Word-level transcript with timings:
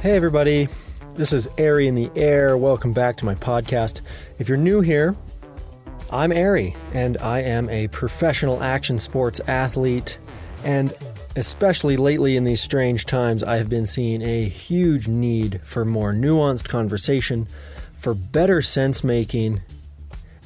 Hey, 0.00 0.16
everybody. 0.16 0.66
This 1.16 1.34
is 1.34 1.46
Ari 1.58 1.86
in 1.86 1.94
the 1.94 2.10
Air. 2.16 2.56
Welcome 2.56 2.94
back 2.94 3.18
to 3.18 3.26
my 3.26 3.34
podcast. 3.34 4.00
If 4.38 4.48
you're 4.48 4.56
new 4.56 4.80
here, 4.80 5.14
I'm 6.10 6.32
Ari, 6.32 6.74
and 6.94 7.18
I 7.18 7.42
am 7.42 7.68
a 7.68 7.86
professional 7.88 8.62
action 8.62 8.98
sports 8.98 9.42
athlete. 9.46 10.16
And 10.64 10.94
especially 11.36 11.98
lately 11.98 12.38
in 12.38 12.44
these 12.44 12.62
strange 12.62 13.04
times, 13.04 13.44
I 13.44 13.58
have 13.58 13.68
been 13.68 13.84
seeing 13.84 14.22
a 14.22 14.48
huge 14.48 15.06
need 15.06 15.60
for 15.64 15.84
more 15.84 16.14
nuanced 16.14 16.66
conversation, 16.66 17.46
for 17.92 18.14
better 18.14 18.62
sense 18.62 19.04
making, 19.04 19.60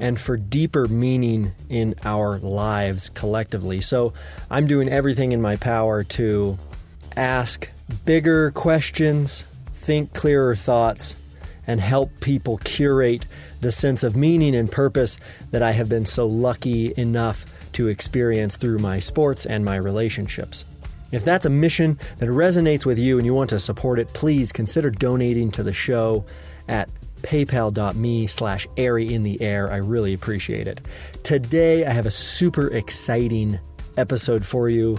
and 0.01 0.19
for 0.19 0.37
deeper 0.37 0.89
meaning 0.89 1.53
in 1.69 1.95
our 2.03 2.39
lives 2.39 3.09
collectively. 3.09 3.83
So 3.83 4.15
I'm 4.51 4.67
doing 4.67 4.89
everything 4.89 5.31
in 5.31 5.41
my 5.41 5.55
power 5.55 6.03
to 6.03 6.59
ask 7.17 7.71
bigger 8.05 8.51
questions, 8.53 9.45
think 9.73 10.13
clearer 10.15 10.55
thoughts, 10.55 11.17
and 11.67 11.81
help 11.81 12.11
people 12.21 12.59
curate 12.59 13.27
the 13.61 13.73
sense 13.73 14.03
of 14.03 14.17
meaning 14.17 14.55
and 14.55 14.71
purpose 14.71 15.19
that 15.51 15.63
I 15.63 15.73
have 15.73 15.89
been 15.89 16.05
so 16.05 16.27
lucky 16.27 16.93
enough 16.97 17.47
to 17.73 17.89
experience 17.89 18.57
through 18.57 18.79
my 18.79 18.99
sports 18.99 19.47
and 19.47 19.65
my 19.65 19.77
relationships. 19.77 20.65
If 21.13 21.25
that's 21.25 21.47
a 21.47 21.51
mission 21.51 21.99
that 22.19 22.29
resonates 22.29 22.85
with 22.85 22.99
you 22.99 23.19
and 23.19 23.25
you 23.25 23.35
want 23.35 23.51
to 23.51 23.61
support 23.61 23.99
it, 23.99 24.09
please 24.09 24.53
consider 24.53 24.91
donating 24.91 25.51
to 25.53 25.63
the 25.63 25.73
show 25.73 26.25
at 26.69 26.89
paypal.me 27.23 28.27
slash 28.27 28.67
ari 28.77 29.15
in 29.15 29.23
the 29.23 29.41
air. 29.41 29.73
I 29.73 29.77
really 29.77 30.13
appreciate 30.13 30.67
it. 30.67 30.81
Today, 31.23 31.87
I 31.87 31.91
have 31.91 32.07
a 32.07 32.11
super 32.11 32.69
exciting 32.69 33.59
episode 33.97 34.45
for 34.45 34.69
you. 34.69 34.99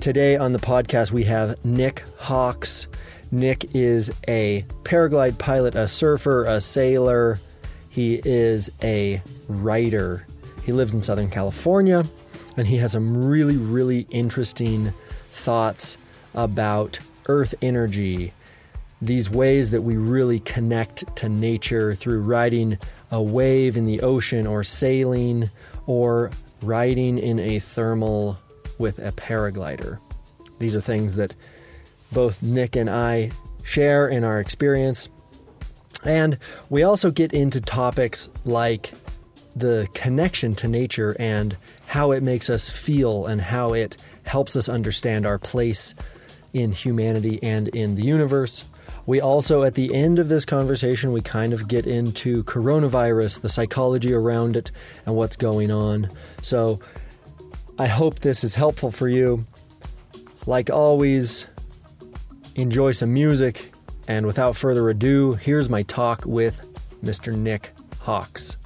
Today 0.00 0.36
on 0.36 0.52
the 0.52 0.60
podcast, 0.60 1.10
we 1.10 1.24
have 1.24 1.62
Nick 1.64 2.04
Hawks. 2.18 2.86
Nick 3.32 3.74
is 3.74 4.12
a 4.28 4.64
paraglide 4.84 5.38
pilot, 5.38 5.74
a 5.74 5.88
surfer, 5.88 6.44
a 6.44 6.60
sailor. 6.60 7.40
He 7.88 8.20
is 8.24 8.70
a 8.80 9.20
writer. 9.48 10.24
He 10.62 10.70
lives 10.70 10.94
in 10.94 11.00
Southern 11.00 11.28
California 11.28 12.04
and 12.56 12.64
he 12.64 12.76
has 12.76 12.92
some 12.92 13.26
really, 13.26 13.56
really 13.56 14.06
interesting 14.10 14.94
thoughts 15.32 15.98
about 16.32 17.00
earth 17.28 17.56
energy, 17.60 18.32
these 19.02 19.28
ways 19.28 19.72
that 19.72 19.82
we 19.82 19.96
really 19.96 20.38
connect 20.38 21.16
to 21.16 21.28
nature 21.28 21.96
through 21.96 22.20
riding 22.20 22.78
a 23.10 23.20
wave 23.20 23.76
in 23.76 23.84
the 23.84 24.00
ocean 24.02 24.46
or 24.46 24.62
sailing 24.62 25.50
or 25.86 26.30
riding 26.62 27.18
in 27.18 27.40
a 27.40 27.58
thermal 27.58 28.38
with 28.78 28.98
a 28.98 29.12
paraglider. 29.12 29.98
These 30.58 30.74
are 30.74 30.80
things 30.80 31.16
that 31.16 31.34
both 32.12 32.42
Nick 32.42 32.76
and 32.76 32.88
I 32.88 33.30
share 33.64 34.08
in 34.08 34.24
our 34.24 34.40
experience. 34.40 35.08
And 36.04 36.38
we 36.70 36.82
also 36.82 37.10
get 37.10 37.32
into 37.32 37.60
topics 37.60 38.28
like 38.44 38.92
the 39.54 39.88
connection 39.94 40.54
to 40.54 40.68
nature 40.68 41.16
and 41.18 41.56
how 41.86 42.12
it 42.12 42.22
makes 42.22 42.48
us 42.48 42.70
feel 42.70 43.26
and 43.26 43.40
how 43.40 43.72
it 43.72 43.96
helps 44.24 44.56
us 44.56 44.68
understand 44.68 45.26
our 45.26 45.38
place 45.38 45.94
in 46.52 46.72
humanity 46.72 47.40
and 47.42 47.68
in 47.68 47.94
the 47.94 48.02
universe. 48.02 48.64
We 49.06 49.20
also, 49.20 49.62
at 49.62 49.74
the 49.74 49.94
end 49.94 50.18
of 50.18 50.28
this 50.28 50.44
conversation, 50.44 51.12
we 51.12 51.22
kind 51.22 51.54
of 51.54 51.66
get 51.66 51.86
into 51.86 52.44
coronavirus, 52.44 53.40
the 53.40 53.48
psychology 53.48 54.12
around 54.12 54.54
it, 54.56 54.70
and 55.06 55.16
what's 55.16 55.36
going 55.36 55.70
on. 55.70 56.08
So 56.42 56.78
I 57.80 57.86
hope 57.86 58.18
this 58.18 58.42
is 58.42 58.56
helpful 58.56 58.90
for 58.90 59.08
you. 59.08 59.46
Like 60.46 60.68
always, 60.68 61.46
enjoy 62.56 62.90
some 62.90 63.14
music. 63.14 63.70
And 64.08 64.26
without 64.26 64.56
further 64.56 64.88
ado, 64.90 65.34
here's 65.34 65.68
my 65.68 65.82
talk 65.84 66.24
with 66.26 66.66
Mr. 67.04 67.32
Nick 67.36 67.72
Hawks. 68.00 68.56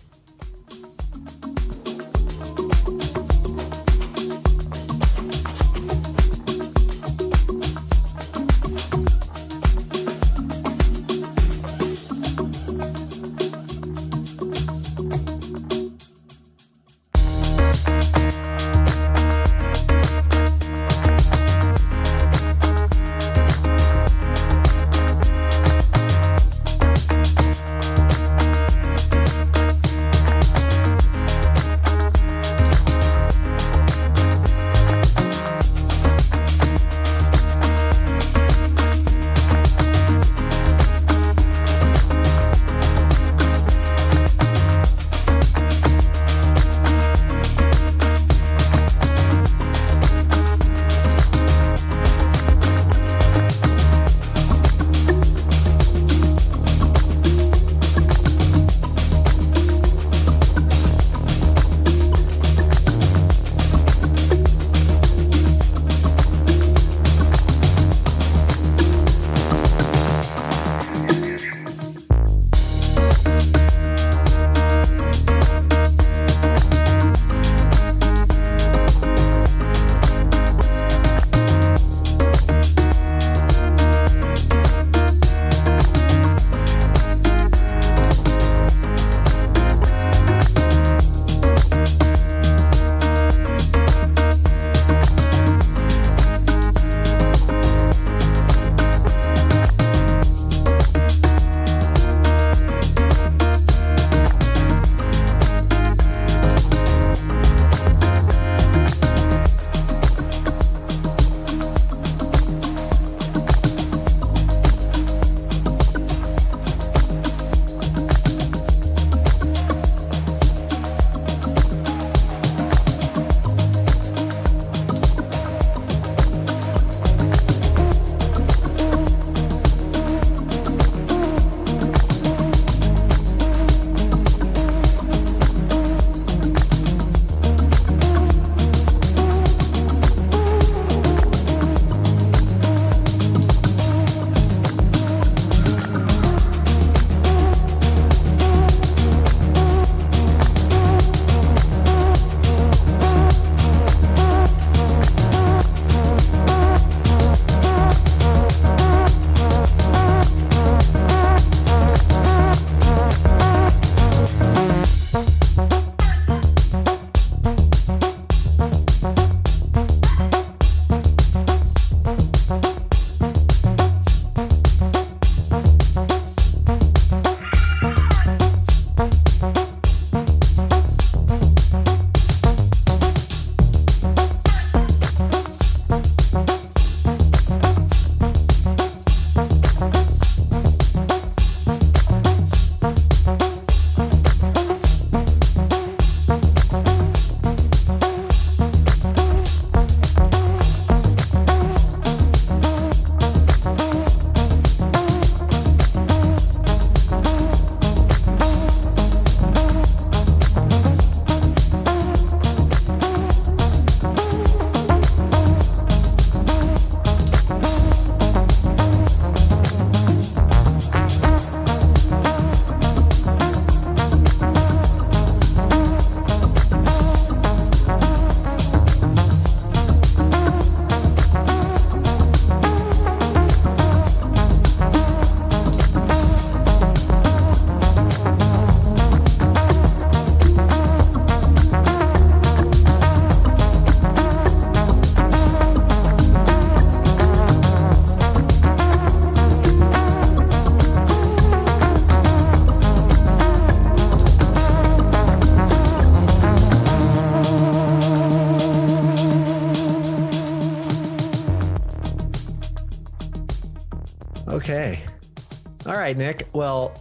Right, 266.12 266.18
Nick. 266.18 266.46
Well, 266.52 266.92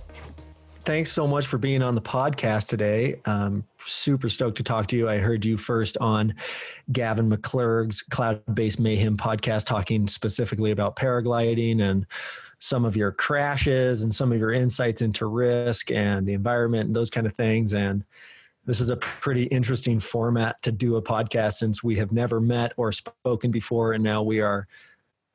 thanks 0.85 1.11
so 1.11 1.27
much 1.27 1.45
for 1.45 1.57
being 1.57 1.81
on 1.81 1.95
the 1.95 2.01
podcast 2.01 2.69
today. 2.69 3.19
I'm 3.25 3.65
super 3.75 4.29
stoked 4.29 4.55
to 4.57 4.63
talk 4.63 4.87
to 4.87 4.95
you. 4.95 5.09
I 5.09 5.17
heard 5.17 5.43
you 5.43 5.57
first 5.57 5.97
on 5.97 6.33
Gavin 6.93 7.29
McClurg's 7.29 8.01
Cloud 8.01 8.41
Based 8.53 8.79
Mayhem 8.79 9.17
podcast, 9.17 9.65
talking 9.65 10.07
specifically 10.07 10.71
about 10.71 10.95
paragliding 10.95 11.81
and 11.81 12.05
some 12.59 12.85
of 12.85 12.95
your 12.95 13.11
crashes 13.11 14.03
and 14.03 14.15
some 14.15 14.31
of 14.31 14.39
your 14.39 14.53
insights 14.53 15.01
into 15.01 15.25
risk 15.25 15.91
and 15.91 16.25
the 16.25 16.33
environment 16.33 16.87
and 16.87 16.95
those 16.95 17.09
kind 17.09 17.27
of 17.27 17.33
things. 17.33 17.73
And 17.73 18.05
this 18.65 18.79
is 18.79 18.91
a 18.91 18.97
pretty 18.97 19.43
interesting 19.45 19.99
format 19.99 20.61
to 20.61 20.71
do 20.71 20.95
a 20.95 21.01
podcast 21.01 21.53
since 21.53 21.83
we 21.83 21.97
have 21.97 22.13
never 22.13 22.39
met 22.39 22.71
or 22.77 22.93
spoken 22.93 23.51
before. 23.51 23.91
And 23.91 24.03
now 24.05 24.23
we 24.23 24.39
are 24.39 24.69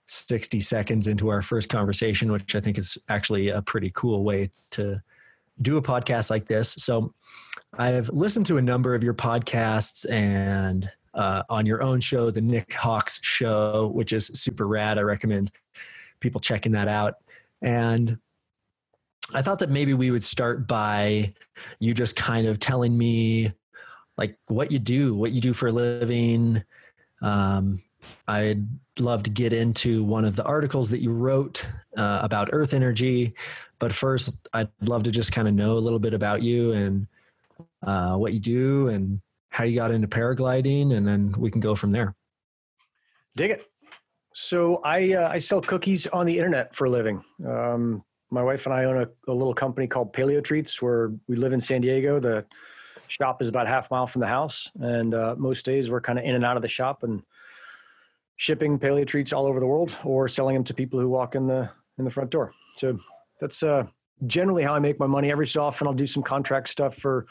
60 0.07 0.61
seconds 0.61 1.09
into 1.09 1.29
our 1.29 1.43
first 1.43 1.69
conversation, 1.69 2.33
which 2.33 2.55
I 2.55 2.61
think 2.61 2.79
is 2.79 2.97
actually 3.09 3.49
a 3.49 3.63
pretty 3.63 3.91
cool 3.95 4.25
way 4.25 4.51
to 4.73 5.03
do 5.63 5.77
a 5.77 5.83
podcast 5.83 6.31
like 6.31 6.47
this. 6.47 6.73
So 6.79 7.13
I've 7.77 8.09
listened 8.11 8.47
to 8.47 8.59
a 8.59 8.63
number 8.63 8.95
of 8.95 9.03
your 9.03 9.15
podcasts 9.15 10.09
and 10.11 10.91
uh, 11.15 11.43
on 11.49 11.67
your 11.67 11.83
own 11.83 12.01
show, 12.01 12.31
the 12.31 12.41
Nick 12.41 12.73
Hawks 12.75 13.21
show, 13.23 13.91
which 13.95 14.13
is 14.13 14.27
super 14.27 14.67
rad. 14.67 14.99
I 14.99 15.03
recommend 15.03 15.51
people 16.21 16.41
checking 16.41 16.73
that 16.73 16.89
out. 16.89 17.15
And 17.63 18.19
I 19.35 19.43
thought 19.43 19.59
that 19.61 19.71
maybe 19.71 19.95
we 19.95 20.11
would 20.11 20.23
start 20.23 20.69
by 20.69 21.35
you 21.79 21.95
just 21.95 22.17
kind 22.17 22.47
of 22.47 22.59
telling 22.59 22.97
me 22.97 23.53
like 24.17 24.39
what 24.47 24.71
you 24.71 24.79
do, 24.79 25.15
what 25.15 25.33
you 25.33 25.41
do 25.41 25.53
for 25.53 25.69
a 25.69 25.73
living. 25.73 26.63
Um, 27.23 27.83
I'd 28.29 28.67
love 28.99 29.23
to 29.25 29.31
get 29.31 29.53
into 29.53 30.05
one 30.05 30.25
of 30.25 30.37
the 30.37 30.45
articles 30.45 30.91
that 30.91 31.01
you 31.01 31.13
wrote 31.13 31.65
uh, 31.97 32.21
about 32.23 32.51
Earth 32.53 32.75
energy, 32.75 33.35
but 33.79 33.93
first, 33.93 34.37
I'd 34.53 34.69
love 34.83 35.03
to 35.05 35.11
just 35.11 35.33
kind 35.33 35.47
of 35.49 35.55
know 35.55 35.73
a 35.73 35.81
little 35.81 35.99
bit 35.99 36.15
about 36.15 36.43
you 36.43 36.73
and 36.73 37.07
uh, 37.83 38.17
what 38.17 38.33
you 38.33 38.41
do 38.41 38.89
and 38.89 39.21
how 39.51 39.65
you 39.65 39.75
got 39.75 39.91
into 39.91 40.09
paragliding, 40.09 40.95
and 40.95 41.07
then 41.07 41.35
we 41.39 41.51
can 41.51 41.61
go 41.61 41.75
from 41.75 41.93
there. 41.93 42.15
Dig 43.37 43.51
it. 43.51 43.67
So 44.33 44.83
I 44.85 45.15
uh, 45.15 45.29
I 45.29 45.39
sell 45.39 45.61
cookies 45.61 46.07
on 46.09 46.27
the 46.27 46.37
internet 46.37 46.75
for 46.75 46.87
a 46.87 46.91
living. 46.91 47.25
Um, 47.47 48.05
my 48.31 48.43
wife 48.43 48.67
and 48.67 48.75
I 48.75 48.85
own 48.85 49.03
a, 49.03 49.31
a, 49.31 49.33
little 49.33 49.55
company 49.55 49.87
called 49.87 50.13
Paleo 50.13 50.43
Treats, 50.43 50.83
where 50.83 51.13
we 51.29 51.37
live 51.37 51.53
in 51.53 51.61
San 51.61 51.81
Diego. 51.81 52.19
The 52.19 52.45
shop 53.09 53.41
is 53.41 53.49
about 53.49 53.67
half 53.67 53.91
mile 53.91 54.07
from 54.07 54.21
the 54.21 54.27
house, 54.27 54.71
and 54.81 55.15
uh, 55.15 55.37
most 55.39 55.65
days 55.65 55.91
we're 55.91 56.01
kind 56.01 56.19
of 56.19 56.25
in 56.25 56.35
and 56.35 56.45
out 56.45 56.57
of 56.57 56.63
the 56.63 56.69
shop 56.69 57.03
and 57.03 57.23
shipping 58.37 58.79
paleo 58.79 59.07
treats 59.07 59.33
all 59.33 59.47
over 59.47 59.61
the 59.61 59.67
world, 59.67 59.97
or 60.05 60.29
selling 60.29 60.55
them 60.55 60.65
to 60.65 60.75
people 60.75 61.01
who 61.01 61.09
walk 61.09 61.35
in 61.35 61.47
the 61.47 61.71
in 61.99 62.05
the 62.05 62.11
front 62.11 62.31
door. 62.31 62.53
So 62.75 62.99
that's 63.41 63.63
uh, 63.63 63.87
generally 64.27 64.63
how 64.63 64.75
I 64.75 64.79
make 64.79 64.99
my 64.99 65.07
money. 65.07 65.31
Every 65.31 65.47
so 65.47 65.63
often, 65.63 65.87
I'll 65.87 65.95
do 65.95 66.07
some 66.07 66.23
contract 66.23 66.69
stuff 66.69 66.97
for 66.97 67.27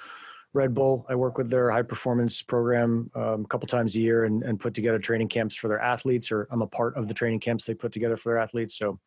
Red 0.53 0.73
Bull. 0.73 1.05
I 1.09 1.15
work 1.15 1.37
with 1.37 1.49
their 1.49 1.69
high 1.69 1.83
performance 1.83 2.41
program 2.41 3.11
um, 3.15 3.43
a 3.43 3.47
couple 3.47 3.67
times 3.67 3.95
a 3.95 3.99
year 3.99 4.25
and, 4.25 4.41
and 4.43 4.59
put 4.59 4.73
together 4.73 4.99
training 4.99 5.27
camps 5.27 5.55
for 5.55 5.67
their 5.67 5.81
athletes, 5.81 6.31
or 6.31 6.47
I'm 6.49 6.61
a 6.61 6.67
part 6.67 6.95
of 6.95 7.07
the 7.07 7.13
training 7.13 7.41
camps 7.41 7.65
they 7.65 7.73
put 7.73 7.91
together 7.91 8.17
for 8.17 8.29
their 8.29 8.39
athletes. 8.39 8.77
So 8.77 8.99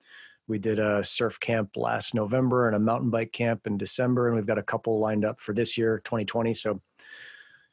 we 0.46 0.58
did 0.58 0.78
a 0.78 1.02
surf 1.04 1.40
camp 1.40 1.76
last 1.76 2.14
November 2.14 2.66
and 2.66 2.76
a 2.76 2.80
mountain 2.80 3.10
bike 3.10 3.32
camp 3.32 3.66
in 3.66 3.78
December, 3.78 4.28
and 4.28 4.36
we've 4.36 4.46
got 4.46 4.58
a 4.58 4.62
couple 4.62 4.98
lined 4.98 5.24
up 5.24 5.40
for 5.40 5.52
this 5.52 5.76
year, 5.76 6.00
2020. 6.04 6.54
So 6.54 6.80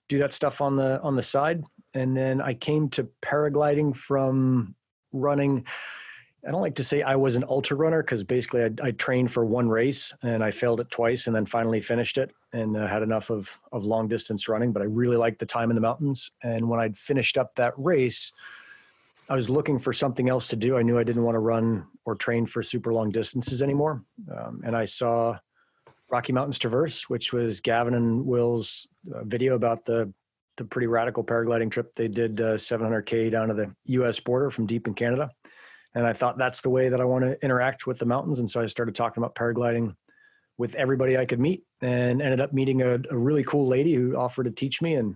do 0.07 0.19
that 0.19 0.33
stuff 0.33 0.61
on 0.61 0.75
the 0.75 1.01
on 1.01 1.15
the 1.15 1.21
side, 1.21 1.63
and 1.95 2.15
then 2.15 2.41
I 2.41 2.53
came 2.53 2.89
to 2.89 3.09
paragliding 3.23 3.95
from 3.95 4.75
running 5.11 5.65
I 6.47 6.51
don't 6.51 6.61
like 6.61 6.75
to 6.75 6.83
say 6.83 7.01
I 7.01 7.15
was 7.15 7.35
an 7.35 7.43
ultra 7.49 7.75
runner 7.75 8.03
because 8.03 8.23
basically 8.23 8.63
I, 8.63 8.69
I, 8.83 8.91
trained 8.91 9.31
for 9.31 9.43
one 9.43 9.67
race 9.67 10.13
and 10.21 10.43
I 10.43 10.51
failed 10.51 10.79
it 10.79 10.91
twice 10.91 11.25
and 11.25 11.35
then 11.35 11.47
finally 11.47 11.81
finished 11.81 12.19
it 12.19 12.31
and 12.53 12.77
uh, 12.77 12.85
had 12.85 13.01
enough 13.01 13.31
of, 13.31 13.59
of 13.71 13.83
long 13.83 14.07
distance 14.07 14.47
running. 14.47 14.71
But 14.71 14.83
I 14.83 14.85
really 14.85 15.17
liked 15.17 15.39
the 15.39 15.47
time 15.47 15.71
in 15.71 15.75
the 15.75 15.81
mountains. 15.81 16.29
And 16.43 16.69
when 16.69 16.79
I'd 16.79 16.95
finished 16.95 17.39
up 17.39 17.55
that 17.55 17.73
race, 17.77 18.31
I 19.27 19.35
was 19.35 19.49
looking 19.49 19.79
for 19.79 19.91
something 19.91 20.29
else 20.29 20.47
to 20.49 20.55
do. 20.55 20.77
I 20.77 20.83
knew 20.83 20.99
I 20.99 21.03
didn't 21.03 21.23
want 21.23 21.33
to 21.33 21.39
run 21.39 21.87
or 22.05 22.13
train 22.13 22.45
for 22.45 22.61
super 22.61 22.93
long 22.93 23.09
distances 23.09 23.63
anymore. 23.63 24.03
Um, 24.31 24.61
and 24.63 24.77
I 24.77 24.85
saw 24.85 25.39
Rocky 26.11 26.31
Mountains 26.31 26.59
Traverse, 26.59 27.09
which 27.09 27.33
was 27.33 27.59
Gavin 27.59 27.95
and 27.95 28.23
Will's 28.23 28.87
uh, 29.11 29.23
video 29.23 29.55
about 29.55 29.83
the 29.83 30.13
the 30.57 30.65
pretty 30.65 30.87
radical 30.87 31.23
paragliding 31.23 31.69
trip 31.69 31.93
they 31.95 32.07
did 32.07 32.39
uh, 32.41 32.53
700k 32.53 33.31
down 33.31 33.49
to 33.49 33.53
the 33.53 33.73
U.S. 33.85 34.19
border 34.19 34.49
from 34.49 34.65
deep 34.65 34.87
in 34.87 34.93
Canada 34.93 35.29
and 35.95 36.05
I 36.05 36.13
thought 36.13 36.37
that's 36.37 36.61
the 36.61 36.69
way 36.69 36.89
that 36.89 36.99
I 36.99 37.05
want 37.05 37.23
to 37.23 37.41
interact 37.43 37.87
with 37.87 37.99
the 37.99 38.05
mountains. 38.05 38.39
And 38.39 38.51
so 38.51 38.61
I 38.61 38.65
started 38.65 38.95
talking 38.95 39.23
about 39.23 39.33
paragliding 39.33 39.95
with 40.57 40.75
everybody 40.75 41.17
I 41.17 41.25
could 41.25 41.39
meet, 41.39 41.63
and 41.81 42.21
ended 42.21 42.39
up 42.39 42.53
meeting 42.53 42.81
a, 42.81 42.99
a 43.09 43.17
really 43.17 43.43
cool 43.43 43.67
lady 43.67 43.93
who 43.93 44.15
offered 44.15 44.43
to 44.43 44.51
teach 44.51 44.81
me, 44.81 44.95
and 44.95 45.15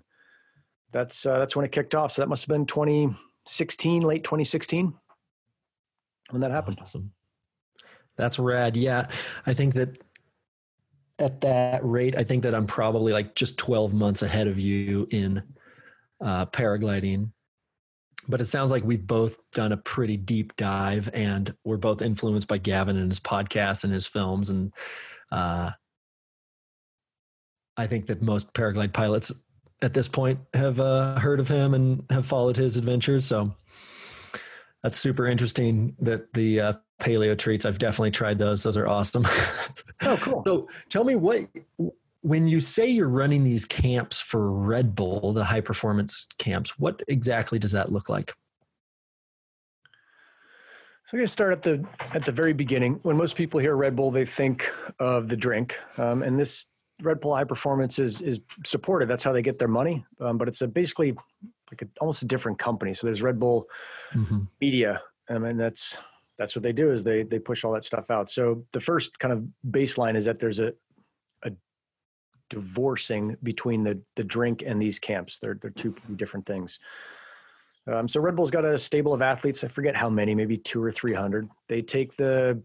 that's 0.91 1.25
uh, 1.25 1.38
that's 1.38 1.55
when 1.55 1.65
it 1.65 1.72
kicked 1.72 1.96
off. 1.96 2.13
So 2.13 2.22
that 2.22 2.27
must 2.27 2.43
have 2.43 2.50
been 2.50 2.65
2016, 2.65 4.01
late 4.01 4.24
2016, 4.24 4.93
when 6.29 6.41
that 6.41 6.51
happened. 6.51 6.77
Awesome. 6.81 7.12
That's 8.17 8.38
rad. 8.38 8.75
Yeah, 8.75 9.08
I 9.46 9.53
think 9.53 9.75
that 9.75 10.01
at 11.20 11.42
that 11.42 11.82
rate, 11.84 12.16
I 12.18 12.24
think 12.24 12.44
that 12.44 12.56
I'm 12.56 12.68
probably 12.68 13.14
like 13.14 13.36
just 13.36 13.58
12 13.58 13.94
months 13.94 14.22
ahead 14.22 14.48
of 14.48 14.60
you 14.60 15.08
in 15.12 15.44
uh, 16.22 16.46
paragliding 16.48 17.32
but 18.30 18.40
it 18.40 18.46
sounds 18.46 18.72
like 18.72 18.84
we've 18.84 19.08
both 19.08 19.40
done 19.52 19.72
a 19.72 19.78
pretty 19.78 20.16
deep 20.16 20.56
dive 20.56 21.10
and 21.14 21.54
we're 21.64 21.78
both 21.78 22.04
influenced 22.04 22.48
by 22.48 22.60
Gavin 22.60 22.96
and 22.96 23.10
his 23.10 23.20
podcast 23.20 23.84
and 23.84 23.92
his 23.92 24.06
films. 24.06 24.52
And 24.52 24.72
uh, 25.32 25.72
I 27.76 27.88
think 27.88 28.06
that 28.06 28.22
most 28.22 28.54
paraglide 28.54 28.94
pilots 28.94 29.34
at 29.82 29.96
this 29.96 30.08
point 30.08 30.40
have 30.54 30.80
uh, 30.80 31.18
heard 31.18 31.40
of 31.40 31.48
him 31.48 31.74
and 31.74 32.06
have 32.12 32.28
followed 32.28 32.56
his 32.56 32.78
adventures. 32.78 33.26
So 33.26 33.56
that's 34.84 35.00
super 35.00 35.26
interesting 35.26 35.96
that 36.00 36.32
the 36.34 36.60
uh, 36.60 36.74
paleo 37.00 37.38
treats, 37.38 37.65
I've 37.65 37.79
definitely 37.79 38.12
tried 38.12 38.38
those. 38.38 38.63
Those 38.63 38.77
are 38.77 38.88
awesome. 38.88 39.25
Oh, 40.01 40.18
cool. 40.22 40.44
so 40.48 40.70
tell 40.88 41.03
me 41.03 41.18
what, 41.18 41.41
when 42.22 42.48
you 42.48 42.62
say 42.62 42.88
you're 42.88 43.10
running 43.10 43.44
these 43.44 43.65
camps 43.65 44.22
for 44.22 44.50
Red 44.50 44.96
Bull, 44.96 45.34
the 45.34 45.44
high 45.44 45.60
performance 45.60 46.25
camps, 46.38 46.79
what 46.79 47.01
exactly 47.10 47.60
does 47.60 47.74
that 47.74 47.91
look 47.91 48.08
like? 48.08 48.34
So 51.10 51.15
I'm 51.15 51.20
going 51.20 51.27
to 51.27 51.32
start 51.32 51.51
at 51.51 51.63
the 51.63 51.84
at 52.13 52.24
the 52.24 52.32
very 52.32 52.53
beginning. 52.53 53.00
When 53.01 53.18
most 53.18 53.36
people 53.36 53.60
hear 53.60 53.75
Red 53.75 53.96
Bull, 53.96 54.12
they 54.12 54.25
think 54.25 54.72
of 55.00 55.27
the 55.27 55.36
drink, 55.36 55.77
um, 55.98 56.22
and 56.22 56.39
this 56.39 56.68
Red 57.01 57.20
Bull 57.20 57.36
High 57.36 57.46
Performance 57.46 57.98
is 57.98 58.22
is 58.22 58.39
supported. 58.63 59.08
That's 59.08 59.24
how 59.24 59.34
they 59.34 59.41
get 59.41 59.58
their 59.58 59.68
money. 59.68 60.06
Um, 60.22 60.38
but 60.38 60.48
it's 60.48 60.62
a 60.62 60.68
basically 60.68 61.18
like 61.72 61.82
a, 61.82 61.88
almost 62.00 62.22
a 62.22 62.25
different 62.25 62.60
company. 62.60 62.94
So 62.94 63.08
there's 63.08 63.22
Red 63.22 63.39
Bull 63.39 63.65
mm-hmm. 64.13 64.41
Media, 64.62 65.01
um, 65.29 65.46
and 65.46 65.60
that's 65.60 65.98
that's 66.39 66.55
what 66.55 66.63
they 66.63 66.72
do 66.72 66.91
is 66.91 67.03
they 67.03 67.24
they 67.24 67.38
push 67.38 67.63
all 67.63 67.74
that 67.74 67.84
stuff 67.84 68.10
out. 68.10 68.29
So 68.29 68.65
the 68.72 68.79
first 68.79 69.19
kind 69.19 69.34
of 69.34 69.43
baseline 69.69 70.15
is 70.15 70.25
that 70.25 70.39
there's 70.39 70.60
a 70.60 70.74
a 71.43 71.51
divorcing 72.50 73.36
between 73.43 73.84
the 73.84 74.01
the 74.15 74.24
drink 74.24 74.63
and 74.65 74.81
these 74.81 74.98
camps. 74.98 75.38
They're 75.39 75.60
they're 75.62 75.69
two 75.69 75.93
different 76.15 76.46
things. 76.46 76.79
Um, 77.88 78.08
so 78.08 78.22
Red 78.22 78.36
Bull's 78.36 78.51
got 78.51 78.65
a 78.65 78.77
stable 78.77 79.13
of 79.13 79.22
athletes. 79.22 79.63
I 79.63 79.67
forget 79.67 79.96
how 79.96 80.10
many, 80.10 80.34
maybe 80.34 80.58
two 80.58 80.81
or 80.81 80.91
three 80.91 81.13
hundred. 81.13 81.50
They 81.67 81.81
take 81.81 82.15
the 82.15 82.62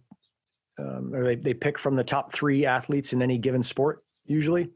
um, 0.78 1.12
or 1.12 1.24
they 1.24 1.34
they 1.34 1.54
pick 1.54 1.76
from 1.76 1.96
the 1.96 2.04
top 2.04 2.32
three 2.32 2.64
athletes 2.64 3.12
in 3.12 3.22
any 3.22 3.38
given 3.38 3.62
sport 3.62 4.02
usually, 4.24 4.70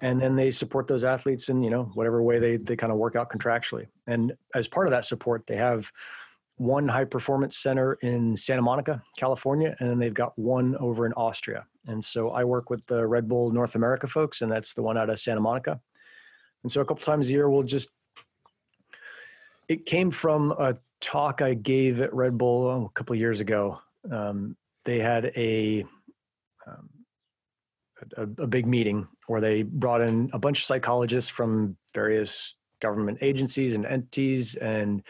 and 0.00 0.20
then 0.20 0.34
they 0.34 0.50
support 0.50 0.88
those 0.88 1.04
athletes 1.04 1.48
in 1.48 1.62
you 1.62 1.70
know 1.70 1.84
whatever 1.94 2.22
way 2.22 2.40
they 2.40 2.56
they 2.56 2.74
kind 2.74 2.92
of 2.92 2.98
work 2.98 3.14
out 3.14 3.30
contractually. 3.30 3.86
And 4.08 4.32
as 4.52 4.66
part 4.66 4.88
of 4.88 4.90
that 4.90 5.04
support, 5.04 5.46
they 5.46 5.56
have 5.56 5.92
one 6.62 6.86
high 6.86 7.04
performance 7.04 7.58
center 7.58 7.94
in 7.94 8.36
Santa 8.36 8.62
Monica, 8.62 9.02
California, 9.18 9.74
and 9.80 9.90
then 9.90 9.98
they've 9.98 10.14
got 10.14 10.38
one 10.38 10.76
over 10.76 11.04
in 11.06 11.12
Austria. 11.14 11.66
And 11.88 12.02
so 12.04 12.30
I 12.30 12.44
work 12.44 12.70
with 12.70 12.86
the 12.86 13.04
Red 13.04 13.28
Bull 13.28 13.50
North 13.50 13.74
America 13.74 14.06
folks, 14.06 14.42
and 14.42 14.50
that's 14.50 14.72
the 14.72 14.82
one 14.82 14.96
out 14.96 15.10
of 15.10 15.18
Santa 15.18 15.40
Monica. 15.40 15.80
And 16.62 16.70
so 16.70 16.80
a 16.80 16.84
couple 16.84 17.02
times 17.02 17.26
a 17.26 17.32
year, 17.32 17.50
we'll 17.50 17.64
just, 17.64 17.90
it 19.68 19.86
came 19.86 20.12
from 20.12 20.52
a 20.52 20.76
talk 21.00 21.42
I 21.42 21.54
gave 21.54 22.00
at 22.00 22.14
Red 22.14 22.38
Bull 22.38 22.68
oh, 22.68 22.84
a 22.86 22.90
couple 22.90 23.16
years 23.16 23.40
ago. 23.40 23.80
Um, 24.08 24.56
they 24.84 25.00
had 25.00 25.32
a, 25.36 25.84
um, 26.64 26.88
a, 28.16 28.22
a 28.22 28.46
big 28.46 28.68
meeting 28.68 29.08
where 29.26 29.40
they 29.40 29.62
brought 29.64 30.00
in 30.00 30.30
a 30.32 30.38
bunch 30.38 30.60
of 30.60 30.64
psychologists 30.64 31.28
from 31.28 31.76
various 31.92 32.54
government 32.80 33.18
agencies 33.20 33.74
and 33.74 33.84
entities 33.84 34.54
and 34.54 35.02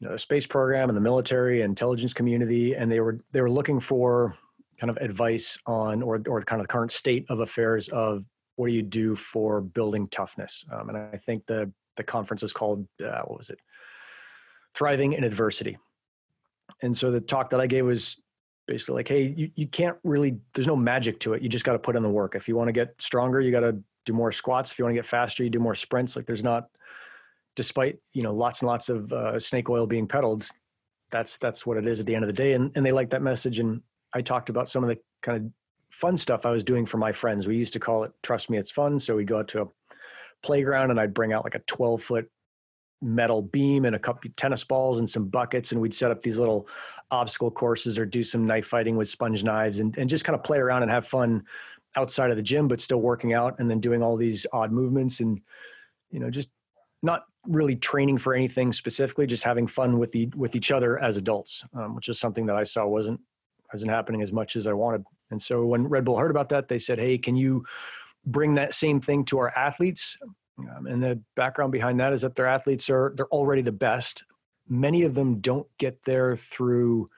you 0.00 0.06
know, 0.06 0.12
the 0.12 0.18
space 0.18 0.46
program 0.46 0.88
and 0.88 0.96
the 0.96 1.00
military 1.00 1.62
intelligence 1.62 2.12
community, 2.12 2.74
and 2.74 2.90
they 2.90 3.00
were 3.00 3.20
they 3.32 3.40
were 3.40 3.50
looking 3.50 3.80
for 3.80 4.36
kind 4.78 4.90
of 4.90 4.96
advice 4.98 5.58
on 5.66 6.02
or 6.02 6.20
or 6.28 6.42
kind 6.42 6.60
of 6.60 6.66
the 6.66 6.72
current 6.72 6.92
state 6.92 7.24
of 7.28 7.40
affairs 7.40 7.88
of 7.88 8.24
what 8.56 8.68
do 8.68 8.72
you 8.72 8.82
do 8.82 9.14
for 9.14 9.60
building 9.60 10.08
toughness. 10.08 10.64
Um, 10.70 10.88
and 10.88 10.98
I 10.98 11.16
think 11.16 11.46
the 11.46 11.72
the 11.96 12.04
conference 12.04 12.42
was 12.42 12.52
called 12.52 12.86
uh, 13.02 13.22
what 13.22 13.38
was 13.38 13.50
it? 13.50 13.58
Thriving 14.74 15.12
in 15.12 15.24
adversity. 15.24 15.78
And 16.82 16.96
so 16.96 17.10
the 17.10 17.20
talk 17.20 17.50
that 17.50 17.60
I 17.60 17.66
gave 17.66 17.86
was 17.86 18.16
basically 18.66 18.96
like, 18.96 19.08
hey, 19.08 19.34
you, 19.36 19.50
you 19.54 19.66
can't 19.66 19.96
really, 20.02 20.38
there's 20.54 20.66
no 20.66 20.76
magic 20.76 21.20
to 21.20 21.34
it. 21.34 21.42
You 21.42 21.48
just 21.48 21.64
got 21.64 21.74
to 21.74 21.78
put 21.78 21.94
in 21.94 22.02
the 22.02 22.10
work. 22.10 22.34
If 22.34 22.48
you 22.48 22.56
want 22.56 22.68
to 22.68 22.72
get 22.72 22.94
stronger, 23.00 23.40
you 23.40 23.52
got 23.52 23.60
to 23.60 23.76
do 24.06 24.12
more 24.12 24.32
squats. 24.32 24.72
If 24.72 24.78
you 24.78 24.84
want 24.84 24.94
to 24.94 24.98
get 24.98 25.06
faster, 25.06 25.44
you 25.44 25.50
do 25.50 25.60
more 25.60 25.74
sprints. 25.74 26.16
Like 26.16 26.26
there's 26.26 26.42
not, 26.42 26.68
despite, 27.56 27.98
you 28.12 28.22
know, 28.22 28.34
lots 28.34 28.60
and 28.60 28.68
lots 28.68 28.88
of 28.88 29.12
uh, 29.12 29.38
snake 29.38 29.70
oil 29.70 29.86
being 29.86 30.06
peddled, 30.06 30.46
that's, 31.10 31.36
that's 31.36 31.64
what 31.64 31.76
it 31.76 31.86
is 31.86 32.00
at 32.00 32.06
the 32.06 32.14
end 32.14 32.24
of 32.24 32.28
the 32.28 32.32
day. 32.32 32.52
And, 32.52 32.72
and 32.74 32.84
they 32.84 32.92
like 32.92 33.10
that 33.10 33.22
message. 33.22 33.60
And 33.60 33.80
I 34.12 34.22
talked 34.22 34.48
about 34.48 34.68
some 34.68 34.82
of 34.82 34.88
the 34.88 34.98
kind 35.22 35.38
of 35.38 35.50
fun 35.90 36.16
stuff 36.16 36.44
I 36.44 36.50
was 36.50 36.64
doing 36.64 36.86
for 36.86 36.98
my 36.98 37.12
friends. 37.12 37.46
We 37.46 37.56
used 37.56 37.72
to 37.74 37.80
call 37.80 38.04
it 38.04 38.12
trust 38.22 38.50
me, 38.50 38.58
it's 38.58 38.70
fun. 38.70 38.98
So 38.98 39.16
we 39.16 39.24
go 39.24 39.38
out 39.38 39.48
to 39.48 39.62
a 39.62 39.66
playground 40.42 40.90
and 40.90 41.00
I'd 41.00 41.14
bring 41.14 41.32
out 41.32 41.44
like 41.44 41.54
a 41.54 41.60
12 41.60 42.02
foot 42.02 42.30
metal 43.00 43.42
beam 43.42 43.84
and 43.84 43.94
a 43.94 43.98
couple 43.98 44.30
tennis 44.36 44.64
balls 44.64 44.98
and 44.98 45.08
some 45.08 45.26
buckets 45.26 45.72
and 45.72 45.80
we'd 45.80 45.94
set 45.94 46.10
up 46.10 46.20
these 46.22 46.38
little 46.38 46.66
obstacle 47.10 47.50
courses 47.50 47.98
or 47.98 48.06
do 48.06 48.24
some 48.24 48.46
knife 48.46 48.66
fighting 48.66 48.96
with 48.96 49.08
sponge 49.08 49.44
knives 49.44 49.80
and, 49.80 49.96
and 49.98 50.08
just 50.08 50.24
kind 50.24 50.34
of 50.34 50.42
play 50.42 50.58
around 50.58 50.82
and 50.82 50.90
have 50.90 51.06
fun 51.06 51.42
outside 51.96 52.30
of 52.30 52.36
the 52.36 52.42
gym 52.42 52.66
but 52.66 52.80
still 52.80 53.00
working 53.00 53.34
out 53.34 53.58
and 53.58 53.70
then 53.70 53.78
doing 53.78 54.02
all 54.02 54.16
these 54.16 54.46
odd 54.52 54.72
movements 54.72 55.20
and 55.20 55.40
you 56.10 56.18
know 56.18 56.30
just 56.30 56.48
not 57.02 57.24
really 57.46 57.76
training 57.76 58.18
for 58.18 58.34
anything 58.34 58.72
specifically 58.72 59.26
just 59.26 59.44
having 59.44 59.66
fun 59.66 59.98
with 59.98 60.12
the 60.12 60.26
with 60.36 60.56
each 60.56 60.72
other 60.72 60.98
as 60.98 61.16
adults 61.16 61.64
um, 61.74 61.94
which 61.94 62.08
is 62.08 62.18
something 62.18 62.46
that 62.46 62.56
i 62.56 62.64
saw 62.64 62.86
wasn't 62.86 63.20
wasn't 63.72 63.90
happening 63.90 64.22
as 64.22 64.32
much 64.32 64.56
as 64.56 64.66
i 64.66 64.72
wanted 64.72 65.04
and 65.30 65.42
so 65.42 65.64
when 65.64 65.86
red 65.86 66.04
bull 66.04 66.16
heard 66.16 66.30
about 66.30 66.48
that 66.48 66.68
they 66.68 66.78
said 66.78 66.98
hey 66.98 67.18
can 67.18 67.36
you 67.36 67.64
bring 68.26 68.54
that 68.54 68.72
same 68.74 69.00
thing 69.00 69.24
to 69.24 69.38
our 69.38 69.50
athletes 69.56 70.16
um, 70.58 70.86
and 70.86 71.02
the 71.02 71.20
background 71.34 71.72
behind 71.72 72.00
that 72.00 72.12
is 72.12 72.22
that 72.22 72.36
their 72.36 72.46
athletes 72.46 72.88
are 72.90 73.12
they're 73.16 73.26
already 73.28 73.62
the 73.62 73.72
best. 73.72 74.24
Many 74.68 75.02
of 75.02 75.14
them 75.14 75.40
don't 75.40 75.66
get 75.78 76.02
there 76.04 76.36
through 76.36 77.10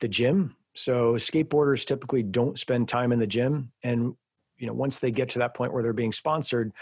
the 0.00 0.08
gym. 0.08 0.56
So 0.74 1.14
skateboarders 1.14 1.84
typically 1.84 2.22
don't 2.22 2.58
spend 2.58 2.88
time 2.88 3.12
in 3.12 3.18
the 3.18 3.26
gym, 3.26 3.72
and 3.82 4.14
you 4.56 4.66
know 4.66 4.72
once 4.72 4.98
they 4.98 5.10
get 5.10 5.30
to 5.30 5.40
that 5.40 5.54
point 5.54 5.72
where 5.72 5.82
they're 5.82 5.92
being 5.92 6.12
sponsored, 6.12 6.72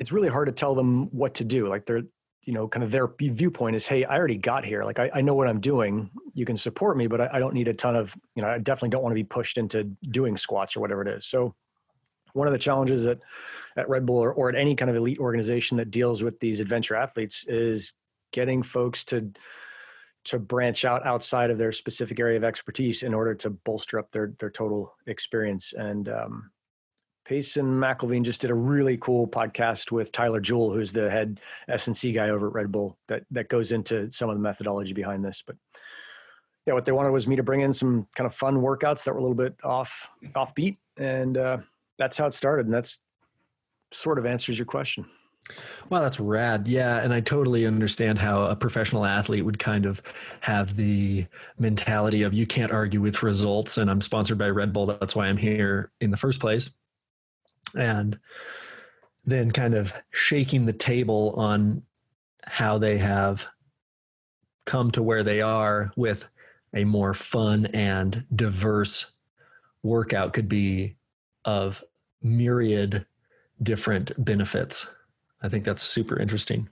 it's 0.00 0.10
really 0.10 0.28
hard 0.28 0.46
to 0.46 0.52
tell 0.52 0.74
them 0.74 1.06
what 1.16 1.34
to 1.34 1.44
do. 1.44 1.68
Like 1.68 1.86
they're 1.86 2.02
you 2.44 2.54
know 2.54 2.66
kind 2.66 2.82
of 2.82 2.90
their 2.90 3.06
viewpoint 3.20 3.76
is 3.76 3.86
hey 3.86 4.02
i 4.04 4.16
already 4.16 4.38
got 4.38 4.64
here 4.64 4.82
like 4.82 4.98
i, 4.98 5.10
I 5.14 5.20
know 5.20 5.34
what 5.34 5.46
i'm 5.46 5.60
doing 5.60 6.10
you 6.32 6.46
can 6.46 6.56
support 6.56 6.96
me 6.96 7.06
but 7.06 7.20
I, 7.20 7.28
I 7.34 7.38
don't 7.38 7.52
need 7.52 7.68
a 7.68 7.74
ton 7.74 7.94
of 7.94 8.16
you 8.34 8.42
know 8.42 8.48
i 8.48 8.56
definitely 8.56 8.88
don't 8.88 9.02
want 9.02 9.12
to 9.12 9.22
be 9.22 9.24
pushed 9.24 9.58
into 9.58 9.84
doing 10.10 10.38
squats 10.38 10.74
or 10.74 10.80
whatever 10.80 11.02
it 11.02 11.08
is 11.08 11.26
so 11.26 11.54
one 12.32 12.46
of 12.46 12.52
the 12.52 12.58
challenges 12.58 13.06
at, 13.06 13.18
at 13.76 13.88
Red 13.88 14.06
Bull 14.06 14.18
or, 14.18 14.32
or 14.32 14.48
at 14.48 14.54
any 14.54 14.74
kind 14.74 14.90
of 14.90 14.96
elite 14.96 15.18
organization 15.18 15.76
that 15.78 15.90
deals 15.90 16.22
with 16.22 16.38
these 16.40 16.60
adventure 16.60 16.96
athletes 16.96 17.44
is 17.46 17.92
getting 18.32 18.62
folks 18.62 19.04
to 19.06 19.30
to 20.22 20.38
branch 20.38 20.84
out 20.84 21.06
outside 21.06 21.50
of 21.50 21.56
their 21.56 21.72
specific 21.72 22.20
area 22.20 22.36
of 22.36 22.44
expertise 22.44 23.02
in 23.02 23.14
order 23.14 23.34
to 23.34 23.50
bolster 23.50 23.98
up 23.98 24.10
their 24.12 24.32
their 24.38 24.50
total 24.50 24.94
experience. 25.06 25.72
And 25.72 26.08
um, 26.08 26.50
Payson 27.30 27.78
McElveen 27.78 28.24
just 28.24 28.40
did 28.40 28.50
a 28.50 28.54
really 28.54 28.96
cool 28.96 29.28
podcast 29.28 29.92
with 29.92 30.10
Tyler 30.10 30.40
Jewell, 30.40 30.72
who's 30.72 30.90
the 30.90 31.08
head 31.08 31.38
S&C 31.68 32.10
guy 32.10 32.30
over 32.30 32.48
at 32.48 32.54
Red 32.54 32.72
Bull, 32.72 32.98
that 33.06 33.22
that 33.30 33.48
goes 33.48 33.70
into 33.70 34.10
some 34.10 34.28
of 34.28 34.34
the 34.34 34.42
methodology 34.42 34.92
behind 34.92 35.24
this. 35.24 35.40
But 35.46 35.54
yeah, 36.66 36.74
what 36.74 36.86
they 36.86 36.90
wanted 36.90 37.12
was 37.12 37.28
me 37.28 37.36
to 37.36 37.44
bring 37.44 37.60
in 37.60 37.72
some 37.72 38.08
kind 38.16 38.26
of 38.26 38.34
fun 38.34 38.56
workouts 38.56 39.04
that 39.04 39.12
were 39.12 39.20
a 39.20 39.22
little 39.22 39.36
bit 39.36 39.54
off 39.62 40.10
offbeat, 40.34 40.78
and 40.96 41.38
uh, 41.38 41.58
that's 41.98 42.18
how 42.18 42.26
it 42.26 42.34
started, 42.34 42.66
and 42.66 42.74
that's 42.74 42.98
sort 43.92 44.18
of 44.18 44.26
answers 44.26 44.58
your 44.58 44.66
question. 44.66 45.06
Well, 45.88 46.02
that's 46.02 46.18
rad. 46.18 46.66
Yeah. 46.66 46.98
And 46.98 47.14
I 47.14 47.20
totally 47.20 47.64
understand 47.64 48.18
how 48.18 48.42
a 48.42 48.56
professional 48.56 49.04
athlete 49.04 49.44
would 49.44 49.58
kind 49.58 49.86
of 49.86 50.02
have 50.40 50.76
the 50.76 51.26
mentality 51.58 52.22
of 52.22 52.34
you 52.34 52.46
can't 52.46 52.70
argue 52.70 53.00
with 53.00 53.22
results. 53.24 53.76
And 53.78 53.90
I'm 53.90 54.00
sponsored 54.00 54.38
by 54.38 54.48
Red 54.50 54.72
Bull. 54.72 54.86
That's 54.86 55.16
why 55.16 55.26
I'm 55.26 55.36
here 55.36 55.90
in 56.00 56.12
the 56.12 56.16
first 56.16 56.40
place. 56.40 56.70
And 57.74 58.18
then 59.24 59.50
kind 59.50 59.74
of 59.74 59.92
shaking 60.10 60.66
the 60.66 60.72
table 60.72 61.34
on 61.36 61.82
how 62.44 62.78
they 62.78 62.98
have 62.98 63.46
come 64.64 64.90
to 64.92 65.02
where 65.02 65.22
they 65.22 65.40
are 65.40 65.92
with 65.96 66.26
a 66.74 66.84
more 66.84 67.14
fun 67.14 67.66
and 67.66 68.24
diverse 68.34 69.12
workout 69.82 70.32
could 70.32 70.48
be 70.48 70.96
of 71.44 71.82
myriad 72.22 73.06
different 73.62 74.12
benefits. 74.22 74.86
I 75.42 75.48
think 75.48 75.64
that's 75.64 75.82
super 75.82 76.18
interesting. 76.18 76.68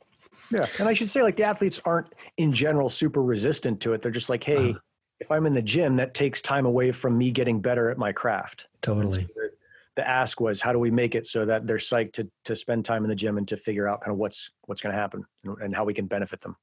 Yeah. 0.51 0.67
And 0.79 0.89
I 0.89 0.95
should 0.95 1.11
say, 1.11 1.23
like, 1.23 1.37
the 1.37 1.45
athletes 1.45 1.81
aren't 1.85 2.15
in 2.37 2.53
general 2.53 2.89
super 2.89 3.23
resistant 3.23 3.81
to 3.81 3.93
it. 3.93 4.01
They're 4.01 4.13
just 4.13 4.31
like, 4.31 4.45
hey, 4.45 4.71
uh, 4.71 4.79
if 5.21 5.31
I'm 5.31 5.47
in 5.47 5.55
the 5.55 5.63
gym, 5.63 5.97
that 5.97 6.15
takes 6.15 6.41
time 6.41 6.65
away 6.65 6.93
from 6.93 7.19
me 7.19 7.31
getting 7.31 7.61
better 7.61 7.91
at 7.91 7.99
my 7.99 8.13
craft. 8.13 8.69
Totally. 8.81 9.29
The 9.99 10.09
ask 10.09 10.41
was, 10.41 10.61
how 10.61 10.73
do 10.73 10.79
we 10.79 10.93
make 10.93 11.17
it 11.17 11.27
so 11.27 11.45
that 11.45 11.67
they're 11.67 11.77
psyched 11.77 12.13
to, 12.13 12.31
to 12.45 12.55
spend 12.55 12.85
time 12.85 13.03
in 13.03 13.09
the 13.09 13.17
gym 13.17 13.37
and 13.37 13.49
to 13.49 13.57
figure 13.57 13.89
out 13.89 14.01
kind 14.01 14.13
of 14.13 14.19
what's, 14.19 14.49
what's 14.67 14.81
going 14.81 14.95
to 14.95 15.01
happen 15.01 15.25
and, 15.43 15.59
and 15.61 15.75
how 15.75 15.83
we 15.83 15.93
can 15.93 16.07
benefit 16.07 16.41
them? 16.41 16.55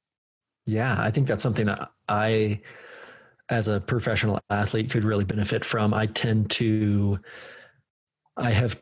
Yeah. 0.64 0.96
I 0.98 1.10
think 1.10 1.28
that's 1.28 1.42
something 1.42 1.66
that 1.66 1.90
I, 2.08 2.62
as 3.50 3.68
a 3.68 3.78
professional 3.78 4.40
athlete, 4.48 4.90
could 4.90 5.04
really 5.04 5.26
benefit 5.26 5.66
from. 5.66 5.92
I 5.92 6.06
tend 6.06 6.50
to, 6.52 7.20
I 8.38 8.52
have 8.52 8.80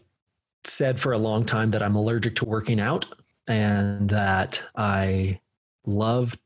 said 0.63 1.01
for 1.01 1.11
a 1.11 1.19
long 1.19 1.45
time 1.45 1.73
that 1.73 1.83
I'm 1.83 1.97
allergic 1.97 2.37
to 2.37 2.45
working 2.45 2.79
out 2.79 3.07
and 3.49 4.09
that 4.11 4.63
I 4.77 5.41
love 5.85 6.39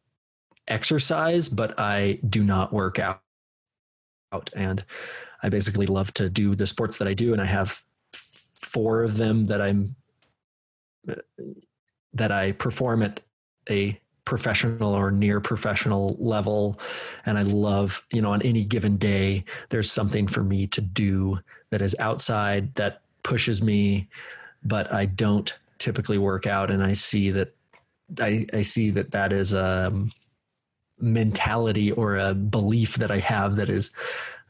exercise, 0.67 1.51
but 1.51 1.79
I 1.79 2.21
do 2.27 2.43
not 2.43 2.73
work 2.73 2.99
out. 2.99 3.21
And 4.57 4.83
I 5.43 5.51
basically 5.51 5.85
love 5.85 6.15
to 6.15 6.31
do 6.31 6.55
the 6.55 6.67
sports 6.67 6.97
that 6.97 7.07
I 7.07 7.13
do, 7.13 7.35
and 7.35 7.43
I 7.43 7.47
have 7.47 7.83
four 8.59 9.03
of 9.03 9.17
them 9.17 9.47
that 9.47 9.61
I'm 9.61 9.95
uh, 11.09 11.15
that 12.15 12.33
I 12.33 12.53
perform 12.53 13.03
at 13.03 13.21
a 13.71 14.01
professional 14.25 14.95
or 14.95 15.11
near 15.11 15.41
professional 15.41 16.15
level 16.19 16.79
and 17.25 17.39
i 17.39 17.43
love 17.43 18.05
you 18.13 18.21
know 18.21 18.31
on 18.31 18.43
any 18.43 18.63
given 18.63 18.99
day 18.99 19.43
there's 19.71 19.91
something 19.91 20.27
for 20.27 20.45
me 20.45 20.67
to 20.67 20.83
do 20.83 21.39
that 21.71 21.81
is 21.81 21.97
outside 21.99 22.75
that 22.75 23.01
pushes 23.23 23.61
me, 23.63 24.09
but 24.65 24.93
I 24.93 25.07
don't 25.07 25.53
typically 25.79 26.19
work 26.19 26.47
out. 26.47 26.71
And 26.71 26.83
I 26.83 26.95
see 26.95 27.31
that 27.31 27.55
I, 28.19 28.47
I 28.53 28.63
see 28.63 28.91
that 28.91 29.11
that 29.11 29.33
is 29.33 29.53
a 29.53 29.89
um, 29.89 30.11
mentality 30.99 31.93
or 31.93 32.17
a 32.17 32.35
belief 32.35 32.97
that 32.97 33.11
I 33.11 33.19
have 33.19 33.57
that 33.57 33.69
is 33.69 33.91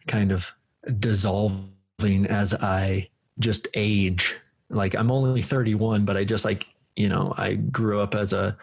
kind 0.06 0.30
of 0.30 0.52
dissolving 1.00 2.26
as 2.28 2.54
I 2.54 3.08
just 3.38 3.68
age. 3.74 4.36
Like 4.70 4.94
I'm 4.94 5.10
only 5.10 5.42
31, 5.42 6.04
but 6.04 6.16
I 6.16 6.24
just 6.24 6.44
like, 6.44 6.66
you 6.96 7.08
know, 7.08 7.32
I 7.36 7.54
grew 7.54 8.00
up 8.00 8.14
as 8.14 8.32
a 8.32 8.56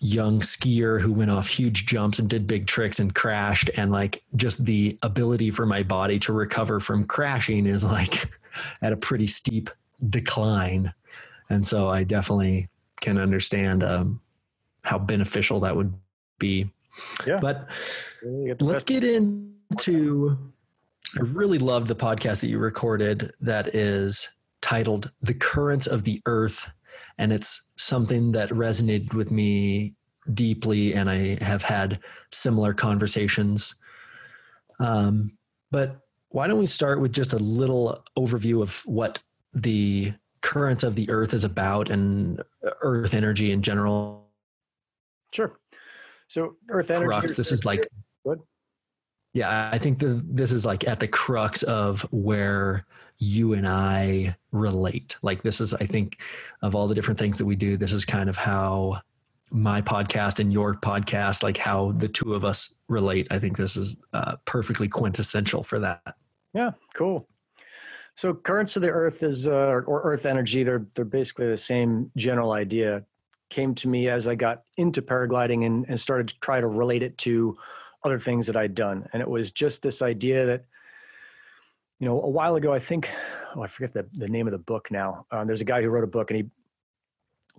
young 0.00 0.40
skier 0.40 1.00
who 1.00 1.12
went 1.12 1.30
off 1.30 1.48
huge 1.48 1.86
jumps 1.86 2.18
and 2.18 2.28
did 2.28 2.46
big 2.46 2.66
tricks 2.66 2.98
and 2.98 3.14
crashed 3.14 3.70
and 3.76 3.90
like 3.90 4.22
just 4.34 4.64
the 4.64 4.98
ability 5.02 5.50
for 5.50 5.64
my 5.64 5.82
body 5.82 6.18
to 6.18 6.32
recover 6.32 6.80
from 6.80 7.04
crashing 7.04 7.66
is 7.66 7.84
like 7.84 8.28
at 8.82 8.92
a 8.92 8.96
pretty 8.96 9.26
steep 9.26 9.70
decline. 10.10 10.92
And 11.48 11.66
so 11.66 11.88
I 11.88 12.04
definitely 12.04 12.68
can 13.00 13.18
understand 13.18 13.82
um, 13.82 14.20
how 14.84 14.98
beneficial 14.98 15.60
that 15.60 15.76
would 15.76 15.94
be. 16.38 16.70
Yeah. 17.26 17.38
But 17.40 17.68
let's 18.60 18.82
get 18.82 19.04
into. 19.04 20.38
I 21.14 21.20
really 21.20 21.58
loved 21.58 21.86
the 21.86 21.96
podcast 21.96 22.40
that 22.40 22.48
you 22.48 22.58
recorded 22.58 23.32
that 23.40 23.74
is 23.74 24.28
titled 24.60 25.12
The 25.22 25.34
Currents 25.34 25.86
of 25.86 26.04
the 26.04 26.20
Earth. 26.26 26.70
And 27.18 27.32
it's 27.32 27.62
something 27.76 28.32
that 28.32 28.50
resonated 28.50 29.14
with 29.14 29.30
me 29.30 29.94
deeply. 30.34 30.94
And 30.94 31.08
I 31.08 31.42
have 31.42 31.62
had 31.62 32.00
similar 32.32 32.74
conversations. 32.74 33.74
Um, 34.80 35.36
but 35.70 36.00
why 36.30 36.46
don't 36.46 36.58
we 36.58 36.66
start 36.66 37.00
with 37.00 37.12
just 37.12 37.32
a 37.32 37.38
little 37.38 38.04
overview 38.18 38.60
of 38.62 38.82
what 38.86 39.20
the 39.54 40.12
currents 40.42 40.82
of 40.82 40.94
the 40.94 41.08
earth 41.08 41.32
is 41.32 41.44
about 41.44 41.88
and 41.88 42.42
earth 42.82 43.14
energy 43.14 43.52
in 43.52 43.62
general? 43.62 44.26
Sure. 45.32 45.58
So 46.28 46.56
earth 46.68 46.90
energy. 46.90 47.08
Crux, 47.08 47.36
this 47.36 47.52
is 47.52 47.64
like 47.64 47.88
Good. 48.24 48.40
Yeah, 49.36 49.68
I 49.70 49.76
think 49.76 49.98
the, 49.98 50.24
this 50.24 50.50
is 50.50 50.64
like 50.64 50.88
at 50.88 50.98
the 50.98 51.06
crux 51.06 51.62
of 51.62 52.00
where 52.10 52.86
you 53.18 53.52
and 53.52 53.68
I 53.68 54.34
relate. 54.50 55.16
Like 55.20 55.42
this 55.42 55.60
is, 55.60 55.74
I 55.74 55.84
think, 55.84 56.22
of 56.62 56.74
all 56.74 56.88
the 56.88 56.94
different 56.94 57.20
things 57.20 57.36
that 57.36 57.44
we 57.44 57.54
do, 57.54 57.76
this 57.76 57.92
is 57.92 58.06
kind 58.06 58.30
of 58.30 58.36
how 58.38 59.02
my 59.50 59.82
podcast 59.82 60.40
and 60.40 60.50
your 60.50 60.74
podcast, 60.76 61.42
like 61.42 61.58
how 61.58 61.92
the 61.98 62.08
two 62.08 62.32
of 62.32 62.46
us 62.46 62.76
relate. 62.88 63.26
I 63.30 63.38
think 63.38 63.58
this 63.58 63.76
is 63.76 63.98
uh, 64.14 64.36
perfectly 64.46 64.88
quintessential 64.88 65.62
for 65.62 65.80
that. 65.80 66.14
Yeah, 66.54 66.70
cool. 66.94 67.28
So 68.14 68.32
currents 68.32 68.74
of 68.76 68.80
the 68.80 68.90
earth 68.90 69.22
is, 69.22 69.46
uh, 69.46 69.82
or 69.86 70.00
earth 70.04 70.24
energy, 70.24 70.62
they're, 70.62 70.86
they're 70.94 71.04
basically 71.04 71.48
the 71.48 71.58
same 71.58 72.10
general 72.16 72.52
idea. 72.52 73.04
Came 73.50 73.74
to 73.74 73.88
me 73.88 74.08
as 74.08 74.28
I 74.28 74.34
got 74.34 74.62
into 74.78 75.02
paragliding 75.02 75.66
and, 75.66 75.84
and 75.90 76.00
started 76.00 76.28
to 76.28 76.40
try 76.40 76.58
to 76.58 76.66
relate 76.66 77.02
it 77.02 77.18
to 77.18 77.58
other 78.06 78.18
things 78.18 78.46
that 78.46 78.56
I'd 78.56 78.74
done. 78.74 79.08
And 79.12 79.20
it 79.20 79.28
was 79.28 79.50
just 79.50 79.82
this 79.82 80.02
idea 80.02 80.46
that, 80.46 80.64
you 81.98 82.06
know, 82.06 82.20
a 82.22 82.28
while 82.28 82.56
ago, 82.56 82.72
I 82.72 82.78
think, 82.78 83.10
oh, 83.54 83.62
I 83.62 83.66
forget 83.66 83.92
the, 83.92 84.06
the 84.12 84.28
name 84.28 84.46
of 84.46 84.52
the 84.52 84.58
book 84.58 84.88
now. 84.90 85.26
Um, 85.30 85.46
there's 85.46 85.60
a 85.60 85.66
guy 85.66 85.82
who 85.82 85.88
wrote 85.88 86.04
a 86.04 86.08
book 86.08 86.30
and 86.30 86.38
he 86.38 86.46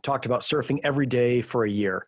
talked 0.02 0.26
about 0.26 0.42
surfing 0.42 0.80
every 0.84 1.06
day 1.06 1.42
for 1.42 1.66
a 1.66 1.70
year. 1.70 2.08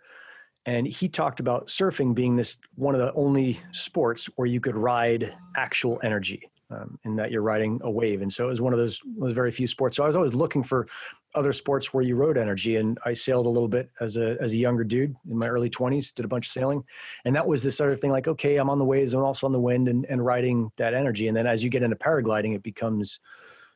And 0.66 0.88
he 0.88 1.08
talked 1.10 1.40
about 1.40 1.68
surfing 1.68 2.14
being 2.14 2.36
this 2.36 2.58
one 2.76 2.96
of 2.96 3.02
the 3.02 3.14
only 3.14 3.60
sports 3.72 4.30
where 4.36 4.46
you 4.46 4.60
could 4.60 4.76
ride 4.76 5.34
actual 5.56 6.00
energy 6.04 6.50
um, 6.72 7.00
in 7.04 7.16
that 7.16 7.32
you're 7.32 7.42
riding 7.42 7.80
a 7.84 7.90
wave. 7.90 8.22
And 8.22 8.32
so 8.32 8.46
it 8.46 8.50
was 8.50 8.62
one 8.62 8.74
of 8.74 8.80
those, 8.80 9.02
those 9.18 9.34
very 9.34 9.52
few 9.52 9.68
sports. 9.68 9.98
So 9.98 10.04
I 10.04 10.08
was 10.08 10.16
always 10.16 10.36
looking 10.36 10.64
for 10.64 10.88
other 11.36 11.54
sports 11.54 11.94
where 11.94 12.04
you 12.04 12.16
rode 12.16 12.38
energy. 12.38 12.78
And 12.78 12.98
I 13.06 13.14
sailed 13.14 13.46
a 13.46 13.50
little 13.50 13.68
bit 13.68 13.90
as 14.00 14.18
a, 14.18 14.38
as 14.40 14.54
a 14.54 14.58
younger 14.58 14.84
dude 14.84 15.16
in 15.30 15.38
my 15.38 15.48
early 15.48 15.70
20s, 15.70 16.14
did 16.14 16.26
a 16.26 16.28
bunch 16.28 16.48
of 16.48 16.52
sailing. 16.52 16.84
And 17.26 17.36
that 17.36 17.48
was 17.48 17.64
this 17.64 17.82
other 17.82 17.96
thing 17.96 18.12
like, 18.12 18.28
okay, 18.28 18.58
I'm 18.58 18.70
on 18.70 18.80
the 18.80 18.86
waves, 18.86 19.14
I'm 19.14 19.24
also 19.24 19.48
on 19.48 19.54
the 19.54 19.60
wind 19.60 19.88
and, 19.88 20.06
and 20.10 20.24
riding 20.24 20.72
that 20.78 20.94
energy. 20.94 21.28
And 21.28 21.36
then 21.36 21.48
as 21.48 21.64
you 21.64 21.70
get 21.70 21.84
into 21.84 21.96
paragliding, 21.96 22.56
it 22.56 22.64
becomes, 22.64 23.20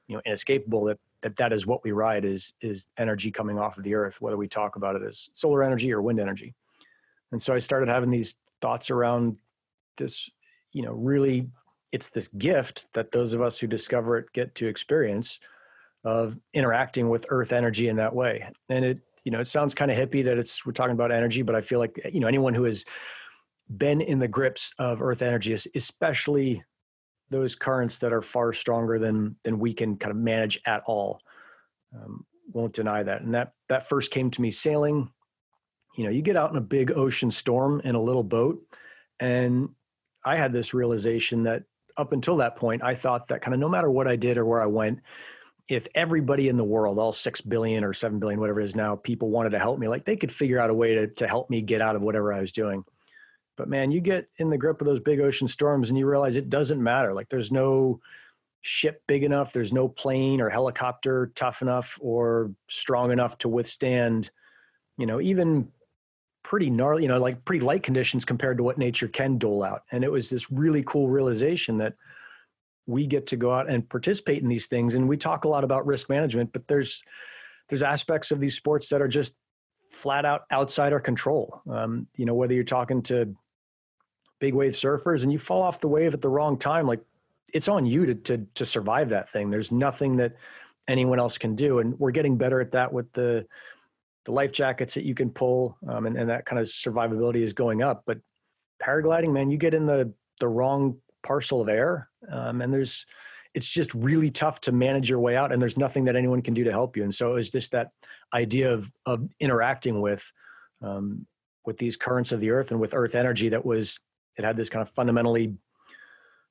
you 0.08 0.15
know, 0.15 0.21
inescapable 0.25 0.86
that, 0.86 0.99
that 1.21 1.36
that 1.38 1.53
is 1.53 1.65
what 1.65 1.84
we 1.84 1.91
ride 1.91 2.25
is, 2.25 2.53
is 2.62 2.88
energy 2.97 3.32
coming 3.32 3.58
off 3.58 3.77
of 3.77 3.84
the 3.84 3.95
earth, 3.95 4.19
whether 4.19 4.38
we 4.38 4.47
talk 4.47 4.75
about 4.75 4.95
it 4.95 5.03
as 5.03 5.29
solar 5.34 5.63
energy 5.63 5.93
or 5.93 6.01
wind 6.01 6.19
energy. 6.19 6.53
And 7.32 7.41
so 7.41 7.53
I 7.53 7.60
started 7.60 7.89
having 7.89 8.12
these 8.12 8.36
thoughts 8.62 8.91
around 8.91 9.38
this, 9.97 10.29
you 10.71 10.84
know, 10.84 10.91
really 10.91 11.47
it's 11.93 12.10
this 12.10 12.27
gift 12.27 12.88
that 12.93 13.12
those 13.12 13.34
of 13.34 13.41
us 13.41 13.58
who 13.58 13.67
discover 13.67 14.17
it 14.17 14.25
get 14.34 14.53
to 14.56 14.67
experience 14.67 15.39
of 16.03 16.38
interacting 16.53 17.08
with 17.08 17.25
earth 17.29 17.53
energy 17.53 17.88
in 17.88 17.95
that 17.95 18.13
way. 18.13 18.45
And 18.67 18.84
it 18.84 19.01
you 19.23 19.32
know 19.32 19.39
it 19.39 19.47
sounds 19.47 19.73
kind 19.73 19.89
of 19.89 19.97
hippie 19.97 20.25
that 20.25 20.38
it's 20.38 20.65
we're 20.65 20.73
talking 20.73 20.91
about 20.91 21.10
energy 21.10 21.43
but 21.43 21.56
i 21.56 21.62
feel 21.62 21.79
like 21.79 21.97
you 22.12 22.19
know 22.19 22.27
anyone 22.27 22.53
who 22.53 22.65
has 22.65 22.84
been 23.77 24.01
in 24.01 24.19
the 24.19 24.27
grips 24.27 24.73
of 24.79 25.01
earth 25.01 25.21
energy 25.21 25.53
especially 25.53 26.62
those 27.29 27.56
currents 27.56 27.99
that 27.99 28.12
are 28.12 28.21
far 28.21 28.51
stronger 28.51 28.99
than 28.99 29.38
than 29.45 29.60
we 29.60 29.73
can 29.73 29.95
kind 29.95 30.12
of 30.12 30.17
manage 30.17 30.60
at 30.65 30.84
all 30.88 31.21
um, 31.95 32.25
won't 32.51 32.73
deny 32.73 33.03
that. 33.03 33.21
And 33.21 33.34
that 33.34 33.53
that 33.69 33.88
first 33.88 34.12
came 34.12 34.29
to 34.32 34.41
me 34.41 34.51
sailing. 34.51 35.10
You 35.95 36.06
know 36.06 36.10
you 36.10 36.21
get 36.21 36.38
out 36.38 36.51
in 36.51 36.58
a 36.58 36.62
big 36.62 36.91
ocean 36.91 37.32
storm 37.32 37.82
in 37.84 37.95
a 37.95 38.01
little 38.01 38.23
boat 38.23 38.60
and 39.19 39.69
i 40.25 40.36
had 40.36 40.51
this 40.51 40.73
realization 40.73 41.43
that 41.43 41.63
up 41.97 42.13
until 42.13 42.38
that 42.38 42.56
point 42.56 42.84
i 42.84 42.95
thought 42.95 43.27
that 43.27 43.41
kind 43.41 43.53
of 43.53 43.60
no 43.60 43.69
matter 43.69 43.89
what 43.89 44.08
i 44.08 44.15
did 44.15 44.38
or 44.38 44.45
where 44.45 44.62
i 44.62 44.65
went 44.65 44.99
if 45.69 45.88
everybody 45.95 46.49
in 46.49 46.58
the 46.58 46.63
world, 46.63 46.99
all 46.99 47.12
six 47.12 47.39
billion 47.39 47.84
or 47.84 47.93
seven 47.93 48.19
billion, 48.19 48.39
whatever 48.39 48.60
it 48.60 48.65
is 48.65 48.75
now, 48.75 48.95
people 48.95 49.29
wanted 49.29 49.51
to 49.51 49.60
help 49.60 49.79
me, 49.79 49.88
like 49.88 50.06
they 50.06 50.17
could 50.17 50.32
figure 50.32 50.60
out 50.60 50.69
a 50.69 50.73
way 50.73 50.95
to 50.95 51.08
to 51.08 51.27
help 51.27 51.49
me 51.49 51.62
get 51.62 51.82
out 51.82 51.95
of 51.95 52.01
whatever 52.01 52.34
I 52.34 52.41
was 52.41 52.51
doing. 52.51 52.84
But 53.56 53.69
man, 53.69 53.91
you 53.91 54.01
get 54.01 54.27
in 54.38 54.49
the 54.49 54.58
grip 54.58 54.82
of 54.82 54.88
those 54.88 54.99
big 54.99 55.19
ocean 55.19 55.47
storms 55.47 55.89
and 55.89 55.97
you 55.97 56.08
realize 56.08 56.36
it 56.36 56.49
doesn't 56.49 56.82
matter. 56.82 57.13
Like 57.13 57.29
there's 57.29 57.51
no 57.51 58.01
ship 58.62 59.03
big 59.08 59.23
enough, 59.23 59.53
there's 59.53 59.73
no 59.73 59.88
plane 59.88 60.41
or 60.41 60.49
helicopter 60.49 61.32
tough 61.36 61.62
enough 61.62 61.99
or 62.01 62.51
strong 62.67 63.12
enough 63.12 63.38
to 63.39 63.49
withstand, 63.49 64.32
you 64.97 65.06
know, 65.06 65.21
even 65.21 65.69
pretty 66.43 66.69
gnarly, 66.69 67.03
you 67.03 67.08
know, 67.08 67.19
like 67.19 67.43
pretty 67.45 67.63
light 67.63 67.84
conditions 67.84 68.25
compared 68.25 68.58
to 68.58 68.63
what 68.63 68.77
nature 68.77 69.08
can 69.08 69.38
dole 69.38 69.63
out. 69.63 69.84
And 69.91 70.03
it 70.03 70.12
was 70.12 70.29
this 70.29 70.51
really 70.51 70.84
cool 70.84 71.08
realization 71.08 71.77
that 71.77 71.95
we 72.86 73.08
get 73.08 73.27
to 73.27 73.36
go 73.36 73.53
out 73.53 73.69
and 73.69 73.88
participate 73.88 74.41
in 74.41 74.49
these 74.49 74.67
things 74.67 74.95
and 74.95 75.08
we 75.08 75.17
talk 75.17 75.45
a 75.45 75.47
lot 75.47 75.63
about 75.63 75.86
risk 75.86 76.10
management 76.10 76.51
but 76.51 76.67
there's 76.67 77.03
there's 77.69 77.84
aspects 77.84 78.32
of 78.32 78.39
these 78.39 78.56
sports 78.56 78.89
that 78.89 79.01
are 79.01 79.08
just 79.08 79.34
flat 79.89 80.25
out 80.25 80.41
outside 80.51 80.91
our 80.91 80.99
control 80.99 81.62
um, 81.71 82.08
you 82.17 82.25
know 82.25 82.34
whether 82.34 82.53
you're 82.53 82.63
talking 82.63 83.01
to 83.01 83.34
big 84.39 84.53
wave 84.53 84.73
surfers 84.73 85.23
and 85.23 85.32
you 85.32 85.39
fall 85.39 85.62
off 85.62 85.79
the 85.79 85.88
wave 85.88 86.13
at 86.13 86.21
the 86.21 86.29
wrong 86.29 86.58
time 86.58 86.86
like 86.86 87.01
it's 87.53 87.67
on 87.67 87.86
you 87.86 88.06
to 88.06 88.15
to 88.15 88.45
to 88.53 88.65
survive 88.65 89.10
that 89.10 89.32
thing 89.32 89.49
there's 89.49 89.71
nothing 89.71 90.17
that 90.17 90.36
anyone 90.88 91.19
else 91.19 91.38
can 91.38 91.56
do 91.56 91.79
and 91.79 91.97
we're 91.99 92.12
getting 92.12 92.38
better 92.38 92.60
at 92.60 92.71
that 92.71 92.91
with 92.91 93.12
the 93.13 93.45
the 94.25 94.31
life 94.31 94.51
jackets 94.51 94.93
that 94.93 95.05
you 95.05 95.15
can 95.15 95.29
pull 95.29 95.77
um, 95.88 96.05
and, 96.05 96.17
and 96.17 96.29
that 96.29 96.45
kind 96.45 96.59
of 96.59 96.67
survivability 96.67 97.41
is 97.41 97.53
going 97.53 97.81
up 97.81 98.03
but 98.05 98.17
paragliding 98.81 99.31
man 99.31 99.49
you 99.49 99.57
get 99.57 99.73
in 99.73 99.86
the 99.86 100.12
the 100.39 100.47
wrong 100.47 100.97
parcel 101.23 101.62
of 101.62 101.69
air 101.69 102.09
um, 102.31 102.62
and 102.62 102.73
there's 102.73 103.05
it's 103.53 103.69
just 103.69 103.93
really 103.93 104.31
tough 104.31 104.59
to 104.62 104.71
manage 104.71 105.09
your 105.09 105.19
way 105.19 105.36
out 105.36 105.51
and 105.51 105.62
there's 105.62 105.77
nothing 105.77 106.05
that 106.05 106.15
anyone 106.15 106.41
can 106.41 106.53
do 106.53 106.63
to 106.63 106.71
help 106.71 106.97
you 106.97 107.03
and 107.03 107.13
so 107.13 107.31
it 107.31 107.33
was 107.36 107.49
just 107.49 107.71
that 107.71 107.89
idea 108.33 108.71
of 108.71 108.91
of 109.05 109.27
interacting 109.39 110.01
with 110.01 110.31
um, 110.81 111.25
with 111.65 111.77
these 111.77 111.95
currents 111.95 112.31
of 112.31 112.39
the 112.39 112.49
earth 112.49 112.71
and 112.71 112.79
with 112.79 112.93
earth 112.93 113.15
energy 113.15 113.49
that 113.49 113.65
was 113.65 113.99
it 114.38 114.43
had 114.43 114.57
this 114.57 114.69
kind 114.69 114.81
of 114.81 114.89
fundamentally 114.89 115.55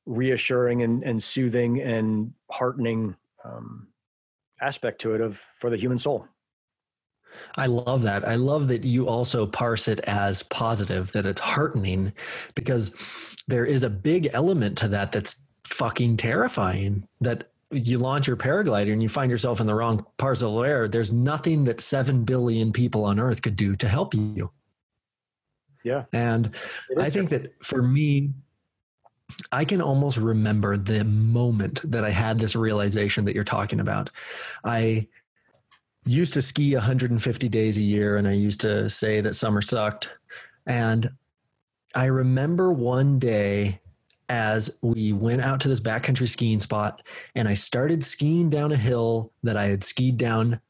reassuring 0.07 0.83
and, 0.83 1.03
and 1.05 1.23
soothing 1.23 1.81
and 1.81 2.33
heartening 2.51 3.15
um, 3.45 3.89
aspect 4.61 5.01
to 5.01 5.15
it 5.15 5.21
of 5.21 5.37
for 5.37 5.71
the 5.71 5.77
human 5.77 5.99
soul 5.99 6.27
I 7.57 7.67
love 7.67 8.03
that. 8.03 8.27
I 8.27 8.37
love 8.37 8.69
that 8.69 8.85
you 8.85 9.09
also 9.09 9.47
parse 9.47 9.89
it 9.89 10.01
as 10.01 10.43
positive, 10.45 11.13
that 11.13 11.27
it's 11.27 11.41
heartening, 11.41 12.13
because 12.55 12.93
there 13.49 13.65
is 13.65 13.83
a 13.83 13.91
big 13.91 14.31
element 14.33 14.79
to 14.79 14.89
that 14.89 15.13
that's 15.13 15.45
fucking 15.65 16.17
terrifying. 16.17 17.07
That 17.21 17.51
you 17.71 17.99
launch 17.99 18.27
your 18.27 18.37
paraglider 18.37 18.93
and 18.93 19.03
you 19.03 19.09
find 19.09 19.31
yourself 19.31 19.61
in 19.61 19.67
the 19.67 19.75
wrong 19.75 20.05
parts 20.19 20.43
of 20.43 20.53
the 20.53 20.61
air. 20.61 20.89
There's 20.89 21.11
nothing 21.11 21.65
that 21.65 21.81
7 21.81 22.25
billion 22.25 22.73
people 22.73 23.05
on 23.05 23.19
earth 23.19 23.43
could 23.43 23.57
do 23.57 23.77
to 23.77 23.89
help 23.89 24.15
you. 24.15 24.51
Yeah. 25.83 26.05
And 26.13 26.51
I 26.99 27.11
think 27.11 27.31
that 27.31 27.55
for 27.63 27.83
me, 27.83 28.31
I 29.51 29.65
can 29.65 29.81
almost 29.81 30.19
remember 30.19 30.77
the 30.77 31.05
moment 31.05 31.81
that 31.91 32.05
I 32.05 32.11
had 32.11 32.39
this 32.39 32.55
realization 32.55 33.25
that 33.25 33.35
you're 33.35 33.45
talking 33.45 33.81
about. 33.81 34.11
I 34.63 35.09
used 36.05 36.35
to 36.35 36.43
ski 36.43 36.75
150 36.75 37.49
days 37.49 37.77
a 37.77 37.83
year 37.83 38.17
and 38.17 38.27
I 38.27 38.33
used 38.33 38.61
to 38.63 38.89
say 38.91 39.21
that 39.21 39.35
summer 39.35 39.61
sucked. 39.61 40.17
And 40.67 41.11
I 41.95 42.07
remember 42.07 42.73
one 42.73 43.19
day 43.19 43.81
as 44.29 44.71
we 44.83 45.13
went 45.13 45.43
out 45.43 45.61
to 45.61 45.69
this 45.69 45.81
backcountry 45.81 46.29
skiing 46.29 46.61
spot 46.61 47.03
and 47.35 47.47
I 47.47 47.55
started 47.55 48.05
skiing 48.05 48.51
down 48.51 48.73
a 48.73 48.77
hill 48.77 49.33
that 49.43 49.57
I 49.57 49.67
had 49.67 49.85
skied 49.85 50.17
down 50.17 50.61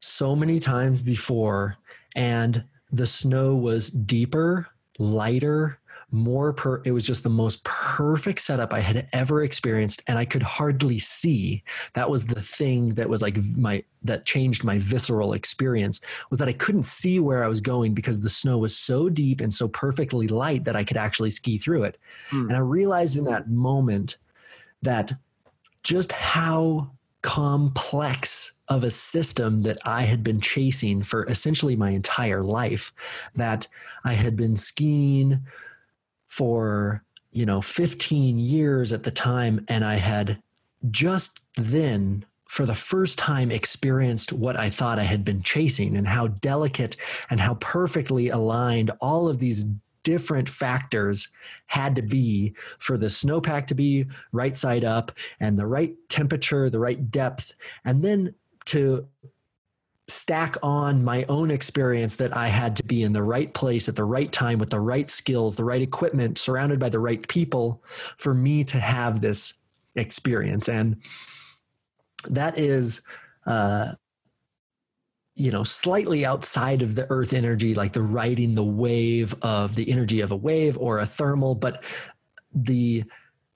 so 0.00 0.34
many 0.34 0.58
times 0.58 1.00
before 1.00 1.76
and 2.16 2.64
the 2.92 3.06
snow 3.06 3.56
was 3.56 3.88
deeper, 3.88 4.66
lighter, 4.98 5.78
more 6.14 6.52
per 6.52 6.80
it 6.84 6.92
was 6.92 7.04
just 7.04 7.24
the 7.24 7.28
most 7.28 7.64
perfect 7.64 8.40
setup 8.40 8.72
I 8.72 8.78
had 8.78 9.08
ever 9.12 9.42
experienced 9.42 10.00
and 10.06 10.16
I 10.16 10.24
could 10.24 10.44
hardly 10.44 10.98
see 11.00 11.64
that 11.94 12.08
was 12.08 12.26
the 12.26 12.40
thing 12.40 12.94
that 12.94 13.08
was 13.08 13.20
like 13.20 13.36
my 13.56 13.82
that 14.04 14.24
changed 14.24 14.62
my 14.62 14.78
visceral 14.78 15.32
experience 15.32 16.00
was 16.30 16.38
that 16.38 16.48
I 16.48 16.52
couldn't 16.52 16.84
see 16.84 17.18
where 17.18 17.42
I 17.42 17.48
was 17.48 17.60
going 17.60 17.94
because 17.94 18.22
the 18.22 18.28
snow 18.28 18.58
was 18.58 18.76
so 18.76 19.08
deep 19.08 19.40
and 19.40 19.52
so 19.52 19.66
perfectly 19.66 20.28
light 20.28 20.64
that 20.64 20.76
I 20.76 20.84
could 20.84 20.96
actually 20.96 21.30
ski 21.30 21.58
through 21.58 21.82
it 21.82 21.98
hmm. 22.30 22.42
and 22.42 22.52
I 22.52 22.60
realized 22.60 23.18
in 23.18 23.24
that 23.24 23.50
moment 23.50 24.16
that 24.82 25.12
just 25.82 26.12
how 26.12 26.92
complex 27.22 28.52
of 28.68 28.84
a 28.84 28.90
system 28.90 29.62
that 29.62 29.78
I 29.84 30.02
had 30.02 30.22
been 30.22 30.40
chasing 30.40 31.02
for 31.02 31.26
essentially 31.26 31.74
my 31.74 31.90
entire 31.90 32.42
life 32.42 32.92
that 33.34 33.66
I 34.04 34.12
had 34.12 34.36
been 34.36 34.56
skiing 34.56 35.40
for 36.34 37.04
you 37.30 37.46
know 37.46 37.60
15 37.60 38.40
years 38.40 38.92
at 38.92 39.04
the 39.04 39.10
time 39.12 39.64
and 39.68 39.84
i 39.84 39.94
had 39.94 40.42
just 40.90 41.38
then 41.54 42.24
for 42.48 42.66
the 42.66 42.74
first 42.74 43.20
time 43.20 43.52
experienced 43.52 44.32
what 44.32 44.58
i 44.58 44.68
thought 44.68 44.98
i 44.98 45.04
had 45.04 45.24
been 45.24 45.42
chasing 45.42 45.96
and 45.96 46.08
how 46.08 46.26
delicate 46.26 46.96
and 47.30 47.38
how 47.38 47.54
perfectly 47.54 48.30
aligned 48.30 48.90
all 49.00 49.28
of 49.28 49.38
these 49.38 49.64
different 50.02 50.48
factors 50.48 51.28
had 51.68 51.94
to 51.94 52.02
be 52.02 52.52
for 52.80 52.98
the 52.98 53.06
snowpack 53.06 53.68
to 53.68 53.74
be 53.76 54.04
right 54.32 54.56
side 54.56 54.84
up 54.84 55.12
and 55.38 55.56
the 55.56 55.66
right 55.66 55.94
temperature 56.08 56.68
the 56.68 56.80
right 56.80 57.12
depth 57.12 57.52
and 57.84 58.02
then 58.02 58.34
to 58.64 59.06
stack 60.06 60.56
on 60.62 61.02
my 61.02 61.24
own 61.28 61.50
experience 61.50 62.16
that 62.16 62.36
I 62.36 62.48
had 62.48 62.76
to 62.76 62.84
be 62.84 63.02
in 63.02 63.12
the 63.12 63.22
right 63.22 63.52
place 63.54 63.88
at 63.88 63.96
the 63.96 64.04
right 64.04 64.30
time 64.30 64.58
with 64.58 64.70
the 64.70 64.80
right 64.80 65.08
skills, 65.08 65.56
the 65.56 65.64
right 65.64 65.80
equipment, 65.80 66.36
surrounded 66.36 66.78
by 66.78 66.90
the 66.90 66.98
right 66.98 67.26
people 67.26 67.82
for 68.18 68.34
me 68.34 68.64
to 68.64 68.78
have 68.78 69.20
this 69.20 69.54
experience. 69.96 70.68
And 70.68 71.02
that 72.28 72.58
is, 72.58 73.00
uh, 73.46 73.92
you 75.36 75.50
know, 75.50 75.64
slightly 75.64 76.24
outside 76.24 76.82
of 76.82 76.94
the 76.94 77.10
earth 77.10 77.32
energy, 77.32 77.74
like 77.74 77.92
the 77.92 78.02
riding 78.02 78.54
the 78.54 78.64
wave 78.64 79.34
of 79.42 79.74
the 79.74 79.90
energy 79.90 80.20
of 80.20 80.30
a 80.30 80.36
wave 80.36 80.76
or 80.78 80.98
a 80.98 81.06
thermal. 81.06 81.54
But 81.54 81.82
the, 82.54 83.04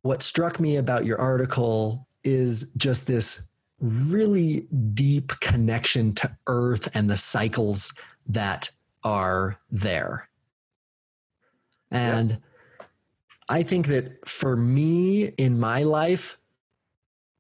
what 0.02 0.22
struck 0.22 0.58
me 0.58 0.76
about 0.76 1.04
your 1.04 1.20
article 1.20 2.08
is 2.24 2.70
just 2.76 3.06
this 3.06 3.47
really 3.80 4.66
deep 4.94 5.38
connection 5.40 6.12
to 6.14 6.36
earth 6.46 6.88
and 6.94 7.08
the 7.08 7.16
cycles 7.16 7.92
that 8.26 8.70
are 9.04 9.58
there. 9.70 10.28
And 11.90 12.40
I 13.48 13.62
think 13.62 13.86
that 13.86 14.28
for 14.28 14.56
me 14.56 15.24
in 15.24 15.58
my 15.58 15.84
life, 15.84 16.36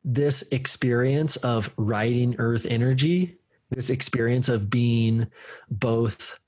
this 0.04 0.42
experience 0.52 1.36
of 1.36 1.72
riding 1.76 2.36
earth 2.38 2.66
energy, 2.66 3.36
this 3.70 3.90
experience 3.90 4.48
of 4.48 4.70
being 4.70 5.26
both 5.70 6.38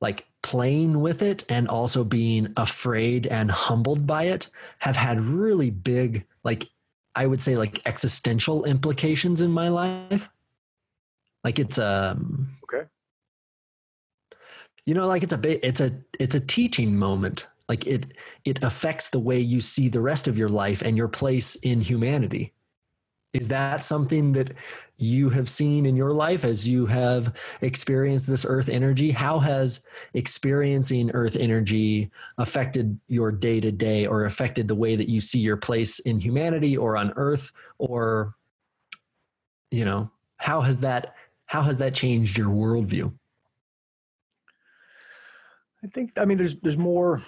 like 0.00 0.26
playing 0.42 1.00
with 1.00 1.22
it 1.22 1.44
and 1.48 1.66
also 1.66 2.04
being 2.04 2.52
afraid 2.56 3.26
and 3.26 3.50
humbled 3.50 4.06
by 4.06 4.24
it 4.24 4.48
have 4.78 4.96
had 4.96 5.24
really 5.24 5.70
big, 5.70 6.26
like, 6.44 6.68
I 7.16 7.26
would 7.26 7.40
say, 7.40 7.56
like 7.56 7.80
existential 7.86 8.64
implications 8.64 9.40
in 9.40 9.50
my 9.50 9.68
life. 9.68 10.28
Like 11.44 11.58
it's 11.58 11.78
um 11.78 12.56
okay. 12.64 12.88
You 14.86 14.94
know, 14.94 15.06
like 15.06 15.22
it's 15.22 15.32
a 15.32 15.38
bit, 15.38 15.60
it's 15.62 15.80
a 15.80 15.92
it's 16.18 16.34
a 16.34 16.40
teaching 16.40 16.96
moment. 16.96 17.46
Like 17.68 17.86
it 17.86 18.06
it 18.44 18.62
affects 18.62 19.10
the 19.10 19.20
way 19.20 19.38
you 19.38 19.60
see 19.60 19.88
the 19.88 20.00
rest 20.00 20.28
of 20.28 20.36
your 20.36 20.48
life 20.48 20.82
and 20.82 20.96
your 20.96 21.08
place 21.08 21.56
in 21.56 21.80
humanity. 21.80 22.52
Is 23.34 23.48
that 23.48 23.82
something 23.82 24.32
that 24.34 24.52
you 24.96 25.28
have 25.28 25.48
seen 25.48 25.86
in 25.86 25.96
your 25.96 26.12
life 26.12 26.44
as 26.44 26.68
you 26.68 26.86
have 26.86 27.34
experienced 27.62 28.28
this 28.28 28.46
earth 28.48 28.68
energy? 28.68 29.10
How 29.10 29.40
has 29.40 29.84
experiencing 30.14 31.10
earth 31.14 31.34
energy 31.34 32.12
affected 32.38 32.98
your 33.08 33.32
day 33.32 33.60
to 33.60 33.72
day 33.72 34.06
or 34.06 34.24
affected 34.24 34.68
the 34.68 34.76
way 34.76 34.94
that 34.94 35.08
you 35.08 35.20
see 35.20 35.40
your 35.40 35.56
place 35.56 35.98
in 35.98 36.20
humanity 36.20 36.76
or 36.76 36.96
on 36.96 37.12
earth? 37.16 37.50
Or, 37.78 38.36
you 39.72 39.84
know, 39.84 40.12
how 40.36 40.60
has 40.60 40.78
that 40.80 41.16
how 41.46 41.62
has 41.62 41.78
that 41.78 41.92
changed 41.92 42.38
your 42.38 42.48
worldview? 42.48 43.12
I 45.82 45.88
think 45.88 46.12
I 46.16 46.24
mean 46.24 46.38
there's 46.38 46.54
there's 46.54 46.78
more 46.78 47.20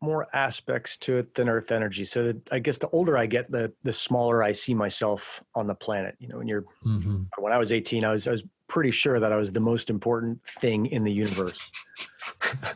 more 0.00 0.28
aspects 0.32 0.96
to 0.96 1.18
it 1.18 1.34
than 1.34 1.48
earth 1.48 1.72
energy. 1.72 2.04
So 2.04 2.32
i 2.52 2.58
guess 2.58 2.78
the 2.78 2.88
older 2.90 3.16
i 3.18 3.26
get 3.26 3.50
the 3.50 3.72
the 3.82 3.92
smaller 3.92 4.42
i 4.42 4.52
see 4.52 4.74
myself 4.74 5.42
on 5.54 5.66
the 5.66 5.74
planet 5.74 6.14
you 6.18 6.28
know 6.28 6.38
when 6.38 6.48
you're 6.48 6.64
mm-hmm. 6.84 7.22
when 7.38 7.52
i 7.52 7.58
was 7.58 7.72
18 7.72 8.04
i 8.04 8.12
was 8.12 8.28
i 8.28 8.30
was 8.30 8.44
pretty 8.68 8.90
sure 8.90 9.18
that 9.18 9.32
i 9.32 9.36
was 9.36 9.50
the 9.50 9.60
most 9.60 9.90
important 9.90 10.42
thing 10.44 10.86
in 10.86 11.04
the 11.04 11.12
universe. 11.12 11.70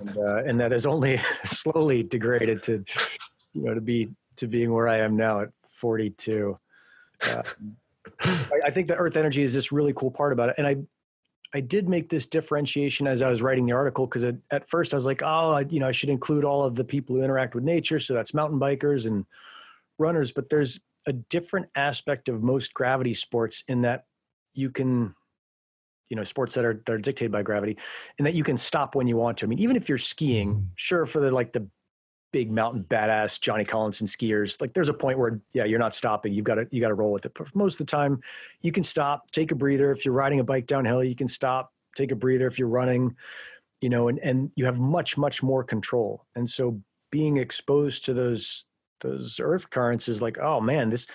And, 0.00 0.16
uh, 0.16 0.37
and 0.44 0.58
that 0.61 0.72
has 0.72 0.87
only 0.87 1.20
slowly 1.44 2.02
degraded 2.02 2.62
to 2.64 2.85
you 3.52 3.62
know 3.62 3.74
to 3.74 3.80
be 3.80 4.08
to 4.37 4.46
being 4.46 4.72
where 4.72 4.88
i 4.88 4.98
am 4.98 5.16
now 5.16 5.42
at 5.42 5.48
42 5.64 6.54
uh, 7.28 7.42
I, 8.20 8.61
I 8.66 8.70
think 8.70 8.88
that 8.88 8.96
earth 8.96 9.16
energy 9.16 9.42
is 9.42 9.54
this 9.54 9.70
really 9.70 9.92
cool 9.92 10.11
part 10.11 10.32
about 10.32 10.48
it. 10.48 10.56
And 10.58 10.66
i 10.66 10.76
I 11.54 11.60
did 11.60 11.88
make 11.88 12.08
this 12.08 12.26
differentiation 12.26 13.06
as 13.06 13.20
I 13.20 13.28
was 13.28 13.42
writing 13.42 13.66
the 13.66 13.72
article 13.72 14.06
because 14.06 14.24
at 14.24 14.68
first 14.68 14.94
I 14.94 14.96
was 14.96 15.04
like, 15.04 15.22
oh, 15.22 15.52
I, 15.52 15.60
you 15.60 15.80
know, 15.80 15.88
I 15.88 15.92
should 15.92 16.08
include 16.08 16.44
all 16.44 16.64
of 16.64 16.76
the 16.76 16.84
people 16.84 17.16
who 17.16 17.22
interact 17.22 17.54
with 17.54 17.64
nature. 17.64 18.00
So 18.00 18.14
that's 18.14 18.32
mountain 18.32 18.58
bikers 18.58 19.06
and 19.06 19.26
runners. 19.98 20.32
But 20.32 20.48
there's 20.48 20.80
a 21.06 21.12
different 21.12 21.66
aspect 21.74 22.28
of 22.28 22.42
most 22.42 22.72
gravity 22.72 23.12
sports 23.12 23.64
in 23.68 23.82
that 23.82 24.06
you 24.54 24.70
can, 24.70 25.14
you 26.08 26.16
know, 26.16 26.24
sports 26.24 26.54
that 26.54 26.64
are 26.64 26.82
that 26.86 26.92
are 26.92 26.98
dictated 26.98 27.32
by 27.32 27.42
gravity, 27.42 27.76
and 28.18 28.26
that 28.26 28.34
you 28.34 28.44
can 28.44 28.56
stop 28.56 28.94
when 28.94 29.06
you 29.06 29.16
want 29.16 29.38
to. 29.38 29.46
I 29.46 29.48
mean, 29.48 29.58
even 29.58 29.76
if 29.76 29.88
you're 29.88 29.98
skiing, 29.98 30.54
mm-hmm. 30.54 30.66
sure, 30.76 31.06
for 31.06 31.20
the 31.20 31.30
like 31.30 31.52
the 31.52 31.66
big 32.33 32.51
mountain 32.51 32.83
badass 32.85 33.40
Johnny 33.40 33.64
Collinson 33.64 34.07
skiers, 34.07 34.61
like 34.61 34.73
there's 34.73 34.88
a 34.88 34.95
point 34.95 35.18
where 35.18 35.40
yeah, 35.53 35.64
you're 35.64 35.79
not 35.79 35.95
stopping. 35.95 36.33
You've 36.33 36.45
got 36.45 36.57
to 36.57 36.66
you 36.71 36.81
got 36.81 36.88
to 36.88 36.95
roll 36.95 37.12
with 37.12 37.27
it. 37.27 37.33
But 37.35 37.55
most 37.55 37.75
of 37.75 37.87
the 37.87 37.90
time, 37.90 38.21
you 38.62 38.73
can 38.73 38.85
stop, 38.85 39.31
take 39.31 39.53
a 39.53 39.55
breather. 39.55 39.92
If 39.92 40.05
you're 40.05 40.14
riding 40.14 40.40
a 40.40 40.45
bike 40.45 40.66
downhill, 40.66 41.05
you 41.05 41.14
can 41.14 41.29
stop, 41.29 41.73
take 41.95 42.11
a 42.11 42.16
breather. 42.16 42.47
If 42.47 42.59
you're 42.59 42.68
running, 42.68 43.14
you 43.81 43.88
know, 43.88 44.09
and 44.09 44.18
and 44.21 44.51
you 44.57 44.64
have 44.64 44.79
much 44.79 45.16
much 45.16 45.42
more 45.42 45.62
control. 45.62 46.27
And 46.35 46.49
so 46.49 46.81
being 47.11 47.37
exposed 47.37 48.05
to 48.07 48.14
those 48.14 48.64
those 49.01 49.38
earth 49.40 49.68
currents 49.71 50.09
is 50.09 50.23
like, 50.23 50.38
oh 50.38 50.61
man, 50.61 50.90
this 50.90 51.07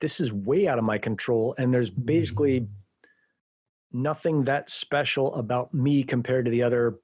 this 0.00 0.20
is 0.20 0.32
way 0.32 0.68
out 0.68 0.78
of 0.78 0.84
my 0.84 0.98
control. 0.98 1.54
And 1.58 1.72
there's 1.72 1.90
basically 1.90 2.60
mm-hmm. 2.60 4.02
nothing 4.02 4.44
that 4.44 4.68
special 4.68 5.34
about 5.36 5.72
me 5.72 6.02
compared 6.02 6.44
to 6.46 6.50
the 6.50 6.62
other 6.62 6.98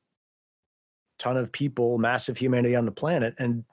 ton 1.22 1.36
of 1.36 1.52
people, 1.52 1.98
massive 1.98 2.36
humanity 2.36 2.74
on 2.74 2.84
the 2.84 2.90
planet. 2.90 3.34
And, 3.38 3.64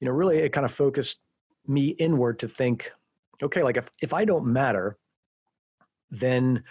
you 0.00 0.06
know, 0.06 0.12
really 0.12 0.38
it 0.38 0.52
kind 0.52 0.64
of 0.64 0.72
focused 0.72 1.20
me 1.66 1.88
inward 1.88 2.40
to 2.40 2.48
think, 2.48 2.90
okay, 3.40 3.62
like 3.62 3.76
if, 3.76 3.88
if 4.02 4.12
I 4.12 4.24
don't 4.24 4.46
matter, 4.46 4.98
then, 6.10 6.64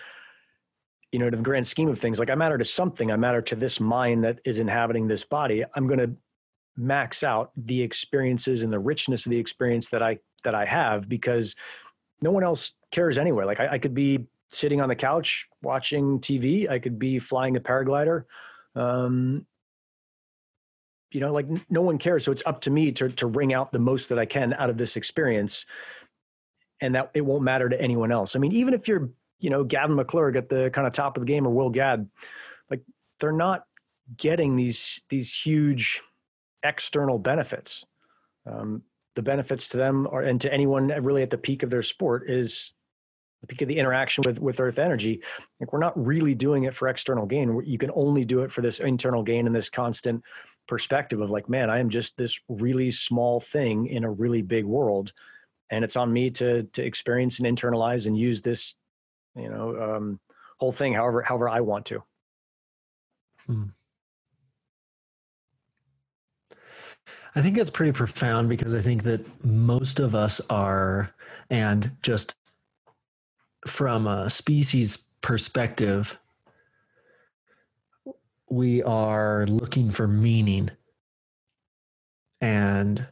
you 1.14 1.20
know, 1.20 1.30
to 1.30 1.38
the 1.38 1.44
grand 1.44 1.66
scheme 1.66 1.88
of 1.88 1.98
things, 1.98 2.20
like 2.20 2.30
I 2.30 2.36
matter 2.36 2.58
to 2.58 2.66
something, 2.66 3.10
I 3.10 3.16
matter 3.16 3.42
to 3.42 3.56
this 3.56 3.80
mind 3.80 4.26
that 4.26 4.40
is 4.44 4.60
inhabiting 4.60 5.08
this 5.08 5.24
body. 5.24 5.64
I'm 5.76 5.88
going 5.88 6.00
to 6.00 6.14
max 6.76 7.24
out 7.24 7.52
the 7.56 7.82
experiences 7.82 8.64
and 8.64 8.72
the 8.72 8.80
richness 8.80 9.26
of 9.26 9.30
the 9.30 9.40
experience 9.40 9.90
that 9.90 10.04
I, 10.04 10.20
that 10.44 10.56
I 10.56 10.66
have 10.66 11.08
because 11.08 11.56
no 12.22 12.32
one 12.32 12.44
else 12.44 12.72
cares 12.92 13.18
anyway. 13.18 13.46
Like 13.46 13.62
I, 13.62 13.74
I 13.74 13.78
could 13.78 13.94
be 13.94 14.28
sitting 14.50 14.82
on 14.82 14.90
the 14.90 14.96
couch 14.96 15.48
watching 15.62 16.20
TV. 16.20 16.70
I 16.70 16.80
could 16.80 17.00
be 17.00 17.18
flying 17.18 17.56
a 17.56 17.62
paraglider. 17.62 18.26
Um, 18.76 19.46
you 21.12 21.20
know 21.20 21.32
like 21.32 21.48
no 21.70 21.82
one 21.82 21.98
cares. 21.98 22.26
So 22.26 22.32
it's 22.32 22.44
up 22.46 22.62
to 22.62 22.70
me 22.70 22.92
to 22.94 23.10
to 23.10 23.28
wring 23.28 23.54
out 23.54 23.72
the 23.72 23.80
most 23.80 24.10
that 24.10 24.20
i 24.20 24.26
can 24.26 24.54
out 24.54 24.70
of 24.70 24.78
this 24.78 24.96
experience 24.98 25.66
and 26.80 26.96
that 26.96 27.12
it 27.14 27.22
won't 27.22 27.44
matter 27.44 27.70
to 27.70 27.80
anyone 27.80 28.12
else. 28.12 28.36
I 28.36 28.40
mean 28.40 28.54
even 28.54 28.74
if 28.74 28.88
you're 28.88 29.10
you 29.40 29.50
know 29.50 29.64
gavin 29.64 29.96
mcclurg 29.96 30.36
at 30.36 30.50
the 30.50 30.70
kind 30.70 30.88
of 30.88 30.94
top 30.94 31.18
of 31.18 31.22
the 31.22 31.28
game 31.28 31.46
or 31.46 31.52
will 31.52 31.70
gadd 31.70 32.08
like 32.70 32.82
they're 33.20 33.32
not 33.32 33.64
getting 34.18 34.56
these 34.56 35.04
these 35.10 35.34
huge 35.34 36.02
external 36.64 37.20
benefits. 37.20 37.86
Um, 38.46 38.84
the 39.16 39.22
benefits 39.22 39.68
to 39.70 39.78
them 39.78 40.08
are 40.08 40.22
and 40.22 40.40
to 40.42 40.54
anyone 40.54 40.88
really 40.88 41.22
at 41.22 41.30
the 41.30 41.38
peak 41.38 41.64
of 41.64 41.70
their 41.70 41.84
sport 41.84 42.30
is 42.30 42.74
the 43.42 43.48
peak 43.48 43.62
of 43.62 43.68
the 43.68 43.78
interaction 43.78 44.24
with 44.26 44.40
with 44.40 44.60
earth 44.60 44.80
energy. 44.80 45.22
Like 45.60 45.74
we're 45.74 45.80
not 45.80 45.94
really 46.06 46.36
doing 46.36 46.64
it 46.64 46.74
for 46.74 46.88
external 46.88 47.26
gain. 47.26 47.62
You 47.66 47.78
can 47.78 47.92
only 47.94 48.24
do 48.24 48.42
it 48.42 48.52
for 48.52 48.62
this 48.62 48.80
internal 48.80 49.24
gain 49.24 49.48
and 49.48 49.56
this 49.56 49.70
constant 49.70 50.24
perspective 50.68 51.22
of 51.22 51.30
like, 51.30 51.50
man, 51.50 51.70
I 51.70 51.80
am 51.80 51.90
just 51.90 52.18
this 52.18 52.40
really 52.48 52.92
small 52.92 53.40
thing 53.40 53.88
in 53.88 54.04
a 54.04 54.12
really 54.12 54.42
big 54.42 54.66
world, 54.66 55.14
and 55.70 55.84
it's 55.84 55.96
on 55.96 56.12
me 56.12 56.30
to 56.32 56.64
to 56.64 56.84
experience 56.84 57.40
and 57.40 57.58
internalize 57.58 58.08
and 58.08 58.18
use 58.18 58.42
this, 58.42 58.76
you 59.36 59.50
know, 59.50 59.96
um, 59.96 60.20
whole 60.60 60.72
thing 60.72 60.94
however 60.94 61.22
however 61.22 61.50
I 61.50 61.62
want 61.62 61.86
to. 61.88 62.04
Hmm. 63.46 63.64
I 67.34 67.42
think 67.42 67.56
that's 67.56 67.70
pretty 67.70 67.94
profound 67.94 68.50
because 68.50 68.74
I 68.74 68.82
think 68.82 69.04
that 69.04 69.26
most 69.44 70.00
of 70.00 70.16
us 70.16 70.42
are, 70.50 71.14
and 71.50 71.96
just 72.02 72.36
from 73.66 74.06
a 74.06 74.30
species 74.30 75.06
perspective, 75.22 76.20
we 78.52 78.84
are 78.84 79.46
looking 79.48 79.92
for 79.92 80.08
meaning. 80.08 80.70
And 82.42 83.08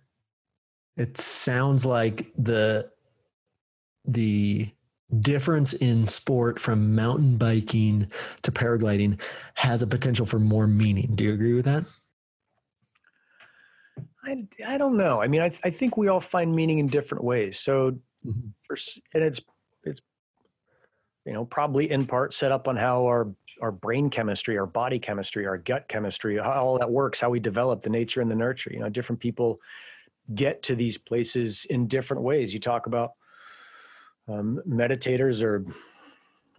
it 0.98 1.18
sounds 1.18 1.86
like 1.86 2.32
the 2.38 2.92
the 4.06 4.70
difference 5.22 5.74
in 5.74 6.08
sport 6.08 6.60
from 6.60 6.94
mountain 6.96 7.38
biking 7.38 8.12
to 8.42 8.52
paragliding 8.52 9.20
has 9.56 9.82
a 9.82 9.88
potential 9.88 10.26
for 10.26 10.40
more 10.40 10.68
meaning. 10.68 11.16
Do 11.16 11.24
you 11.24 11.34
agree 11.34 11.54
with 11.54 11.66
that? 11.66 11.86
I, 14.24 14.46
I 14.68 14.78
don't 14.78 14.98
know. 14.98 15.22
I 15.22 15.28
mean, 15.28 15.42
I, 15.42 15.52
I 15.64 15.70
think 15.70 15.98
we 15.98 16.10
all 16.10 16.20
find 16.20 16.56
meaning 16.56 16.80
in 16.80 16.88
different 16.88 17.24
ways. 17.24 17.58
So, 17.60 17.92
mm-hmm. 18.26 18.50
for, 18.64 18.78
and 19.14 19.24
it's 19.24 19.40
you 21.26 21.34
know, 21.34 21.46
probably 21.46 21.92
in 21.92 22.06
part 22.06 22.34
set 22.34 22.52
up 22.52 22.68
on 22.68 22.76
how 22.76 23.06
our 23.06 23.28
our 23.62 23.72
brain 23.72 24.10
chemistry, 24.10 24.58
our 24.58 24.66
body 24.66 25.00
chemistry, 25.00 25.46
our 25.46 25.58
gut 25.58 25.88
chemistry, 25.88 26.38
how 26.38 26.64
all 26.64 26.80
that 26.80 26.90
works, 26.90 27.20
how 27.20 27.30
we 27.30 27.40
develop 27.40 27.82
the 27.82 27.90
nature 27.90 28.22
and 28.22 28.32
the 28.32 28.36
nurture. 28.36 28.72
You 28.74 28.80
know, 28.80 28.90
different 28.90 29.20
people 29.20 29.60
get 30.34 30.64
to 30.64 30.76
these 30.76 30.98
places 30.98 31.66
in 31.66 31.88
different 31.88 32.24
ways. 32.24 32.54
You 32.54 32.60
talk 32.60 32.88
about 32.88 33.14
um, 34.28 34.62
meditators 34.68 35.44
or 35.44 35.66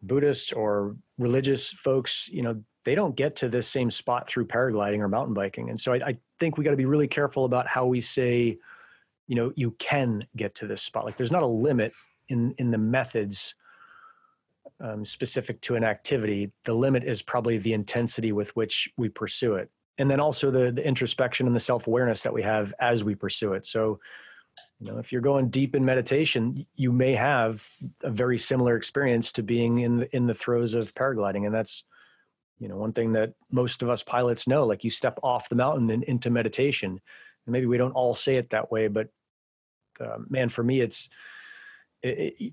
Buddhists 0.03 0.53
or 0.53 0.96
religious 1.18 1.73
folks, 1.73 2.29
you 2.29 2.42
know, 2.42 2.62
they 2.85 2.94
don't 2.94 3.14
get 3.14 3.37
to 3.37 3.49
this 3.49 3.68
same 3.68 3.90
spot 3.90 4.29
through 4.29 4.46
paragliding 4.46 5.01
or 5.01 5.09
mountain 5.09 5.35
biking. 5.35 5.68
And 5.68 5.79
so 5.79 5.92
I, 5.92 5.96
I 5.96 6.18
think 6.38 6.57
we 6.57 6.64
got 6.64 6.70
to 6.70 6.77
be 6.77 6.87
really 6.87 7.09
careful 7.09 7.44
about 7.44 7.66
how 7.66 7.87
we 7.87 8.01
say, 8.01 8.59
you 9.27 9.37
know, 9.37 9.53
you 9.55 9.73
can 9.73 10.27
get 10.37 10.55
to 10.57 10.66
this 10.66 10.83
spot. 10.83 11.05
Like 11.05 11.16
there's 11.16 11.31
not 11.31 11.42
a 11.42 11.46
limit 11.46 11.92
in 12.29 12.55
in 12.59 12.70
the 12.70 12.79
methods 12.79 13.55
um, 14.81 15.05
specific 15.05 15.61
to 15.62 15.77
an 15.77 15.85
activity, 15.85 16.51
the 16.64 16.75
limit 16.75 17.05
is 17.05 17.23
probably 17.23 17.59
the 17.59 17.73
intensity 17.73 18.33
with 18.33 18.55
which 18.57 18.88
we 18.97 19.09
pursue 19.09 19.55
it. 19.55 19.71
And 19.99 20.11
then 20.11 20.21
also 20.21 20.51
the, 20.51 20.73
the 20.73 20.87
introspection 20.87 21.47
and 21.47 21.55
the 21.55 21.61
self 21.61 21.87
awareness 21.87 22.23
that 22.23 22.33
we 22.33 22.43
have 22.43 22.73
as 22.81 23.05
we 23.05 23.14
pursue 23.14 23.53
it. 23.53 23.66
So, 23.66 24.01
you 24.79 24.90
know, 24.90 24.99
if 24.99 25.12
you're 25.12 25.21
going 25.21 25.51
deep 25.51 25.75
in 25.75 25.85
meditation, 25.85 26.66
you 26.75 26.93
may 26.93 27.14
have 27.14 27.66
a 28.03 28.11
very 28.11 28.38
similar 28.38 28.77
experience 28.77 29.33
to 29.33 29.43
being 29.43 29.81
in 29.81 29.99
the, 29.99 30.16
in 30.16 30.27
the 30.27 30.35
throes 30.35 30.75
of 30.75 30.95
paragliding. 30.95 31.45
And 31.45 31.55
that's, 31.55 31.85
you 32.59 32.69
know, 32.69 32.77
one 32.77 32.93
thing 32.93 33.12
that 33.12 33.35
most 33.51 33.83
of 33.83 33.90
us 33.90 34.03
pilots 34.03 34.49
know, 34.49 34.64
like 34.64 34.85
you 34.85 34.90
step 34.90 35.19
off 35.23 35.49
the 35.49 35.57
mountain 35.57 35.90
and 35.90 36.03
into 36.05 36.31
meditation 36.31 36.90
And 37.47 37.53
maybe 37.53 37.66
we 37.66 37.79
don't 37.79 37.93
all 37.93 38.14
say 38.14 38.37
it 38.37 38.51
that 38.51 38.73
way, 38.73 38.88
but 38.88 39.09
uh, 40.01 40.19
man, 40.29 40.49
for 40.49 40.64
me, 40.64 40.81
it's 40.81 41.11
it, 42.03 42.35
it, 42.38 42.53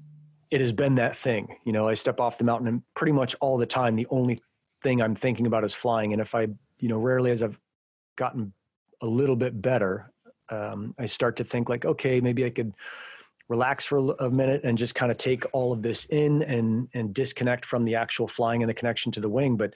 it 0.52 0.62
has 0.62 0.72
been 0.72 0.96
that 0.96 1.16
thing. 1.16 1.58
You 1.66 1.74
know, 1.74 1.88
I 1.88 1.94
step 1.94 2.20
off 2.20 2.38
the 2.38 2.44
mountain 2.44 2.68
and 2.68 2.82
pretty 2.94 3.12
much 3.12 3.36
all 3.42 3.58
the 3.58 3.66
time, 3.66 3.96
the 3.96 4.08
only 4.10 4.40
thing 4.82 5.02
I'm 5.02 5.16
thinking 5.16 5.48
about 5.48 5.64
is 5.64 5.74
flying. 5.74 6.14
And 6.14 6.22
if 6.22 6.36
I, 6.36 6.48
you 6.80 6.90
know, 6.90 6.98
rarely 6.98 7.32
as 7.32 7.44
I've 7.44 7.60
gotten 8.16 8.54
a 9.02 9.08
little 9.08 9.36
bit 9.36 9.62
better, 9.62 10.12
um, 10.50 10.96
I 10.98 11.06
start 11.06 11.38
to 11.38 11.44
think 11.44 11.70
like, 11.70 11.86
okay, 11.86 12.22
maybe 12.22 12.46
I 12.46 12.50
could 12.50 12.74
relax 13.50 13.86
for 13.86 14.12
a 14.20 14.30
minute 14.30 14.62
and 14.64 14.78
just 14.78 14.96
kind 14.96 15.12
of 15.12 15.18
take 15.18 15.46
all 15.54 15.72
of 15.72 15.82
this 15.82 16.06
in 16.06 16.44
and 16.44 16.90
and 16.94 17.14
disconnect 17.14 17.64
from 17.64 17.86
the 17.86 17.96
actual 17.96 18.28
flying 18.28 18.62
and 18.62 18.70
the 18.70 18.74
connection 18.74 19.12
to 19.14 19.22
the 19.22 19.30
wing. 19.30 19.56
But 19.56 19.74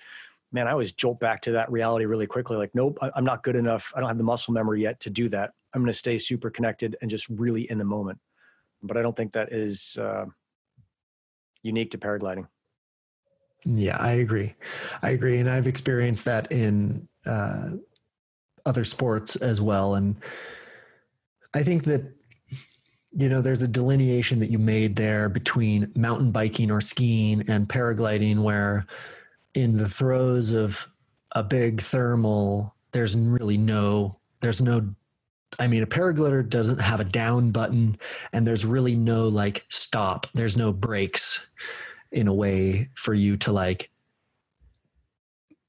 man, 0.51 0.67
I 0.67 0.71
always 0.71 0.91
jolt 0.91 1.19
back 1.19 1.41
to 1.43 1.51
that 1.53 1.71
reality 1.71 2.05
really 2.05 2.27
quickly. 2.27 2.57
Like, 2.57 2.75
nope, 2.75 2.97
I'm 3.15 3.23
not 3.23 3.43
good 3.43 3.55
enough. 3.55 3.93
I 3.95 3.99
don't 3.99 4.09
have 4.09 4.17
the 4.17 4.23
muscle 4.23 4.53
memory 4.53 4.81
yet 4.81 4.99
to 5.01 5.09
do 5.09 5.29
that. 5.29 5.51
I'm 5.73 5.81
going 5.81 5.91
to 5.91 5.97
stay 5.97 6.17
super 6.17 6.49
connected 6.49 6.97
and 7.01 7.09
just 7.09 7.29
really 7.29 7.69
in 7.71 7.77
the 7.77 7.85
moment. 7.85 8.19
But 8.83 8.97
I 8.97 9.01
don't 9.01 9.15
think 9.15 9.31
that 9.33 9.53
is 9.53 9.97
uh, 9.97 10.25
unique 11.63 11.91
to 11.91 11.97
paragliding. 11.97 12.47
Yeah, 13.63 13.97
I 13.97 14.13
agree. 14.13 14.55
I 15.01 15.11
agree, 15.11 15.39
and 15.39 15.49
I've 15.49 15.67
experienced 15.67 16.25
that 16.25 16.51
in 16.51 17.07
uh, 17.25 17.71
other 18.65 18.83
sports 18.83 19.35
as 19.35 19.61
well. 19.61 19.95
And 19.95 20.15
I 21.53 21.63
think 21.63 21.83
that 21.83 22.03
you 23.13 23.29
know 23.29 23.41
there's 23.41 23.61
a 23.61 23.67
delineation 23.67 24.39
that 24.39 24.49
you 24.49 24.57
made 24.57 24.95
there 24.95 25.29
between 25.29 25.91
mountain 25.95 26.31
biking 26.31 26.71
or 26.71 26.81
skiing 26.81 27.47
and 27.49 27.67
paragliding, 27.67 28.41
where 28.41 28.87
in 29.53 29.77
the 29.77 29.89
throes 29.89 30.51
of 30.51 30.87
a 31.33 31.43
big 31.43 31.81
thermal, 31.81 32.73
there's 32.93 33.15
really 33.15 33.57
no 33.57 34.17
there's 34.39 34.61
no 34.61 34.95
I 35.59 35.67
mean, 35.67 35.83
a 35.83 35.87
paraglider 35.87 36.47
doesn't 36.47 36.79
have 36.79 36.99
a 36.99 37.05
down 37.05 37.51
button, 37.51 37.97
and 38.33 38.47
there's 38.47 38.65
really 38.65 38.95
no 38.95 39.27
like 39.27 39.65
stop. 39.69 40.27
There's 40.33 40.57
no 40.57 40.71
brakes 40.71 41.45
in 42.11 42.27
a 42.27 42.33
way 42.33 42.89
for 42.93 43.13
you 43.13 43.37
to 43.37 43.51
like 43.51 43.91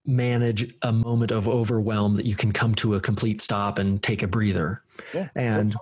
manage 0.04 0.74
a 0.82 0.92
moment 0.92 1.30
of 1.30 1.48
overwhelm 1.48 2.16
that 2.16 2.26
you 2.26 2.34
can 2.34 2.52
come 2.52 2.74
to 2.74 2.94
a 2.94 3.00
complete 3.00 3.40
stop 3.40 3.78
and 3.78 4.02
take 4.02 4.22
a 4.22 4.26
breather. 4.26 4.82
Yeah, 5.14 5.28
and 5.34 5.74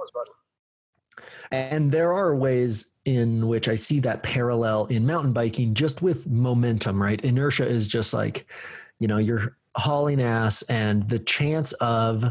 and 1.51 1.91
there 1.91 2.13
are 2.13 2.35
ways 2.35 2.95
in 3.05 3.49
which 3.49 3.69
I 3.69 3.75
see 3.75 4.01
that 4.01 4.23
parallel 4.23 4.87
in 4.87 5.07
mountain 5.07 5.33
biking 5.33 5.75
just 5.75 6.01
with 6.01 6.27
momentum, 6.29 7.03
right? 7.03 7.21
Inertia 7.21 7.67
is 7.67 7.87
just 7.87 8.15
like, 8.15 8.47
you 8.99 9.09
know, 9.09 9.19
you're 9.19 9.57
hauling 9.77 10.23
ass 10.23 10.63
and 10.63 11.09
the 11.09 11.19
chance 11.19 11.73
of 11.75 12.25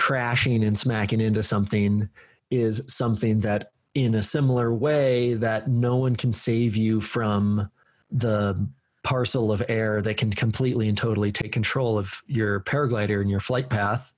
crashing 0.00 0.64
and 0.64 0.78
smacking 0.78 1.20
into 1.20 1.42
something 1.42 2.08
is 2.50 2.82
something 2.86 3.40
that 3.40 3.70
in 3.94 4.14
a 4.14 4.22
similar 4.22 4.72
way 4.72 5.34
that 5.34 5.68
no 5.68 5.96
one 5.96 6.16
can 6.16 6.32
save 6.32 6.74
you 6.74 7.02
from 7.02 7.70
the 8.10 8.66
parcel 9.02 9.52
of 9.52 9.62
air 9.68 10.00
that 10.00 10.16
can 10.16 10.32
completely 10.32 10.88
and 10.88 10.96
totally 10.96 11.30
take 11.30 11.52
control 11.52 11.98
of 11.98 12.22
your 12.26 12.60
paraglider 12.60 13.20
and 13.20 13.28
your 13.28 13.40
flight 13.40 13.68
path. 13.68 14.14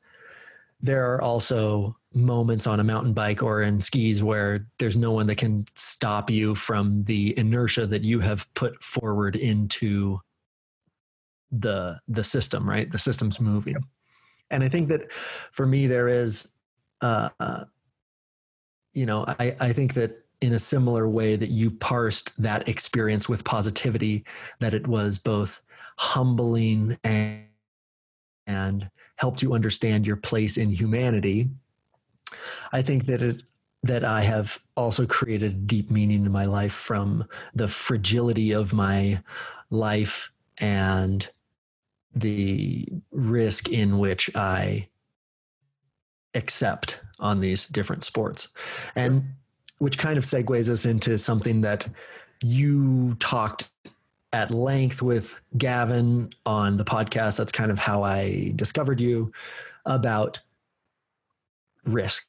There 0.81 1.13
are 1.13 1.21
also 1.21 1.97
moments 2.15 2.69
on 2.69 2.79
a 2.79 2.85
mountain 2.85 3.13
bike 3.13 3.43
or 3.43 3.61
in 3.61 3.81
skis 3.81 4.23
where 4.23 4.65
there's 4.79 4.97
no 4.97 5.11
one 5.11 5.27
that 5.27 5.39
can 5.39 5.65
stop 5.75 6.31
you 6.31 6.55
from 6.55 7.03
the 7.03 7.37
inertia 7.37 7.89
that 7.89 8.03
you 8.03 8.21
have 8.21 8.47
put 8.55 8.81
forward 8.85 9.35
into 9.35 10.21
the 11.51 11.99
the 12.07 12.23
system 12.23 12.71
right? 12.71 12.89
The 12.89 13.01
system's 13.01 13.41
moving 13.41 13.85
and 14.53 14.63
I 14.63 14.69
think 14.69 14.89
that 14.89 15.11
for 15.13 15.67
me, 15.67 15.87
there 15.87 16.09
is, 16.09 16.53
uh, 17.01 17.31
uh, 17.41 17.65
you 18.93 19.07
know, 19.07 19.25
I, 19.27 19.57
I 19.59 19.73
think 19.73 19.95
that 19.95 20.25
in 20.43 20.53
a 20.53 20.59
similar 20.59 21.09
way 21.09 21.37
that 21.37 21.51
you 21.51 21.71
parsed 21.71 22.41
that 22.41 22.69
experience 22.69 23.29
with 23.29 23.45
positivity, 23.45 24.25
that 24.61 24.75
it 24.75 24.87
was 24.87 25.19
both 25.19 25.63
humbling 25.99 26.99
and, 27.03 27.47
and 28.47 28.91
helped 29.17 29.43
you 29.43 29.55
understand 29.55 30.07
your 30.07 30.17
place 30.17 30.59
in 30.59 30.69
humanity. 30.69 31.49
I 32.73 32.83
think 32.83 33.07
that 33.07 33.23
it 33.23 33.43
that 33.85 34.05
I 34.05 34.23
have 34.23 34.61
also 34.77 35.07
created 35.07 35.67
deep 35.67 35.91
meaning 35.91 36.25
in 36.25 36.31
my 36.31 36.45
life 36.45 36.73
from 36.73 37.27
the 37.53 37.67
fragility 37.67 38.53
of 38.53 38.73
my 38.73 39.21
life 39.71 40.31
and 40.59 41.29
the 42.15 42.87
risk 43.11 43.69
in 43.69 43.99
which 43.99 44.35
I 44.37 44.89
accept 46.35 47.01
on 47.19 47.41
these 47.41 47.67
different 47.67 48.05
sports. 48.05 48.49
And 48.97 49.25
which 49.79 49.99
kind 49.99 50.17
of 50.19 50.25
segues 50.25 50.69
us 50.69 50.85
into 50.87 51.19
something 51.19 51.63
that 51.63 51.89
you 52.43 53.15
talked 53.17 53.71
at 54.33 54.53
length 54.53 55.03
with 55.03 55.41
Gavin 55.59 56.31
on 56.47 56.77
the 56.77 56.85
podcast. 56.85 57.37
That's 57.37 57.53
kind 57.53 57.71
of 57.71 57.79
how 57.79 58.03
I 58.03 58.53
discovered 58.57 59.01
you 59.01 59.33
about 59.85 60.41
risk. 61.85 62.27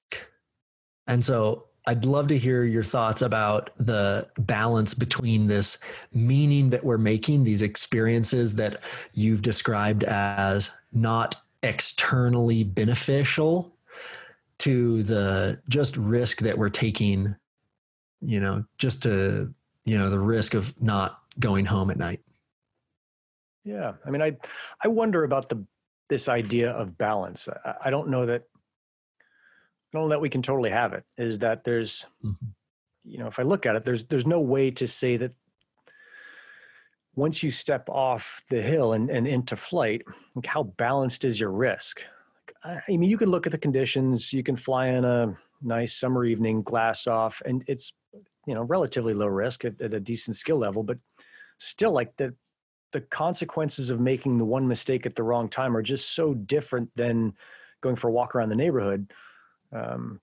And 1.07 1.23
so 1.23 1.65
I'd 1.85 2.05
love 2.05 2.27
to 2.27 2.37
hear 2.37 2.63
your 2.63 2.83
thoughts 2.83 3.21
about 3.21 3.71
the 3.77 4.27
balance 4.37 4.93
between 4.93 5.47
this 5.47 5.77
meaning 6.13 6.69
that 6.69 6.83
we're 6.83 6.97
making, 6.97 7.43
these 7.43 7.61
experiences 7.61 8.55
that 8.55 8.81
you've 9.13 9.41
described 9.41 10.03
as 10.05 10.69
not 10.93 11.35
externally 11.61 12.63
beneficial, 12.63 13.73
to 14.59 15.03
the 15.03 15.59
just 15.67 15.97
risk 15.97 16.39
that 16.39 16.57
we're 16.57 16.69
taking, 16.69 17.35
you 18.21 18.39
know, 18.39 18.63
just 18.77 19.03
to, 19.03 19.53
you 19.83 19.97
know, 19.97 20.09
the 20.09 20.19
risk 20.19 20.53
of 20.53 20.73
not 20.81 21.19
going 21.37 21.65
home 21.65 21.91
at 21.91 21.97
night. 21.97 22.21
Yeah. 23.65 23.93
I 24.05 24.09
mean, 24.09 24.21
I, 24.21 24.37
I 24.81 24.87
wonder 24.87 25.25
about 25.25 25.49
the, 25.49 25.65
this 26.07 26.29
idea 26.29 26.71
of 26.71 26.97
balance. 26.97 27.49
I, 27.65 27.73
I 27.85 27.89
don't 27.89 28.07
know 28.07 28.25
that 28.25 28.43
know 29.93 30.09
that 30.09 30.21
we 30.21 30.29
can 30.29 30.41
totally 30.41 30.69
have 30.69 30.93
it 30.93 31.03
is 31.17 31.39
that 31.39 31.63
there's 31.63 32.05
mm-hmm. 32.23 32.45
you 33.03 33.17
know 33.17 33.27
if 33.27 33.39
i 33.39 33.43
look 33.43 33.65
at 33.65 33.75
it 33.75 33.85
there's 33.85 34.03
there's 34.05 34.25
no 34.25 34.39
way 34.39 34.71
to 34.71 34.87
say 34.87 35.17
that 35.17 35.31
once 37.15 37.43
you 37.43 37.51
step 37.51 37.87
off 37.89 38.41
the 38.49 38.61
hill 38.61 38.93
and, 38.93 39.09
and 39.09 39.27
into 39.27 39.55
flight 39.55 40.01
like 40.35 40.45
how 40.45 40.63
balanced 40.63 41.23
is 41.23 41.39
your 41.39 41.51
risk 41.51 42.03
i 42.63 42.79
mean 42.89 43.03
you 43.03 43.17
can 43.17 43.29
look 43.29 43.45
at 43.45 43.51
the 43.51 43.57
conditions 43.57 44.33
you 44.33 44.43
can 44.43 44.55
fly 44.55 44.87
in 44.87 45.05
a 45.05 45.35
nice 45.61 45.95
summer 45.95 46.25
evening 46.25 46.61
glass 46.63 47.07
off 47.07 47.41
and 47.45 47.63
it's 47.67 47.93
you 48.45 48.53
know 48.53 48.63
relatively 48.63 49.13
low 49.13 49.27
risk 49.27 49.65
at, 49.65 49.79
at 49.81 49.93
a 49.93 49.99
decent 49.99 50.35
skill 50.35 50.57
level 50.57 50.83
but 50.83 50.97
still 51.59 51.91
like 51.91 52.15
the 52.17 52.33
the 52.91 53.01
consequences 53.01 53.89
of 53.89 53.99
making 53.99 54.37
the 54.37 54.45
one 54.45 54.67
mistake 54.67 55.05
at 55.05 55.15
the 55.15 55.23
wrong 55.23 55.49
time 55.49 55.75
are 55.75 55.81
just 55.81 56.13
so 56.13 56.33
different 56.35 56.89
than 56.95 57.33
going 57.81 57.95
for 57.95 58.07
a 58.07 58.11
walk 58.11 58.35
around 58.35 58.49
the 58.49 58.55
neighborhood 58.55 59.11
um, 59.73 60.19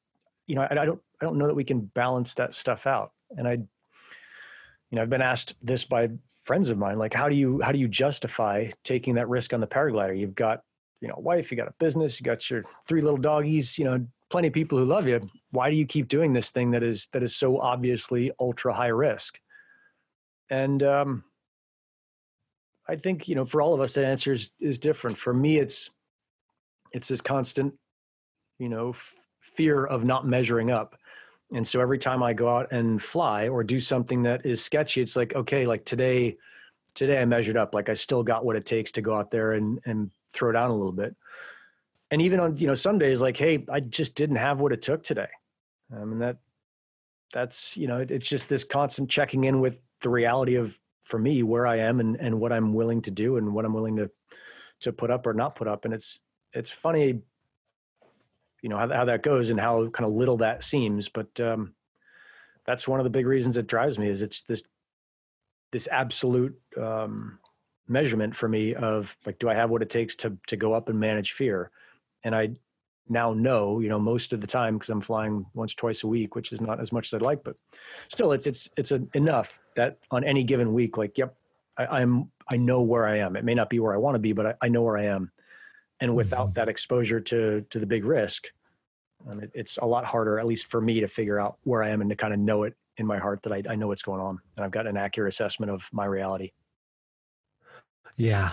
you 0.47 0.55
know, 0.55 0.63
I, 0.63 0.83
I, 0.83 0.85
don't, 0.85 1.01
I 1.21 1.25
don't 1.25 1.39
know 1.39 1.47
that 1.47 1.55
we 1.55 1.65
can 1.65 1.81
balance 1.81 2.35
that 2.35 2.55
stuff 2.55 2.87
out. 2.87 3.13
And 3.37 3.47
I, 3.47 3.53
you 3.53 4.97
know, 4.97 5.03
I've 5.03 5.11
been 5.11 5.23
asked 5.23 5.55
this 5.63 5.85
by 5.85 6.11
friends 6.45 6.71
of 6.71 6.79
mine, 6.79 6.99
like, 6.99 7.15
how 7.15 7.29
do 7.29 7.37
you, 7.37 7.61
how 7.63 7.73
do 7.73 7.79
you 7.79 7.89
justify 7.89 8.71
taking 8.85 9.15
that 9.15 9.29
risk 9.29 9.53
on 9.53 9.61
the 9.61 9.67
paraglider? 9.67 10.19
You've 10.19 10.35
got, 10.35 10.63
you 11.01 11.09
know, 11.09 11.15
a 11.17 11.21
wife, 11.21 11.51
you 11.51 11.57
got 11.57 11.69
a 11.69 11.75
business, 11.79 12.19
you 12.19 12.25
got 12.25 12.51
your 12.51 12.65
three 12.89 13.01
little 13.01 13.19
doggies, 13.19 13.79
you 13.79 13.85
know, 13.85 14.05
plenty 14.31 14.49
of 14.49 14.55
people 14.55 14.79
who 14.79 14.85
love 14.85 15.07
you. 15.07 15.21
Why 15.51 15.71
do 15.71 15.77
you 15.77 15.87
keep 15.87 16.09
doing 16.09 16.33
this 16.33 16.51
thing 16.51 16.73
that 16.73 16.83
is, 16.83 17.09
that 17.13 17.23
is 17.23 17.37
so 17.37 17.61
obviously 17.61 18.33
ultra 18.41 18.75
high 18.75 18.89
risk? 18.89 19.39
And, 20.51 20.83
um, 20.83 21.25
I 22.89 22.97
think, 22.97 23.29
you 23.29 23.37
know, 23.37 23.45
for 23.45 23.63
all 23.63 23.73
of 23.73 23.81
us, 23.81 23.93
the 23.93 24.05
answer 24.05 24.33
is, 24.33 24.51
is 24.59 24.79
different. 24.79 25.17
For 25.17 25.33
me, 25.33 25.59
it's, 25.59 25.91
it's 26.93 27.07
this 27.07 27.21
constant, 27.21 27.75
you 28.59 28.69
know, 28.69 28.93
fear 29.41 29.85
of 29.85 30.05
not 30.05 30.27
measuring 30.27 30.71
up. 30.71 30.97
And 31.53 31.67
so 31.67 31.81
every 31.81 31.99
time 31.99 32.23
I 32.23 32.33
go 32.33 32.49
out 32.49 32.71
and 32.71 33.03
fly 33.03 33.49
or 33.49 33.65
do 33.65 33.81
something 33.81 34.23
that 34.23 34.47
is 34.47 34.63
sketchy, 34.63 35.03
it's 35.03 35.17
like, 35.17 35.35
okay, 35.35 35.67
like 35.67 35.85
today, 35.85 36.37
today 36.95 37.21
I 37.21 37.25
measured 37.25 37.57
up. 37.57 37.75
Like 37.75 37.89
I 37.89 37.95
still 37.95 38.23
got 38.23 38.45
what 38.45 38.57
it 38.57 38.65
takes 38.65 38.93
to 38.93 39.03
go 39.03 39.17
out 39.17 39.31
there 39.31 39.53
and, 39.53 39.81
and 39.85 40.11
throw 40.33 40.53
down 40.53 40.71
a 40.71 40.77
little 40.77 40.93
bit. 40.93 41.17
And 42.13 42.23
even 42.23 42.41
on, 42.41 42.57
you 42.57 42.67
know, 42.67 42.75
some 42.75 42.99
days 42.99 43.21
like, 43.21 43.37
Hey, 43.37 43.65
I 43.69 43.81
just 43.81 44.15
didn't 44.15 44.37
have 44.37 44.61
what 44.61 44.73
it 44.73 44.83
took 44.83 45.03
today. 45.03 45.29
Um, 45.93 46.01
I 46.01 46.05
mean, 46.05 46.19
that, 46.21 46.37
that's, 47.33 47.77
you 47.77 47.87
know, 47.87 47.99
it, 47.99 48.11
it's 48.11 48.29
just 48.29 48.49
this 48.49 48.65
constant 48.65 49.11
checking 49.11 49.45
in 49.45 49.61
with 49.61 49.81
the 50.03 50.09
reality 50.09 50.55
of, 50.55 50.79
for 51.03 51.19
me, 51.19 51.43
where 51.43 51.67
I 51.67 51.79
am 51.79 51.99
and, 51.99 52.17
and 52.17 52.39
what 52.39 52.53
I'm 52.53 52.75
willing 52.75 53.03
to 53.03 53.11
do 53.11 53.37
and 53.37 53.53
what 53.53 53.65
I'm 53.65 53.75
willing 53.75 53.97
to, 53.97 54.11
to 54.81 54.93
put 54.93 55.11
up 55.11 55.27
or 55.27 55.35
not 55.35 55.57
put 55.57 55.67
up. 55.67 55.85
And 55.85 55.93
it's, 55.93 56.21
it's 56.53 56.71
funny 56.71 57.21
you 58.63 58.69
know 58.69 58.77
how, 58.77 58.89
how 58.89 59.05
that 59.05 59.23
goes 59.23 59.51
and 59.51 59.61
how 59.61 59.89
kind 59.89 60.09
of 60.09 60.15
little 60.15 60.39
that 60.39 60.63
seems 60.63 61.09
but 61.09 61.39
um, 61.41 61.75
that's 62.67 62.87
one 62.87 63.01
of 63.01 63.05
the 63.05 63.11
big 63.11 63.27
reasons 63.27 63.57
it 63.57 63.67
drives 63.67 63.99
me 63.99 64.09
is 64.09 64.23
it's 64.23 64.43
this 64.43 64.63
this 65.73 65.89
absolute 65.91 66.59
um, 66.81 67.39
measurement 67.89 68.35
for 68.35 68.49
me 68.49 68.75
of 68.75 69.17
like 69.27 69.39
do 69.39 69.49
i 69.49 69.55
have 69.55 69.71
what 69.71 69.83
it 69.83 69.91
takes 69.91 70.15
to 70.17 70.37
to 70.47 70.57
go 70.57 70.73
up 70.73 70.89
and 70.89 70.99
manage 70.99 71.33
fear 71.33 71.71
and 72.25 72.35
i 72.35 72.51
now 73.11 73.33
know, 73.33 73.81
you 73.81 73.89
know, 73.89 73.99
most 73.99 74.33
of 74.33 74.41
the 74.41 74.47
time 74.47 74.75
because 74.75 74.89
I'm 74.89 75.01
flying 75.01 75.45
once, 75.53 75.75
twice 75.75 76.05
a 76.05 76.07
week, 76.07 76.37
which 76.37 76.53
is 76.53 76.61
not 76.61 76.81
as 76.81 76.93
much 76.93 77.09
as 77.09 77.15
I'd 77.15 77.23
like, 77.23 77.43
but 77.43 77.57
still, 78.09 78.33
it's 78.33 78.47
it's 78.47 78.69
it's 78.77 78.93
a, 78.93 79.03
enough 79.15 79.59
that 79.75 79.99
on 80.13 80.23
any 80.23 80.45
given 80.45 80.73
week, 80.73 80.97
like, 80.97 81.19
yep, 81.19 81.35
I, 81.77 82.01
am 82.01 82.31
I 82.49 82.57
know 82.57 82.83
where 82.83 83.07
I 83.07 83.19
am. 83.19 83.37
It 83.37 83.45
may 83.45 83.55
not 83.55 83.69
be 83.69 83.81
where 83.81 83.93
I 83.93 83.99
want 83.99 84.15
to 84.15 84.21
be, 84.21 84.33
but 84.33 84.47
I, 84.47 84.55
I 84.63 84.69
know 84.69 84.83
where 84.83 84.97
I 84.97 85.07
am. 85.07 85.33
And 86.01 86.15
without 86.15 86.49
mm-hmm. 86.49 86.55
that 86.55 86.69
exposure 86.69 87.21
to 87.21 87.65
to 87.71 87.79
the 87.79 87.87
big 87.87 88.05
risk, 88.05 88.49
um, 89.29 89.41
it, 89.41 89.51
it's 89.55 89.77
a 89.79 89.87
lot 89.87 90.05
harder, 90.05 90.39
at 90.39 90.47
least 90.47 90.69
for 90.69 90.81
me, 90.81 91.01
to 91.01 91.09
figure 91.09 91.39
out 91.39 91.59
where 91.65 91.83
I 91.83 91.91
am 91.91 92.01
and 92.01 92.11
to 92.11 92.17
kind 92.17 92.33
of 92.33 92.41
know 92.41 92.63
it 92.63 92.75
in 92.97 93.07
my 93.07 93.19
heart 93.19 93.43
that 93.43 93.53
I, 93.53 93.63
I 93.69 93.75
know 93.77 93.89
what's 93.89 94.03
going 94.03 94.21
on 94.21 94.39
and 94.57 94.65
I've 94.65 94.71
got 94.71 94.87
an 94.87 94.97
accurate 94.97 95.33
assessment 95.33 95.71
of 95.71 95.89
my 95.93 96.05
reality. 96.05 96.53
Yeah, 98.17 98.53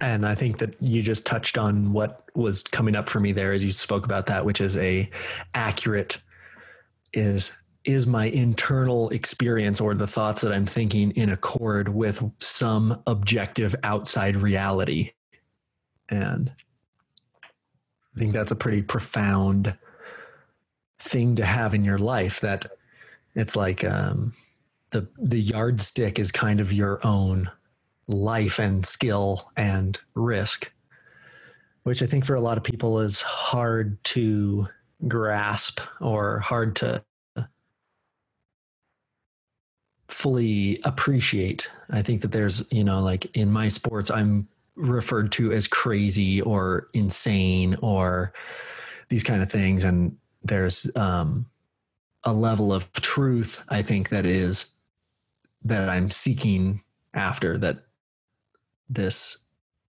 and 0.00 0.26
I 0.26 0.34
think 0.34 0.58
that 0.58 0.80
you 0.80 1.02
just 1.02 1.26
touched 1.26 1.58
on 1.58 1.92
what 1.92 2.24
was 2.34 2.62
coming 2.62 2.94
up 2.94 3.08
for 3.08 3.20
me 3.20 3.32
there 3.32 3.52
as 3.52 3.64
you 3.64 3.72
spoke 3.72 4.04
about 4.04 4.26
that, 4.26 4.44
which 4.44 4.60
is 4.60 4.76
a 4.76 5.10
accurate 5.54 6.18
is 7.12 7.52
is 7.84 8.06
my 8.06 8.26
internal 8.26 9.08
experience 9.10 9.80
or 9.80 9.94
the 9.94 10.06
thoughts 10.06 10.42
that 10.42 10.52
I'm 10.52 10.66
thinking 10.66 11.10
in 11.12 11.30
accord 11.30 11.88
with 11.88 12.22
some 12.38 13.02
objective 13.06 13.74
outside 13.82 14.36
reality. 14.36 15.12
And 16.10 16.52
I 18.18 18.20
think 18.20 18.32
that's 18.32 18.50
a 18.50 18.56
pretty 18.56 18.82
profound 18.82 19.78
thing 20.98 21.36
to 21.36 21.44
have 21.44 21.72
in 21.72 21.84
your 21.84 21.98
life 21.98 22.40
that 22.40 22.72
it's 23.36 23.54
like 23.54 23.84
um, 23.84 24.32
the 24.90 25.06
the 25.18 25.38
yardstick 25.38 26.18
is 26.18 26.32
kind 26.32 26.58
of 26.58 26.72
your 26.72 26.98
own 27.06 27.48
life 28.08 28.58
and 28.58 28.84
skill 28.84 29.52
and 29.56 30.00
risk, 30.16 30.72
which 31.84 32.02
I 32.02 32.06
think 32.06 32.24
for 32.24 32.34
a 32.34 32.40
lot 32.40 32.58
of 32.58 32.64
people 32.64 32.98
is 32.98 33.20
hard 33.20 34.02
to 34.06 34.66
grasp 35.06 35.78
or 36.00 36.40
hard 36.40 36.74
to 36.76 37.04
fully 40.08 40.80
appreciate. 40.82 41.70
I 41.88 42.02
think 42.02 42.22
that 42.22 42.32
there's, 42.32 42.66
you 42.72 42.82
know, 42.82 43.00
like 43.00 43.36
in 43.36 43.52
my 43.52 43.68
sports, 43.68 44.10
I'm 44.10 44.48
referred 44.78 45.32
to 45.32 45.52
as 45.52 45.66
crazy 45.66 46.40
or 46.40 46.88
insane 46.94 47.76
or 47.82 48.32
these 49.08 49.24
kind 49.24 49.42
of 49.42 49.50
things. 49.50 49.84
And 49.84 50.16
there's 50.42 50.90
um, 50.96 51.46
a 52.24 52.32
level 52.32 52.72
of 52.72 52.90
truth, 52.92 53.64
I 53.68 53.82
think, 53.82 54.10
that 54.10 54.24
is 54.24 54.66
that 55.64 55.88
I'm 55.88 56.10
seeking 56.10 56.82
after 57.12 57.58
that 57.58 57.84
this 58.88 59.38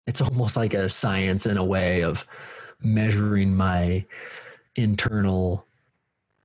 it's 0.07 0.21
almost 0.21 0.57
like 0.57 0.75
a 0.75 0.89
science 0.89 1.47
in 1.47 1.57
a 1.57 1.65
way 1.65 2.03
of 2.03 2.27
measuring 2.83 3.55
my 3.55 4.05
internal 4.77 5.67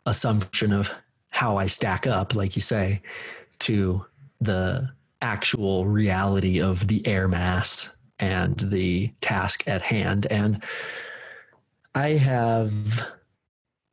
assumption 0.06 0.72
of 0.72 0.90
how 1.30 1.58
I 1.58 1.66
stack 1.66 2.08
up, 2.08 2.36
like 2.36 2.56
you 2.56 2.62
say, 2.62 3.02
to 3.60 4.06
the 4.40 4.90
actual 5.22 5.86
reality 5.86 6.62
of 6.62 6.88
the 6.88 7.06
air 7.06 7.28
mass 7.28 7.90
and 8.20 8.60
the 8.60 9.12
task 9.22 9.68
at 9.68 9.82
hand. 9.82 10.28
And 10.30 10.64
I 11.96 12.10
have, 12.10 13.12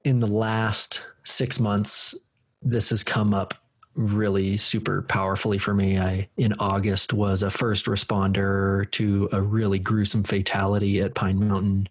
in 0.05 0.21
the 0.21 0.27
last 0.27 1.03
six 1.25 1.59
months, 1.59 2.15
this 2.63 2.91
has 2.91 3.03
come 3.03 3.33
up 3.33 3.55
really 3.95 4.57
super 4.59 5.03
powerfully 5.03 5.59
for 5.59 5.73
me. 5.73 5.99
I 5.99 6.29
in 6.37 6.53
August 6.59 7.13
was 7.13 7.43
a 7.43 7.51
first 7.51 7.87
responder 7.87 8.91
to 8.93 9.29
a 9.33 9.41
really 9.41 9.79
gruesome 9.79 10.23
fatality 10.23 11.01
at 11.01 11.15
Pine 11.15 11.49
Mountain. 11.49 11.89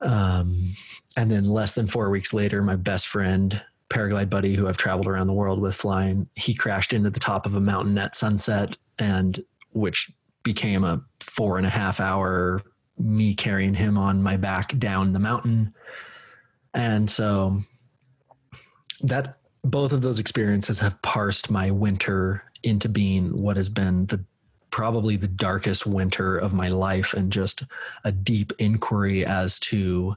Um, 0.00 0.74
and 1.16 1.30
then 1.30 1.44
less 1.44 1.74
than 1.74 1.86
four 1.86 2.10
weeks 2.10 2.34
later, 2.34 2.60
my 2.62 2.76
best 2.76 3.06
friend, 3.06 3.62
paraglide 3.88 4.28
buddy, 4.28 4.54
who 4.56 4.66
I've 4.66 4.76
traveled 4.76 5.06
around 5.06 5.28
the 5.28 5.32
world 5.32 5.60
with 5.60 5.76
flying, 5.76 6.28
he 6.34 6.54
crashed 6.54 6.92
into 6.92 7.10
the 7.10 7.20
top 7.20 7.46
of 7.46 7.54
a 7.54 7.60
mountain 7.60 7.96
at 7.96 8.14
sunset, 8.14 8.76
and 8.98 9.42
which 9.72 10.10
became 10.44 10.84
a 10.84 11.02
four 11.20 11.58
and 11.58 11.66
a 11.66 11.70
half 11.70 11.98
hour 11.98 12.62
me 12.96 13.34
carrying 13.34 13.74
him 13.74 13.98
on 13.98 14.22
my 14.22 14.36
back 14.36 14.78
down 14.78 15.12
the 15.12 15.18
mountain. 15.18 15.74
And 16.72 17.10
so 17.10 17.60
that 19.02 19.38
both 19.64 19.92
of 19.92 20.02
those 20.02 20.18
experiences 20.18 20.78
have 20.78 21.00
parsed 21.02 21.50
my 21.50 21.70
winter 21.70 22.44
into 22.62 22.88
being 22.88 23.42
what 23.42 23.56
has 23.56 23.68
been 23.68 24.06
the 24.06 24.24
probably 24.70 25.16
the 25.16 25.28
darkest 25.28 25.86
winter 25.86 26.36
of 26.36 26.52
my 26.52 26.68
life 26.68 27.14
and 27.14 27.30
just 27.30 27.62
a 28.02 28.10
deep 28.10 28.52
inquiry 28.58 29.24
as 29.24 29.58
to 29.60 30.16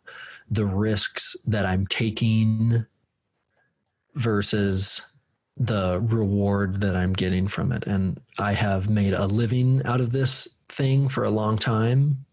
the 0.50 0.66
risks 0.66 1.36
that 1.46 1.63
I'm 1.63 1.86
taking 1.86 2.86
versus 4.16 5.02
the 5.60 5.99
reward 6.03 6.81
that 6.81 6.95
I'm 6.95 7.13
getting 7.13 7.47
from 7.47 7.71
it. 7.71 7.85
And 7.87 8.19
I 8.39 8.53
have 8.53 8.89
made 8.89 9.13
a 9.13 9.25
living 9.25 9.81
out 9.85 10.01
of 10.01 10.12
this 10.12 10.47
thing 10.69 11.10
for 11.10 11.23
a 11.23 11.31
long 11.31 11.58
time. 11.58 12.25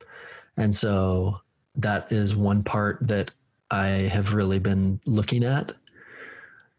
And 0.57 0.75
so 0.75 1.41
that 1.77 2.13
is 2.13 2.37
one 2.37 2.63
part 2.63 2.99
that 3.09 3.31
I 3.71 3.87
have 3.87 4.35
really 4.35 4.59
been 4.59 5.01
looking 5.07 5.43
at 5.43 5.73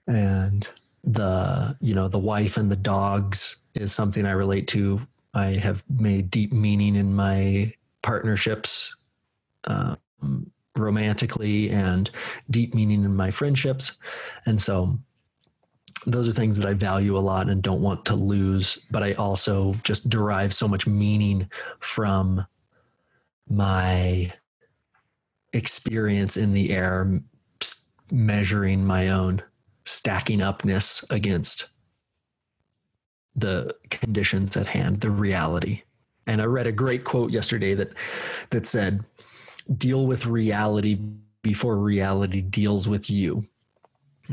and 0.07 0.67
the 1.03 1.75
you 1.81 1.93
know 1.93 2.07
the 2.07 2.19
wife 2.19 2.57
and 2.57 2.71
the 2.71 2.75
dogs 2.75 3.57
is 3.75 3.93
something 3.93 4.25
i 4.25 4.31
relate 4.31 4.67
to 4.67 4.99
i 5.33 5.47
have 5.47 5.83
made 5.89 6.29
deep 6.31 6.51
meaning 6.51 6.95
in 6.95 7.13
my 7.13 7.71
partnerships 8.01 8.95
um, 9.65 9.97
romantically 10.75 11.69
and 11.69 12.09
deep 12.49 12.73
meaning 12.73 13.03
in 13.03 13.15
my 13.15 13.31
friendships 13.31 13.97
and 14.45 14.59
so 14.59 14.97
those 16.05 16.27
are 16.27 16.31
things 16.31 16.57
that 16.57 16.67
i 16.67 16.73
value 16.73 17.17
a 17.17 17.19
lot 17.19 17.49
and 17.49 17.61
don't 17.61 17.81
want 17.81 18.05
to 18.05 18.15
lose 18.15 18.79
but 18.91 19.03
i 19.03 19.13
also 19.13 19.73
just 19.83 20.09
derive 20.09 20.53
so 20.53 20.67
much 20.67 20.87
meaning 20.87 21.49
from 21.79 22.45
my 23.49 24.31
experience 25.53 26.37
in 26.37 26.53
the 26.53 26.71
air 26.71 27.21
measuring 28.11 28.85
my 28.85 29.09
own 29.09 29.41
stacking 29.85 30.41
upness 30.41 31.03
against 31.09 31.69
the 33.35 33.75
conditions 33.89 34.55
at 34.55 34.67
hand, 34.67 35.01
the 35.01 35.11
reality. 35.11 35.81
And 36.27 36.41
I 36.41 36.45
read 36.45 36.67
a 36.67 36.71
great 36.71 37.03
quote 37.03 37.31
yesterday 37.31 37.75
that 37.75 37.93
that 38.49 38.65
said, 38.65 39.03
"Deal 39.77 40.05
with 40.07 40.25
reality 40.25 40.99
before 41.41 41.77
reality 41.77 42.41
deals 42.41 42.87
with 42.87 43.09
you." 43.09 43.45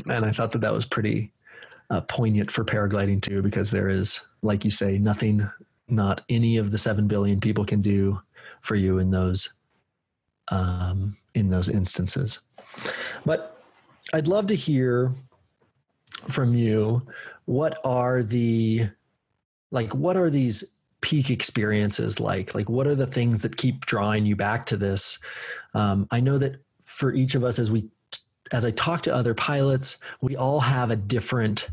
And 0.08 0.24
I 0.24 0.32
thought 0.32 0.52
that 0.52 0.60
that 0.60 0.72
was 0.72 0.86
pretty 0.86 1.32
uh, 1.92 2.00
poignant 2.00 2.50
for 2.50 2.64
paragliding 2.64 3.20
too, 3.20 3.42
because 3.42 3.70
there 3.70 3.88
is, 3.90 4.20
like 4.40 4.64
you 4.64 4.70
say, 4.70 4.96
nothing, 4.96 5.48
not 5.88 6.22
any 6.30 6.56
of 6.56 6.70
the 6.70 6.78
seven 6.78 7.06
billion 7.06 7.38
people 7.38 7.66
can 7.66 7.82
do 7.82 8.18
for 8.62 8.74
you 8.74 8.98
in 8.98 9.10
those 9.10 9.52
um, 10.48 11.16
in 11.34 11.50
those 11.50 11.68
instances. 11.68 12.40
But 13.26 13.62
I'd 14.14 14.26
love 14.26 14.46
to 14.48 14.56
hear 14.56 15.12
from 16.28 16.54
you 16.54 17.06
what 17.44 17.78
are 17.84 18.22
the 18.22 18.88
like 19.70 19.94
what 19.94 20.16
are 20.16 20.30
these 20.30 20.74
peak 21.00 21.30
experiences 21.30 22.20
like 22.20 22.54
like 22.54 22.68
what 22.68 22.86
are 22.86 22.94
the 22.94 23.06
things 23.06 23.42
that 23.42 23.56
keep 23.56 23.84
drawing 23.86 24.24
you 24.24 24.36
back 24.36 24.64
to 24.66 24.76
this 24.76 25.18
um, 25.74 26.06
i 26.12 26.20
know 26.20 26.38
that 26.38 26.62
for 26.80 27.12
each 27.12 27.34
of 27.34 27.42
us 27.42 27.58
as 27.58 27.72
we 27.72 27.88
as 28.52 28.64
i 28.64 28.70
talk 28.70 29.02
to 29.02 29.12
other 29.12 29.34
pilots 29.34 29.98
we 30.20 30.36
all 30.36 30.60
have 30.60 30.92
a 30.92 30.96
different 30.96 31.68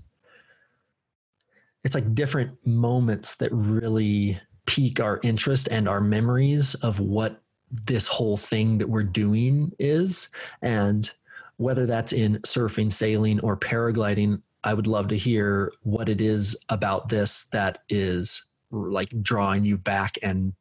it's 1.89 1.95
like 1.95 2.13
different 2.13 2.51
moments 2.67 3.37
that 3.37 3.51
really 3.51 4.39
pique 4.67 4.99
our 4.99 5.19
interest 5.23 5.67
and 5.71 5.89
our 5.89 5.99
memories 5.99 6.75
of 6.75 6.99
what 6.99 7.41
this 7.71 8.05
whole 8.05 8.37
thing 8.37 8.77
that 8.77 8.87
we're 8.87 9.01
doing 9.01 9.71
is 9.79 10.27
and 10.61 11.09
whether 11.57 11.87
that's 11.87 12.13
in 12.13 12.35
surfing, 12.41 12.93
sailing, 12.93 13.39
or 13.39 13.57
paragliding, 13.57 14.39
I 14.63 14.75
would 14.75 14.85
love 14.85 15.07
to 15.07 15.17
hear 15.17 15.73
what 15.81 16.09
it 16.09 16.21
is 16.21 16.55
about 16.69 17.09
this 17.09 17.47
that 17.53 17.79
is 17.89 18.47
like 18.69 19.09
drawing 19.23 19.65
you 19.65 19.75
back 19.75 20.19
and 20.21 20.53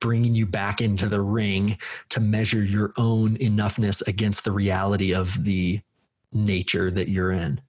bringing 0.00 0.34
you 0.34 0.46
back 0.46 0.80
into 0.80 1.10
the 1.10 1.20
ring 1.20 1.76
to 2.08 2.20
measure 2.20 2.64
your 2.64 2.94
own 2.96 3.36
enoughness 3.36 4.00
against 4.08 4.44
the 4.44 4.52
reality 4.52 5.12
of 5.12 5.44
the 5.44 5.82
nature 6.32 6.90
that 6.90 7.10
you're 7.10 7.32
in. 7.32 7.60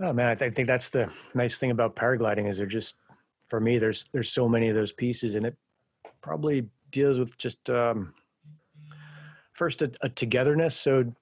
Oh 0.00 0.12
man, 0.12 0.28
I, 0.28 0.34
th- 0.34 0.50
I 0.50 0.54
think 0.54 0.66
that's 0.68 0.90
the 0.90 1.10
nice 1.34 1.58
thing 1.58 1.70
about 1.70 1.96
paragliding 1.96 2.48
is 2.48 2.58
there 2.58 2.66
just 2.66 2.96
for 3.46 3.60
me 3.60 3.78
there's 3.78 4.04
there's 4.12 4.30
so 4.30 4.48
many 4.48 4.68
of 4.68 4.74
those 4.74 4.92
pieces 4.92 5.36
and 5.36 5.46
it 5.46 5.56
probably 6.20 6.68
deals 6.90 7.18
with 7.18 7.36
just 7.38 7.70
um, 7.70 8.12
first 9.52 9.82
a, 9.82 9.90
a 10.02 10.08
togetherness. 10.08 10.76
So, 10.76 10.98
you 10.98 11.14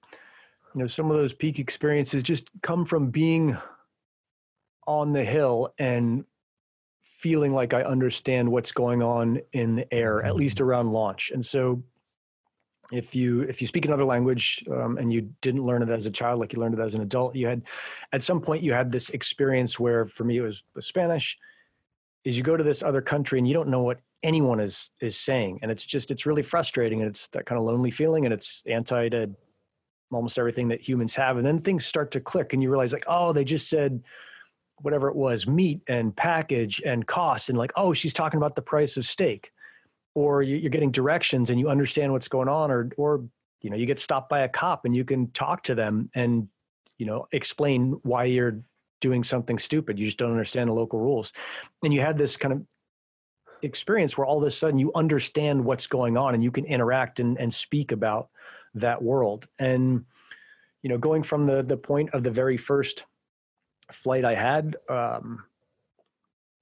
know, 0.75 0.87
some 0.87 1.11
of 1.11 1.17
those 1.17 1.33
peak 1.33 1.59
experiences 1.59 2.23
just 2.23 2.51
come 2.63 2.85
from 2.85 3.11
being 3.11 3.57
on 4.87 5.13
the 5.13 5.25
hill 5.25 5.73
and 5.79 6.25
feeling 7.01 7.55
like 7.55 7.73
I 7.73 7.83
understand 7.83 8.51
what's 8.51 8.73
going 8.73 9.03
on 9.03 9.41
in 9.53 9.77
the 9.77 9.95
air, 9.95 10.23
at 10.23 10.37
least 10.37 10.59
mm-hmm. 10.59 10.67
around 10.67 10.93
launch. 10.93 11.31
And 11.33 11.45
so 11.45 11.83
if 12.93 13.15
you 13.15 13.43
if 13.43 13.61
you 13.61 13.67
speak 13.67 13.85
another 13.85 14.05
language 14.05 14.65
um, 14.71 14.99
and 14.99 15.13
you 15.13 15.23
didn't 15.41 15.65
learn 15.65 15.83
it 15.83 15.89
as 15.89 16.07
a 16.07 16.11
child 16.11 16.41
like 16.41 16.53
you 16.53 16.61
learned 16.61 16.75
it 16.75 16.81
as 16.81 16.95
an 16.95 17.01
adult 17.01 17.35
you 17.35 17.47
had 17.47 17.63
at 18.13 18.23
some 18.23 18.41
point 18.41 18.63
you 18.63 18.73
had 18.73 18.93
this 18.93 19.11
experience 19.11 19.81
where 19.81 20.05
for 20.07 20.25
me 20.25 20.39
it 20.39 20.43
was, 20.43 20.65
spanish. 20.81 21.39
Is 22.25 22.39
you 22.39 22.43
go 22.43 22.57
to 22.57 22.65
this 22.65 22.83
other 22.83 23.03
country 23.03 23.39
and 23.39 23.47
you 23.47 23.53
don't 23.53 23.69
know 23.69 23.83
what 23.83 24.01
anyone 24.23 24.59
is 24.59 24.89
is 25.01 25.17
saying 25.19 25.59
and 25.61 25.71
it's 25.71 25.85
just 25.85 26.11
it's 26.11 26.25
really 26.25 26.43
frustrating 26.43 27.01
and 27.01 27.11
it's 27.11 27.29
that 27.29 27.45
kind 27.45 27.59
of 27.59 27.67
lonely 27.67 27.91
feeling 27.91 28.25
and 28.25 28.33
it's 28.33 28.63
anti 28.67 29.11
to 29.11 29.31
almost 30.11 30.39
everything 30.39 30.69
that 30.69 30.81
humans 30.81 31.15
have 31.15 31.37
and 31.37 31.45
then 31.45 31.59
things 31.59 31.85
start 31.85 32.11
to 32.11 32.21
click 32.21 32.55
and 32.55 32.63
you 32.63 32.71
realize 32.71 32.93
like 32.93 33.05
oh 33.07 33.33
they 33.33 33.45
just 33.45 33.69
said 33.69 34.03
whatever 34.81 35.09
it 35.09 35.17
was 35.17 35.47
meat 35.47 35.83
and 35.89 36.17
package 36.17 36.81
and 36.87 37.07
cost 37.07 37.51
and 37.51 37.59
like 37.59 37.73
oh 37.77 37.93
she's 37.93 38.15
talking 38.15 38.39
about 38.39 38.55
the 38.55 38.63
price 38.63 38.97
of 38.97 39.05
steak 39.05 39.53
or 40.15 40.43
you're 40.43 40.71
getting 40.71 40.91
directions 40.91 41.51
and 41.51 41.59
you 41.59 41.69
understand 41.69 42.13
what's 42.13 42.29
going 42.29 42.49
on 42.49 42.71
or 42.71 42.91
or 42.97 43.25
you 43.61 43.71
know 43.71 43.77
you 43.77 43.87
get 43.87 43.99
stopped 43.99 44.29
by 44.29 44.41
a 44.41 44.49
cop 44.49 44.85
and 44.85 44.95
you 44.95 45.05
can 45.05 45.31
talk 45.33 45.63
to 45.65 45.75
them 45.75 46.11
and 46.15 46.49
you 46.99 47.07
know 47.07 47.27
explain 47.33 47.93
why 48.03 48.25
you're 48.25 48.61
doing 49.01 49.25
something 49.25 49.59
stupid. 49.59 49.99
You 49.99 50.07
just 50.07 50.19
don't 50.19 50.31
understand 50.31 50.71
the 50.71 50.75
local 50.75 50.99
rules. 50.99 51.33
And 51.83 51.93
you 51.93 52.01
had 52.01 52.17
this 52.17 52.39
kind 52.39 52.53
of 52.53 52.63
experience 53.63 54.17
where 54.17 54.27
all 54.27 54.39
of 54.39 54.45
a 54.45 54.51
sudden 54.51 54.79
you 54.79 54.93
understand 54.95 55.63
what's 55.63 55.87
going 55.87 56.17
on 56.17 56.35
and 56.35 56.43
you 56.43 56.51
can 56.51 56.65
interact 56.65 57.21
and, 57.21 57.39
and 57.39 57.53
speak 57.53 57.93
about 57.93 58.29
that 58.75 59.03
world. 59.03 59.47
And 59.59 60.05
you 60.85 60.91
know 60.91 60.99
going 60.99 61.25
from 61.25 61.45
the 61.45 61.63
the 61.63 61.77
point 61.77 62.11
of 62.13 62.23
the 62.23 62.31
very 62.31 62.57
first 62.57 63.05
flight 63.91 64.25
i 64.25 64.35
had 64.35 64.77
um, 64.89 65.43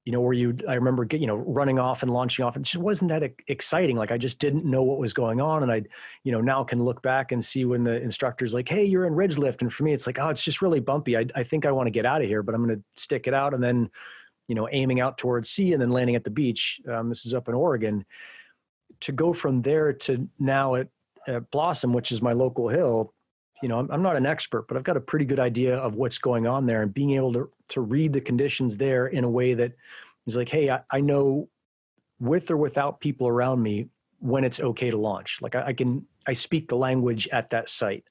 you 0.04 0.12
know, 0.12 0.20
where 0.20 0.32
you, 0.32 0.56
I 0.68 0.74
remember, 0.74 1.06
you 1.12 1.28
know, 1.28 1.36
running 1.36 1.78
off 1.78 2.02
and 2.02 2.12
launching 2.12 2.44
off. 2.44 2.56
It 2.56 2.62
just 2.62 2.82
wasn't 2.82 3.10
that 3.10 3.22
exciting. 3.46 3.96
Like 3.96 4.10
I 4.10 4.18
just 4.18 4.40
didn't 4.40 4.64
know 4.64 4.82
what 4.82 4.98
was 4.98 5.12
going 5.12 5.40
on. 5.40 5.62
And 5.62 5.70
I, 5.70 5.82
you 6.24 6.32
know, 6.32 6.40
now 6.40 6.64
can 6.64 6.84
look 6.84 7.02
back 7.02 7.30
and 7.30 7.44
see 7.44 7.64
when 7.64 7.84
the 7.84 8.00
instructor's 8.00 8.52
like, 8.52 8.68
Hey, 8.68 8.84
you're 8.84 9.06
in 9.06 9.14
ridge 9.14 9.38
lift. 9.38 9.62
And 9.62 9.72
for 9.72 9.84
me, 9.84 9.92
it's 9.92 10.06
like, 10.06 10.18
oh, 10.18 10.28
it's 10.28 10.44
just 10.44 10.60
really 10.60 10.80
bumpy. 10.80 11.16
I, 11.16 11.26
I 11.36 11.44
think 11.44 11.66
I 11.66 11.70
want 11.70 11.86
to 11.86 11.92
get 11.92 12.04
out 12.04 12.20
of 12.20 12.26
here, 12.26 12.42
but 12.42 12.54
I'm 12.54 12.64
going 12.64 12.76
to 12.76 13.00
stick 13.00 13.28
it 13.28 13.34
out. 13.34 13.54
And 13.54 13.62
then, 13.62 13.90
you 14.48 14.56
know, 14.56 14.68
aiming 14.72 15.00
out 15.00 15.18
towards 15.18 15.50
sea 15.50 15.72
and 15.72 15.80
then 15.80 15.90
landing 15.90 16.16
at 16.16 16.24
the 16.24 16.30
beach. 16.30 16.80
Um, 16.88 17.08
this 17.08 17.24
is 17.24 17.34
up 17.34 17.48
in 17.48 17.54
Oregon. 17.54 18.04
To 19.02 19.12
go 19.12 19.32
from 19.32 19.62
there 19.62 19.92
to 19.92 20.28
now 20.38 20.74
at, 20.76 20.88
at 21.26 21.50
Blossom, 21.50 21.92
which 21.92 22.12
is 22.12 22.22
my 22.22 22.32
local 22.32 22.68
hill, 22.68 23.14
you 23.60 23.68
know, 23.68 23.78
I'm, 23.78 23.90
I'm 23.90 24.02
not 24.02 24.16
an 24.16 24.26
expert, 24.26 24.66
but 24.68 24.76
I've 24.76 24.84
got 24.84 24.96
a 24.96 25.00
pretty 25.00 25.24
good 25.24 25.38
idea 25.38 25.76
of 25.76 25.96
what's 25.96 26.18
going 26.18 26.46
on 26.46 26.66
there 26.66 26.82
and 26.82 26.92
being 26.92 27.12
able 27.12 27.32
to, 27.34 27.50
to 27.68 27.80
read 27.80 28.12
the 28.12 28.20
conditions 28.20 28.76
there 28.76 29.08
in 29.08 29.24
a 29.24 29.30
way 29.30 29.54
that 29.54 29.72
is 30.26 30.36
like, 30.36 30.48
hey, 30.48 30.70
I, 30.70 30.80
I 30.90 31.00
know 31.00 31.48
with 32.20 32.50
or 32.50 32.56
without 32.56 33.00
people 33.00 33.28
around 33.28 33.62
me 33.62 33.88
when 34.20 34.44
it's 34.44 34.60
okay 34.60 34.90
to 34.90 34.96
launch. 34.96 35.40
Like 35.42 35.54
I, 35.54 35.66
I 35.66 35.72
can, 35.72 36.06
I 36.26 36.32
speak 36.32 36.68
the 36.68 36.76
language 36.76 37.28
at 37.32 37.50
that 37.50 37.68
site. 37.68 38.04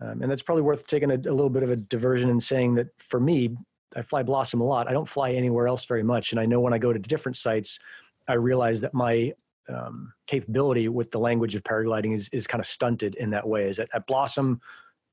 Um, 0.00 0.22
and 0.22 0.30
that's 0.30 0.42
probably 0.42 0.62
worth 0.62 0.86
taking 0.86 1.10
a, 1.10 1.14
a, 1.14 1.34
little 1.34 1.50
bit 1.50 1.62
of 1.62 1.70
a 1.70 1.76
diversion 1.76 2.30
and 2.30 2.42
saying 2.42 2.74
that 2.76 2.88
for 2.98 3.20
me, 3.20 3.56
I 3.94 4.02
fly 4.02 4.22
Blossom 4.22 4.60
a 4.60 4.64
lot. 4.64 4.88
I 4.88 4.92
don't 4.92 5.08
fly 5.08 5.32
anywhere 5.32 5.68
else 5.68 5.84
very 5.84 6.02
much. 6.02 6.32
And 6.32 6.40
I 6.40 6.46
know 6.46 6.60
when 6.60 6.72
I 6.72 6.78
go 6.78 6.92
to 6.92 6.98
different 6.98 7.36
sites, 7.36 7.78
I 8.26 8.34
realize 8.34 8.80
that 8.80 8.94
my 8.94 9.32
um, 9.70 10.12
capability 10.26 10.88
with 10.88 11.10
the 11.10 11.18
language 11.18 11.54
of 11.54 11.62
paragliding 11.62 12.14
is 12.14 12.28
is 12.32 12.46
kind 12.46 12.60
of 12.60 12.66
stunted 12.66 13.14
in 13.16 13.30
that 13.30 13.46
way. 13.46 13.68
Is 13.68 13.76
that 13.78 13.88
at 13.94 14.06
Blossom, 14.06 14.60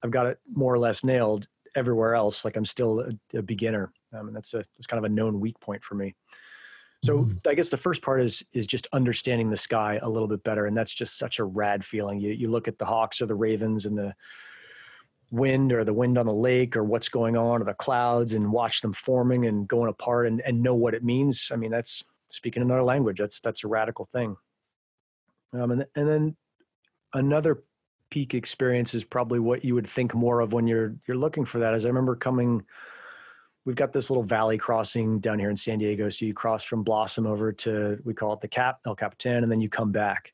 I've 0.03 0.11
got 0.11 0.27
it 0.27 0.39
more 0.53 0.73
or 0.73 0.79
less 0.79 1.03
nailed. 1.03 1.47
Everywhere 1.75 2.15
else, 2.15 2.43
like 2.43 2.55
I'm 2.55 2.65
still 2.65 3.01
a, 3.01 3.37
a 3.37 3.41
beginner, 3.43 3.91
um, 4.11 4.27
and 4.27 4.35
that's 4.35 4.53
a 4.55 4.65
that's 4.75 4.87
kind 4.87 4.97
of 4.97 5.03
a 5.03 5.13
known 5.13 5.39
weak 5.39 5.59
point 5.59 5.83
for 5.83 5.93
me. 5.93 6.15
So 7.03 7.19
mm-hmm. 7.19 7.47
I 7.47 7.53
guess 7.53 7.69
the 7.69 7.77
first 7.77 8.01
part 8.01 8.21
is 8.21 8.43
is 8.53 8.65
just 8.65 8.87
understanding 8.93 9.51
the 9.51 9.57
sky 9.57 9.99
a 10.01 10.09
little 10.09 10.27
bit 10.27 10.43
better, 10.43 10.65
and 10.65 10.75
that's 10.75 10.93
just 10.93 11.19
such 11.19 11.37
a 11.37 11.43
rad 11.43 11.85
feeling. 11.85 12.19
You 12.19 12.31
you 12.31 12.49
look 12.49 12.67
at 12.67 12.79
the 12.79 12.85
hawks 12.85 13.21
or 13.21 13.27
the 13.27 13.35
ravens 13.35 13.85
and 13.85 13.95
the 13.95 14.15
wind 15.29 15.73
or 15.73 15.83
the 15.83 15.93
wind 15.93 16.17
on 16.17 16.25
the 16.25 16.33
lake 16.33 16.75
or 16.75 16.83
what's 16.83 17.09
going 17.09 17.35
on 17.35 17.61
or 17.61 17.65
the 17.65 17.73
clouds 17.73 18.33
and 18.33 18.51
watch 18.51 18.81
them 18.81 18.93
forming 18.93 19.45
and 19.45 19.67
going 19.67 19.89
apart 19.89 20.25
and, 20.25 20.41
and 20.41 20.63
know 20.63 20.73
what 20.73 20.93
it 20.93 21.03
means. 21.03 21.51
I 21.51 21.57
mean, 21.57 21.69
that's 21.69 22.03
speaking 22.29 22.63
another 22.63 22.83
language. 22.83 23.19
That's 23.19 23.39
that's 23.39 23.63
a 23.63 23.67
radical 23.67 24.05
thing. 24.05 24.35
Um, 25.53 25.71
and 25.71 25.85
and 25.95 26.07
then 26.07 26.35
another 27.13 27.63
peak 28.09 28.33
experience 28.33 28.93
is 28.93 29.03
probably 29.03 29.39
what 29.39 29.65
you 29.65 29.75
would 29.75 29.87
think 29.87 30.13
more 30.13 30.39
of 30.39 30.53
when 30.53 30.67
you're 30.67 30.95
you're 31.07 31.17
looking 31.17 31.45
for 31.45 31.59
that. 31.59 31.73
As 31.73 31.85
I 31.85 31.89
remember 31.89 32.15
coming, 32.15 32.63
we've 33.65 33.75
got 33.75 33.93
this 33.93 34.09
little 34.09 34.23
valley 34.23 34.57
crossing 34.57 35.19
down 35.19 35.39
here 35.39 35.49
in 35.49 35.57
San 35.57 35.79
Diego. 35.79 36.09
So 36.09 36.25
you 36.25 36.33
cross 36.33 36.63
from 36.63 36.83
Blossom 36.83 37.25
over 37.25 37.51
to 37.53 37.99
we 38.03 38.13
call 38.13 38.33
it 38.33 38.41
the 38.41 38.47
Cap 38.47 38.79
El 38.85 38.95
Capitan, 38.95 39.43
and 39.43 39.51
then 39.51 39.61
you 39.61 39.69
come 39.69 39.91
back. 39.91 40.33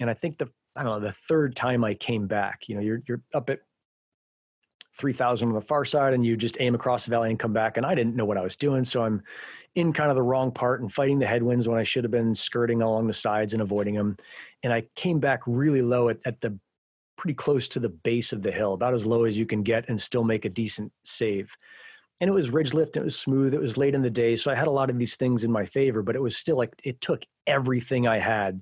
And 0.00 0.08
I 0.08 0.14
think 0.14 0.38
the 0.38 0.48
I 0.76 0.82
don't 0.82 1.00
know 1.00 1.06
the 1.06 1.12
third 1.12 1.56
time 1.56 1.84
I 1.84 1.94
came 1.94 2.26
back, 2.26 2.68
you 2.68 2.74
know, 2.74 2.80
you're 2.80 3.02
you're 3.06 3.22
up 3.34 3.50
at 3.50 3.60
3000 5.00 5.48
on 5.48 5.54
the 5.54 5.60
far 5.60 5.84
side 5.84 6.12
and 6.12 6.24
you 6.24 6.36
just 6.36 6.58
aim 6.60 6.74
across 6.74 7.06
the 7.06 7.10
valley 7.10 7.30
and 7.30 7.38
come 7.38 7.52
back. 7.52 7.76
And 7.76 7.86
i 7.86 7.94
didn't 7.94 8.14
know 8.14 8.26
what 8.26 8.36
i 8.36 8.42
was 8.42 8.56
doing. 8.56 8.84
So 8.84 9.02
i'm 9.02 9.22
in 9.74 9.92
kind 9.92 10.10
of 10.10 10.16
the 10.16 10.22
wrong 10.22 10.50
part 10.50 10.80
and 10.80 10.92
fighting 10.92 11.18
the 11.18 11.26
headwinds 11.26 11.66
when 11.66 11.78
i 11.78 11.82
should 11.82 12.04
have 12.04 12.10
been 12.10 12.34
skirting 12.34 12.82
along 12.82 13.06
the 13.06 13.14
sides 13.14 13.52
and 13.52 13.62
avoiding 13.62 13.94
them 13.94 14.16
and 14.62 14.72
i 14.72 14.82
came 14.96 15.20
back 15.20 15.40
really 15.46 15.80
low 15.80 16.08
at, 16.08 16.18
at 16.24 16.40
the 16.40 16.58
pretty 17.16 17.34
close 17.34 17.68
to 17.68 17.78
the 17.78 17.88
base 17.88 18.32
of 18.32 18.42
the 18.42 18.50
hill 18.50 18.74
about 18.74 18.94
as 18.94 19.06
low 19.06 19.24
as 19.24 19.38
you 19.38 19.46
can 19.46 19.62
get 19.62 19.88
and 19.88 20.00
still 20.00 20.24
make 20.24 20.44
a 20.44 20.48
decent 20.48 20.90
save. 21.04 21.54
And 22.20 22.28
it 22.28 22.32
was 22.32 22.50
ridge 22.50 22.74
lift 22.74 22.96
it 22.96 23.04
was 23.04 23.18
smooth 23.18 23.54
it 23.54 23.60
was 23.60 23.76
late 23.76 23.94
in 23.94 24.02
the 24.02 24.10
day 24.10 24.36
so 24.36 24.50
i 24.50 24.54
had 24.54 24.66
a 24.66 24.72
lot 24.72 24.90
of 24.90 24.98
these 24.98 25.16
things 25.16 25.44
in 25.44 25.50
my 25.50 25.64
favor 25.64 26.02
but 26.02 26.16
it 26.16 26.22
was 26.22 26.36
still 26.36 26.56
like 26.56 26.74
it 26.84 27.00
took 27.00 27.22
everything 27.46 28.06
i 28.06 28.18
had 28.18 28.60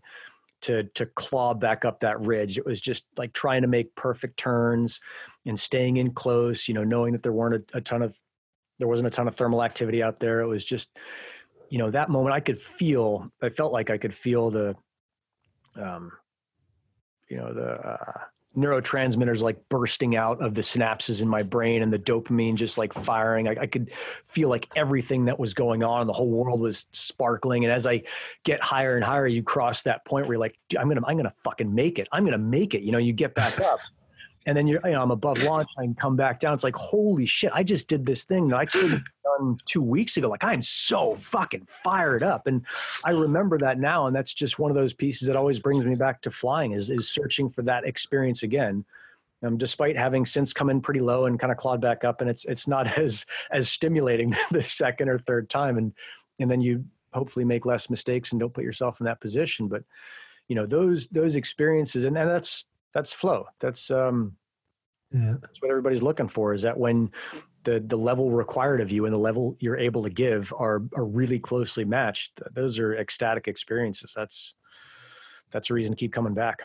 to 0.60 0.84
to 0.84 1.06
claw 1.06 1.54
back 1.54 1.84
up 1.84 2.00
that 2.00 2.20
ridge. 2.20 2.58
It 2.58 2.66
was 2.66 2.80
just 2.80 3.04
like 3.16 3.32
trying 3.32 3.62
to 3.62 3.68
make 3.68 3.94
perfect 3.94 4.36
turns 4.36 5.00
and 5.46 5.58
staying 5.58 5.96
in 5.96 6.12
close. 6.12 6.68
You 6.68 6.74
know, 6.74 6.84
knowing 6.84 7.12
that 7.12 7.22
there 7.22 7.32
weren't 7.32 7.66
a, 7.72 7.78
a 7.78 7.80
ton 7.80 8.02
of 8.02 8.18
there 8.78 8.88
wasn't 8.88 9.08
a 9.08 9.10
ton 9.10 9.28
of 9.28 9.34
thermal 9.34 9.62
activity 9.62 10.02
out 10.02 10.20
there. 10.20 10.40
It 10.40 10.46
was 10.46 10.64
just, 10.64 10.90
you 11.68 11.78
know, 11.78 11.90
that 11.90 12.08
moment 12.08 12.34
I 12.34 12.40
could 12.40 12.58
feel. 12.58 13.30
I 13.42 13.48
felt 13.48 13.72
like 13.72 13.90
I 13.90 13.98
could 13.98 14.14
feel 14.14 14.50
the, 14.50 14.76
um, 15.76 16.12
you 17.28 17.36
know, 17.36 17.52
the 17.52 17.70
uh, 17.70 18.20
neurotransmitters 18.56 19.42
like 19.42 19.68
bursting 19.68 20.16
out 20.16 20.42
of 20.42 20.54
the 20.54 20.62
synapses 20.62 21.20
in 21.22 21.28
my 21.28 21.42
brain 21.42 21.82
and 21.82 21.92
the 21.92 21.98
dopamine 21.98 22.54
just 22.54 22.78
like 22.78 22.92
firing. 22.92 23.46
I, 23.46 23.56
I, 23.60 23.66
could 23.66 23.92
feel 24.24 24.48
like 24.48 24.68
everything 24.74 25.26
that 25.26 25.38
was 25.38 25.54
going 25.54 25.84
on, 25.84 26.06
the 26.06 26.12
whole 26.12 26.30
world 26.30 26.58
was 26.58 26.86
sparkling. 26.92 27.64
And 27.64 27.72
as 27.72 27.86
I 27.86 28.04
get 28.44 28.62
higher 28.62 28.96
and 28.96 29.04
higher, 29.04 29.26
you 29.26 29.42
cross 29.42 29.82
that 29.82 30.04
point 30.06 30.26
where 30.26 30.34
you're 30.34 30.40
like, 30.40 30.58
I'm 30.78 30.88
gonna, 30.88 31.02
I'm 31.06 31.16
gonna 31.16 31.34
fucking 31.44 31.72
make 31.72 31.98
it. 31.98 32.08
I'm 32.10 32.24
gonna 32.24 32.38
make 32.38 32.74
it. 32.74 32.82
You 32.82 32.92
know, 32.92 32.98
you 32.98 33.12
get 33.12 33.34
back 33.34 33.60
up 33.60 33.80
and 34.48 34.56
then 34.56 34.66
you're, 34.66 34.80
you 34.82 34.92
know, 34.92 35.02
I'm 35.02 35.10
above 35.10 35.42
launch. 35.42 35.68
I 35.76 35.82
can 35.82 35.94
come 35.94 36.16
back 36.16 36.40
down. 36.40 36.54
It's 36.54 36.64
like, 36.64 36.74
holy 36.74 37.26
shit! 37.26 37.52
I 37.54 37.62
just 37.62 37.86
did 37.86 38.06
this 38.06 38.24
thing 38.24 38.48
that 38.48 38.56
I 38.56 38.64
could 38.64 38.90
have 38.90 39.02
done 39.38 39.58
two 39.66 39.82
weeks 39.82 40.16
ago. 40.16 40.30
Like 40.30 40.42
I'm 40.42 40.62
so 40.62 41.14
fucking 41.16 41.66
fired 41.66 42.22
up, 42.22 42.46
and 42.46 42.64
I 43.04 43.10
remember 43.10 43.58
that 43.58 43.78
now. 43.78 44.06
And 44.06 44.16
that's 44.16 44.32
just 44.32 44.58
one 44.58 44.70
of 44.70 44.74
those 44.74 44.94
pieces 44.94 45.28
that 45.28 45.36
always 45.36 45.60
brings 45.60 45.84
me 45.84 45.96
back 45.96 46.22
to 46.22 46.30
flying. 46.30 46.72
Is 46.72 46.88
is 46.88 47.10
searching 47.10 47.50
for 47.50 47.60
that 47.62 47.84
experience 47.84 48.42
again. 48.42 48.86
Um, 49.42 49.58
despite 49.58 49.98
having 49.98 50.24
since 50.24 50.54
come 50.54 50.70
in 50.70 50.80
pretty 50.80 51.00
low 51.00 51.26
and 51.26 51.38
kind 51.38 51.52
of 51.52 51.58
clawed 51.58 51.82
back 51.82 52.02
up, 52.02 52.22
and 52.22 52.30
it's 52.30 52.46
it's 52.46 52.66
not 52.66 52.86
as 52.98 53.26
as 53.52 53.68
stimulating 53.68 54.34
the 54.50 54.62
second 54.62 55.10
or 55.10 55.18
third 55.18 55.50
time, 55.50 55.76
and 55.76 55.92
and 56.40 56.50
then 56.50 56.62
you 56.62 56.86
hopefully 57.12 57.44
make 57.44 57.66
less 57.66 57.90
mistakes 57.90 58.32
and 58.32 58.40
don't 58.40 58.54
put 58.54 58.64
yourself 58.64 58.98
in 58.98 59.04
that 59.04 59.20
position. 59.20 59.68
But 59.68 59.84
you 60.48 60.56
know 60.56 60.64
those 60.64 61.06
those 61.08 61.36
experiences, 61.36 62.04
and, 62.04 62.16
and 62.16 62.30
that's 62.30 62.64
that's 62.98 63.12
flow. 63.12 63.46
That's 63.60 63.92
um, 63.92 64.32
yeah. 65.12 65.34
that's 65.40 65.62
what 65.62 65.70
everybody's 65.70 66.02
looking 66.02 66.26
for. 66.26 66.52
Is 66.52 66.62
that 66.62 66.76
when 66.76 67.12
the 67.62 67.78
the 67.78 67.96
level 67.96 68.32
required 68.32 68.80
of 68.80 68.90
you 68.90 69.04
and 69.04 69.14
the 69.14 69.18
level 69.18 69.56
you're 69.60 69.76
able 69.76 70.02
to 70.02 70.10
give 70.10 70.52
are 70.58 70.82
are 70.96 71.04
really 71.04 71.38
closely 71.38 71.84
matched. 71.84 72.40
Those 72.54 72.80
are 72.80 72.96
ecstatic 72.96 73.46
experiences. 73.46 74.12
That's 74.16 74.54
that's 75.52 75.70
a 75.70 75.74
reason 75.74 75.92
to 75.92 75.96
keep 75.96 76.12
coming 76.12 76.34
back. 76.34 76.62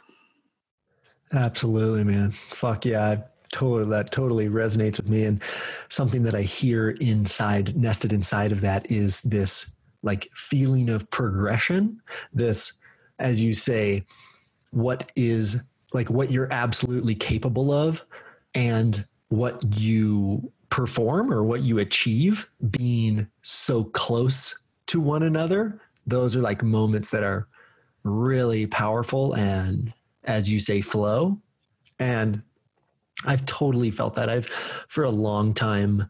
Absolutely, 1.34 2.03
man. 2.03 2.31
Fuck 2.31 2.86
yeah. 2.86 3.21
Totally, 3.51 3.88
that 3.91 4.11
totally 4.11 4.49
resonates 4.49 4.97
with 4.97 5.07
me. 5.07 5.25
And 5.25 5.39
something 5.89 6.23
that 6.23 6.34
I 6.34 6.41
hear 6.41 6.89
inside, 6.89 7.77
nested 7.77 8.11
inside 8.11 8.51
of 8.51 8.61
that, 8.61 8.91
is 8.91 9.21
this 9.21 9.69
like 10.01 10.27
feeling 10.34 10.89
of 10.89 11.07
progression. 11.11 12.01
This, 12.34 12.73
as 13.19 13.43
you 13.43 13.53
say, 13.53 14.05
what 14.71 15.11
is 15.15 15.61
like 15.93 16.09
what 16.09 16.31
you're 16.31 16.51
absolutely 16.51 17.15
capable 17.15 17.71
of 17.71 18.05
and 18.55 19.05
what 19.29 19.77
you 19.77 20.51
perform 20.69 21.31
or 21.31 21.43
what 21.43 21.61
you 21.61 21.79
achieve 21.79 22.49
being 22.71 23.27
so 23.43 23.83
close 23.83 24.59
to 24.87 24.99
one 24.99 25.23
another. 25.23 25.79
Those 26.07 26.35
are 26.35 26.41
like 26.41 26.63
moments 26.63 27.11
that 27.11 27.23
are 27.23 27.47
really 28.03 28.65
powerful 28.65 29.33
and 29.33 29.93
as 30.23 30.49
you 30.49 30.59
say 30.59 30.81
flow. 30.81 31.39
And 31.99 32.41
i've 33.25 33.45
totally 33.45 33.91
felt 33.91 34.15
that. 34.15 34.29
I've 34.29 34.47
for 34.47 35.03
a 35.03 35.09
long 35.09 35.53
time 35.53 36.09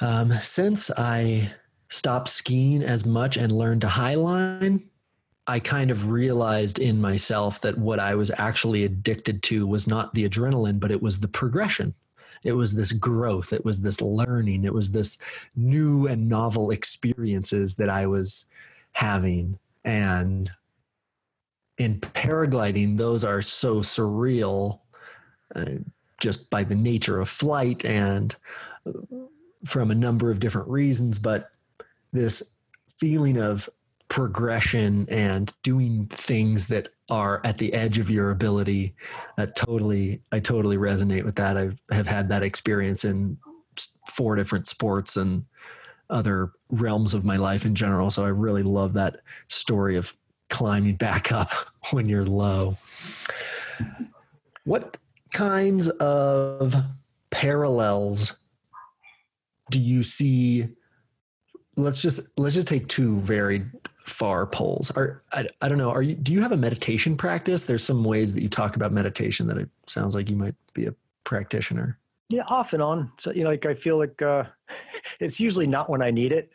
um, 0.00 0.32
since 0.42 0.90
i 0.90 1.50
stopped 1.88 2.28
skiing 2.28 2.82
as 2.82 3.06
much 3.06 3.36
and 3.36 3.50
learned 3.50 3.80
to 3.80 3.86
highline 3.86 4.82
I 5.48 5.60
kind 5.60 5.90
of 5.90 6.10
realized 6.10 6.78
in 6.78 7.00
myself 7.00 7.62
that 7.62 7.78
what 7.78 7.98
I 7.98 8.14
was 8.14 8.30
actually 8.36 8.84
addicted 8.84 9.42
to 9.44 9.66
was 9.66 9.86
not 9.86 10.12
the 10.12 10.28
adrenaline, 10.28 10.78
but 10.78 10.90
it 10.90 11.02
was 11.02 11.20
the 11.20 11.28
progression. 11.28 11.94
It 12.44 12.52
was 12.52 12.74
this 12.74 12.92
growth. 12.92 13.54
It 13.54 13.64
was 13.64 13.80
this 13.80 14.02
learning. 14.02 14.64
It 14.64 14.74
was 14.74 14.90
this 14.90 15.16
new 15.56 16.06
and 16.06 16.28
novel 16.28 16.70
experiences 16.70 17.76
that 17.76 17.88
I 17.88 18.06
was 18.06 18.44
having. 18.92 19.58
And 19.86 20.50
in 21.78 21.98
paragliding, 22.00 22.98
those 22.98 23.24
are 23.24 23.40
so 23.40 23.76
surreal 23.76 24.80
uh, 25.56 25.76
just 26.20 26.50
by 26.50 26.62
the 26.62 26.74
nature 26.74 27.20
of 27.20 27.28
flight 27.28 27.86
and 27.86 28.36
uh, 28.86 28.92
from 29.64 29.90
a 29.90 29.94
number 29.94 30.30
of 30.30 30.40
different 30.40 30.68
reasons. 30.68 31.18
But 31.18 31.50
this 32.12 32.52
feeling 32.98 33.38
of 33.38 33.68
progression 34.08 35.06
and 35.10 35.52
doing 35.62 36.06
things 36.06 36.68
that 36.68 36.88
are 37.10 37.40
at 37.44 37.58
the 37.58 37.72
edge 37.74 37.98
of 37.98 38.10
your 38.10 38.30
ability. 38.30 38.94
That 39.36 39.56
totally 39.56 40.22
i 40.32 40.40
totally 40.40 40.76
resonate 40.76 41.24
with 41.24 41.36
that. 41.36 41.56
I 41.56 41.70
have 41.90 42.08
had 42.08 42.28
that 42.30 42.42
experience 42.42 43.04
in 43.04 43.38
four 44.08 44.34
different 44.36 44.66
sports 44.66 45.16
and 45.16 45.44
other 46.10 46.52
realms 46.70 47.14
of 47.14 47.24
my 47.24 47.36
life 47.36 47.64
in 47.64 47.74
general. 47.74 48.10
So 48.10 48.24
i 48.24 48.28
really 48.28 48.62
love 48.62 48.94
that 48.94 49.20
story 49.48 49.96
of 49.96 50.16
climbing 50.48 50.96
back 50.96 51.32
up 51.40 51.50
when 51.90 52.08
you're 52.08 52.26
low. 52.26 52.76
What 54.64 54.96
kinds 55.32 55.88
of 55.88 56.74
parallels 57.30 58.36
do 59.70 59.80
you 59.80 60.02
see? 60.02 60.68
Let's 61.76 62.02
just 62.02 62.20
let's 62.38 62.54
just 62.54 62.66
take 62.66 62.88
two 62.88 63.18
very 63.20 63.64
far 64.08 64.46
poles 64.46 64.90
are 64.92 65.22
I, 65.32 65.46
I 65.60 65.68
don't 65.68 65.78
know 65.78 65.90
are 65.90 66.02
you 66.02 66.14
do 66.14 66.32
you 66.32 66.40
have 66.40 66.52
a 66.52 66.56
meditation 66.56 67.16
practice? 67.16 67.64
There's 67.64 67.84
some 67.84 68.04
ways 68.04 68.34
that 68.34 68.42
you 68.42 68.48
talk 68.48 68.76
about 68.76 68.92
meditation 68.92 69.46
that 69.48 69.58
it 69.58 69.68
sounds 69.86 70.14
like 70.14 70.30
you 70.30 70.36
might 70.36 70.54
be 70.72 70.86
a 70.86 70.94
practitioner. 71.24 71.98
Yeah 72.30 72.44
off 72.48 72.72
and 72.72 72.82
on. 72.82 73.12
So 73.18 73.32
you 73.32 73.44
know 73.44 73.50
like 73.50 73.66
i 73.66 73.74
feel 73.74 73.98
like 73.98 74.20
uh 74.22 74.44
it's 75.20 75.38
usually 75.38 75.66
not 75.66 75.90
when 75.90 76.02
i 76.02 76.10
need 76.10 76.32
it. 76.32 76.50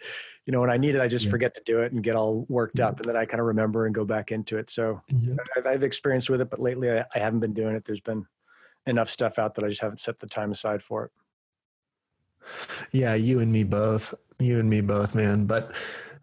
You 0.46 0.52
know 0.52 0.62
when 0.62 0.70
i 0.70 0.78
need 0.78 0.96
it 0.96 1.02
i 1.02 1.08
just 1.08 1.26
yeah. 1.26 1.32
forget 1.32 1.54
to 1.56 1.62
do 1.66 1.82
it 1.82 1.94
and 1.94 2.04
get 2.04 2.16
all 2.16 2.46
worked 2.50 2.80
up 2.80 3.00
and 3.00 3.08
then 3.08 3.16
i 3.16 3.26
kind 3.26 3.40
of 3.40 3.48
remember 3.48 3.86
and 3.86 3.94
go 3.94 4.04
back 4.04 4.32
into 4.32 4.58
it. 4.58 4.70
So 4.70 5.02
yeah. 5.10 5.36
I've, 5.56 5.68
I've, 5.68 5.84
experienced 5.84 6.30
with 6.30 6.42
it 6.42 6.50
but 6.50 6.60
lately 6.60 6.92
I, 6.92 7.06
I 7.14 7.20
haven't 7.20 7.40
been 7.40 7.54
doing 7.54 7.76
it. 7.76 7.86
There's 7.86 8.02
been 8.02 8.26
enough 8.86 9.10
stuff 9.10 9.40
out 9.40 9.56
that 9.56 9.64
i 9.64 9.70
just 9.70 9.82
haven't 9.82 10.02
set 10.02 10.20
the 10.20 10.28
time 10.28 10.52
aside 10.52 10.84
for 10.84 11.06
it. 11.06 11.12
Yeah 12.92 13.14
you 13.14 13.40
and 13.40 13.52
me 13.52 13.64
both. 13.64 14.14
You 14.40 14.60
and 14.60 14.70
me 14.70 14.82
both 14.82 15.14
man. 15.16 15.46
But 15.46 15.72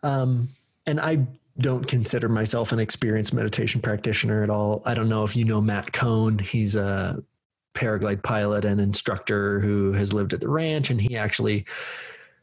um 0.03 0.51
and 0.91 1.01
I 1.01 1.27
don't 1.59 1.87
consider 1.87 2.29
myself 2.29 2.73
an 2.73 2.79
experienced 2.79 3.33
meditation 3.33 3.81
practitioner 3.81 4.43
at 4.43 4.51
all. 4.51 4.83
I 4.85 4.95
don't 4.95 5.09
know 5.09 5.25
if 5.25 5.37
you 5.37 5.45
know 5.45 5.61
Matt 5.61 5.93
Cohn. 5.93 6.39
He's 6.39 6.77
a 6.77 7.23
paraglide 7.75 8.23
pilot 8.23 8.65
and 8.65 8.81
instructor 8.81 9.61
who 9.61 9.93
has 9.93 10.13
lived 10.13 10.35
at 10.35 10.41
the 10.41 10.49
ranch, 10.49 10.91
and 10.91 11.01
he 11.01 11.17
actually 11.17 11.67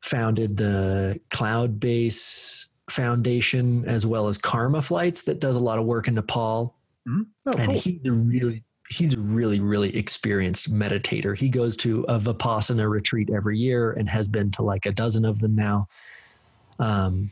founded 0.02 0.58
the 0.58 1.20
Cloud 1.30 1.80
Base 1.80 2.70
Foundation 2.90 3.84
as 3.86 4.06
well 4.06 4.30
as 4.30 4.38
Karma 4.38 4.82
Flights 4.82 5.24
that 5.24 5.42
does 5.42 5.58
a 5.58 5.60
lot 5.62 5.78
of 5.78 5.86
work 5.86 6.08
in 6.08 6.16
Nepal. 6.16 6.76
Mm-hmm. 7.08 7.22
Oh, 7.48 7.58
and 7.58 7.72
cool. 7.72 7.80
he's 7.80 8.06
a 8.06 8.12
really 8.12 8.64
he's 8.90 9.14
a 9.14 9.20
really 9.20 9.60
really 9.60 9.96
experienced 9.98 10.74
meditator. 10.74 11.36
He 11.36 11.50
goes 11.50 11.76
to 11.78 12.06
a 12.08 12.18
Vipassana 12.20 12.90
retreat 12.90 13.30
every 13.30 13.58
year 13.58 13.92
and 13.92 14.08
has 14.08 14.28
been 14.28 14.52
to 14.52 14.62
like 14.62 14.86
a 14.86 14.92
dozen 14.94 15.26
of 15.26 15.40
them 15.40 15.56
now. 15.56 15.88
Um, 16.80 17.32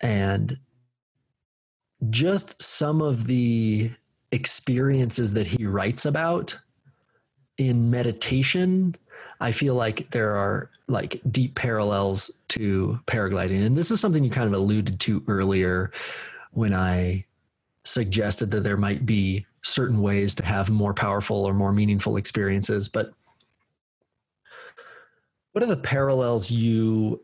and 0.00 0.58
just 2.10 2.60
some 2.60 3.00
of 3.00 3.26
the 3.26 3.90
experiences 4.32 5.32
that 5.32 5.46
he 5.46 5.64
writes 5.64 6.04
about 6.04 6.58
in 7.56 7.88
meditation 7.88 8.96
i 9.40 9.52
feel 9.52 9.74
like 9.74 10.10
there 10.10 10.34
are 10.34 10.70
like 10.88 11.20
deep 11.30 11.54
parallels 11.54 12.30
to 12.48 12.98
paragliding. 13.06 13.64
And 13.64 13.76
this 13.76 13.90
is 13.90 14.00
something 14.00 14.22
you 14.22 14.30
kind 14.30 14.46
of 14.46 14.52
alluded 14.52 15.00
to 15.00 15.24
earlier 15.28 15.92
when 16.52 16.72
i 16.72 17.24
suggested 17.84 18.50
that 18.50 18.62
there 18.62 18.76
might 18.76 19.04
be 19.06 19.46
certain 19.62 20.00
ways 20.02 20.34
to 20.36 20.44
have 20.44 20.70
more 20.70 20.94
powerful 20.94 21.44
or 21.44 21.54
more 21.54 21.72
meaningful 21.72 22.16
experiences. 22.16 22.88
But 22.88 23.12
what 25.52 25.62
are 25.62 25.68
the 25.68 25.76
parallels 25.76 26.50
you 26.50 27.20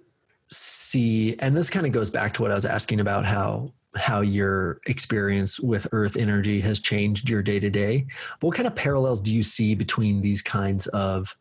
see 0.52 1.36
and 1.38 1.56
this 1.56 1.70
kind 1.70 1.86
of 1.86 1.92
goes 1.92 2.10
back 2.10 2.34
to 2.34 2.42
what 2.42 2.50
i 2.50 2.54
was 2.54 2.64
asking 2.64 3.00
about 3.00 3.24
how 3.24 3.72
how 3.96 4.20
your 4.20 4.80
experience 4.86 5.58
with 5.60 5.86
earth 5.92 6.16
energy 6.16 6.60
has 6.60 6.80
changed 6.80 7.30
your 7.30 7.42
day 7.42 7.60
to 7.60 7.70
day 7.70 8.06
what 8.40 8.54
kind 8.54 8.66
of 8.66 8.74
parallels 8.74 9.20
do 9.20 9.34
you 9.34 9.42
see 9.42 9.74
between 9.74 10.20
these 10.20 10.42
kinds 10.42 10.86
of 10.88 11.36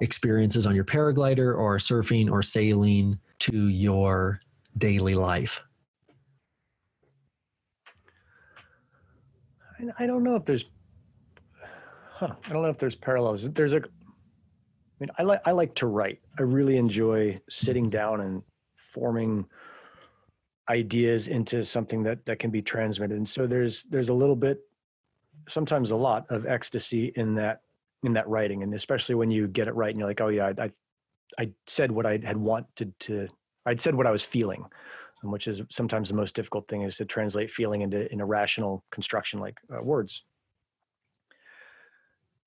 experiences 0.00 0.66
on 0.66 0.74
your 0.74 0.84
paraglider 0.84 1.56
or 1.56 1.76
surfing 1.78 2.30
or 2.30 2.42
sailing 2.42 3.18
to 3.38 3.68
your 3.68 4.40
daily 4.76 5.14
life? 5.14 5.62
I 9.98 10.06
don't 10.06 10.24
know 10.24 10.34
if 10.34 10.44
there's 10.44 10.64
huh, 12.10 12.34
i 12.44 12.52
don't 12.52 12.62
know 12.62 12.68
if 12.68 12.78
there's 12.78 12.96
parallels. 12.96 13.48
There's 13.50 13.74
a 13.74 13.76
I 13.78 13.84
mean, 14.98 15.10
I 15.18 15.22
like 15.22 15.40
I 15.44 15.52
like 15.52 15.74
to 15.76 15.86
write. 15.86 16.20
I 16.38 16.42
really 16.42 16.76
enjoy 16.76 17.40
sitting 17.48 17.84
mm-hmm. 17.84 17.90
down 17.90 18.20
and 18.22 18.42
forming 18.98 19.46
ideas 20.68 21.28
into 21.28 21.64
something 21.64 22.02
that 22.02 22.24
that 22.26 22.38
can 22.38 22.50
be 22.50 22.62
transmitted. 22.62 23.16
And 23.16 23.28
so 23.28 23.46
there's 23.46 23.84
there's 23.84 24.08
a 24.08 24.14
little 24.14 24.36
bit, 24.36 24.60
sometimes 25.48 25.90
a 25.90 25.96
lot 25.96 26.26
of 26.30 26.46
ecstasy 26.46 27.12
in 27.16 27.34
that 27.36 27.60
in 28.02 28.12
that 28.14 28.28
writing, 28.28 28.62
and 28.62 28.74
especially 28.74 29.14
when 29.14 29.30
you 29.30 29.48
get 29.48 29.68
it 29.68 29.74
right 29.74 29.90
and 29.90 29.98
you're 29.98 30.08
like, 30.08 30.20
oh 30.20 30.28
yeah, 30.28 30.52
I 30.58 30.64
I, 30.64 30.70
I 31.38 31.52
said 31.66 31.90
what 31.92 32.06
I 32.06 32.18
had 32.22 32.36
wanted 32.36 32.92
to. 33.00 33.28
I'd 33.66 33.80
said 33.80 33.94
what 33.94 34.06
I 34.06 34.10
was 34.10 34.24
feeling, 34.24 34.64
which 35.22 35.46
is 35.46 35.62
sometimes 35.70 36.08
the 36.08 36.14
most 36.14 36.34
difficult 36.34 36.68
thing 36.68 36.82
is 36.82 36.96
to 36.96 37.04
translate 37.04 37.50
feeling 37.50 37.82
into 37.82 38.10
in 38.12 38.20
a 38.20 38.26
rational 38.26 38.84
construction 38.90 39.40
like 39.40 39.56
uh, 39.72 39.82
words. 39.82 40.24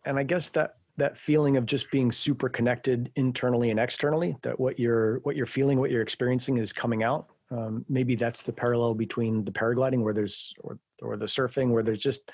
And 0.06 0.18
I 0.18 0.24
guess 0.24 0.50
that 0.52 0.78
that 0.98 1.18
feeling 1.18 1.58
of 1.58 1.66
just 1.66 1.90
being 1.92 2.12
super 2.12 2.50
connected 2.50 3.12
internally 3.16 3.70
and 3.70 3.80
externally 3.80 4.36
that 4.42 4.60
what 4.60 4.80
you're 4.80 5.20
what 5.20 5.36
you're 5.36 5.46
feeling 5.46 5.80
what 5.80 5.92
you're 5.92 6.02
experiencing 6.02 6.58
is 6.58 6.74
coming 6.74 7.04
out. 7.04 7.28
Um, 7.50 7.86
maybe 7.90 8.16
that's 8.16 8.42
the 8.42 8.54
parallel 8.54 8.94
between 8.94 9.44
the 9.44 9.52
paragliding 9.52 10.04
where 10.04 10.14
there's 10.14 10.54
or, 10.60 10.80
or 11.02 11.18
the 11.18 11.26
surfing 11.26 11.72
where 11.72 11.84
there's 11.84 12.02
just 12.02 12.32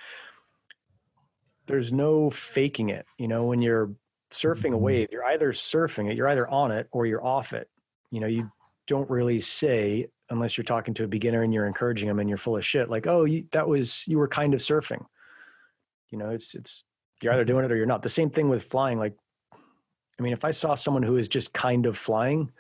there's 1.66 1.92
no 1.92 2.30
faking 2.30 2.90
it. 2.90 3.06
You 3.18 3.28
know 3.28 3.46
when 3.46 3.62
you're 3.62 3.92
surfing 4.32 4.66
a 4.66 4.70
mm-hmm. 4.72 4.84
wave 4.84 5.08
you're 5.12 5.24
either 5.26 5.54
surfing 5.54 6.12
it 6.12 6.18
you're 6.18 6.28
either 6.28 6.50
on 6.50 6.72
it 6.72 6.88
or 6.92 7.06
you're 7.06 7.26
off 7.26 7.54
it. 7.54 7.70
You 8.12 8.22
know 8.22 8.28
you 8.28 8.52
don't 8.88 9.10
really 9.10 9.40
say 9.40 10.08
unless 10.30 10.58
you're 10.58 10.66
talking 10.66 10.94
to 10.96 11.04
a 11.04 11.08
beginner 11.08 11.44
and 11.44 11.54
you're 11.54 11.68
encouraging 11.68 12.08
them 12.08 12.20
and 12.20 12.28
you're 12.28 12.38
full 12.38 12.58
of 12.58 12.66
shit 12.66 12.90
like 12.90 13.08
oh 13.08 13.26
you, 13.26 13.46
that 13.52 13.68
was 13.68 14.04
you 14.08 14.18
were 14.18 14.28
kind 14.28 14.54
of 14.54 14.62
surfing. 14.62 15.06
You 16.10 16.18
know 16.18 16.30
it's 16.30 16.56
it's 16.56 16.84
you're 17.22 17.34
either 17.34 17.46
doing 17.46 17.64
mm-hmm. 17.64 17.72
it 17.72 17.74
or 17.74 17.78
you're 17.78 17.86
not. 17.86 18.04
The 18.04 18.10
same 18.10 18.30
thing 18.30 18.50
with 18.50 18.64
flying. 18.64 19.00
Like, 19.00 19.16
I 19.54 20.24
mean, 20.24 20.34
if 20.34 20.46
I 20.46 20.52
saw 20.52 20.76
someone 20.76 21.04
who 21.04 21.18
is 21.18 21.28
just 21.28 21.54
kind 21.54 21.86
of 21.86 21.98
flying, 21.98 22.52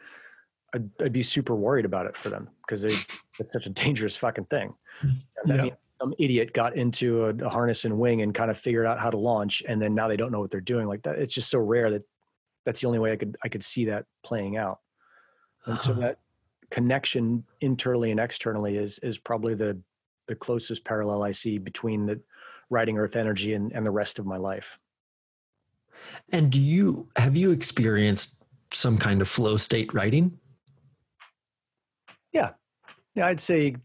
I'd, 0.73 0.89
I'd 1.01 1.13
be 1.13 1.23
super 1.23 1.55
worried 1.55 1.85
about 1.85 2.05
it 2.05 2.15
for 2.15 2.29
them 2.29 2.49
because 2.65 2.83
it's 2.83 3.51
such 3.51 3.65
a 3.65 3.69
dangerous 3.69 4.15
fucking 4.15 4.45
thing. 4.45 4.73
Yeah. 5.45 5.69
some 6.01 6.15
idiot 6.17 6.53
got 6.53 6.75
into 6.75 7.25
a, 7.25 7.29
a, 7.45 7.49
harness 7.49 7.85
and 7.85 7.99
wing 7.99 8.23
and 8.23 8.33
kind 8.33 8.49
of 8.49 8.57
figured 8.57 8.87
out 8.87 8.99
how 8.99 9.11
to 9.11 9.17
launch, 9.17 9.61
and 9.67 9.79
then 9.79 9.93
now 9.93 10.07
they 10.07 10.17
don't 10.17 10.31
know 10.31 10.39
what 10.39 10.49
they're 10.49 10.59
doing. 10.59 10.87
Like 10.87 11.03
that, 11.03 11.19
it's 11.19 11.33
just 11.33 11.51
so 11.51 11.59
rare 11.59 11.91
that 11.91 12.01
that's 12.65 12.81
the 12.81 12.87
only 12.87 12.97
way 12.97 13.11
I 13.11 13.15
could 13.15 13.37
I 13.43 13.47
could 13.47 13.63
see 13.63 13.85
that 13.85 14.05
playing 14.25 14.57
out. 14.57 14.79
And 15.67 15.79
so 15.79 15.93
that 16.01 16.17
connection 16.71 17.43
internally 17.61 18.09
and 18.09 18.19
externally 18.19 18.77
is 18.77 18.97
is 18.99 19.19
probably 19.19 19.53
the 19.53 19.79
the 20.27 20.35
closest 20.35 20.83
parallel 20.83 21.21
I 21.21 21.31
see 21.31 21.59
between 21.59 22.07
the 22.07 22.19
writing 22.69 22.97
Earth 22.97 23.15
Energy 23.15 23.53
and, 23.53 23.71
and 23.71 23.85
the 23.85 23.91
rest 23.91 24.19
of 24.19 24.25
my 24.25 24.37
life. 24.37 24.79
And 26.31 26.51
do 26.51 26.59
you 26.59 27.07
have 27.15 27.35
you 27.35 27.51
experienced 27.51 28.43
some 28.73 28.97
kind 28.97 29.21
of 29.21 29.27
flow 29.27 29.57
state 29.57 29.93
writing? 29.93 30.37
Yeah, 32.31 32.51
yeah, 33.15 33.27
I'd 33.27 33.41
say, 33.41 33.75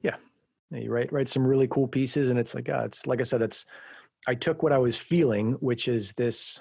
yeah. 0.00 0.16
You 0.70 0.90
write 0.90 1.12
write 1.12 1.28
some 1.28 1.46
really 1.46 1.68
cool 1.68 1.86
pieces, 1.86 2.30
and 2.30 2.38
it's 2.38 2.54
like, 2.54 2.68
uh, 2.68 2.84
it's 2.86 3.06
like 3.06 3.20
I 3.20 3.24
said, 3.24 3.42
it's. 3.42 3.66
I 4.26 4.36
took 4.36 4.62
what 4.62 4.72
I 4.72 4.78
was 4.78 4.96
feeling, 4.96 5.52
which 5.54 5.88
is 5.88 6.12
this 6.12 6.60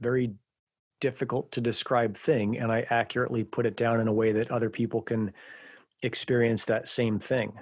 very 0.00 0.32
difficult 1.00 1.52
to 1.52 1.60
describe 1.60 2.16
thing, 2.16 2.58
and 2.58 2.72
I 2.72 2.86
accurately 2.90 3.44
put 3.44 3.66
it 3.66 3.76
down 3.76 4.00
in 4.00 4.08
a 4.08 4.12
way 4.12 4.32
that 4.32 4.50
other 4.50 4.70
people 4.70 5.02
can 5.02 5.32
experience 6.02 6.64
that 6.64 6.88
same 6.88 7.18
thing, 7.18 7.52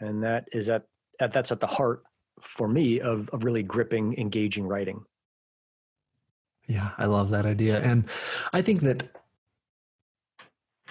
and 0.00 0.24
that 0.24 0.48
is 0.52 0.70
at 0.70 0.86
that's 1.30 1.52
at 1.52 1.60
the 1.60 1.66
heart 1.66 2.02
for 2.40 2.66
me 2.66 3.00
of, 3.00 3.28
of 3.30 3.44
really 3.44 3.62
gripping, 3.62 4.18
engaging 4.18 4.66
writing. 4.66 5.04
Yeah, 6.66 6.90
I 6.98 7.06
love 7.06 7.30
that 7.30 7.46
idea. 7.46 7.80
And 7.80 8.04
I 8.52 8.62
think 8.62 8.80
that 8.82 9.08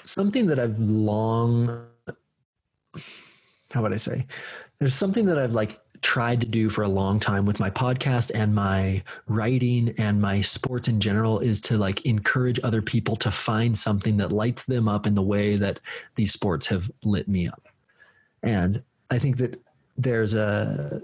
something 0.03 0.47
that 0.47 0.59
I've 0.59 0.77
long 0.79 1.88
how 3.73 3.82
would 3.82 3.93
I 3.93 3.97
say? 3.97 4.25
There's 4.79 4.95
something 4.95 5.25
that 5.25 5.38
I've 5.38 5.53
like 5.53 5.79
tried 6.01 6.41
to 6.41 6.47
do 6.47 6.69
for 6.69 6.84
a 6.84 6.88
long 6.88 7.19
time 7.19 7.45
with 7.45 7.59
my 7.59 7.69
podcast 7.69 8.32
and 8.34 8.55
my 8.55 9.03
writing 9.27 9.93
and 9.97 10.19
my 10.19 10.41
sports 10.41 10.88
in 10.88 10.99
general 10.99 11.39
is 11.39 11.61
to 11.61 11.77
like 11.77 12.03
encourage 12.05 12.59
other 12.63 12.82
people 12.82 13.15
to 13.17 13.29
find 13.29 13.77
something 13.77 14.17
that 14.17 14.32
lights 14.32 14.63
them 14.63 14.88
up 14.88 15.05
in 15.05 15.13
the 15.13 15.21
way 15.21 15.57
that 15.57 15.79
these 16.15 16.34
sports 16.34 16.67
have 16.67 16.89
lit 17.03 17.27
me 17.27 17.47
up. 17.47 17.67
And 18.41 18.84
I 19.11 19.19
think 19.19 19.38
that 19.38 19.61
there's 20.04 20.34
a 20.34 21.02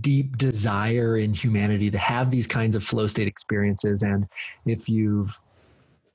deep 0.00 0.36
desire 0.36 1.16
in 1.16 1.34
humanity 1.34 1.90
to 1.90 1.98
have 1.98 2.30
these 2.30 2.46
kinds 2.46 2.76
of 2.76 2.84
flow 2.84 3.06
state 3.06 3.26
experiences 3.26 4.02
and 4.02 4.26
if 4.66 4.88
you've 4.88 5.40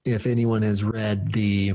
if 0.06 0.28
anyone 0.28 0.62
has 0.62 0.84
read 0.84 1.32
the 1.32 1.74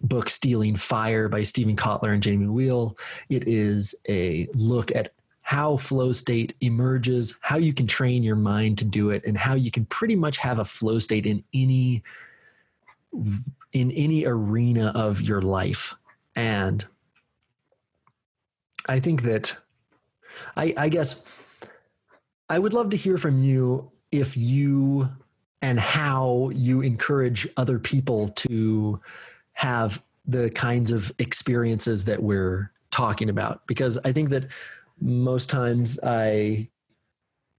book 0.00 0.28
Stealing 0.28 0.76
Fire 0.76 1.28
by 1.28 1.42
Steven 1.42 1.76
Kotler 1.76 2.14
and 2.14 2.22
Jamie 2.22 2.46
Wheal, 2.46 2.96
it 3.28 3.48
is 3.48 3.94
a 4.08 4.46
look 4.54 4.94
at 4.94 5.12
how 5.42 5.76
flow 5.76 6.12
state 6.12 6.54
emerges, 6.60 7.36
how 7.40 7.56
you 7.58 7.74
can 7.74 7.86
train 7.86 8.22
your 8.22 8.36
mind 8.36 8.78
to 8.78 8.84
do 8.84 9.10
it, 9.10 9.24
and 9.26 9.36
how 9.36 9.54
you 9.54 9.70
can 9.70 9.84
pretty 9.86 10.16
much 10.16 10.38
have 10.38 10.58
a 10.58 10.64
flow 10.64 10.98
state 10.98 11.26
in 11.26 11.42
any 11.52 12.02
in 13.72 13.90
any 13.90 14.24
arena 14.24 14.92
of 14.94 15.20
your 15.20 15.42
life. 15.42 15.94
And 16.34 16.84
I 18.88 19.00
think 19.00 19.22
that 19.22 19.56
I, 20.56 20.74
I 20.76 20.88
guess 20.88 21.22
I 22.48 22.58
would 22.58 22.72
love 22.72 22.90
to 22.90 22.96
hear 22.96 23.18
from 23.18 23.42
you 23.42 23.90
if 24.12 24.36
you 24.36 25.08
and 25.62 25.80
how 25.80 26.50
you 26.54 26.82
encourage 26.82 27.48
other 27.56 27.78
people 27.78 28.28
to 28.28 29.00
have 29.54 30.02
the 30.26 30.50
kinds 30.50 30.90
of 30.90 31.10
experiences 31.18 32.04
that 32.04 32.22
we're 32.22 32.70
talking 32.90 33.30
about. 33.30 33.66
Because 33.66 33.98
i 34.04 34.12
think 34.12 34.28
that 34.28 34.46
most 35.00 35.48
times 35.50 35.98
i 36.04 36.68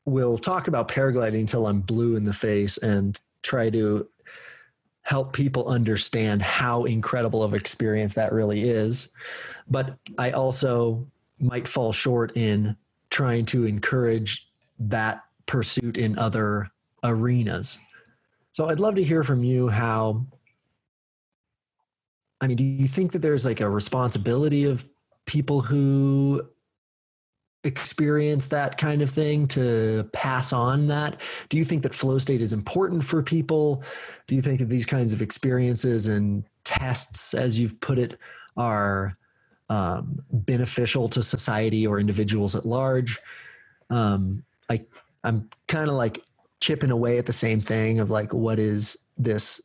will 0.06 0.38
talk 0.38 0.68
about 0.68 0.88
paragliding 0.88 1.40
until 1.42 1.66
i'm 1.68 1.82
blue 1.82 2.16
in 2.16 2.26
the 2.26 2.34
face 2.34 2.78
and 2.78 3.20
try 3.42 3.70
to 3.70 4.08
help 5.02 5.34
people 5.34 5.68
understand 5.68 6.42
how 6.42 6.84
incredible 6.84 7.44
of 7.44 7.54
experience 7.54 8.16
that 8.16 8.32
really 8.32 8.70
is. 8.70 9.10
But 9.68 9.98
i 10.18 10.32
also 10.32 11.08
might 11.40 11.68
fall 11.68 11.92
short 11.92 12.36
in 12.36 12.76
trying 13.10 13.46
to 13.46 13.66
encourage 13.66 14.48
that 14.80 15.24
pursuit 15.46 15.98
in 15.98 16.18
other 16.18 16.70
arenas 17.04 17.80
so 18.52 18.70
I'd 18.70 18.80
love 18.80 18.96
to 18.96 19.04
hear 19.04 19.22
from 19.24 19.44
you 19.44 19.68
how 19.68 20.26
I 22.42 22.48
mean, 22.48 22.58
do 22.58 22.64
you 22.64 22.88
think 22.88 23.12
that 23.14 23.22
there's 23.22 23.46
like 23.46 23.60
a 23.60 23.70
responsibility 23.70 24.66
of 24.66 24.88
people 25.26 25.62
who 25.62 26.48
experience 27.64 28.48
that 28.48 28.78
kind 28.78 29.02
of 29.02 29.10
thing 29.10 29.48
to 29.50 30.08
pass 30.14 30.54
on 30.54 30.88
that? 30.88 31.20
Do 31.50 31.58
you 31.58 31.66
think 31.66 31.84
that 31.84 31.94
flow 31.94 32.18
state 32.18 32.42
is 32.42 32.54
important 32.54 33.04
for 33.04 33.24
people? 33.24 33.84
Do 34.28 34.36
you 34.36 34.42
think 34.42 34.60
that 34.60 34.70
these 34.70 34.86
kinds 34.86 35.14
of 35.14 35.22
experiences 35.22 36.08
and 36.08 36.44
tests, 36.64 37.34
as 37.34 37.60
you've 37.60 37.80
put 37.82 37.98
it, 37.98 38.18
are 38.56 39.18
um, 39.70 40.24
beneficial 40.32 41.10
to 41.10 41.24
society 41.24 41.86
or 41.86 42.00
individuals 42.00 42.56
at 42.56 42.66
large? 42.66 43.20
Um, 43.90 44.44
I, 44.70 44.86
I'm 45.24 45.50
kind 45.68 45.90
of 45.90 45.96
like 45.96 46.24
chipping 46.60 46.92
away 46.92 47.18
at 47.18 47.26
the 47.26 47.34
same 47.34 47.62
thing 47.62 48.00
of 48.00 48.10
like 48.10 48.34
what 48.34 48.60
is 48.60 48.98
this 49.18 49.62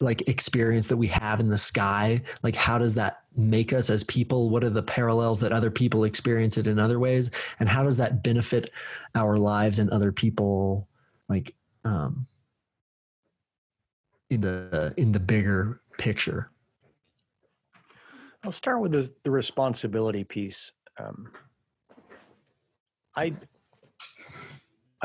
like 0.00 0.28
experience 0.28 0.88
that 0.88 0.96
we 0.96 1.06
have 1.06 1.40
in 1.40 1.48
the 1.48 1.58
sky? 1.58 2.22
Like 2.42 2.54
how 2.54 2.78
does 2.78 2.94
that 2.94 3.22
make 3.36 3.72
us 3.72 3.90
as 3.90 4.04
people? 4.04 4.50
What 4.50 4.64
are 4.64 4.70
the 4.70 4.82
parallels 4.82 5.40
that 5.40 5.52
other 5.52 5.70
people 5.70 6.04
experience 6.04 6.56
it 6.58 6.66
in 6.66 6.78
other 6.78 6.98
ways? 6.98 7.30
And 7.58 7.68
how 7.68 7.84
does 7.84 7.96
that 7.96 8.22
benefit 8.22 8.70
our 9.14 9.36
lives 9.36 9.78
and 9.78 9.90
other 9.90 10.12
people 10.12 10.88
like 11.28 11.54
um 11.84 12.26
in 14.30 14.40
the 14.40 14.94
in 14.96 15.12
the 15.12 15.20
bigger 15.20 15.80
picture 15.98 16.50
i'll 18.44 18.52
start 18.52 18.80
with 18.80 18.92
the, 18.92 19.10
the 19.24 19.30
responsibility 19.30 20.24
piece 20.24 20.72
um, 20.98 21.28
i 23.16 23.32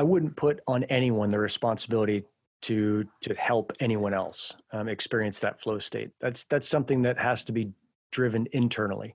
I 0.00 0.02
wouldn't 0.02 0.34
put 0.34 0.60
on 0.66 0.84
anyone 0.84 1.30
the 1.30 1.38
responsibility 1.38 2.24
to 2.62 3.04
to 3.20 3.34
help 3.34 3.70
anyone 3.80 4.14
else 4.14 4.56
um, 4.72 4.88
experience 4.88 5.38
that 5.40 5.60
flow 5.60 5.78
state. 5.78 6.08
That's 6.22 6.44
that's 6.44 6.66
something 6.66 7.02
that 7.02 7.18
has 7.18 7.44
to 7.44 7.52
be 7.52 7.72
driven 8.10 8.46
internally. 8.52 9.14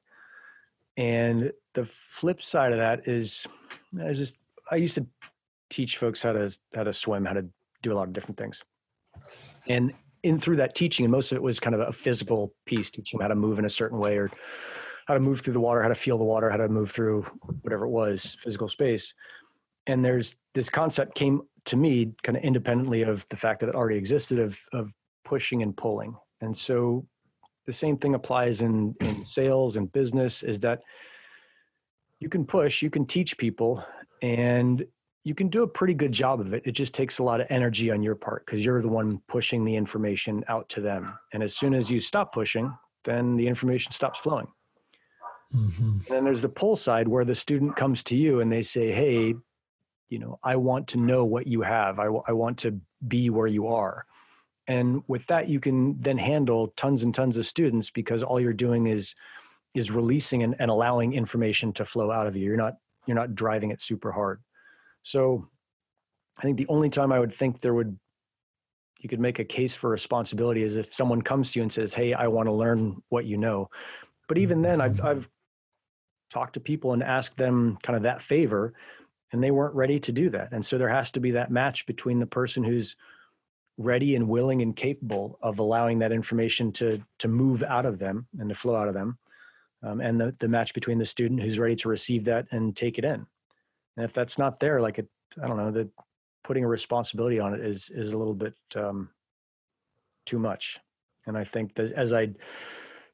And 0.96 1.52
the 1.74 1.86
flip 1.86 2.40
side 2.40 2.72
of 2.72 2.78
that 2.78 3.08
is, 3.08 3.48
I 4.00 4.14
just 4.14 4.38
I 4.70 4.76
used 4.76 4.94
to 4.94 5.08
teach 5.72 5.98
folks 5.98 6.22
how 6.22 6.34
to 6.34 6.56
how 6.76 6.84
to 6.84 6.94
swim, 6.94 7.26
how 7.26 7.34
to 7.34 7.48
do 7.82 7.92
a 7.92 7.96
lot 7.96 8.08
of 8.08 8.14
different 8.14 8.38
things, 8.38 8.64
and 9.68 9.92
in 10.26 10.40
through 10.40 10.56
that 10.58 10.74
teaching, 10.74 11.06
and 11.06 11.12
most 11.12 11.32
of 11.32 11.36
it 11.36 11.44
was 11.44 11.60
kind 11.60 11.76
of 11.76 11.82
a 11.82 11.92
physical 11.92 12.54
piece, 12.66 12.90
teaching 12.90 13.20
them 13.20 13.24
how 13.26 13.28
to 13.30 13.36
move 13.36 13.60
in 13.60 13.66
a 13.66 13.70
certain 13.70 14.00
way 14.00 14.18
or 14.18 14.32
how 15.08 15.14
to 15.14 15.20
move 15.20 15.42
through 15.42 15.54
the 15.54 15.60
water, 15.60 15.84
how 15.84 15.88
to 15.88 15.96
feel 15.96 16.18
the 16.18 16.24
water, 16.24 16.50
how 16.50 16.58
to 16.58 16.68
move 16.68 16.92
through 16.92 17.22
whatever 17.62 17.86
it 17.86 17.90
was, 17.90 18.36
physical 18.40 18.68
space. 18.68 19.14
And 19.86 20.04
there's 20.04 20.36
this 20.56 20.70
concept 20.70 21.14
came 21.14 21.44
to 21.66 21.78
me 21.78 22.14
kind 22.24 22.38
of 22.38 22.44
independently 22.44 23.04
of 23.04 23.28
the 23.30 23.38
fact 23.38 23.60
that 23.60 23.70
it 23.70 23.76
already 23.76 23.98
existed 23.98 24.40
of 24.40 24.60
of 24.74 24.92
pushing 25.24 25.62
and 25.62 25.78
pulling. 25.78 26.16
And 26.42 26.58
so 26.58 27.06
the 27.68 27.74
same 27.74 27.98
thing 27.98 28.16
applies 28.16 28.62
in 28.62 28.96
in 29.00 29.24
sales 29.24 29.78
and 29.78 29.92
business 29.92 30.42
is 30.42 30.60
that 30.62 30.82
you 32.20 32.30
can 32.30 32.46
push 32.46 32.82
you 32.82 32.90
can 32.90 33.06
teach 33.06 33.38
people 33.38 33.86
and 34.24 34.86
you 35.26 35.36
can 35.36 35.50
do 35.50 35.64
a 35.64 35.68
pretty 35.68 35.94
good 35.94 36.14
job 36.14 36.40
of 36.40 36.54
it. 36.54 36.64
It 36.66 36.72
just 36.72 36.94
takes 36.94 37.20
a 37.20 37.24
lot 37.24 37.42
of 37.42 37.48
energy 37.50 37.92
on 37.92 38.02
your 38.02 38.16
part 38.16 38.46
because 38.46 38.64
you're 38.64 38.82
the 38.82 38.88
one 38.88 39.22
pushing 39.28 39.66
the 39.66 39.76
information 39.76 40.46
out 40.48 40.70
to 40.70 40.82
them. 40.82 41.20
And 41.34 41.44
as 41.44 41.58
soon 41.58 41.74
as 41.74 41.92
you 41.92 42.00
stop 42.00 42.32
pushing 42.32 42.74
then 43.06 43.38
the 43.38 43.48
information 43.48 43.92
stops 43.94 44.20
flowing. 44.20 44.48
Mm-hmm. 45.56 45.84
and 45.84 46.06
then 46.08 46.24
there's 46.26 46.42
the 46.42 46.50
pull 46.50 46.76
side 46.76 47.08
where 47.08 47.24
the 47.24 47.36
student 47.36 47.76
comes 47.76 48.02
to 48.04 48.18
you 48.18 48.42
and 48.42 48.52
they 48.52 48.64
say 48.64 48.92
hey 48.92 49.36
you 50.10 50.20
know 50.20 50.40
i 50.44 50.56
want 50.56 50.88
to 50.88 50.98
know 50.98 51.24
what 51.24 51.46
you 51.46 51.62
have. 51.62 52.00
I, 52.00 52.06
w- 52.06 52.24
I 52.28 52.34
want 52.34 52.58
to 52.60 52.82
be 53.08 53.30
where 53.30 53.48
you 53.48 53.68
are. 53.68 54.06
And 54.68 55.04
with 55.08 55.26
that 55.28 55.48
you 55.48 55.60
can 55.60 56.02
then 56.02 56.18
handle 56.18 56.74
tons 56.76 57.04
and 57.04 57.14
tons 57.14 57.38
of 57.38 57.46
students 57.46 57.92
because 57.92 58.24
all 58.24 58.40
you're 58.40 58.54
doing 58.54 58.88
is 58.88 59.16
is 59.76 59.92
releasing 59.92 60.42
and, 60.42 60.56
and 60.60 60.72
allowing 60.72 61.14
information 61.14 61.72
to 61.74 61.86
flow 61.86 62.12
out 62.12 62.26
of 62.26 62.36
you. 62.36 62.44
You're 62.44 62.58
not 62.58 62.74
you're 63.06 63.16
not 63.16 63.36
driving 63.36 63.70
it 63.70 63.80
super 63.80 64.12
hard 64.12 64.42
so 65.06 65.48
i 66.38 66.42
think 66.42 66.58
the 66.58 66.68
only 66.68 66.90
time 66.90 67.12
i 67.12 67.20
would 67.20 67.34
think 67.34 67.60
there 67.62 67.74
would 67.74 67.98
you 69.00 69.08
could 69.08 69.20
make 69.20 69.38
a 69.38 69.46
case 69.46 69.76
for 69.76 69.90
responsibility 69.90 70.64
is 70.64 70.78
if 70.78 70.94
someone 70.94 71.22
comes 71.22 71.52
to 71.52 71.60
you 71.60 71.64
and 71.64 71.72
says 71.72 71.94
hey 71.94 72.14
i 72.14 72.28
want 72.28 72.48
to 72.48 72.54
learn 72.54 73.02
what 73.10 73.26
you 73.26 73.38
know. 73.38 73.70
But 74.28 74.40
even 74.40 74.64
then 74.64 74.82
i've, 74.82 74.94
mm-hmm. 74.94 75.06
I've 75.06 75.30
talked 76.32 76.56
to 76.56 76.60
people 76.60 76.94
and 76.94 77.04
asked 77.04 77.38
them 77.38 77.78
kind 77.84 77.96
of 77.96 78.04
that 78.04 78.22
favor 78.22 78.74
and 79.32 79.44
they 79.44 79.52
weren't 79.52 79.76
ready 79.76 80.00
to 80.00 80.12
do 80.12 80.30
that. 80.30 80.50
And 80.54 80.66
so 80.66 80.78
there 80.78 80.90
has 80.90 81.12
to 81.12 81.20
be 81.20 81.32
that 81.32 81.52
match 81.52 81.86
between 81.86 82.20
the 82.20 82.26
person 82.26 82.64
who's 82.64 82.96
ready 83.78 84.16
and 84.16 84.28
willing 84.30 84.62
and 84.62 84.76
capable 84.76 85.38
of 85.42 85.60
allowing 85.60 86.00
that 86.00 86.14
information 86.14 86.72
to 86.72 87.04
to 87.20 87.28
move 87.28 87.62
out 87.64 87.86
of 87.86 88.00
them 88.00 88.28
and 88.40 88.48
to 88.48 88.56
flow 88.56 88.76
out 88.76 88.88
of 88.88 88.94
them 88.94 89.18
um, 89.84 90.00
and 90.00 90.20
the, 90.20 90.34
the 90.40 90.48
match 90.48 90.74
between 90.74 90.98
the 90.98 91.06
student 91.06 91.42
who's 91.42 91.60
ready 91.60 91.76
to 91.76 91.90
receive 91.90 92.24
that 92.24 92.48
and 92.52 92.76
take 92.76 92.98
it 92.98 93.04
in 93.04 93.28
and 93.98 94.06
if 94.06 94.14
that's 94.14 94.38
not 94.38 94.60
there 94.60 94.82
like 94.82 95.00
it 95.00 95.08
i 95.42 95.48
don't 95.48 95.58
know 95.58 95.72
that 95.72 95.90
putting 96.44 96.64
a 96.64 96.68
responsibility 96.68 97.40
on 97.40 97.54
it 97.54 97.62
is 97.62 97.90
is 97.90 98.12
a 98.12 98.18
little 98.18 98.36
bit 98.36 98.54
um, 98.76 99.10
too 100.26 100.40
much. 100.40 100.80
And 101.28 101.38
i 101.38 101.44
think 101.44 101.74
that 101.76 101.92
as 101.94 102.14
i 102.14 102.30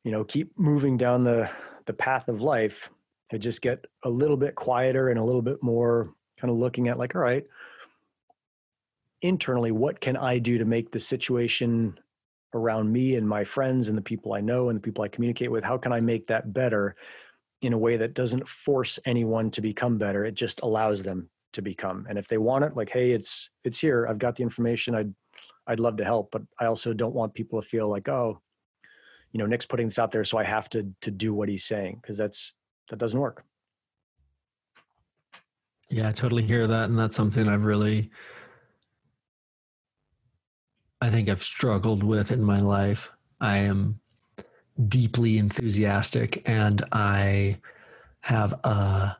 you 0.03 0.11
know 0.11 0.23
keep 0.23 0.51
moving 0.57 0.97
down 0.97 1.23
the 1.23 1.49
the 1.85 1.93
path 1.93 2.27
of 2.27 2.41
life 2.41 2.89
i 3.31 3.37
just 3.37 3.61
get 3.61 3.85
a 4.03 4.09
little 4.09 4.35
bit 4.35 4.55
quieter 4.55 5.09
and 5.09 5.17
a 5.17 5.23
little 5.23 5.41
bit 5.41 5.63
more 5.63 6.13
kind 6.39 6.51
of 6.51 6.57
looking 6.57 6.89
at 6.89 6.97
like 6.97 7.15
all 7.15 7.21
right 7.21 7.45
internally 9.21 9.71
what 9.71 10.01
can 10.01 10.17
i 10.17 10.37
do 10.37 10.57
to 10.57 10.65
make 10.65 10.91
the 10.91 10.99
situation 10.99 11.97
around 12.53 12.91
me 12.91 13.15
and 13.15 13.27
my 13.27 13.45
friends 13.45 13.87
and 13.87 13.97
the 13.97 14.01
people 14.01 14.33
i 14.33 14.41
know 14.41 14.67
and 14.67 14.77
the 14.77 14.81
people 14.81 15.05
i 15.05 15.07
communicate 15.07 15.51
with 15.51 15.63
how 15.63 15.77
can 15.77 15.93
i 15.93 16.01
make 16.01 16.27
that 16.27 16.51
better 16.51 16.95
in 17.61 17.73
a 17.73 17.77
way 17.77 17.97
that 17.97 18.13
doesn't 18.13 18.47
force 18.47 18.99
anyone 19.05 19.51
to 19.51 19.61
become 19.61 19.97
better 19.97 20.25
it 20.25 20.33
just 20.33 20.59
allows 20.61 21.03
them 21.03 21.29
to 21.53 21.61
become 21.61 22.05
and 22.09 22.17
if 22.17 22.27
they 22.27 22.37
want 22.37 22.63
it 22.63 22.75
like 22.75 22.89
hey 22.89 23.11
it's 23.11 23.49
it's 23.63 23.79
here 23.79 24.07
i've 24.07 24.19
got 24.19 24.35
the 24.35 24.43
information 24.43 24.95
i'd 24.95 25.13
i'd 25.67 25.79
love 25.79 25.97
to 25.97 26.03
help 26.03 26.29
but 26.31 26.41
i 26.59 26.65
also 26.65 26.93
don't 26.93 27.13
want 27.13 27.33
people 27.33 27.61
to 27.61 27.67
feel 27.67 27.89
like 27.89 28.07
oh 28.07 28.39
you 29.31 29.37
know 29.37 29.45
nick's 29.45 29.65
putting 29.65 29.87
this 29.87 29.99
out 29.99 30.11
there 30.11 30.23
so 30.23 30.37
i 30.37 30.43
have 30.43 30.69
to 30.69 30.89
to 31.01 31.11
do 31.11 31.33
what 31.33 31.49
he's 31.49 31.65
saying 31.65 31.99
because 32.01 32.17
that's 32.17 32.55
that 32.91 32.99
doesn't 32.99 33.19
work. 33.19 33.43
Yeah, 35.89 36.09
I 36.09 36.11
totally 36.11 36.43
hear 36.43 36.67
that. 36.67 36.89
And 36.89 36.99
that's 36.99 37.15
something 37.15 37.47
I've 37.47 37.65
really, 37.65 38.11
I 41.01 41.09
think 41.09 41.27
I've 41.27 41.43
struggled 41.43 42.03
with 42.03 42.31
in 42.31 42.43
my 42.43 42.61
life. 42.61 43.11
I 43.39 43.57
am 43.57 44.00
deeply 44.87 45.37
enthusiastic 45.37 46.47
and 46.47 46.83
I 46.91 47.59
have 48.21 48.53
a 48.63 49.17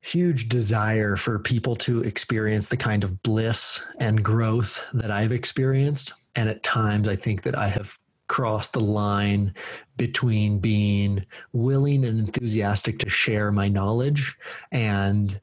huge 0.00 0.48
desire 0.48 1.16
for 1.16 1.38
people 1.38 1.76
to 1.76 2.02
experience 2.02 2.66
the 2.66 2.76
kind 2.76 3.04
of 3.04 3.22
bliss 3.22 3.84
and 3.98 4.22
growth 4.22 4.84
that 4.94 5.10
I've 5.10 5.32
experienced. 5.32 6.14
And 6.34 6.48
at 6.48 6.62
times, 6.62 7.08
I 7.08 7.16
think 7.16 7.42
that 7.42 7.56
I 7.56 7.68
have 7.68 7.98
crossed 8.28 8.74
the 8.74 8.80
line 8.80 9.54
between 9.96 10.60
being 10.60 11.24
willing 11.52 12.04
and 12.04 12.20
enthusiastic 12.20 12.98
to 13.00 13.08
share 13.08 13.50
my 13.50 13.68
knowledge 13.68 14.36
and 14.70 15.40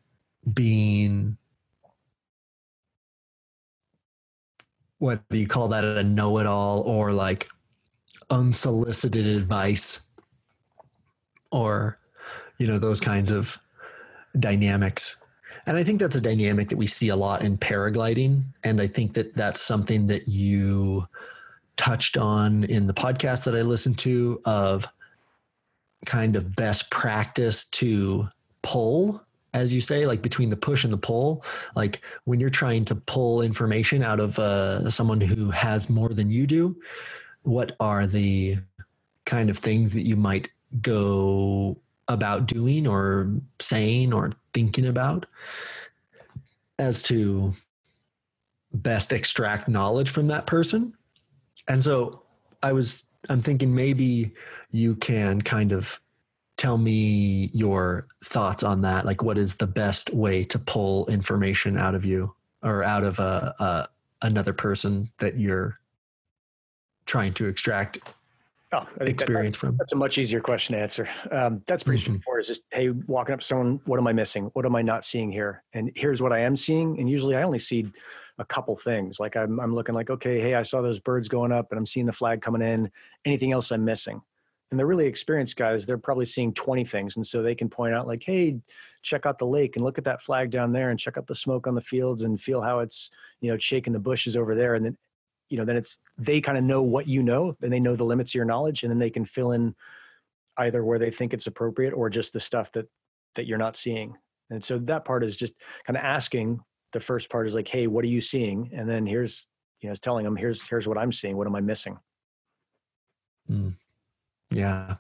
being 0.54 1.38
whether 5.00 5.22
you 5.32 5.48
call 5.48 5.68
that 5.68 5.84
a 5.84 6.04
know 6.04 6.38
it 6.38 6.46
all 6.46 6.82
or 6.82 7.12
like 7.12 7.50
unsolicited 8.30 9.26
advice 9.26 10.08
or 11.52 12.00
you 12.58 12.68
know 12.68 12.78
those 12.78 13.00
kinds 13.00 13.32
of 13.32 13.58
dynamics. 14.40 15.18
And 15.68 15.78
i 15.78 15.84
think 15.84 16.00
that's 16.00 16.16
a 16.16 16.22
dynamic 16.22 16.70
that 16.70 16.78
we 16.78 16.88
see 16.88 17.10
a 17.10 17.16
lot 17.16 17.42
in 17.42 17.58
paragliding. 17.58 18.44
And 18.64 18.82
i 18.82 18.88
think 18.88 19.14
that 19.14 19.36
that's 19.36 19.62
something 19.62 20.08
that 20.08 20.28
you 20.28 21.08
touched 21.78 22.18
on 22.18 22.64
in 22.66 22.88
the 22.88 22.94
podcast 22.94 23.44
that 23.46 23.56
i 23.56 23.62
listened 23.62 23.98
to 24.00 24.42
of 24.46 24.88
kind 26.06 26.36
of 26.36 26.56
best 26.56 26.90
practice 26.92 27.66
to 27.66 28.28
pull 28.62 29.22
as 29.56 29.74
you 29.74 29.80
say 29.80 30.06
like 30.06 30.22
between 30.22 30.50
the 30.50 30.58
push 30.58 30.84
and 30.84 30.92
the 30.92 30.98
pull. 30.98 31.44
Like 31.76 32.02
when 32.26 32.42
you're 32.42 32.50
trying 32.50 32.84
to 32.86 32.96
pull 32.96 33.42
information 33.42 34.04
out 34.04 34.20
of 34.20 34.38
uh, 34.38 34.90
someone 34.90 35.22
who 35.22 35.50
has 35.50 35.90
more 35.90 36.10
than 36.10 36.30
you 36.30 36.46
do 36.46 36.76
what 37.46 37.76
are 37.80 38.08
the 38.08 38.58
kind 39.26 39.50
of 39.50 39.58
things 39.58 39.94
that 39.94 40.06
you 40.06 40.16
might 40.16 40.50
go 40.82 41.78
about 42.08 42.46
doing 42.48 42.86
or 42.86 43.32
saying 43.60 44.14
or 44.14 44.32
thinking 44.54 44.86
about 44.86 45.26
as 46.78 47.02
to 47.02 47.54
best 48.74 49.14
extract 49.14 49.68
knowledge 49.68 50.10
from 50.10 50.28
that 50.28 50.46
person. 50.46 50.94
And 51.68 51.84
so 51.84 52.24
I 52.62 52.74
was, 52.74 53.08
I'm 53.30 53.42
thinking 53.42 53.74
maybe 53.74 54.34
you 54.72 54.96
can 54.96 55.42
kind 55.42 55.72
of 55.72 56.00
tell 56.58 56.78
me 56.78 57.50
your 57.54 58.08
thoughts 58.24 58.64
on 58.64 58.82
that. 58.82 59.06
Like, 59.06 59.24
what 59.24 59.38
is 59.38 59.56
the 59.56 59.68
best 59.68 60.14
way 60.14 60.44
to 60.46 60.60
pull 60.60 61.08
information 61.08 61.78
out 61.78 61.96
of 61.96 62.06
you 62.06 62.36
or 62.62 62.84
out 62.84 63.04
of 63.04 63.20
a, 63.20 63.56
a 63.60 63.90
another 64.22 64.54
person 64.54 65.12
that 65.18 65.38
you're 65.38 65.80
trying 67.06 67.34
to 67.34 67.48
extract 67.48 68.00
oh, 68.74 68.88
experience 69.02 69.56
that, 69.56 69.68
from? 69.68 69.78
That's 69.78 69.94
a 69.94 69.98
much 69.98 70.18
easier 70.18 70.42
question 70.42 70.76
to 70.76 70.82
answer. 70.82 71.10
Um, 71.32 71.62
that's 71.68 71.84
pretty 71.84 72.02
mm-hmm. 72.02 72.14
straightforward. 72.14 72.42
Is 72.42 72.48
just 72.48 72.64
hey, 72.72 72.90
walking 72.90 73.34
up 73.34 73.42
to 73.42 73.46
someone, 73.46 73.80
what 73.86 74.00
am 74.00 74.08
I 74.08 74.14
missing? 74.14 74.46
What 74.54 74.66
am 74.66 74.76
I 74.76 74.82
not 74.82 75.06
seeing 75.06 75.32
here? 75.32 75.64
And 75.74 75.92
here's 75.96 76.22
what 76.22 76.34
I 76.34 76.40
am 76.40 76.56
seeing. 76.56 77.00
And 77.00 77.10
usually, 77.10 77.36
I 77.36 77.44
only 77.44 77.60
see 77.60 77.92
a 78.38 78.46
couple 78.46 78.76
things. 78.76 79.20
Like 79.20 79.36
I'm, 79.36 79.60
I'm 79.60 79.74
looking 79.74 79.96
like, 79.96 80.10
okay, 80.10 80.40
hey, 80.40 80.56
I 80.56 80.64
saw 80.64 80.82
those 80.82 81.00
birds 81.00 81.28
going 81.28 81.52
up, 81.52 81.72
and 81.72 81.78
I'm 81.78 81.86
seeing 81.86 82.06
the 82.06 82.12
flag 82.12 82.42
coming 82.42 82.62
in. 82.62 82.92
Anything 83.26 83.52
else 83.52 83.72
I'm 83.72 83.86
missing? 83.86 84.22
And 84.72 84.80
the 84.80 84.86
really 84.86 85.06
experienced 85.06 85.58
guys, 85.58 85.86
they're 85.86 85.98
probably 85.98 86.26
seeing 86.26 86.54
20 86.54 86.84
things. 86.84 87.16
And 87.16 87.26
so 87.26 87.42
they 87.42 87.56
can 87.56 87.70
point 87.70 87.94
out, 87.94 88.08
like, 88.08 88.24
hey, 88.24 88.60
check 89.04 89.26
out 89.26 89.38
the 89.38 89.46
lake 89.46 89.76
and 89.76 89.86
look 89.86 89.98
at 89.98 90.04
that 90.06 90.22
flag 90.22 90.50
down 90.50 90.72
there 90.72 90.90
and 90.90 91.00
check 91.00 91.18
out 91.18 91.28
the 91.28 91.36
smoke 91.36 91.68
on 91.68 91.76
the 91.76 91.82
fields 91.82 92.24
and 92.24 92.42
feel 92.42 92.62
how 92.62 92.80
it's, 92.80 93.12
you 93.42 93.52
know, 93.52 93.58
shaking 93.58 93.94
the 93.94 94.00
bushes 94.00 94.36
over 94.36 94.56
there. 94.56 94.74
And 94.74 94.86
then 94.86 94.98
you 95.56 95.60
know 95.60 95.66
then 95.66 95.78
it's 95.78 96.00
they 96.18 96.42
kind 96.42 96.58
of 96.58 96.66
know 96.66 96.82
what 96.84 97.08
you 97.08 97.24
know 97.24 97.56
and 97.62 97.72
they 97.72 97.80
know 97.80 97.96
the 97.96 98.04
limits 98.04 98.32
of 98.32 98.36
your 98.36 98.44
knowledge 98.44 98.84
and 98.84 98.92
then 98.92 99.00
they 99.00 99.10
can 99.10 99.24
fill 99.24 99.54
in 99.54 99.74
either 100.58 100.84
where 100.84 101.00
they 101.00 101.10
think 101.10 101.34
it's 101.34 101.48
appropriate 101.48 101.94
or 101.94 102.10
just 102.10 102.34
the 102.34 102.42
stuff 102.42 102.74
that 102.74 102.90
that 103.36 103.46
you're 103.48 103.58
not 103.58 103.78
seeing. 103.78 104.18
And 104.50 104.62
so 104.62 104.78
that 104.80 105.06
part 105.06 105.24
is 105.24 105.38
just 105.38 105.54
kind 105.88 105.96
of 105.96 106.04
asking. 106.04 106.60
The 106.92 107.00
first 107.00 107.30
part 107.30 107.48
is 107.48 107.56
like 107.56 107.70
hey 107.70 107.88
what 107.88 108.04
are 108.04 108.10
you 108.10 108.20
seeing? 108.20 108.70
And 108.74 108.90
then 108.90 109.06
here's 109.06 109.48
you 109.80 109.88
know 109.88 109.96
telling 109.96 110.26
them 110.26 110.36
here's 110.36 110.68
here's 110.68 110.90
what 110.90 110.98
i'm 110.98 111.14
seeing. 111.14 111.38
What 111.38 111.48
am 111.48 111.56
i 111.56 111.62
missing? 111.62 111.98
Mm. 113.50 113.76
yeah. 114.50 114.96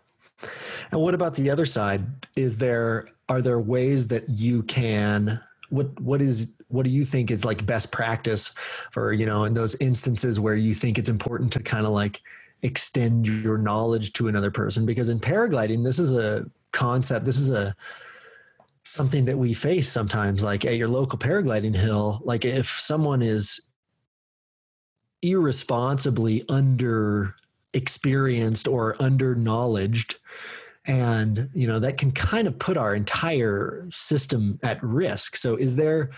And 0.91 1.01
what 1.01 1.15
about 1.15 1.35
the 1.35 1.49
other 1.49 1.65
side? 1.65 2.05
Is 2.37 2.57
there 2.57 3.09
are 3.27 3.41
there 3.41 3.59
ways 3.59 4.07
that 4.07 4.29
you 4.29 4.63
can 4.63 5.41
what 5.69 5.99
what 5.99 6.21
is 6.21 6.53
what 6.67 6.83
do 6.83 6.89
you 6.89 7.05
think 7.05 7.31
is 7.31 7.45
like 7.45 7.65
best 7.65 7.91
practice 7.91 8.53
for 8.91 9.13
you 9.13 9.25
know 9.25 9.43
in 9.43 9.53
those 9.53 9.75
instances 9.75 10.39
where 10.39 10.55
you 10.55 10.73
think 10.73 10.97
it's 10.97 11.09
important 11.09 11.51
to 11.53 11.59
kind 11.61 11.85
of 11.85 11.91
like 11.91 12.21
extend 12.61 13.27
your 13.27 13.57
knowledge 13.57 14.13
to 14.13 14.27
another 14.27 14.51
person? 14.51 14.85
Because 14.85 15.09
in 15.09 15.19
paragliding 15.19 15.83
this 15.83 15.99
is 15.99 16.11
a 16.11 16.45
concept 16.71 17.25
this 17.25 17.39
is 17.39 17.51
a 17.51 17.75
something 18.83 19.25
that 19.25 19.37
we 19.37 19.53
face 19.53 19.89
sometimes 19.89 20.43
like 20.43 20.65
at 20.65 20.77
your 20.77 20.87
local 20.87 21.17
paragliding 21.17 21.75
hill 21.75 22.21
like 22.23 22.45
if 22.45 22.67
someone 22.67 23.21
is 23.21 23.61
irresponsibly 25.21 26.43
under 26.49 27.35
experienced 27.73 28.67
or 28.67 28.95
under 29.01 29.35
knowledged 29.35 30.17
and 30.87 31.49
you 31.53 31.67
know 31.67 31.79
that 31.79 31.97
can 31.97 32.11
kind 32.11 32.47
of 32.47 32.57
put 32.59 32.77
our 32.77 32.95
entire 32.95 33.87
system 33.91 34.59
at 34.63 34.81
risk. 34.83 35.35
So 35.35 35.55
is 35.55 35.75
there 35.75 36.11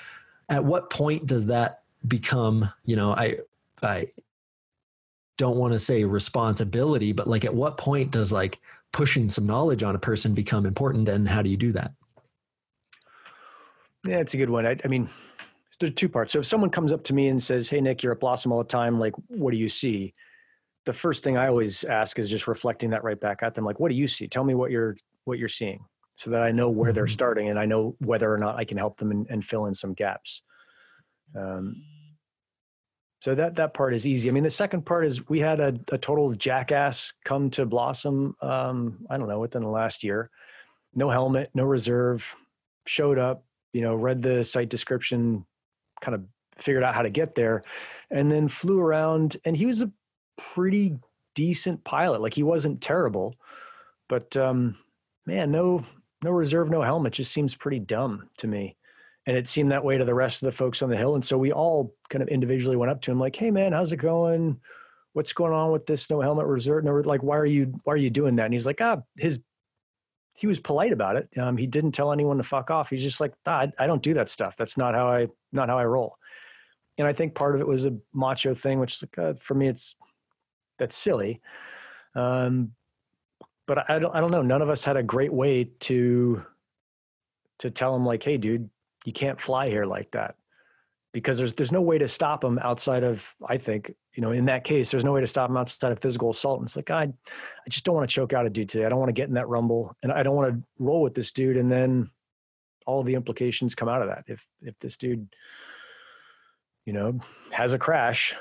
at 0.50 0.64
what 0.64 0.90
point 0.90 1.26
does 1.26 1.48
that 1.48 1.82
become 2.08 2.72
you 2.86 2.96
know 2.96 3.12
i 3.14 3.38
i 3.82 4.08
don't 5.38 5.58
want 5.58 5.74
to 5.74 5.80
say 5.80 6.04
responsibility 6.04 7.12
but 7.12 7.28
like 7.28 7.46
at 7.46 7.54
what 7.54 7.78
point 7.78 8.12
does 8.12 8.32
like 8.32 8.60
pushing 8.92 9.30
some 9.30 9.46
knowledge 9.46 9.84
on 9.84 9.96
a 9.96 10.00
person 10.00 10.34
become 10.34 10.66
important 10.66 11.08
and 11.10 11.28
how 11.28 11.42
do 11.42 11.50
you 11.50 11.58
do 11.58 11.72
that? 11.74 11.92
Yeah 14.08 14.20
it's 14.20 14.34
a 14.34 14.38
good 14.38 14.50
one. 14.50 14.66
I, 14.66 14.78
I 14.84 14.88
mean 14.88 15.10
there's 15.80 15.94
two 15.94 16.10
parts. 16.10 16.34
So 16.34 16.40
if 16.40 16.48
someone 16.48 16.72
comes 16.72 16.92
up 16.92 17.04
to 17.06 17.14
me 17.14 17.28
and 17.28 17.42
says 17.42 17.70
hey 17.70 17.82
nick 17.82 18.02
you're 18.02 18.14
at 18.14 18.20
blossom 18.20 18.52
all 18.52 18.60
the 18.60 18.64
time 18.64 19.00
like 19.00 19.14
what 19.28 19.52
do 19.52 19.58
you 19.58 19.70
see 19.70 20.14
the 20.88 20.94
first 20.94 21.22
thing 21.22 21.36
I 21.36 21.50
always 21.50 21.84
ask 21.84 22.18
is 22.18 22.30
just 22.30 22.48
reflecting 22.48 22.92
that 22.92 23.04
right 23.04 23.20
back 23.20 23.44
at 23.44 23.54
them. 23.54 23.66
Like, 23.66 23.78
what 23.78 23.90
do 23.90 23.96
you 23.96 24.08
see? 24.08 24.26
Tell 24.26 24.46
me 24.46 24.56
what 24.56 24.72
you're 24.72 24.96
what 25.26 25.38
you're 25.38 25.50
seeing, 25.50 25.84
so 26.16 26.32
that 26.32 26.42
I 26.42 26.52
know 26.52 26.70
where 26.70 26.90
mm-hmm. 26.90 26.96
they're 26.96 27.08
starting 27.08 27.50
and 27.50 27.60
I 27.60 27.66
know 27.66 27.98
whether 28.00 28.34
or 28.34 28.38
not 28.38 28.56
I 28.56 28.64
can 28.64 28.78
help 28.78 28.98
them 28.98 29.12
and, 29.12 29.28
and 29.30 29.44
fill 29.44 29.66
in 29.66 29.74
some 29.74 29.94
gaps. 29.94 30.42
Um, 31.36 31.84
so 33.20 33.36
that 33.36 33.56
that 33.56 33.74
part 33.74 33.94
is 33.94 34.08
easy. 34.08 34.30
I 34.30 34.32
mean, 34.32 34.44
the 34.46 34.50
second 34.50 34.86
part 34.86 35.06
is 35.06 35.28
we 35.28 35.42
had 35.42 35.60
a, 35.60 35.78
a 35.92 35.98
total 35.98 36.34
jackass 36.34 37.12
come 37.26 37.50
to 37.52 37.66
Blossom. 37.66 38.38
Um, 38.42 39.06
I 39.10 39.18
don't 39.18 39.28
know 39.28 39.42
within 39.42 39.64
the 39.64 39.70
last 39.70 40.06
year. 40.06 40.30
No 40.96 41.10
helmet, 41.10 41.50
no 41.54 41.66
reserve. 41.66 42.34
Showed 42.86 43.20
up, 43.20 43.44
you 43.74 43.82
know, 43.82 43.94
read 43.94 44.22
the 44.22 44.46
site 44.46 44.70
description, 44.70 45.46
kind 46.00 46.16
of 46.16 46.24
figured 46.58 46.84
out 46.84 46.96
how 46.96 47.02
to 47.02 47.10
get 47.10 47.36
there, 47.36 47.64
and 48.10 48.32
then 48.32 48.48
flew 48.48 48.80
around. 48.80 49.36
And 49.44 49.58
he 49.58 49.66
was 49.66 49.82
a 49.82 49.92
pretty 50.38 50.98
decent 51.36 51.84
pilot. 51.84 52.22
Like 52.22 52.34
he 52.34 52.44
wasn't 52.44 52.82
terrible, 52.82 53.36
but 54.10 54.36
um, 54.38 54.78
man, 55.26 55.52
no 55.52 55.84
no 56.24 56.32
reserve, 56.32 56.70
no 56.70 56.82
helmet 56.82 57.14
just 57.14 57.32
seems 57.32 57.56
pretty 57.56 57.80
dumb 57.80 58.28
to 58.40 58.48
me. 58.48 58.76
And 59.26 59.38
it 59.38 59.48
seemed 59.48 59.72
that 59.72 59.84
way 59.84 59.98
to 59.98 60.06
the 60.06 60.16
rest 60.16 60.42
of 60.42 60.48
the 60.48 60.52
folks 60.52 60.82
on 60.82 60.90
the 60.90 60.98
hill. 60.98 61.16
And 61.16 61.24
so 61.24 61.38
we 61.38 61.52
all 61.52 61.94
kind 62.10 62.24
of 62.24 62.30
individually 62.30 62.78
went 62.78 62.92
up 62.92 63.02
to 63.02 63.12
him 63.12 63.20
like, 63.20 63.36
"Hey, 63.36 63.52
man, 63.52 63.74
how's 63.74 63.92
it 63.92 63.98
going? 63.98 64.60
What's 65.14 65.34
going 65.34 65.54
on 65.54 65.72
with 65.72 65.86
this 65.86 66.10
no 66.10 66.22
helmet 66.22 66.46
reserve? 66.46 66.84
No, 66.84 66.94
like, 66.94 67.24
why 67.24 67.38
are 67.38 67.46
you 67.46 67.74
why 67.84 67.94
are 67.94 67.98
you 67.98 68.10
doing 68.10 68.38
that?" 68.38 68.46
And 68.46 68.54
he's 68.54 68.66
like, 68.66 68.82
"Ah, 68.82 69.02
his." 69.18 69.40
He 70.34 70.46
was 70.46 70.60
polite 70.60 70.94
about 70.94 71.16
it. 71.16 71.30
Um, 71.36 71.58
he 71.58 71.66
didn't 71.66 71.94
tell 71.94 72.12
anyone 72.12 72.38
to 72.38 72.44
fuck 72.44 72.70
off. 72.70 72.92
He's 72.92 73.02
just 73.02 73.20
like, 73.20 73.34
ah, 73.48 73.66
I, 73.80 73.88
don't 73.88 74.04
do 74.04 74.14
that 74.14 74.30
stuff. 74.30 74.56
That's 74.56 74.78
not 74.78 74.94
how 74.94 75.08
I 75.08 75.30
not 75.52 75.68
how 75.68 75.80
I 75.80 75.86
roll. 75.86 76.16
And 77.00 77.08
I 77.08 77.14
think 77.14 77.34
part 77.34 77.56
of 77.56 77.62
it 77.62 77.68
was 77.68 77.88
a 77.88 77.98
macho 78.14 78.54
thing, 78.54 78.80
which 78.80 79.02
like, 79.02 79.18
uh, 79.18 79.34
for 79.34 79.56
me, 79.56 79.68
it's 79.68 79.96
that's 80.78 80.96
silly. 80.96 81.42
Um, 82.16 82.74
but 83.68 83.90
I 83.90 84.00
don't 84.00 84.16
I 84.16 84.20
don't 84.20 84.32
know. 84.32 84.42
None 84.42 84.62
of 84.62 84.70
us 84.70 84.84
had 84.84 84.98
a 84.98 85.04
great 85.04 85.32
way 85.32 85.66
to 85.82 86.44
to 87.60 87.70
tell 87.70 87.96
him 87.96 88.06
like, 88.06 88.24
hey, 88.24 88.38
dude, 88.38 88.70
you 89.06 89.14
can't 89.14 89.40
fly 89.40 89.70
here 89.70 89.86
like 89.86 90.12
that. 90.12 90.36
Because 91.14 91.38
there's 91.38 91.54
there's 91.54 91.72
no 91.72 91.82
way 91.82 91.98
to 91.98 92.08
stop 92.08 92.44
him 92.44 92.60
outside 92.60 93.04
of, 93.04 93.34
I 93.48 93.58
think, 93.58 93.94
you 94.14 94.22
know, 94.22 94.32
in 94.32 94.46
that 94.46 94.64
case, 94.64 94.92
there's 94.92 95.04
no 95.04 95.14
way 95.14 95.22
to 95.22 95.28
stop 95.28 95.50
him 95.50 95.58
outside 95.58 95.92
of 95.92 96.00
physical 96.00 96.30
assault. 96.30 96.60
And 96.60 96.68
it's 96.68 96.76
like, 96.76 96.92
I 96.92 97.04
I 97.04 97.70
just 97.70 97.86
don't 97.86 97.96
want 97.96 98.08
to 98.10 98.14
choke 98.14 98.34
out 98.34 98.46
a 98.46 98.50
dude 98.50 98.70
today. 98.70 98.86
I 98.86 98.90
don't 98.90 99.00
want 99.00 99.10
to 99.10 99.14
get 99.14 99.28
in 99.28 99.36
that 99.36 99.48
rumble 99.48 99.96
and 100.04 100.12
I 100.12 100.24
don't 100.24 100.36
want 100.36 100.54
to 100.54 100.64
roll 100.80 101.02
with 101.02 101.16
this 101.16 101.32
dude 101.32 101.58
and 101.58 101.72
then 101.72 102.10
all 102.86 103.04
the 103.04 103.16
implications 103.16 103.76
come 103.76 103.90
out 103.90 104.02
of 104.02 104.08
that. 104.10 104.26
If 104.28 104.46
if 104.62 104.78
this 104.80 104.98
dude, 104.98 105.28
you 106.86 106.94
know, 106.94 107.20
has 107.52 107.74
a 107.74 107.80
crash, 107.80 108.36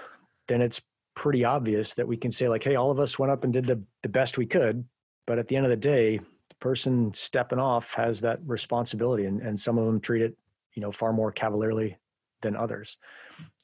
then 0.49 0.61
it's 0.61 0.80
pretty 1.17 1.45
obvious 1.45 1.95
that 1.95 2.07
we 2.07 2.17
can 2.17 2.31
say 2.31 2.49
like 2.49 2.62
hey 2.62 2.77
all 2.77 2.93
of 2.93 3.01
us 3.01 3.19
went 3.19 3.33
up 3.33 3.43
and 3.43 3.53
did 3.53 3.67
the, 3.67 3.83
the 4.05 4.09
best 4.09 4.39
we 4.39 4.47
could 4.47 4.85
but 5.27 5.39
at 5.39 5.49
the 5.49 5.57
end 5.57 5.67
of 5.67 5.71
the 5.71 5.77
day 5.77 6.19
the 6.19 6.55
person 6.61 7.12
stepping 7.14 7.59
off 7.59 7.95
has 7.95 8.21
that 8.21 8.39
responsibility 8.47 9.25
and, 9.25 9.41
and 9.41 9.59
some 9.59 9.79
of 9.79 9.87
them 9.87 9.99
treat 9.99 10.23
it 10.23 10.37
you 10.75 10.83
know 10.83 10.93
far 10.93 11.12
more 11.12 11.33
cavalierly 11.33 11.97
than 12.43 12.55
others. 12.55 12.99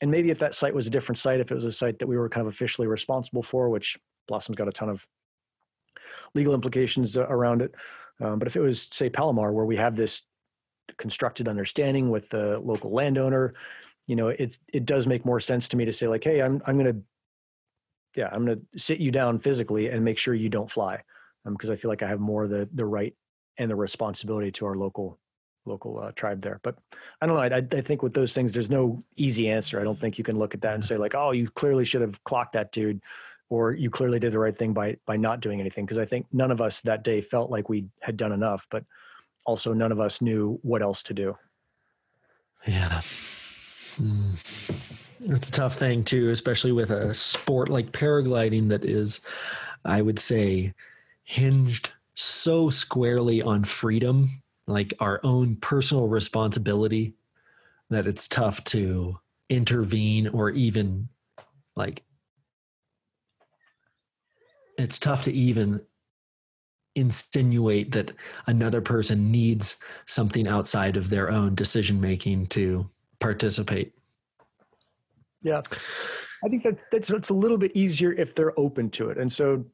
And 0.01 0.11
maybe 0.11 0.31
if 0.31 0.39
that 0.39 0.55
site 0.55 0.75
was 0.75 0.87
a 0.87 0.91
different 0.91 1.19
site 1.19 1.41
if 1.41 1.53
it 1.53 1.55
was 1.55 1.67
a 1.67 1.73
site 1.73 1.99
that 1.99 2.07
we 2.09 2.17
were 2.17 2.29
kind 2.29 2.47
of 2.47 2.53
officially 2.53 2.89
responsible 2.89 3.43
for 3.43 3.69
which 3.69 3.99
blossom's 4.27 4.57
got 4.57 4.67
a 4.67 4.73
ton 4.73 4.89
of 4.89 5.07
legal 6.35 6.55
implications 6.55 7.17
around 7.17 7.63
it 7.63 7.75
Um, 8.21 8.39
but 8.39 8.49
if 8.49 8.57
it 8.57 8.61
was, 8.61 8.89
say, 8.93 9.11
Palomar, 9.11 9.53
where 9.53 9.65
we 9.65 9.77
have 9.77 9.97
this 9.97 10.23
constructed 10.99 11.49
understanding 11.49 12.11
with 12.11 12.29
the 12.31 12.59
local 12.59 12.93
landowner, 12.93 13.55
you 14.07 14.17
know, 14.17 14.29
it 14.29 14.59
it 14.73 14.85
does 14.85 15.07
make 15.07 15.25
more 15.25 15.41
sense 15.41 15.69
to 15.69 15.77
me 15.77 15.85
to 15.85 15.93
say 15.93 16.09
like, 16.09 16.25
hey, 16.25 16.41
I'm 16.43 16.63
I'm 16.67 16.77
gonna, 16.77 16.97
yeah, 18.15 18.29
I'm 18.33 18.45
gonna 18.45 18.61
sit 18.77 18.99
you 18.99 19.11
down 19.11 19.39
physically 19.39 19.89
and 19.89 20.05
make 20.05 20.19
sure 20.19 20.35
you 20.35 20.49
don't 20.49 20.71
fly, 20.71 21.03
because 21.45 21.71
um, 21.71 21.73
I 21.73 21.77
feel 21.77 21.91
like 21.91 22.03
I 22.03 22.09
have 22.09 22.21
more 22.21 22.47
the 22.47 22.69
the 22.73 22.87
right 22.87 23.15
and 23.59 23.71
the 23.71 23.77
responsibility 23.77 24.51
to 24.53 24.67
our 24.67 24.77
local 24.77 25.19
local 25.65 26.01
uh, 26.01 26.13
tribe 26.13 26.43
there. 26.43 26.61
But 26.63 26.77
I 27.21 27.27
don't 27.27 27.37
know. 27.37 27.57
I, 27.57 27.79
I 27.79 27.81
think 27.83 28.03
with 28.03 28.15
those 28.15 28.33
things, 28.33 28.53
there's 28.53 28.71
no 28.71 29.01
easy 29.17 29.49
answer. 29.49 29.81
I 29.81 29.85
don't 29.85 29.99
think 29.99 30.19
you 30.19 30.25
can 30.25 30.39
look 30.39 30.55
at 30.55 30.61
that 30.63 30.75
and 30.75 30.85
say 30.85 30.97
like, 30.97 31.15
oh, 31.15 31.31
you 31.31 31.49
clearly 31.49 31.85
should 31.85 32.01
have 32.01 32.23
clocked 32.25 32.55
that 32.55 32.73
dude, 32.73 33.01
or 33.49 33.73
you 33.73 33.91
clearly 33.91 34.19
did 34.19 34.33
the 34.33 34.39
right 34.39 34.57
thing 34.57 34.73
by 34.73 34.97
by 35.07 35.17
not 35.17 35.41
doing 35.41 35.61
anything. 35.61 35.85
Because 35.85 35.99
I 35.99 36.05
think 36.05 36.27
none 36.33 36.51
of 36.51 36.61
us 36.61 36.81
that 36.83 37.05
day 37.05 37.21
felt 37.21 37.51
like 37.51 37.69
we 37.69 37.87
had 38.01 38.17
done 38.17 38.33
enough, 38.33 38.67
but 38.71 38.85
also 39.45 39.73
none 39.73 39.93
of 39.93 40.01
us 40.01 40.21
knew 40.21 40.59
what 40.63 40.83
else 40.83 41.03
to 41.05 41.15
do. 41.15 41.37
Yeah. 42.67 43.01
Hmm. 43.97 44.35
It's 45.25 45.49
a 45.49 45.53
tough 45.53 45.77
thing 45.77 46.03
too, 46.03 46.31
especially 46.31 46.73
with 46.73 46.91
a 46.91 47.15
sport 47.15 47.69
like 47.69 47.93
paragliding 47.93 48.69
that 48.71 48.85
is, 48.85 49.21
I 49.85 50.03
would 50.03 50.19
say, 50.19 50.75
hinged 51.23 51.93
so 52.15 52.71
squarely 52.71 53.41
on 53.41 53.65
freedom 53.65 54.43
like 54.67 54.95
our 55.01 55.21
own 55.23 55.57
personal 55.57 56.09
responsibility 56.09 57.15
that 57.91 58.07
it's 58.07 58.29
tough 58.29 58.63
to 58.65 59.19
intervene 59.49 60.29
or 60.29 60.51
even 60.51 61.09
like 61.77 62.03
it's 64.79 64.99
tough 64.99 65.23
to 65.25 65.33
even 65.33 65.81
insinuate 66.95 67.93
that 67.93 68.13
another 68.47 68.81
person 68.81 69.31
needs 69.31 69.79
something 70.07 70.47
outside 70.49 70.97
of 70.97 71.11
their 71.11 71.31
own 71.31 71.55
decision 71.55 72.01
making 72.01 72.47
to 72.47 72.89
participate. 73.21 73.95
Yeah. 75.43 75.63
I 76.45 76.49
think 76.49 76.63
that 76.65 76.91
that's 76.91 77.11
it's 77.11 77.29
a 77.29 77.35
little 77.35 77.59
bit 77.59 77.73
easier 77.75 78.13
if 78.13 78.35
they're 78.35 78.59
open 78.59 78.91
to 78.91 79.11
it. 79.11 79.19
And 79.19 79.31
so 79.31 79.65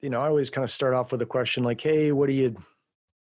you 0.00 0.10
know, 0.10 0.20
I 0.20 0.26
always 0.26 0.50
kind 0.50 0.64
of 0.64 0.70
start 0.70 0.92
off 0.92 1.12
with 1.12 1.22
a 1.22 1.26
question 1.26 1.64
like, 1.64 1.80
"Hey, 1.80 2.12
what 2.12 2.26
do 2.26 2.34
you 2.34 2.54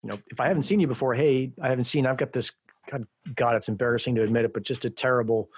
you 0.03 0.09
know, 0.09 0.19
if 0.29 0.39
I 0.39 0.47
haven't 0.47 0.63
seen 0.63 0.79
you 0.79 0.87
before, 0.87 1.13
hey, 1.13 1.53
I 1.61 1.69
haven't 1.69 1.85
seen, 1.85 2.05
I've 2.05 2.17
got 2.17 2.33
this, 2.33 2.51
God, 2.91 3.07
God 3.35 3.55
it's 3.55 3.69
embarrassing 3.69 4.15
to 4.15 4.23
admit 4.23 4.45
it, 4.45 4.53
but 4.53 4.63
just 4.63 4.83
a 4.85 4.89
terrible 4.89 5.49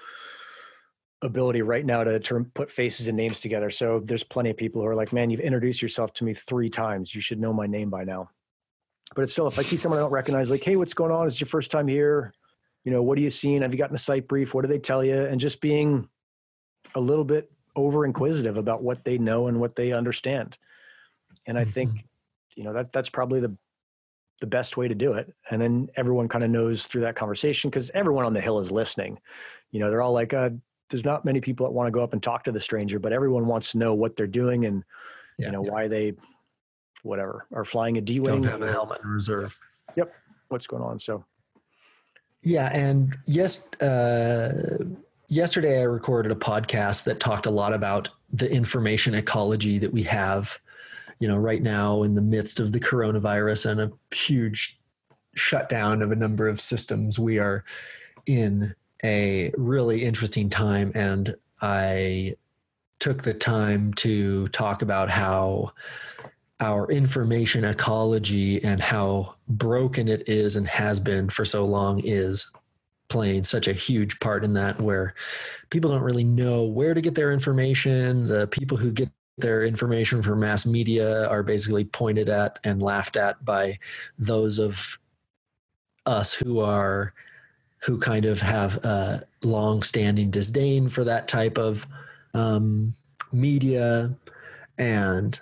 ability 1.22 1.62
right 1.62 1.84
now 1.84 2.04
to, 2.04 2.20
to 2.20 2.46
put 2.54 2.70
faces 2.70 3.08
and 3.08 3.16
names 3.16 3.40
together. 3.40 3.70
So 3.70 4.00
there's 4.04 4.22
plenty 4.22 4.50
of 4.50 4.56
people 4.56 4.80
who 4.80 4.86
are 4.86 4.94
like, 4.94 5.12
man, 5.12 5.30
you've 5.30 5.40
introduced 5.40 5.82
yourself 5.82 6.12
to 6.14 6.24
me 6.24 6.32
three 6.32 6.70
times. 6.70 7.14
You 7.14 7.20
should 7.20 7.40
know 7.40 7.52
my 7.52 7.66
name 7.66 7.90
by 7.90 8.04
now. 8.04 8.30
But 9.14 9.22
it's 9.22 9.32
still, 9.32 9.48
if 9.48 9.58
I 9.58 9.62
see 9.62 9.76
someone 9.76 9.98
I 9.98 10.02
don't 10.02 10.12
recognize, 10.12 10.50
like, 10.50 10.62
hey, 10.62 10.76
what's 10.76 10.94
going 10.94 11.10
on? 11.10 11.26
Is 11.26 11.40
your 11.40 11.48
first 11.48 11.70
time 11.70 11.88
here? 11.88 12.32
You 12.86 12.92
know, 12.92 13.02
what 13.02 13.18
are 13.18 13.20
you 13.20 13.30
seeing? 13.30 13.62
Have 13.62 13.74
you 13.74 13.78
gotten 13.78 13.96
a 13.96 13.98
site 13.98 14.28
brief? 14.28 14.54
What 14.54 14.62
do 14.62 14.68
they 14.68 14.78
tell 14.78 15.02
you? 15.02 15.20
And 15.20 15.40
just 15.40 15.60
being 15.60 16.08
a 16.94 17.00
little 17.00 17.24
bit 17.24 17.50
over 17.74 18.06
inquisitive 18.06 18.56
about 18.56 18.80
what 18.80 19.04
they 19.04 19.18
know 19.18 19.48
and 19.48 19.58
what 19.58 19.74
they 19.74 19.90
understand. 19.90 20.56
And 21.46 21.58
I 21.58 21.62
mm-hmm. 21.62 21.70
think, 21.70 22.04
you 22.54 22.62
know, 22.62 22.72
that 22.72 22.92
that's 22.92 23.10
probably 23.10 23.40
the 23.40 23.56
the 24.40 24.46
best 24.46 24.76
way 24.76 24.86
to 24.86 24.94
do 24.94 25.14
it 25.14 25.32
and 25.50 25.60
then 25.60 25.88
everyone 25.96 26.28
kind 26.28 26.44
of 26.44 26.50
knows 26.50 26.86
through 26.86 27.00
that 27.00 27.16
conversation 27.16 27.70
because 27.70 27.90
everyone 27.94 28.26
on 28.26 28.34
the 28.34 28.40
hill 28.40 28.58
is 28.58 28.70
listening 28.70 29.18
you 29.70 29.80
know 29.80 29.88
they're 29.88 30.02
all 30.02 30.12
like 30.12 30.34
uh, 30.34 30.50
there's 30.90 31.06
not 31.06 31.24
many 31.24 31.40
people 31.40 31.66
that 31.66 31.72
want 31.72 31.86
to 31.86 31.90
go 31.90 32.02
up 32.02 32.12
and 32.12 32.22
talk 32.22 32.44
to 32.44 32.52
the 32.52 32.60
stranger 32.60 32.98
but 32.98 33.14
everyone 33.14 33.46
wants 33.46 33.72
to 33.72 33.78
know 33.78 33.94
what 33.94 34.14
they're 34.14 34.26
doing 34.26 34.66
and 34.66 34.84
yeah, 35.38 35.46
you 35.46 35.52
know 35.52 35.64
yeah. 35.64 35.70
why 35.70 35.88
they 35.88 36.12
whatever 37.02 37.46
are 37.54 37.64
flying 37.64 37.96
a 37.96 38.00
d-wing 38.00 38.42
don't 38.42 38.50
have 38.50 38.60
a 38.60 38.70
helmet 38.70 39.00
in 39.02 39.08
reserve 39.08 39.58
yep 39.96 40.12
what's 40.48 40.66
going 40.66 40.82
on 40.82 40.98
so 40.98 41.24
yeah 42.42 42.70
and 42.72 43.16
yes 43.26 43.68
uh, 43.80 44.78
yesterday 45.28 45.80
i 45.80 45.84
recorded 45.84 46.30
a 46.30 46.36
podcast 46.36 47.04
that 47.04 47.20
talked 47.20 47.46
a 47.46 47.50
lot 47.50 47.72
about 47.72 48.10
the 48.32 48.50
information 48.50 49.14
ecology 49.14 49.78
that 49.78 49.92
we 49.92 50.02
have 50.02 50.60
you 51.18 51.28
know, 51.28 51.36
right 51.36 51.62
now 51.62 52.02
in 52.02 52.14
the 52.14 52.22
midst 52.22 52.60
of 52.60 52.72
the 52.72 52.80
coronavirus 52.80 53.70
and 53.70 53.80
a 53.80 54.14
huge 54.14 54.78
shutdown 55.34 56.02
of 56.02 56.12
a 56.12 56.16
number 56.16 56.48
of 56.48 56.60
systems, 56.60 57.18
we 57.18 57.38
are 57.38 57.64
in 58.26 58.74
a 59.04 59.52
really 59.56 60.04
interesting 60.04 60.50
time. 60.50 60.92
And 60.94 61.34
I 61.60 62.36
took 62.98 63.22
the 63.22 63.34
time 63.34 63.94
to 63.94 64.48
talk 64.48 64.82
about 64.82 65.10
how 65.10 65.72
our 66.60 66.90
information 66.90 67.64
ecology 67.64 68.62
and 68.62 68.80
how 68.80 69.35
broken 69.48 70.08
it 70.08 70.28
is 70.28 70.56
and 70.56 70.66
has 70.66 71.00
been 71.00 71.28
for 71.28 71.44
so 71.44 71.64
long 71.64 72.00
is 72.04 72.50
playing 73.08 73.44
such 73.44 73.68
a 73.68 73.72
huge 73.72 74.18
part 74.18 74.44
in 74.44 74.54
that 74.54 74.80
where 74.80 75.14
people 75.70 75.90
don't 75.90 76.02
really 76.02 76.24
know 76.24 76.64
where 76.64 76.94
to 76.94 77.00
get 77.00 77.14
their 77.14 77.32
information. 77.32 78.26
The 78.26 78.48
people 78.48 78.76
who 78.76 78.90
get 78.90 79.10
their 79.38 79.64
information 79.64 80.22
from 80.22 80.40
mass 80.40 80.66
media 80.66 81.28
are 81.28 81.42
basically 81.42 81.84
pointed 81.84 82.28
at 82.28 82.58
and 82.64 82.82
laughed 82.82 83.16
at 83.16 83.44
by 83.44 83.78
those 84.18 84.58
of 84.58 84.98
us 86.06 86.32
who 86.32 86.60
are 86.60 87.12
who 87.82 87.98
kind 87.98 88.24
of 88.24 88.40
have 88.40 88.76
a 88.84 89.22
long-standing 89.42 90.30
disdain 90.30 90.88
for 90.88 91.04
that 91.04 91.28
type 91.28 91.58
of 91.58 91.86
um, 92.34 92.94
media. 93.32 94.12
And 94.78 95.38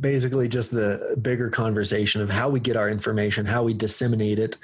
basically 0.00 0.48
just 0.48 0.70
the 0.70 1.16
bigger 1.20 1.50
conversation 1.50 2.20
of 2.22 2.30
how 2.30 2.48
we 2.48 2.60
get 2.60 2.76
our 2.76 2.88
information, 2.88 3.46
how 3.46 3.62
we 3.62 3.74
disseminate 3.74 4.38
it. 4.38 4.56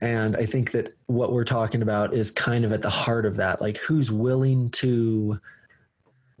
And 0.00 0.36
I 0.36 0.46
think 0.46 0.70
that 0.72 0.96
what 1.06 1.32
we're 1.32 1.44
talking 1.44 1.82
about 1.82 2.14
is 2.14 2.30
kind 2.30 2.64
of 2.64 2.72
at 2.72 2.82
the 2.82 2.90
heart 2.90 3.26
of 3.26 3.36
that. 3.36 3.60
Like, 3.60 3.76
who's 3.78 4.10
willing 4.10 4.70
to 4.70 5.40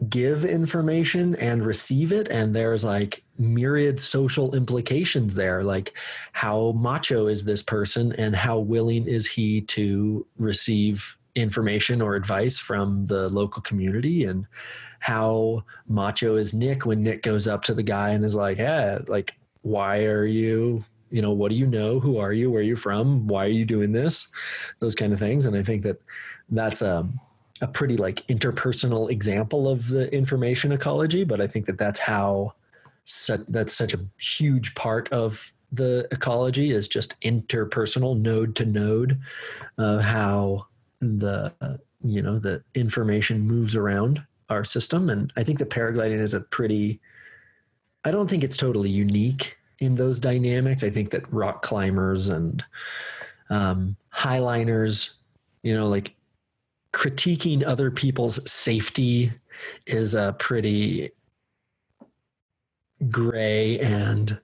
give 0.08 0.44
information 0.46 1.34
and 1.36 1.64
receive 1.64 2.10
it 2.10 2.28
and 2.28 2.56
there's 2.56 2.84
like 2.84 3.22
myriad 3.36 4.00
social 4.00 4.54
implications 4.54 5.34
there 5.34 5.62
like 5.62 5.92
how 6.32 6.72
macho 6.72 7.26
is 7.26 7.44
this 7.44 7.62
person 7.62 8.14
and 8.14 8.34
how 8.34 8.58
willing 8.58 9.06
is 9.06 9.26
he 9.26 9.60
to 9.60 10.26
receive 10.38 11.18
information 11.40 12.00
or 12.02 12.14
advice 12.14 12.58
from 12.58 13.06
the 13.06 13.28
local 13.30 13.62
community 13.62 14.24
and 14.24 14.46
how 15.00 15.64
macho 15.88 16.36
is 16.36 16.52
Nick 16.54 16.86
when 16.86 17.02
Nick 17.02 17.22
goes 17.22 17.48
up 17.48 17.62
to 17.64 17.74
the 17.74 17.82
guy 17.82 18.10
and 18.10 18.24
is 18.24 18.34
like, 18.34 18.58
"Yeah, 18.58 18.98
like 19.08 19.34
why 19.62 20.04
are 20.04 20.26
you, 20.26 20.84
you 21.10 21.22
know, 21.22 21.32
what 21.32 21.50
do 21.50 21.56
you 21.56 21.66
know? 21.66 22.00
Who 22.00 22.18
are 22.18 22.32
you? 22.32 22.50
Where 22.50 22.60
are 22.60 22.64
you 22.64 22.76
from? 22.76 23.26
Why 23.26 23.46
are 23.46 23.48
you 23.48 23.64
doing 23.64 23.92
this?" 23.92 24.28
Those 24.80 24.94
kind 24.94 25.12
of 25.12 25.18
things 25.18 25.46
and 25.46 25.56
I 25.56 25.62
think 25.62 25.82
that 25.82 26.00
that's 26.50 26.82
um 26.82 27.18
a 27.62 27.68
pretty 27.68 27.96
like 27.96 28.26
interpersonal 28.28 29.10
example 29.10 29.68
of 29.68 29.88
the 29.88 30.12
information 30.14 30.72
ecology, 30.72 31.24
but 31.24 31.40
I 31.40 31.46
think 31.46 31.66
that 31.66 31.78
that's 31.78 32.00
how 32.00 32.54
that's 33.48 33.74
such 33.74 33.94
a 33.94 34.00
huge 34.18 34.74
part 34.74 35.08
of 35.10 35.52
the 35.72 36.06
ecology 36.10 36.72
is 36.72 36.88
just 36.88 37.20
interpersonal 37.20 38.18
node 38.18 38.56
to 38.56 38.64
node 38.64 39.20
uh, 39.78 39.98
how 39.98 40.66
the 41.00 41.52
you 42.02 42.22
know 42.22 42.38
the 42.38 42.62
information 42.74 43.40
moves 43.40 43.76
around 43.76 44.22
our 44.48 44.64
system 44.64 45.08
and 45.08 45.32
i 45.36 45.44
think 45.44 45.58
the 45.58 45.66
paragliding 45.66 46.20
is 46.20 46.34
a 46.34 46.40
pretty 46.40 47.00
i 48.04 48.10
don't 48.10 48.28
think 48.28 48.44
it's 48.44 48.56
totally 48.56 48.90
unique 48.90 49.56
in 49.78 49.94
those 49.94 50.18
dynamics 50.18 50.82
i 50.82 50.90
think 50.90 51.10
that 51.10 51.30
rock 51.32 51.62
climbers 51.62 52.28
and 52.28 52.64
um, 53.50 53.96
highliners 54.14 55.14
you 55.62 55.74
know 55.74 55.88
like 55.88 56.14
critiquing 56.92 57.64
other 57.64 57.90
people's 57.90 58.50
safety 58.50 59.32
is 59.86 60.14
a 60.14 60.34
pretty 60.38 61.10
gray 63.10 63.78
and 63.80 64.38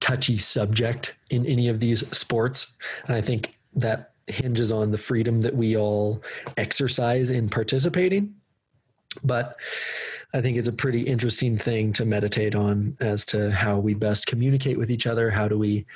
touchy 0.00 0.38
subject 0.38 1.16
in 1.30 1.46
any 1.46 1.68
of 1.68 1.80
these 1.80 2.06
sports. 2.16 2.72
And 3.06 3.16
I 3.16 3.20
think 3.20 3.58
that 3.74 4.09
hinges 4.34 4.72
on 4.72 4.90
the 4.90 4.98
freedom 4.98 5.40
that 5.42 5.54
we 5.54 5.76
all 5.76 6.22
exercise 6.56 7.30
in 7.30 7.48
participating. 7.48 8.34
But 9.24 9.56
I 10.32 10.40
think 10.40 10.56
it's 10.56 10.68
a 10.68 10.72
pretty 10.72 11.02
interesting 11.02 11.58
thing 11.58 11.92
to 11.94 12.04
meditate 12.04 12.54
on 12.54 12.96
as 13.00 13.24
to 13.26 13.50
how 13.50 13.78
we 13.78 13.94
best 13.94 14.26
communicate 14.26 14.78
with 14.78 14.90
each 14.90 15.06
other. 15.06 15.30
How 15.30 15.48
do 15.48 15.58
we 15.58 15.86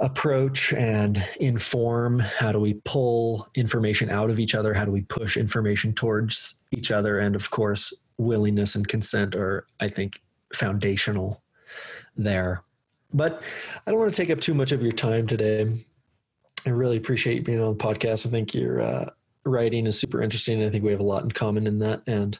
approach 0.00 0.72
and 0.72 1.24
inform? 1.40 2.18
How 2.18 2.50
do 2.50 2.58
we 2.58 2.74
pull 2.84 3.48
information 3.54 4.10
out 4.10 4.30
of 4.30 4.40
each 4.40 4.54
other? 4.54 4.74
How 4.74 4.84
do 4.84 4.90
we 4.90 5.02
push 5.02 5.36
information 5.36 5.92
towards 5.92 6.56
each 6.72 6.90
other? 6.90 7.18
And 7.20 7.36
of 7.36 7.50
course, 7.50 7.94
willingness 8.18 8.74
and 8.74 8.86
consent 8.86 9.36
are, 9.36 9.66
I 9.78 9.88
think, 9.88 10.20
foundational 10.52 11.42
there. 12.16 12.62
But 13.12 13.42
I 13.86 13.92
don't 13.92 14.00
want 14.00 14.12
to 14.12 14.20
take 14.20 14.30
up 14.30 14.40
too 14.40 14.54
much 14.54 14.72
of 14.72 14.82
your 14.82 14.92
time 14.92 15.28
today. 15.28 15.70
I 16.66 16.70
really 16.70 16.96
appreciate 16.96 17.36
you 17.36 17.42
being 17.42 17.60
on 17.60 17.76
the 17.76 17.84
podcast. 17.84 18.26
I 18.26 18.30
think 18.30 18.54
you're 18.54 18.80
uh, 18.80 19.10
writing 19.44 19.86
is 19.86 19.98
super 19.98 20.22
interesting. 20.22 20.64
I 20.64 20.70
think 20.70 20.84
we 20.84 20.90
have 20.90 21.00
a 21.00 21.04
lot 21.04 21.22
in 21.22 21.30
common 21.30 21.66
in 21.66 21.78
that. 21.80 22.02
And 22.06 22.38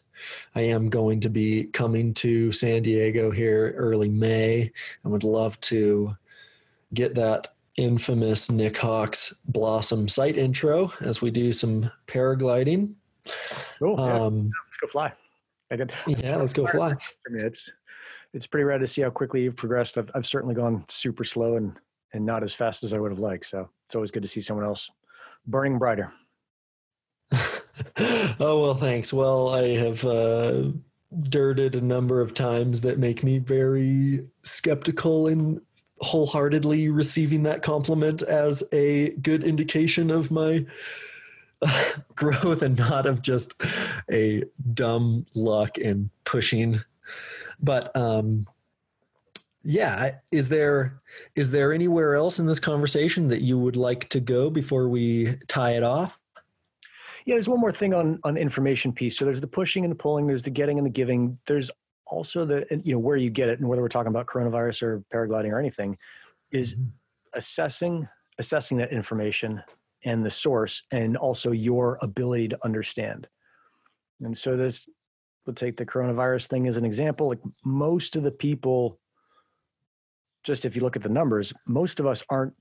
I 0.55 0.63
am 0.63 0.89
going 0.89 1.21
to 1.21 1.29
be 1.29 1.65
coming 1.65 2.15
to 2.15 2.51
San 2.53 2.83
Diego 2.83 3.31
here 3.31 3.75
early 3.77 4.09
May 4.09 4.73
and 5.03 5.13
would 5.13 5.25
love 5.25 5.61
to 5.61 6.17
get 6.95 7.15
that 7.15 7.49
infamous 7.77 8.51
Nik 8.51 8.77
Hawks 8.77 9.35
Blossom 9.49 10.09
site 10.09 10.39
intro 10.39 10.93
as 11.01 11.21
we 11.21 11.31
do 11.31 11.53
some 11.53 11.91
paragliding. 12.07 12.95
Cool. 13.79 13.97
Yeah. 13.99 14.21
Um, 14.21 14.51
let's 14.67 14.77
go 14.81 14.87
fly. 14.87 15.13
I 15.71 15.77
did. 15.77 15.93
Yeah, 16.07 16.37
let's 16.37 16.53
go 16.53 16.67
fly. 16.67 16.91
I 16.91 17.31
mean, 17.31 17.45
it's 17.45 17.71
it's 18.33 18.47
pretty 18.47 18.65
rad 18.65 18.81
to 18.81 18.87
see 18.87 19.03
how 19.03 19.11
quickly 19.11 19.43
you've 19.43 19.57
progressed. 19.57 19.99
I've 19.99 20.11
I've 20.15 20.27
certainly 20.27 20.55
gone 20.55 20.85
super 20.89 21.25
slow 21.25 21.57
and 21.57 21.77
and 22.15 22.25
not 22.25 22.43
as 22.43 22.55
fast 22.55 22.83
as 22.85 22.95
I 22.95 22.99
would 22.99 23.11
have 23.11 23.19
liked. 23.19 23.47
So 23.47 23.69
it's 23.87 23.95
always 23.95 24.11
good 24.11 24.23
to 24.23 24.29
see 24.29 24.41
someone 24.41 24.65
else 24.65 24.91
burning 25.47 25.79
brighter. 25.79 26.13
oh 28.41 28.63
well, 28.63 28.75
thanks. 28.75 29.13
Well, 29.13 29.53
I 29.53 29.77
have 29.77 30.05
uh, 30.05 30.71
dirted 31.29 31.75
a 31.75 31.81
number 31.81 32.21
of 32.21 32.33
times 32.33 32.81
that 32.83 32.99
make 32.99 33.23
me 33.23 33.39
very 33.39 34.27
skeptical 34.45 35.27
and 35.27 35.61
wholeheartedly 35.99 36.89
receiving 36.89 37.43
that 37.45 37.63
compliment 37.63 38.23
as 38.23 38.63
a 38.73 39.11
good 39.11 39.45
indication 39.45 40.11
of 40.11 40.31
my 40.31 40.65
growth 42.15 42.63
and 42.63 42.79
not 42.79 43.07
of 43.07 43.23
just 43.23 43.55
a 44.11 44.45
dumb 44.73 45.27
luck 45.35 45.79
and 45.79 46.11
pushing. 46.25 46.81
But 47.61 47.95
um, 47.97 48.47
yeah, 49.65 50.17
is 50.31 50.49
there 50.49 51.01
is 51.35 51.51
there 51.51 51.73
anywhere 51.73 52.15
else 52.15 52.39
in 52.39 52.47
this 52.47 52.61
conversation 52.61 53.29
that 53.29 53.41
you 53.41 53.59
would 53.59 53.77
like 53.77 54.09
to 54.11 54.21
go 54.21 54.51
before 54.51 54.89
we 54.89 55.39
tie 55.49 55.73
it 55.73 55.83
off? 55.83 56.19
Yeah, 57.25 57.37
there's 57.37 57.49
one 57.49 57.61
more 57.61 57.73
thing 57.73 57.95
on 57.95 58.21
on 58.25 58.35
the 58.35 58.41
information 58.41 58.93
piece. 58.93 59.17
So 59.17 59.25
there's 59.25 59.41
the 59.41 59.47
pushing 59.47 59.85
and 59.85 59.91
the 59.91 59.97
pulling. 59.97 60.27
There's 60.27 60.43
the 60.43 60.51
getting 60.51 60.79
and 60.79 60.87
the 60.87 60.91
giving. 60.91 61.39
There's 61.47 61.71
also 62.07 62.45
the 62.45 62.67
you 62.85 62.93
know 62.93 62.99
where 62.99 63.17
you 63.17 63.31
get 63.31 63.49
it 63.49 63.59
and 63.59 63.69
whether 63.69 63.81
we're 63.81 63.89
talking 63.89 64.11
about 64.11 64.27
coronavirus 64.27 64.83
or 64.83 65.05
paragliding 65.13 65.51
or 65.51 65.59
anything 65.59 65.97
is 66.51 66.75
mm-hmm. 66.75 66.85
assessing 67.33 68.09
assessing 68.39 68.77
that 68.79 68.93
information 68.93 69.63
and 70.05 70.25
the 70.25 70.31
source 70.31 70.83
and 70.91 71.17
also 71.17 71.51
your 71.51 71.99
ability 72.03 72.49
to 72.49 72.59
understand 72.63 73.27
and 74.21 74.37
so 74.37 74.57
this 74.57 74.89
we'll 75.47 75.55
take 75.55 75.77
the 75.77 75.87
coronavirus 75.87 76.47
thing 76.47 76.67
as 76.67 76.77
an 76.77 76.85
example 76.85 77.29
like 77.29 77.41
most 77.65 78.17
of 78.17 78.23
the 78.23 78.31
people 78.31 78.99
just 80.45 80.65
if 80.65 80.77
you 80.77 80.83
look 80.83 80.97
at 80.97 81.03
the 81.03 81.09
numbers 81.09 81.53
most 81.67 82.01
of 82.01 82.07
us 82.07 82.23
aren't 82.29 82.55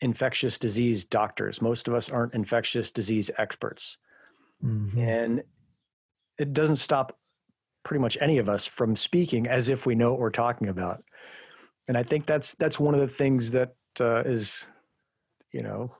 infectious 0.00 0.58
disease 0.58 1.04
doctors 1.04 1.60
most 1.60 1.88
of 1.88 1.94
us 1.94 2.08
aren't 2.08 2.34
infectious 2.34 2.90
disease 2.90 3.30
experts 3.38 3.98
mm-hmm. 4.64 4.98
and 4.98 5.42
it 6.38 6.54
doesn't 6.54 6.76
stop 6.76 7.20
pretty 7.82 8.00
much 8.00 8.18
any 8.20 8.38
of 8.38 8.48
us 8.48 8.66
from 8.66 8.96
speaking 8.96 9.46
as 9.46 9.68
if 9.68 9.86
we 9.86 9.94
know 9.94 10.10
what 10.10 10.20
we're 10.20 10.30
talking 10.30 10.68
about. 10.68 11.02
And 11.88 11.96
I 11.96 12.02
think 12.02 12.26
that's 12.26 12.54
that's 12.54 12.78
one 12.78 12.94
of 12.94 13.00
the 13.00 13.08
things 13.08 13.50
that 13.52 13.74
uh, 14.00 14.22
is, 14.22 14.66
you 15.52 15.62
know, 15.62 15.94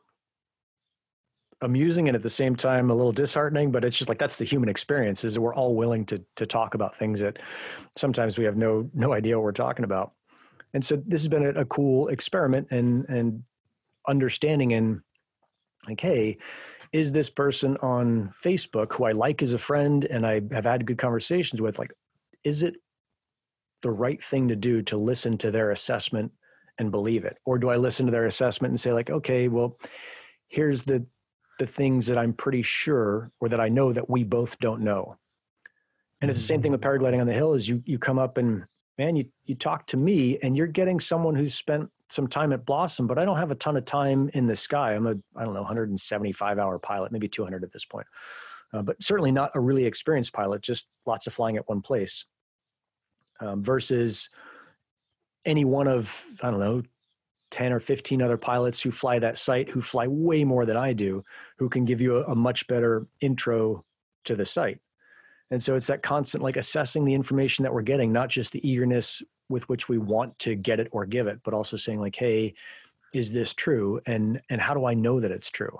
amusing 1.63 2.09
and 2.09 2.17
at 2.17 2.23
the 2.23 2.31
same 2.31 2.57
time 2.57 2.91
a 2.91 2.95
little 2.95 3.13
disheartening. 3.13 3.73
But 3.73 3.85
it's 3.85 3.99
just 3.99 4.09
like 4.09 4.19
that's 4.19 4.37
the 4.37 4.45
human 4.45 4.69
experience: 4.69 5.25
is 5.25 5.35
that 5.35 5.41
we're 5.41 5.55
all 5.55 5.75
willing 5.75 6.07
to 6.07 6.23
to 6.37 6.47
talk 6.47 6.75
about 6.75 6.97
things 6.97 7.21
that 7.21 7.39
sometimes 7.97 8.39
we 8.39 8.45
have 8.45 8.57
no 8.57 8.89
no 8.95 9.13
idea 9.13 9.37
what 9.37 9.45
we're 9.45 9.53
talking 9.53 9.85
about. 9.85 10.13
And 10.75 10.85
so 10.85 10.97
this 11.07 11.23
has 11.23 11.29
been 11.29 11.45
a, 11.45 11.61
a 11.61 11.65
cool 11.65 12.09
experiment 12.09 12.69
and 12.71 13.07
and 13.09 13.43
understanding 14.07 14.73
and 14.73 15.01
like, 15.87 16.01
hey, 16.01 16.39
is 16.93 17.13
this 17.13 17.31
person 17.31 17.77
on 17.79 18.31
Facebook 18.45 18.93
who 18.93 19.05
I 19.05 19.13
like 19.13 19.43
as 19.43 19.53
a 19.53 19.59
friend 19.59 20.05
and 20.05 20.27
I 20.27 20.43
have 20.53 20.65
had 20.65 20.87
good 20.87 20.99
conversations 20.99 21.61
with, 21.61 21.79
like, 21.79 21.93
is 22.45 22.63
it 22.63 22.77
the 23.83 23.91
right 23.91 24.23
thing 24.23 24.49
to 24.49 24.57
do 24.57 24.83
to 24.83 24.97
listen 24.97 25.39
to 25.39 25.51
their 25.51 25.71
assessment 25.71 26.33
and 26.79 26.91
believe 26.91 27.25
it? 27.25 27.39
Or 27.45 27.59
do 27.59 27.71
I 27.71 27.77
listen 27.77 28.07
to 28.07 28.13
their 28.13 28.27
assessment 28.27 28.73
and 28.73 28.81
say, 28.81 28.93
like, 28.93 29.11
okay, 29.11 29.49
well, 29.49 29.79
here's 30.49 30.83
the 30.83 31.07
the 31.59 31.67
things 31.67 32.07
that 32.07 32.17
I'm 32.17 32.33
pretty 32.33 32.63
sure 32.63 33.31
or 33.39 33.51
that 33.51 33.61
I 33.61 33.69
know 33.69 33.93
that 33.93 34.09
we 34.09 34.25
both 34.25 34.59
don't 34.61 34.81
know. 34.81 35.19
And 36.23 36.31
it's 36.31 36.41
the 36.41 36.45
same 36.45 36.63
thing 36.63 36.73
with 36.73 36.81
mm. 36.81 36.89
paragliding 36.89 37.21
on 37.21 37.27
the 37.27 37.35
hill 37.35 37.53
is 37.53 37.69
you 37.69 37.83
you 37.85 37.99
come 37.99 38.19
up 38.19 38.39
and 38.39 38.65
man, 39.01 39.17
you 39.17 39.25
you 39.47 39.55
talk 39.55 39.87
to 39.87 39.97
me 39.97 40.39
and 40.43 40.55
you're 40.55 40.67
getting 40.67 41.01
someone 41.01 41.35
who's 41.35 41.55
spent 41.55 41.89
some 42.11 42.29
time 42.29 42.53
at 42.53 42.67
Blossom, 42.67 43.07
but 43.07 43.19
I 43.19 43.25
don't 43.25 43.39
have 43.39 43.51
a 43.51 43.55
ton 43.55 43.79
of 43.79 43.87
time 43.87 44.29
in 44.35 44.47
the 44.47 44.55
sky. 44.55 44.95
I'm 44.95 45.07
a, 45.07 45.15
I 45.35 45.45
don't 45.45 45.55
know, 45.55 45.63
175 45.63 46.59
hour 46.59 46.79
pilot, 46.79 47.11
maybe 47.11 47.27
200 47.27 47.65
at 47.65 47.73
this 47.73 47.87
point, 47.87 48.07
uh, 48.75 48.83
but 48.83 49.03
certainly 49.03 49.33
not 49.33 49.53
a 49.55 49.61
really 49.61 49.87
experienced 49.87 50.35
pilot, 50.35 50.61
just 50.61 50.87
lots 51.07 51.27
of 51.27 51.33
flying 51.33 51.57
at 51.57 51.67
one 51.67 51.81
place 51.81 52.27
um, 53.41 53.63
versus 53.63 54.29
any 55.47 55.65
one 55.65 55.89
of, 55.89 56.23
I 56.43 56.51
don't 56.51 56.61
know, 56.61 56.83
10 57.53 57.73
or 57.73 57.81
15 57.81 58.21
other 58.21 58.37
pilots 58.37 58.83
who 58.83 58.91
fly 58.91 59.19
that 59.19 59.39
site 59.39 59.71
who 59.71 59.81
fly 59.81 60.09
way 60.09 60.45
more 60.45 60.67
than 60.67 60.77
I 60.77 60.93
do, 60.93 61.25
who 61.57 61.71
can 61.71 61.87
give 61.87 62.03
you 62.03 62.19
a, 62.19 62.33
a 62.33 62.35
much 62.35 62.67
better 62.67 63.07
intro 63.23 63.83
to 64.25 64.37
the 64.37 64.45
site. 64.45 64.79
And 65.51 65.63
so 65.63 65.75
it's 65.75 65.89
that 65.89 66.03
constant 66.03 66.43
like 66.43 66.57
assessing 66.57 67.05
the 67.05 67.15
information 67.15 67.65
that 67.65 67.75
we're 67.75 67.83
getting, 67.83 68.13
not 68.13 68.29
just 68.29 68.53
the 68.53 68.69
eagerness 68.69 69.23
with 69.49 69.69
which 69.69 69.89
we 69.89 69.99
want 69.99 70.39
to 70.41 70.55
get 70.55 70.81
it 70.81 70.89
or 70.93 71.05
give 71.05 71.27
it, 71.27 71.41
but 71.45 71.55
also 71.55 71.77
saying 71.77 72.01
like, 72.01 72.17
"Hey, 72.17 72.55
is 73.13 73.33
this 73.33 73.53
true?" 73.53 74.01
and 74.07 74.41
and 74.49 74.61
how 74.61 74.75
do 74.75 74.85
I 74.87 74.95
know 74.95 75.21
that 75.21 75.33
it's 75.33 75.51
true? 75.51 75.79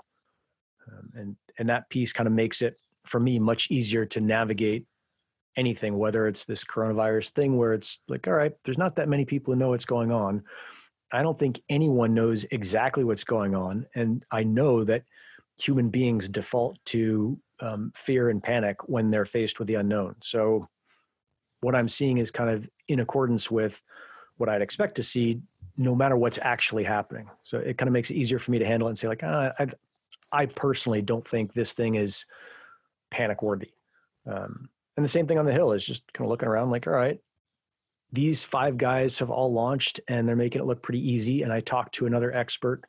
Um, 0.91 1.11
and 1.15 1.35
and 1.57 1.69
that 1.69 1.89
piece 1.89 2.11
kind 2.11 2.27
of 2.27 2.33
makes 2.33 2.61
it 2.61 2.75
for 3.05 3.19
me 3.19 3.39
much 3.39 3.71
easier 3.71 4.05
to 4.07 4.19
navigate 4.19 4.85
anything, 5.57 5.97
whether 5.97 6.27
it's 6.27 6.45
this 6.45 6.63
coronavirus 6.63 7.29
thing 7.29 7.57
where 7.57 7.73
it's 7.73 7.99
like, 8.07 8.27
all 8.27 8.33
right, 8.33 8.53
there's 8.63 8.77
not 8.77 8.95
that 8.95 9.09
many 9.09 9.25
people 9.25 9.53
who 9.53 9.59
know 9.59 9.69
what's 9.69 9.85
going 9.85 10.11
on. 10.11 10.43
I 11.11 11.23
don't 11.23 11.37
think 11.37 11.61
anyone 11.69 12.13
knows 12.13 12.45
exactly 12.51 13.03
what's 13.03 13.23
going 13.23 13.55
on, 13.55 13.85
and 13.95 14.25
I 14.31 14.43
know 14.43 14.83
that 14.85 15.03
human 15.57 15.89
beings 15.89 16.27
default 16.27 16.77
to 16.85 17.37
um, 17.61 17.91
fear 17.95 18.29
and 18.29 18.43
panic 18.43 18.89
when 18.89 19.11
they're 19.11 19.25
faced 19.25 19.59
with 19.59 19.67
the 19.67 19.75
unknown. 19.75 20.15
So 20.21 20.67
what 21.61 21.75
I'm 21.75 21.87
seeing 21.87 22.17
is 22.17 22.31
kind 22.31 22.49
of 22.49 22.69
in 22.87 22.99
accordance 22.99 23.49
with 23.49 23.81
what 24.37 24.49
I'd 24.49 24.61
expect 24.61 24.95
to 24.95 25.03
see, 25.03 25.39
no 25.77 25.95
matter 25.95 26.17
what's 26.17 26.39
actually 26.41 26.83
happening. 26.83 27.29
So 27.43 27.59
it 27.59 27.77
kind 27.77 27.87
of 27.87 27.93
makes 27.93 28.09
it 28.09 28.15
easier 28.15 28.39
for 28.39 28.51
me 28.51 28.59
to 28.59 28.65
handle 28.65 28.87
it 28.87 28.91
and 28.91 28.99
say, 28.99 29.07
like, 29.07 29.23
ah, 29.23 29.53
I, 29.59 29.67
I 30.31 30.45
personally 30.47 31.01
don't 31.01 31.27
think 31.27 31.53
this 31.53 31.73
thing 31.73 31.95
is 31.95 32.25
panic 33.11 33.43
worthy. 33.43 33.69
Um, 34.25 34.69
and 34.97 35.03
the 35.03 35.09
same 35.09 35.27
thing 35.27 35.37
on 35.37 35.45
the 35.45 35.53
hill 35.53 35.71
is 35.71 35.85
just 35.85 36.11
kind 36.13 36.25
of 36.25 36.29
looking 36.29 36.49
around, 36.49 36.71
like, 36.71 36.87
all 36.87 36.93
right, 36.93 37.19
these 38.11 38.43
five 38.43 38.77
guys 38.77 39.19
have 39.19 39.29
all 39.29 39.53
launched 39.53 39.99
and 40.07 40.27
they're 40.27 40.35
making 40.35 40.61
it 40.61 40.65
look 40.65 40.81
pretty 40.81 41.11
easy. 41.11 41.43
And 41.43 41.53
I 41.53 41.61
talked 41.61 41.95
to 41.95 42.07
another 42.07 42.33
expert 42.33 42.83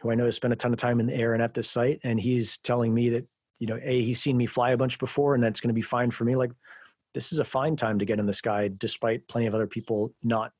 who 0.00 0.10
I 0.10 0.14
know 0.14 0.24
has 0.24 0.36
spent 0.36 0.52
a 0.52 0.56
ton 0.56 0.72
of 0.72 0.78
time 0.78 0.98
in 1.00 1.06
the 1.06 1.14
air 1.14 1.34
and 1.34 1.42
at 1.42 1.54
this 1.54 1.68
site, 1.68 2.00
and 2.04 2.20
he's 2.20 2.58
telling 2.58 2.92
me 2.94 3.10
that 3.10 3.26
you 3.62 3.68
know, 3.68 3.78
a 3.80 4.02
he's 4.02 4.20
seen 4.20 4.36
me 4.36 4.46
fly 4.46 4.72
a 4.72 4.76
bunch 4.76 4.98
before, 4.98 5.36
and 5.36 5.44
that's 5.44 5.60
going 5.60 5.68
to 5.68 5.72
be 5.74 5.82
fine 5.82 6.10
for 6.10 6.24
me. 6.24 6.34
Like 6.34 6.50
this 7.14 7.32
is 7.32 7.38
a 7.38 7.44
fine 7.44 7.76
time 7.76 7.96
to 8.00 8.04
get 8.04 8.18
in 8.18 8.26
the 8.26 8.32
sky 8.32 8.68
despite 8.76 9.28
plenty 9.28 9.46
of 9.46 9.54
other 9.54 9.68
people 9.68 10.12
not 10.24 10.50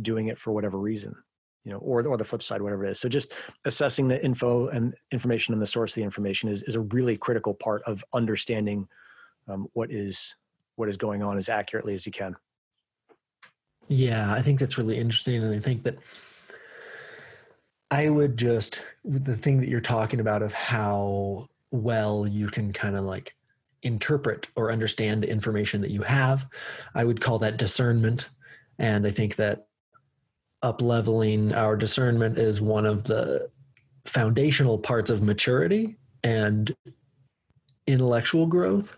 doing 0.00 0.28
it 0.28 0.38
for 0.38 0.52
whatever 0.52 0.78
reason 0.78 1.16
you 1.64 1.72
know 1.72 1.78
or, 1.78 2.06
or 2.06 2.16
the 2.16 2.22
flip 2.22 2.42
side 2.42 2.62
whatever 2.62 2.84
it 2.84 2.90
is 2.90 3.00
so 3.00 3.08
just 3.08 3.32
assessing 3.64 4.06
the 4.06 4.22
info 4.24 4.68
and 4.68 4.94
information 5.10 5.52
and 5.52 5.62
the 5.62 5.66
source 5.66 5.92
of 5.92 5.94
the 5.96 6.02
information 6.02 6.48
is, 6.48 6.62
is 6.64 6.74
a 6.74 6.80
really 6.80 7.16
critical 7.16 7.54
part 7.54 7.82
of 7.86 8.04
understanding 8.12 8.86
um, 9.48 9.66
what 9.72 9.90
is 9.90 10.36
what 10.76 10.88
is 10.88 10.96
going 10.96 11.22
on 11.22 11.36
as 11.36 11.48
accurately 11.48 11.94
as 11.94 12.06
you 12.06 12.12
can 12.12 12.36
yeah 13.88 14.32
i 14.32 14.42
think 14.42 14.60
that's 14.60 14.78
really 14.78 14.98
interesting 14.98 15.42
and 15.42 15.54
i 15.54 15.58
think 15.58 15.84
that 15.84 15.96
i 17.90 18.08
would 18.08 18.36
just 18.36 18.84
the 19.04 19.36
thing 19.36 19.60
that 19.60 19.68
you're 19.68 19.80
talking 19.80 20.20
about 20.20 20.42
of 20.42 20.52
how 20.52 21.48
well 21.74 22.26
you 22.26 22.48
can 22.48 22.72
kind 22.72 22.96
of 22.96 23.04
like 23.04 23.34
interpret 23.82 24.48
or 24.56 24.72
understand 24.72 25.22
the 25.22 25.30
information 25.30 25.80
that 25.82 25.90
you 25.90 26.02
have. 26.02 26.46
I 26.94 27.04
would 27.04 27.20
call 27.20 27.38
that 27.40 27.58
discernment. 27.58 28.28
And 28.78 29.06
I 29.06 29.10
think 29.10 29.36
that 29.36 29.66
up 30.62 30.80
leveling 30.80 31.52
our 31.52 31.76
discernment 31.76 32.38
is 32.38 32.60
one 32.60 32.86
of 32.86 33.04
the 33.04 33.50
foundational 34.04 34.78
parts 34.78 35.10
of 35.10 35.22
maturity 35.22 35.96
and 36.22 36.74
intellectual 37.86 38.46
growth. 38.46 38.96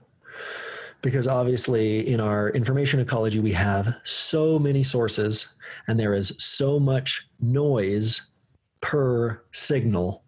Because 1.03 1.29
obviously, 1.29 2.09
in 2.09 2.20
our 2.20 2.51
information 2.51 3.01
ecology, 3.01 3.39
we 3.39 3.53
have 3.53 3.95
so 4.05 4.59
many 4.59 4.83
sources 4.83 5.55
and 5.89 5.99
there 5.99 6.14
is 6.14 6.35
so 6.39 6.81
much 6.81 7.29
noise 7.41 8.29
per 8.81 9.43
signal. 9.53 10.24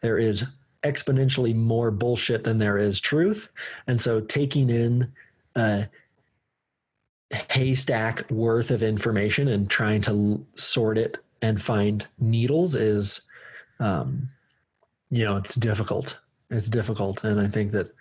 There 0.00 0.18
is 0.18 0.44
exponentially 0.84 1.54
more 1.54 1.90
bullshit 1.90 2.44
than 2.44 2.58
there 2.58 2.78
is 2.78 3.00
truth. 3.00 3.50
And 3.86 4.00
so 4.00 4.20
taking 4.20 4.70
in 4.70 5.12
a 5.56 5.88
haystack 7.50 8.30
worth 8.30 8.70
of 8.70 8.82
information 8.82 9.48
and 9.48 9.68
trying 9.68 10.02
to 10.02 10.44
sort 10.54 10.98
it 10.98 11.18
and 11.42 11.60
find 11.60 12.06
needles 12.18 12.74
is, 12.74 13.22
um, 13.80 14.28
you 15.10 15.24
know, 15.24 15.36
it's 15.36 15.54
difficult. 15.54 16.18
It's 16.50 16.68
difficult. 16.68 17.24
And 17.24 17.40
I 17.40 17.48
think 17.48 17.72
that 17.72 17.94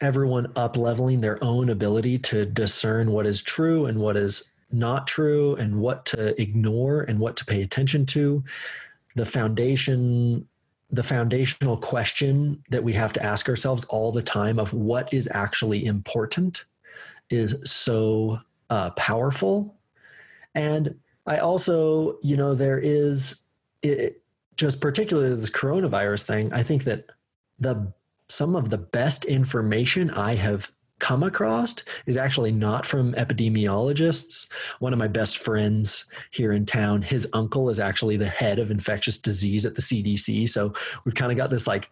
everyone 0.00 0.52
up 0.56 0.76
leveling 0.76 1.20
their 1.20 1.42
own 1.42 1.68
ability 1.68 2.18
to 2.18 2.46
discern 2.46 3.10
what 3.10 3.26
is 3.26 3.42
true 3.42 3.86
and 3.86 3.98
what 3.98 4.16
is 4.16 4.50
not 4.70 5.06
true 5.06 5.56
and 5.56 5.80
what 5.80 6.04
to 6.06 6.40
ignore 6.40 7.02
and 7.02 7.18
what 7.18 7.36
to 7.36 7.44
pay 7.44 7.62
attention 7.62 8.06
to 8.06 8.44
the 9.16 9.24
foundation 9.24 10.46
the 10.90 11.02
foundational 11.02 11.76
question 11.76 12.62
that 12.70 12.82
we 12.82 12.92
have 12.94 13.12
to 13.12 13.22
ask 13.22 13.48
ourselves 13.48 13.84
all 13.84 14.10
the 14.10 14.22
time 14.22 14.58
of 14.58 14.72
what 14.72 15.12
is 15.12 15.28
actually 15.32 15.84
important 15.84 16.64
is 17.30 17.56
so 17.70 18.38
uh, 18.70 18.90
powerful. 18.90 19.74
And 20.54 20.98
i 21.26 21.36
also 21.36 22.18
you 22.22 22.36
know 22.38 22.54
there 22.54 22.78
is 22.78 23.42
it, 23.82 24.22
just 24.56 24.80
particularly 24.80 25.36
this 25.36 25.50
coronavirus 25.50 26.22
thing 26.22 26.50
i 26.54 26.62
think 26.62 26.84
that 26.84 27.10
the 27.60 27.92
some 28.28 28.54
of 28.54 28.70
the 28.70 28.78
best 28.78 29.24
information 29.24 30.10
I 30.10 30.34
have 30.34 30.70
come 30.98 31.22
across 31.22 31.76
is 32.06 32.16
actually 32.16 32.52
not 32.52 32.84
from 32.84 33.12
epidemiologists. 33.14 34.48
One 34.80 34.92
of 34.92 34.98
my 34.98 35.08
best 35.08 35.38
friends 35.38 36.04
here 36.30 36.52
in 36.52 36.66
town, 36.66 37.02
his 37.02 37.28
uncle 37.32 37.70
is 37.70 37.80
actually 37.80 38.16
the 38.16 38.28
head 38.28 38.58
of 38.58 38.70
infectious 38.70 39.18
disease 39.18 39.64
at 39.64 39.74
the 39.74 39.82
CDC. 39.82 40.48
So 40.48 40.72
we've 41.04 41.14
kind 41.14 41.30
of 41.30 41.38
got 41.38 41.50
this 41.50 41.66
like 41.66 41.90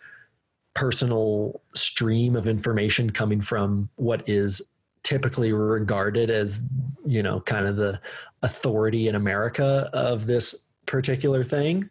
personal 0.74 1.60
stream 1.74 2.36
of 2.36 2.46
information 2.46 3.10
coming 3.10 3.40
from 3.40 3.88
what 3.96 4.28
is 4.28 4.60
typically 5.02 5.52
regarded 5.52 6.30
as, 6.30 6.60
you 7.06 7.22
know, 7.22 7.40
kind 7.40 7.66
of 7.66 7.76
the 7.76 8.00
authority 8.42 9.08
in 9.08 9.14
America 9.14 9.88
of 9.92 10.26
this 10.26 10.54
particular 10.84 11.44
thing. 11.44 11.88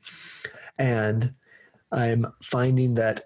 And 0.78 1.34
I'm 1.92 2.28
finding 2.42 2.96
that 2.96 3.22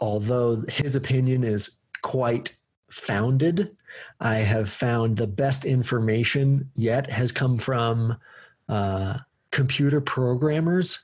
although 0.00 0.62
his 0.68 0.94
opinion 0.94 1.42
is 1.42 1.78
quite 2.02 2.54
founded, 2.94 3.76
I 4.20 4.36
have 4.36 4.70
found 4.70 5.16
the 5.16 5.26
best 5.26 5.64
information 5.64 6.70
yet 6.74 7.10
has 7.10 7.32
come 7.32 7.58
from 7.58 8.16
uh, 8.68 9.18
computer 9.50 10.00
programmers 10.00 11.00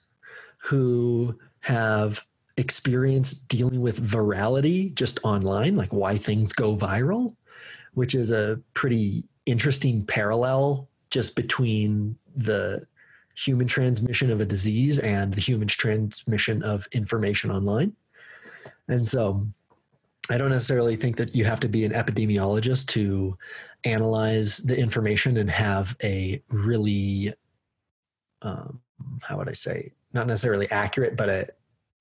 who 0.58 1.36
have 1.60 2.24
experience 2.56 3.32
dealing 3.32 3.80
with 3.80 4.00
virality 4.00 4.94
just 4.94 5.18
online, 5.24 5.76
like 5.76 5.92
why 5.92 6.16
things 6.16 6.52
go 6.52 6.76
viral, 6.76 7.34
which 7.94 8.14
is 8.14 8.30
a 8.30 8.60
pretty 8.74 9.24
interesting 9.46 10.04
parallel 10.06 10.88
just 11.10 11.34
between 11.34 12.16
the 12.36 12.86
human 13.34 13.66
transmission 13.66 14.30
of 14.30 14.40
a 14.40 14.44
disease 14.44 14.98
and 15.00 15.34
the 15.34 15.40
human 15.40 15.66
transmission 15.66 16.62
of 16.62 16.86
information 16.92 17.50
online. 17.50 17.94
And 18.88 19.08
so 19.08 19.46
I 20.30 20.38
don't 20.38 20.50
necessarily 20.50 20.96
think 20.96 21.16
that 21.16 21.34
you 21.34 21.44
have 21.44 21.60
to 21.60 21.68
be 21.68 21.84
an 21.84 21.92
epidemiologist 21.92 22.86
to 22.88 23.36
analyze 23.84 24.58
the 24.58 24.78
information 24.78 25.36
and 25.36 25.50
have 25.50 25.96
a 26.02 26.42
really, 26.48 27.34
um, 28.42 28.80
how 29.22 29.38
would 29.38 29.48
I 29.48 29.52
say, 29.52 29.92
not 30.12 30.26
necessarily 30.26 30.70
accurate, 30.70 31.16
but 31.16 31.28
a, 31.28 31.48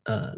a 0.05 0.35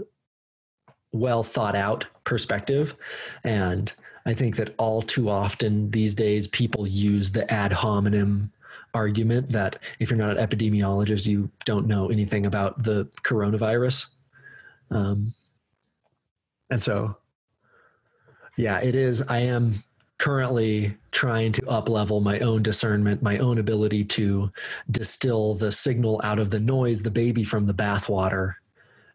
well 1.11 1.43
thought 1.43 1.75
out 1.75 2.05
perspective. 2.23 2.95
And 3.43 3.91
I 4.25 4.33
think 4.33 4.55
that 4.55 4.73
all 4.77 5.01
too 5.01 5.29
often 5.29 5.91
these 5.91 6.15
days 6.15 6.47
people 6.47 6.87
use 6.87 7.31
the 7.31 7.51
ad 7.51 7.73
hominem 7.73 8.51
argument 8.93 9.49
that 9.49 9.79
if 9.99 10.09
you're 10.09 10.17
not 10.17 10.37
an 10.37 10.47
epidemiologist, 10.47 11.25
you 11.25 11.49
don't 11.65 11.87
know 11.87 12.09
anything 12.09 12.45
about 12.45 12.83
the 12.83 13.05
coronavirus. 13.23 14.07
Um, 14.91 15.33
and 16.69 16.81
so, 16.81 17.17
yeah, 18.57 18.79
it 18.79 18.95
is. 18.95 19.21
I 19.21 19.39
am 19.39 19.83
currently 20.17 20.95
trying 21.09 21.51
to 21.51 21.67
up 21.67 21.89
level 21.89 22.21
my 22.21 22.39
own 22.39 22.61
discernment, 22.61 23.23
my 23.23 23.37
own 23.39 23.57
ability 23.57 24.05
to 24.05 24.51
distill 24.91 25.55
the 25.55 25.71
signal 25.71 26.21
out 26.23 26.37
of 26.37 26.51
the 26.51 26.59
noise, 26.59 27.01
the 27.01 27.09
baby 27.09 27.43
from 27.43 27.65
the 27.65 27.73
bathwater. 27.73 28.53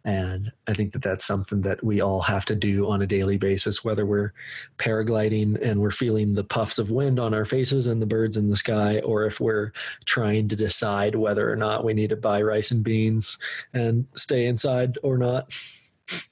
And 0.04 0.52
I 0.68 0.72
think 0.72 0.92
that 0.92 1.02
that's 1.02 1.24
something 1.24 1.62
that 1.62 1.82
we 1.82 2.00
all 2.00 2.20
have 2.22 2.44
to 2.46 2.54
do 2.54 2.88
on 2.88 3.02
a 3.02 3.06
daily 3.06 3.36
basis, 3.36 3.84
whether 3.84 4.06
we're 4.06 4.32
paragliding 4.78 5.60
and 5.60 5.80
we're 5.80 5.90
feeling 5.90 6.34
the 6.34 6.44
puffs 6.44 6.78
of 6.78 6.92
wind 6.92 7.18
on 7.18 7.34
our 7.34 7.44
faces 7.44 7.86
and 7.88 8.00
the 8.00 8.06
birds 8.06 8.36
in 8.36 8.48
the 8.48 8.56
sky, 8.56 9.00
or 9.00 9.24
if 9.24 9.40
we're 9.40 9.72
trying 10.04 10.48
to 10.48 10.56
decide 10.56 11.16
whether 11.16 11.50
or 11.50 11.56
not 11.56 11.84
we 11.84 11.92
need 11.94 12.10
to 12.10 12.16
buy 12.16 12.40
rice 12.40 12.70
and 12.70 12.84
beans 12.84 13.36
and 13.74 14.06
stay 14.14 14.46
inside 14.46 14.96
or 15.02 15.18
not. 15.18 15.52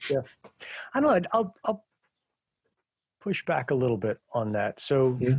Yeah. 0.09 0.23
I 0.95 1.01
don't 1.01 1.23
know. 1.23 1.29
I'll 1.33 1.55
I'll 1.65 1.85
push 3.25 3.43
back 3.47 3.71
a 3.71 3.75
little 3.75 3.97
bit 3.97 4.19
on 4.35 4.53
that. 4.53 4.79
So, 4.79 5.17
yeah. 5.19 5.37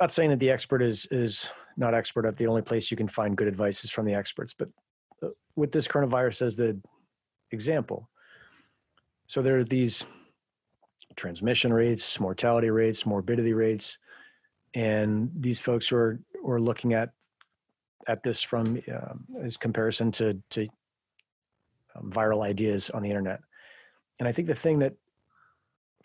not 0.00 0.10
saying 0.10 0.30
that 0.30 0.38
the 0.38 0.50
expert 0.50 0.80
is 0.80 1.06
is 1.10 1.48
not 1.76 1.94
expert 1.94 2.24
at 2.24 2.38
the 2.38 2.46
only 2.46 2.62
place 2.62 2.90
you 2.90 2.96
can 2.96 3.06
find 3.06 3.36
good 3.36 3.46
advice 3.46 3.84
is 3.84 3.90
from 3.90 4.06
the 4.06 4.14
experts, 4.14 4.54
but 4.58 4.68
uh, 5.22 5.28
with 5.54 5.70
this 5.70 5.86
coronavirus 5.86 6.42
as 6.42 6.56
the 6.56 6.80
example, 7.52 8.08
so 9.26 9.42
there 9.42 9.58
are 9.58 9.64
these 9.64 10.04
transmission 11.16 11.70
rates, 11.72 12.18
mortality 12.18 12.70
rates, 12.70 13.04
morbidity 13.04 13.52
rates, 13.52 13.98
and 14.74 15.30
these 15.38 15.60
folks 15.60 15.88
who 15.88 15.96
are 15.96 16.18
who 16.42 16.50
are 16.50 16.60
looking 16.60 16.94
at 16.94 17.10
at 18.06 18.22
this 18.22 18.42
from 18.42 18.82
uh, 18.90 19.44
as 19.44 19.58
comparison 19.58 20.10
to 20.12 20.40
to 20.48 20.66
um, 21.94 22.10
viral 22.10 22.42
ideas 22.42 22.88
on 22.90 23.02
the 23.02 23.08
internet 23.10 23.40
and 24.18 24.26
I 24.28 24.32
think 24.32 24.48
the 24.48 24.54
thing 24.54 24.78
that 24.80 24.94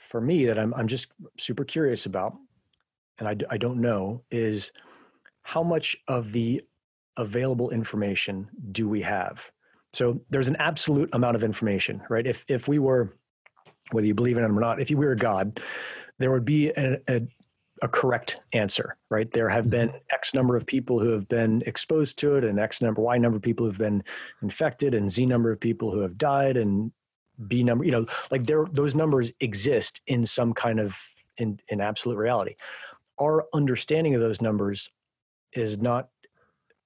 for 0.03 0.21
me 0.21 0.45
that 0.45 0.59
I'm 0.59 0.73
I'm 0.73 0.87
just 0.87 1.07
super 1.39 1.63
curious 1.63 2.05
about, 2.05 2.35
and 3.17 3.27
I 3.27 3.35
I 3.49 3.57
don't 3.57 3.81
know 3.81 4.23
is 4.29 4.71
how 5.43 5.63
much 5.63 5.95
of 6.07 6.31
the 6.31 6.61
available 7.17 7.69
information 7.69 8.49
do 8.71 8.87
we 8.87 9.01
have? 9.01 9.51
So 9.93 10.21
there's 10.29 10.47
an 10.47 10.55
absolute 10.57 11.09
amount 11.13 11.35
of 11.35 11.43
information, 11.43 12.01
right? 12.09 12.25
If 12.25 12.45
if 12.47 12.67
we 12.67 12.79
were, 12.79 13.15
whether 13.91 14.07
you 14.07 14.15
believe 14.15 14.37
in 14.37 14.43
it 14.43 14.47
or 14.47 14.59
not, 14.59 14.81
if 14.81 14.89
you 14.89 14.97
were 14.97 15.11
a 15.11 15.17
God, 15.17 15.59
there 16.19 16.31
would 16.31 16.45
be 16.45 16.69
a, 16.69 16.97
a, 17.07 17.21
a 17.81 17.87
correct 17.87 18.39
answer, 18.53 18.95
right? 19.09 19.31
There 19.31 19.49
have 19.49 19.69
been 19.69 19.89
mm-hmm. 19.89 19.97
X 20.11 20.33
number 20.33 20.55
of 20.55 20.65
people 20.65 20.99
who 20.99 21.09
have 21.09 21.27
been 21.27 21.61
exposed 21.65 22.17
to 22.19 22.35
it, 22.35 22.43
and 22.43 22.59
X 22.59 22.81
number, 22.81 23.01
Y 23.01 23.17
number 23.17 23.37
of 23.37 23.43
people 23.43 23.65
who've 23.65 23.77
been 23.77 24.03
infected, 24.41 24.93
and 24.93 25.11
Z 25.11 25.25
number 25.25 25.51
of 25.51 25.59
people 25.59 25.91
who 25.91 25.99
have 25.99 26.17
died, 26.17 26.57
and 26.57 26.91
B 27.47 27.63
number, 27.63 27.83
you 27.83 27.91
know, 27.91 28.05
like 28.31 28.45
there 28.45 28.65
those 28.71 28.95
numbers 28.95 29.31
exist 29.39 30.01
in 30.07 30.25
some 30.25 30.53
kind 30.53 30.79
of 30.79 30.97
in 31.37 31.59
in 31.67 31.81
absolute 31.81 32.17
reality. 32.17 32.55
Our 33.19 33.45
understanding 33.53 34.15
of 34.15 34.21
those 34.21 34.41
numbers 34.41 34.89
is 35.53 35.79
not 35.79 36.09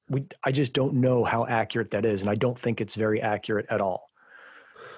we 0.09 0.25
I 0.43 0.51
just 0.51 0.73
don't 0.73 0.95
know 0.95 1.23
how 1.23 1.45
accurate 1.45 1.91
that 1.91 2.05
is 2.05 2.21
and 2.21 2.29
I 2.29 2.35
don't 2.35 2.57
think 2.57 2.79
it's 2.79 2.95
very 2.95 3.21
accurate 3.21 3.65
at 3.69 3.81
all. 3.81 4.09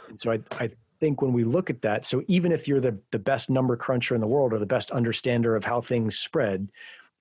And 0.08 0.20
so 0.20 0.32
I 0.32 0.40
I 0.60 0.72
think 1.00 1.22
when 1.22 1.34
we 1.34 1.44
look 1.44 1.70
at 1.70 1.82
that, 1.82 2.06
so 2.06 2.24
even 2.28 2.52
if 2.52 2.68
you're 2.68 2.82
the 2.82 3.00
the 3.12 3.20
best 3.20 3.50
number 3.50 3.76
cruncher 3.76 4.16
in 4.16 4.22
the 4.22 4.28
world 4.28 4.54
or 4.54 4.60
the 4.60 4.66
best 4.66 4.92
understander 4.92 5.56
of 5.56 5.66
how 5.66 5.82
things 5.82 6.18
spread, 6.20 6.70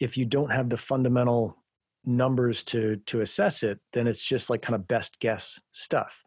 if 0.00 0.16
you 0.18 0.26
don't 0.26 0.50
have 0.50 0.68
the 0.68 0.76
fundamental 0.76 1.56
numbers 2.04 2.62
to 2.64 2.96
to 3.06 3.22
assess 3.22 3.62
it, 3.62 3.78
then 3.94 4.06
it's 4.06 4.22
just 4.22 4.50
like 4.50 4.60
kind 4.60 4.74
of 4.74 4.86
best 4.86 5.18
guess 5.18 5.58
stuff 5.72 6.24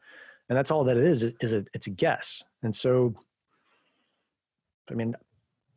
and 0.52 0.57
that's 0.57 0.69
all 0.69 0.84
that 0.84 0.98
it 0.98 1.06
is 1.06 1.23
is 1.40 1.53
a, 1.53 1.64
it's 1.73 1.88
a 1.88 1.90
guess. 1.90 2.44
And 2.61 2.76
so 2.76 3.15
i 4.90 4.94
mean 4.94 5.15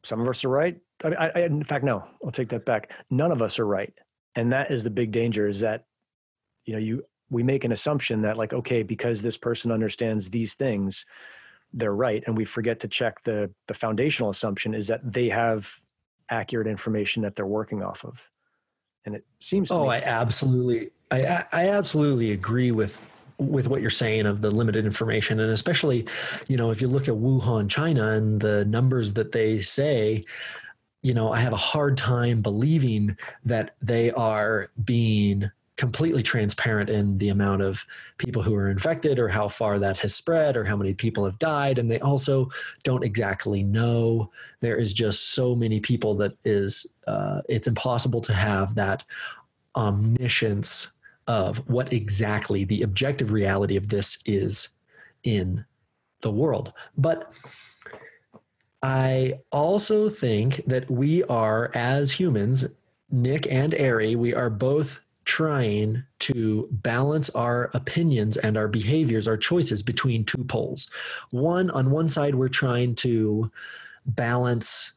some 0.02 0.20
of 0.20 0.28
us 0.28 0.44
are 0.44 0.48
right. 0.48 0.76
I, 1.04 1.30
I, 1.36 1.40
in 1.42 1.62
fact 1.62 1.84
no 1.84 2.04
i'll 2.24 2.32
take 2.32 2.48
that 2.48 2.66
back. 2.66 2.90
None 3.08 3.30
of 3.30 3.40
us 3.40 3.60
are 3.60 3.66
right. 3.66 3.94
And 4.34 4.52
that 4.52 4.72
is 4.72 4.82
the 4.82 4.90
big 4.90 5.12
danger 5.12 5.46
is 5.46 5.60
that 5.60 5.84
you 6.64 6.72
know 6.72 6.80
you 6.80 7.04
we 7.30 7.44
make 7.44 7.62
an 7.62 7.70
assumption 7.70 8.22
that 8.22 8.36
like 8.36 8.52
okay 8.52 8.82
because 8.82 9.22
this 9.22 9.36
person 9.36 9.70
understands 9.70 10.28
these 10.28 10.54
things 10.54 11.06
they're 11.72 11.94
right. 11.94 12.24
And 12.26 12.36
we 12.36 12.44
forget 12.44 12.80
to 12.80 12.88
check 12.88 13.22
the 13.22 13.52
the 13.68 13.74
foundational 13.74 14.30
assumption 14.30 14.74
is 14.74 14.88
that 14.88 15.00
they 15.04 15.28
have 15.28 15.72
accurate 16.30 16.66
information 16.66 17.22
that 17.22 17.36
they're 17.36 17.46
working 17.46 17.80
off 17.80 18.04
of. 18.04 18.28
And 19.06 19.14
it 19.14 19.24
seems 19.38 19.70
oh 19.70 19.84
me- 19.84 19.90
i 19.90 20.00
absolutely 20.00 20.90
I, 21.12 21.44
I 21.52 21.68
absolutely 21.68 22.32
agree 22.32 22.72
with 22.72 23.00
with 23.38 23.68
what 23.68 23.80
you're 23.80 23.90
saying 23.90 24.26
of 24.26 24.42
the 24.42 24.50
limited 24.50 24.84
information. 24.84 25.40
And 25.40 25.50
especially 25.50 26.06
you 26.46 26.56
know 26.56 26.70
if 26.70 26.80
you 26.80 26.88
look 26.88 27.08
at 27.08 27.14
wuhan 27.14 27.68
china 27.68 28.12
and 28.12 28.40
the 28.40 28.64
numbers 28.64 29.14
that 29.14 29.32
they 29.32 29.60
say 29.60 30.24
you 31.02 31.14
know 31.14 31.32
i 31.32 31.40
have 31.40 31.52
a 31.52 31.56
hard 31.56 31.96
time 31.96 32.42
believing 32.42 33.16
that 33.44 33.74
they 33.82 34.10
are 34.12 34.68
being 34.84 35.50
completely 35.76 36.22
transparent 36.22 36.88
in 36.88 37.18
the 37.18 37.30
amount 37.30 37.60
of 37.60 37.84
people 38.18 38.42
who 38.42 38.54
are 38.54 38.70
infected 38.70 39.18
or 39.18 39.28
how 39.28 39.48
far 39.48 39.78
that 39.78 39.96
has 39.96 40.14
spread 40.14 40.56
or 40.56 40.64
how 40.64 40.76
many 40.76 40.94
people 40.94 41.24
have 41.24 41.38
died. 41.40 41.78
And 41.78 41.90
they 41.90 41.98
also 41.98 42.48
don't 42.84 43.02
exactly 43.02 43.62
know. 43.62 44.30
There 44.60 44.76
is 44.76 44.92
just 44.92 45.30
so 45.30 45.56
many 45.56 45.80
people 45.80 46.14
that 46.16 46.36
is 46.44 46.86
uh, 47.08 47.40
it's 47.48 47.66
impossible 47.66 48.20
to 48.20 48.32
have 48.32 48.76
that 48.76 49.04
omniscience 49.74 50.92
of 51.26 51.68
what 51.68 51.92
exactly 51.92 52.64
the 52.64 52.82
objective 52.82 53.32
reality 53.32 53.76
of 53.76 53.88
this 53.88 54.18
is 54.26 54.68
in 55.22 55.64
the 56.20 56.30
world. 56.30 56.72
But 56.96 57.32
I 58.82 59.40
also 59.50 60.08
think 60.08 60.56
that 60.66 60.90
we 60.90 61.24
are, 61.24 61.70
as 61.74 62.12
humans, 62.12 62.66
Nik 63.10 63.46
and 63.50 63.74
Ari, 63.74 64.16
we 64.16 64.34
are 64.34 64.50
both 64.50 65.00
trying 65.24 66.04
to 66.18 66.68
balance 66.70 67.30
our 67.30 67.70
opinions 67.72 68.36
and 68.36 68.58
our 68.58 68.68
behaviors, 68.68 69.26
our 69.26 69.38
choices 69.38 69.82
between 69.82 70.24
two 70.24 70.44
poles. 70.44 70.90
One, 71.30 71.70
on 71.70 71.90
one 71.90 72.10
side, 72.10 72.34
we're 72.34 72.48
trying 72.48 72.94
to 72.96 73.50
balance 74.04 74.92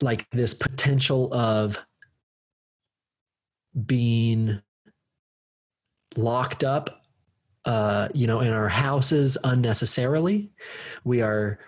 like 0.00 0.28
this 0.30 0.54
potential 0.54 1.32
of 1.34 1.78
being 3.84 4.62
locked 6.16 6.64
up 6.64 7.02
uh, 7.64 8.08
you 8.14 8.26
know 8.26 8.40
in 8.40 8.52
our 8.52 8.68
houses 8.68 9.36
unnecessarily 9.44 10.50
we 11.04 11.20
are 11.20 11.58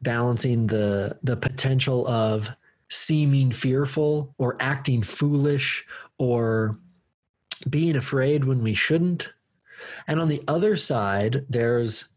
balancing 0.00 0.66
the 0.66 1.18
the 1.22 1.36
potential 1.36 2.06
of 2.08 2.50
seeming 2.88 3.50
fearful 3.50 4.34
or 4.38 4.56
acting 4.60 5.02
foolish 5.02 5.84
or 6.18 6.78
being 7.70 7.96
afraid 7.96 8.44
when 8.44 8.62
we 8.62 8.74
shouldn't 8.74 9.32
and 10.08 10.20
on 10.20 10.28
the 10.28 10.42
other 10.48 10.74
side 10.74 11.44
there's 11.48 12.08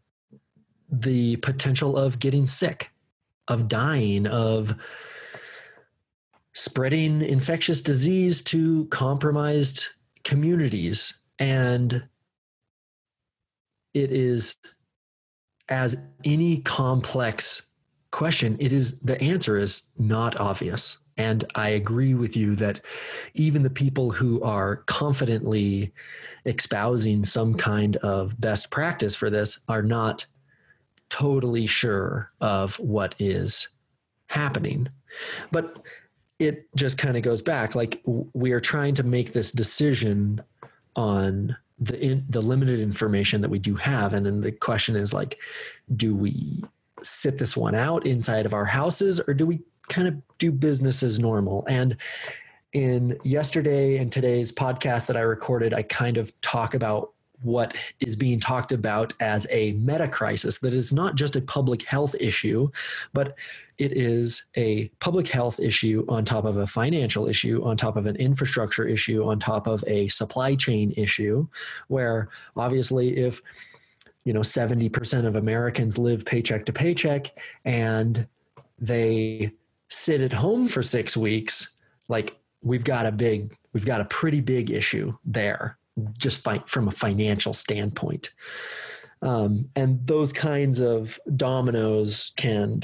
the 0.89 1.35
potential 1.37 1.97
of 1.97 2.19
getting 2.19 2.45
sick 2.45 2.91
of 3.47 3.67
dying 3.67 4.25
of 4.27 4.75
spreading 6.55 7.21
infectious 7.21 7.81
disease 7.81 8.41
to 8.41 8.85
compromised 8.85 9.87
communities. 10.23 11.19
And 11.39 12.03
it 13.93 14.11
is 14.11 14.55
as 15.69 15.97
any 16.23 16.59
complex 16.59 17.63
question, 18.11 18.57
it 18.59 18.71
is 18.71 18.99
the 19.01 19.19
answer 19.21 19.57
is 19.57 19.83
not 19.97 20.39
obvious. 20.39 20.99
And 21.17 21.45
I 21.55 21.69
agree 21.69 22.13
with 22.13 22.35
you 22.35 22.55
that 22.57 22.81
even 23.33 23.63
the 23.63 23.69
people 23.69 24.11
who 24.11 24.41
are 24.43 24.77
confidently 24.85 25.93
espousing 26.45 27.23
some 27.23 27.55
kind 27.55 27.95
of 27.97 28.39
best 28.39 28.69
practice 28.69 29.15
for 29.15 29.29
this 29.29 29.59
are 29.69 29.81
not 29.81 30.25
totally 31.09 31.67
sure 31.67 32.31
of 32.41 32.77
what 32.79 33.15
is 33.17 33.69
happening. 34.27 34.89
But 35.51 35.81
it 36.39 36.67
just 36.75 36.97
kind 36.97 37.15
of 37.15 37.23
goes 37.23 37.41
back 37.41 37.75
like 37.75 38.01
we 38.05 38.51
are 38.51 38.59
trying 38.59 38.93
to 38.95 39.03
make 39.03 39.31
this 39.31 39.51
decision 39.51 40.41
on 40.95 41.55
the 41.79 41.99
in, 41.99 42.25
the 42.29 42.41
limited 42.41 42.79
information 42.79 43.41
that 43.41 43.49
we 43.49 43.59
do 43.59 43.75
have. 43.75 44.13
And 44.13 44.25
then 44.25 44.41
the 44.41 44.51
question 44.51 44.95
is 44.95 45.13
like 45.13 45.39
do 45.95 46.15
we 46.15 46.63
sit 47.01 47.37
this 47.37 47.55
one 47.55 47.75
out 47.75 48.05
inside 48.05 48.45
of 48.45 48.53
our 48.53 48.65
houses 48.65 49.21
or 49.27 49.33
do 49.33 49.45
we 49.45 49.61
kind 49.89 50.07
of 50.07 50.15
do 50.37 50.51
business 50.51 51.03
as 51.03 51.19
normal? 51.19 51.65
And 51.67 51.97
in 52.73 53.17
yesterday 53.23 53.97
and 53.97 54.11
today's 54.11 54.51
podcast 54.51 55.07
that 55.07 55.15
I 55.15 55.21
recorded 55.21 55.73
I 55.73 55.83
kind 55.83 56.17
of 56.17 56.31
talk 56.41 56.73
about 56.73 57.13
what 57.45 57.75
is 57.99 58.15
being 58.15 58.39
talked 58.39 58.71
about 58.71 59.13
as 59.19 59.47
a 59.51 59.73
meta 59.73 60.07
crisis 60.07 60.57
that 60.59 60.73
is 60.73 60.91
not 60.91 61.15
just 61.15 61.35
a 61.35 61.41
public 61.41 61.83
health 61.83 62.15
issue, 62.19 62.69
but 63.13 63.35
it 63.77 63.95
is 63.95 64.43
a 64.55 64.87
public 64.99 65.27
health 65.27 65.59
issue 65.59 66.05
on 66.09 66.25
top 66.25 66.45
of 66.45 66.57
a 66.57 66.67
financial 66.67 67.27
issue, 67.27 67.61
on 67.63 67.77
top 67.77 67.97
of 67.97 68.05
an 68.05 68.15
infrastructure 68.15 68.87
issue, 68.87 69.23
on 69.23 69.39
top 69.39 69.67
of 69.67 69.83
a 69.87 70.07
supply 70.07 70.55
chain 70.55 70.93
issue, 70.97 71.47
where 71.87 72.29
obviously 72.55 73.17
if 73.17 73.41
you 74.23 74.33
know 74.33 74.41
70% 74.41 75.25
of 75.25 75.35
Americans 75.35 75.97
live 75.97 76.25
paycheck 76.25 76.65
to 76.65 76.73
paycheck 76.73 77.37
and 77.63 78.27
they 78.79 79.51
sit 79.89 80.21
at 80.21 80.33
home 80.33 80.67
for 80.67 80.81
6 80.81 81.15
weeks, 81.15 81.75
like 82.07 82.37
we've 82.63 82.83
got 82.83 83.05
a 83.05 83.11
big 83.11 83.55
we've 83.73 83.85
got 83.85 84.01
a 84.01 84.05
pretty 84.05 84.41
big 84.41 84.71
issue 84.71 85.15
there 85.25 85.77
just 86.17 86.43
fi- 86.43 86.63
from 86.65 86.87
a 86.87 86.91
financial 86.91 87.53
standpoint. 87.53 88.31
Um, 89.21 89.69
and 89.75 90.05
those 90.05 90.33
kinds 90.33 90.79
of 90.79 91.19
dominoes 91.35 92.33
can 92.35 92.81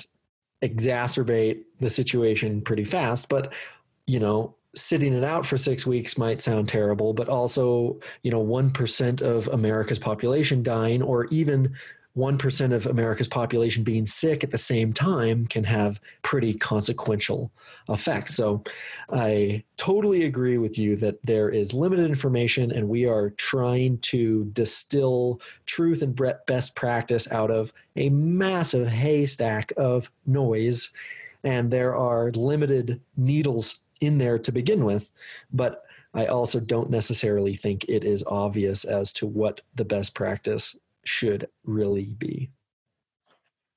exacerbate 0.63 1.63
the 1.79 1.89
situation 1.89 2.61
pretty 2.61 2.83
fast. 2.83 3.29
But, 3.29 3.53
you 4.07 4.19
know, 4.19 4.55
sitting 4.75 5.13
it 5.13 5.23
out 5.23 5.45
for 5.45 5.57
six 5.57 5.85
weeks 5.85 6.17
might 6.17 6.39
sound 6.39 6.69
terrible, 6.69 7.13
but 7.13 7.27
also, 7.27 7.99
you 8.23 8.31
know, 8.31 8.43
1% 8.43 9.21
of 9.21 9.47
America's 9.49 9.99
population 9.99 10.63
dying, 10.63 11.01
or 11.01 11.25
even 11.25 11.75
1% 12.17 12.73
of 12.73 12.85
America's 12.87 13.27
population 13.27 13.83
being 13.83 14.05
sick 14.05 14.43
at 14.43 14.51
the 14.51 14.57
same 14.57 14.91
time 14.91 15.47
can 15.47 15.63
have 15.63 16.01
pretty 16.23 16.53
consequential 16.53 17.51
effects. 17.87 18.35
So 18.35 18.63
I 19.11 19.63
totally 19.77 20.25
agree 20.25 20.57
with 20.57 20.77
you 20.77 20.97
that 20.97 21.25
there 21.25 21.49
is 21.49 21.73
limited 21.73 22.05
information 22.05 22.71
and 22.71 22.89
we 22.89 23.05
are 23.05 23.29
trying 23.31 23.97
to 23.99 24.45
distill 24.53 25.39
truth 25.65 26.01
and 26.01 26.19
best 26.45 26.75
practice 26.75 27.31
out 27.31 27.49
of 27.49 27.71
a 27.95 28.09
massive 28.09 28.87
haystack 28.87 29.71
of 29.77 30.11
noise. 30.25 30.89
And 31.43 31.71
there 31.71 31.95
are 31.95 32.31
limited 32.31 32.99
needles 33.15 33.79
in 34.01 34.17
there 34.17 34.37
to 34.39 34.51
begin 34.51 34.83
with. 34.83 35.11
But 35.53 35.85
I 36.13 36.25
also 36.25 36.59
don't 36.59 36.89
necessarily 36.89 37.55
think 37.55 37.85
it 37.87 38.03
is 38.03 38.23
obvious 38.27 38.83
as 38.83 39.13
to 39.13 39.25
what 39.25 39.61
the 39.75 39.85
best 39.85 40.13
practice 40.13 40.75
should 41.03 41.47
really 41.65 42.15
be. 42.17 42.51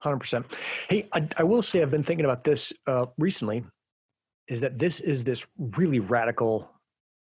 100%. 0.05 0.44
Hey, 0.88 1.09
I, 1.12 1.26
I 1.38 1.44
will 1.44 1.62
say 1.62 1.80
I've 1.80 1.90
been 1.90 2.02
thinking 2.02 2.26
about 2.26 2.44
this 2.44 2.72
uh, 2.86 3.06
recently 3.18 3.64
is 4.48 4.60
that 4.60 4.76
this 4.76 5.01
is 5.01 5.24
this 5.24 5.46
really 5.59 6.01
radical 6.01 6.70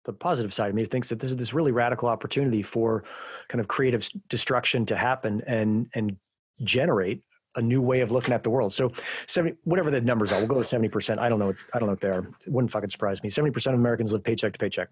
the 0.05 0.13
positive 0.13 0.53
side 0.53 0.69
of 0.69 0.75
me 0.75 0.85
thinks 0.85 1.09
that 1.09 1.19
this 1.19 1.31
is 1.31 1.35
this 1.35 1.53
really 1.53 1.71
radical 1.71 2.07
opportunity 2.07 2.61
for 2.61 3.03
kind 3.47 3.59
of 3.59 3.67
creative 3.67 4.07
destruction 4.29 4.85
to 4.85 4.95
happen 4.95 5.41
and 5.47 5.87
and 5.95 6.15
generate 6.63 7.23
a 7.55 7.61
new 7.61 7.81
way 7.81 8.01
of 8.01 8.11
looking 8.11 8.33
at 8.33 8.43
the 8.43 8.49
world. 8.49 8.73
So 8.73 8.91
70, 9.27 9.57
whatever 9.63 9.89
the 9.89 10.01
numbers 10.01 10.31
are, 10.31 10.39
we'll 10.39 10.47
go 10.47 10.57
with 10.57 10.67
70%. 10.67 11.19
I 11.19 11.29
don't 11.29 11.39
know. 11.39 11.53
I 11.73 11.79
don't 11.79 11.87
know 11.87 11.93
what 11.93 12.01
they 12.01 12.09
are. 12.09 12.19
It 12.19 12.51
wouldn't 12.51 12.69
fucking 12.69 12.89
surprise 12.89 13.23
me. 13.23 13.29
70% 13.29 13.67
of 13.67 13.75
Americans 13.75 14.11
live 14.11 14.23
paycheck 14.23 14.53
to 14.53 14.59
paycheck. 14.59 14.89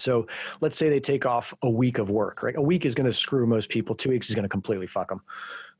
So 0.00 0.26
let's 0.60 0.76
say 0.76 0.88
they 0.88 1.00
take 1.00 1.26
off 1.26 1.54
a 1.62 1.70
week 1.70 1.98
of 1.98 2.10
work, 2.10 2.42
right? 2.42 2.56
A 2.56 2.62
week 2.62 2.84
is 2.84 2.94
going 2.94 3.06
to 3.06 3.12
screw 3.12 3.46
most 3.46 3.70
people. 3.70 3.94
Two 3.94 4.10
weeks 4.10 4.28
is 4.28 4.34
going 4.34 4.44
to 4.44 4.48
completely 4.48 4.86
fuck 4.86 5.08
them. 5.08 5.22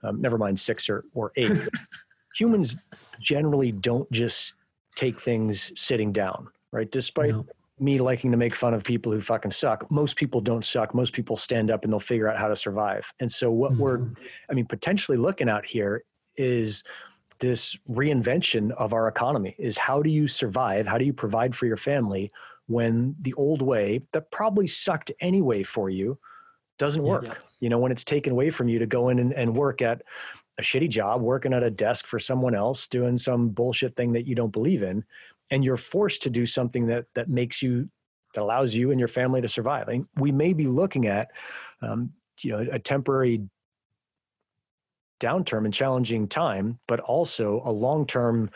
Um, 0.03 0.21
never 0.21 0.39
mind 0.39 0.59
six 0.59 0.89
or, 0.89 1.05
or 1.15 1.33
eight. 1.37 1.53
Humans 2.37 2.77
generally 3.21 3.73
don't 3.73 4.11
just 4.13 4.55
take 4.95 5.21
things 5.21 5.73
sitting 5.79 6.13
down, 6.13 6.49
right? 6.73 6.91
Despite 6.91 7.31
no. 7.31 7.47
me 7.79 7.99
liking 7.99 8.31
to 8.31 8.37
make 8.37 8.55
fun 8.55 8.75
of 8.75 8.85
people 8.85 9.13
who 9.13 9.21
fucking 9.21 9.51
suck, 9.51 9.91
most 9.91 10.17
people 10.17 10.41
don't 10.41 10.65
suck. 10.65 10.95
Most 10.95 11.13
people 11.13 11.37
stand 11.37 11.71
up 11.71 11.85
and 11.85 11.93
they'll 11.93 12.01
figure 12.01 12.29
out 12.29 12.39
how 12.39 12.49
to 12.49 12.57
survive. 12.57 13.11
And 13.21 13.33
so 13.33 13.51
what 13.51 13.73
mm-hmm. 13.73 13.81
we're, 13.81 14.07
I 14.51 14.55
mean, 14.55 14.67
potentially 14.67 15.17
looking 15.17 15.49
at 15.49 15.65
here 15.65 16.05
is 16.37 16.85
this 17.39 17.77
reinvention 17.91 18.71
of 18.73 18.93
our 18.93 19.09
economy 19.09 19.55
is 19.59 19.77
how 19.77 20.03
do 20.03 20.11
you 20.11 20.27
survive? 20.27 20.87
How 20.87 20.99
do 20.99 21.05
you 21.05 21.13
provide 21.13 21.55
for 21.55 21.67
your 21.67 21.77
family 21.77 22.33
when 22.67 23.15
the 23.21 23.33
old 23.35 23.63
way 23.63 24.03
that 24.13 24.31
probably 24.31 24.67
sucked 24.67 25.13
anyway 25.21 25.63
for 25.63 25.89
you 25.89 26.19
doesn't 26.79 27.03
work. 27.03 27.25
Yeah, 27.25 27.31
yeah. 27.31 27.39
You 27.61 27.69
know, 27.71 27.79
when 27.79 27.93
it's 27.93 28.05
taken 28.05 28.33
away 28.33 28.51
from 28.51 28.69
you 28.69 28.79
to 28.79 28.87
go 28.87 29.09
in 29.09 29.19
and, 29.19 29.33
and 29.33 29.57
work 29.57 29.81
at 29.83 30.03
a 30.59 30.63
shitty 30.63 30.89
job, 30.89 31.21
working 31.21 31.53
at 31.53 31.63
a 31.63 31.71
desk 31.71 32.07
for 32.07 32.19
someone 32.19 32.55
else, 32.55 32.87
doing 32.87 33.19
some 33.19 33.49
bullshit 33.49 33.97
thing 33.97 34.13
that 34.13 34.27
you 34.27 34.35
don't 34.35 34.53
believe 34.53 34.83
in, 34.83 35.05
and 35.51 35.65
you're 35.65 35.77
forced 35.77 36.23
to 36.23 36.31
do 36.31 36.45
something 36.45 36.87
that 36.87 37.07
that 37.15 37.29
makes 37.29 37.63
you 37.63 37.89
that 38.35 38.43
allows 38.43 38.75
you 38.75 38.91
and 38.91 38.99
your 38.99 39.09
family 39.09 39.41
to 39.41 39.49
survive. 39.49 39.89
I 39.89 39.93
mean, 39.93 40.07
we 40.17 40.33
may 40.33 40.53
be 40.53 40.67
looking 40.67 41.07
at, 41.07 41.31
um, 41.81 42.13
you 42.41 42.53
know, 42.53 42.67
a 42.71 42.79
temporary 42.79 43.43
downturn 45.21 45.65
and 45.65 45.73
challenging 45.73 46.29
time, 46.29 46.79
but 46.87 47.01
also 47.01 47.63
a 47.65 47.73
long 47.73 48.07
term 48.07 48.51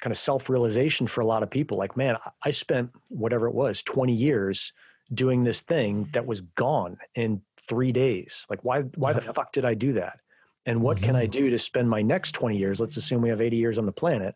kind 0.00 0.10
of 0.10 0.18
self 0.18 0.48
realization 0.48 1.06
for 1.06 1.20
a 1.20 1.26
lot 1.26 1.42
of 1.42 1.50
people 1.50 1.78
like, 1.78 1.96
man, 1.96 2.16
I 2.42 2.50
spent 2.50 2.90
whatever 3.10 3.46
it 3.46 3.54
was, 3.54 3.82
20 3.82 4.12
years 4.12 4.72
doing 5.14 5.44
this 5.44 5.62
thing 5.62 6.08
that 6.12 6.26
was 6.26 6.40
gone 6.40 6.98
in 7.14 7.42
three 7.66 7.92
days. 7.92 8.46
Like, 8.50 8.64
why, 8.64 8.82
why 8.96 9.12
the 9.12 9.20
fuck 9.20 9.52
did 9.52 9.64
I 9.64 9.74
do 9.74 9.94
that? 9.94 10.20
And 10.66 10.82
what 10.82 10.96
mm-hmm. 10.96 11.06
can 11.06 11.16
I 11.16 11.24
mm-hmm. 11.24 11.30
do 11.30 11.50
to 11.50 11.58
spend 11.58 11.88
my 11.88 12.02
next 12.02 12.32
20 12.32 12.56
years? 12.56 12.80
Let's 12.80 12.96
assume 12.96 13.22
we 13.22 13.28
have 13.30 13.40
80 13.40 13.56
years 13.56 13.78
on 13.78 13.86
the 13.86 13.92
planet. 13.92 14.34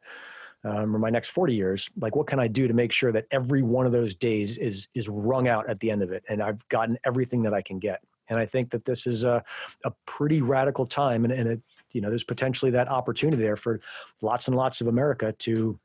Um, 0.64 0.94
or 0.94 1.01
my 1.01 1.10
next 1.10 1.30
40 1.30 1.56
years 1.56 1.90
like 1.98 2.14
what 2.14 2.28
can 2.28 2.39
i 2.39 2.47
do 2.47 2.68
to 2.68 2.72
make 2.72 2.93
sure 2.93 3.10
that 3.10 3.24
every 3.32 3.62
one 3.62 3.84
of 3.84 3.90
those 3.90 4.14
days 4.14 4.59
is 4.59 4.86
is 4.94 5.09
wrung 5.09 5.48
out 5.48 5.68
at 5.68 5.80
the 5.80 5.90
end 5.90 6.05
of 6.05 6.12
it 6.12 6.22
and 6.28 6.40
i've 6.40 6.64
gotten 6.68 6.97
everything 7.05 7.43
that 7.43 7.52
i 7.52 7.60
can 7.60 7.80
get 7.80 8.01
and 8.28 8.39
i 8.39 8.47
think 8.47 8.70
that 8.70 8.84
this 8.84 9.09
is 9.09 9.24
a, 9.24 9.43
a 9.84 9.93
pretty 10.06 10.40
radical 10.40 10.86
time 10.86 11.24
and, 11.24 11.32
and 11.32 11.48
it 11.48 11.60
you 11.93 12.01
know 12.01 12.09
there's 12.09 12.24
potentially 12.24 12.70
that 12.73 12.89
opportunity 12.89 13.43
there 13.43 13.56
for 13.56 13.81
lots 14.20 14.48
and 14.48 14.56
lots 14.56 14.81
of 14.81 14.86
America 14.86 15.32
to 15.39 15.78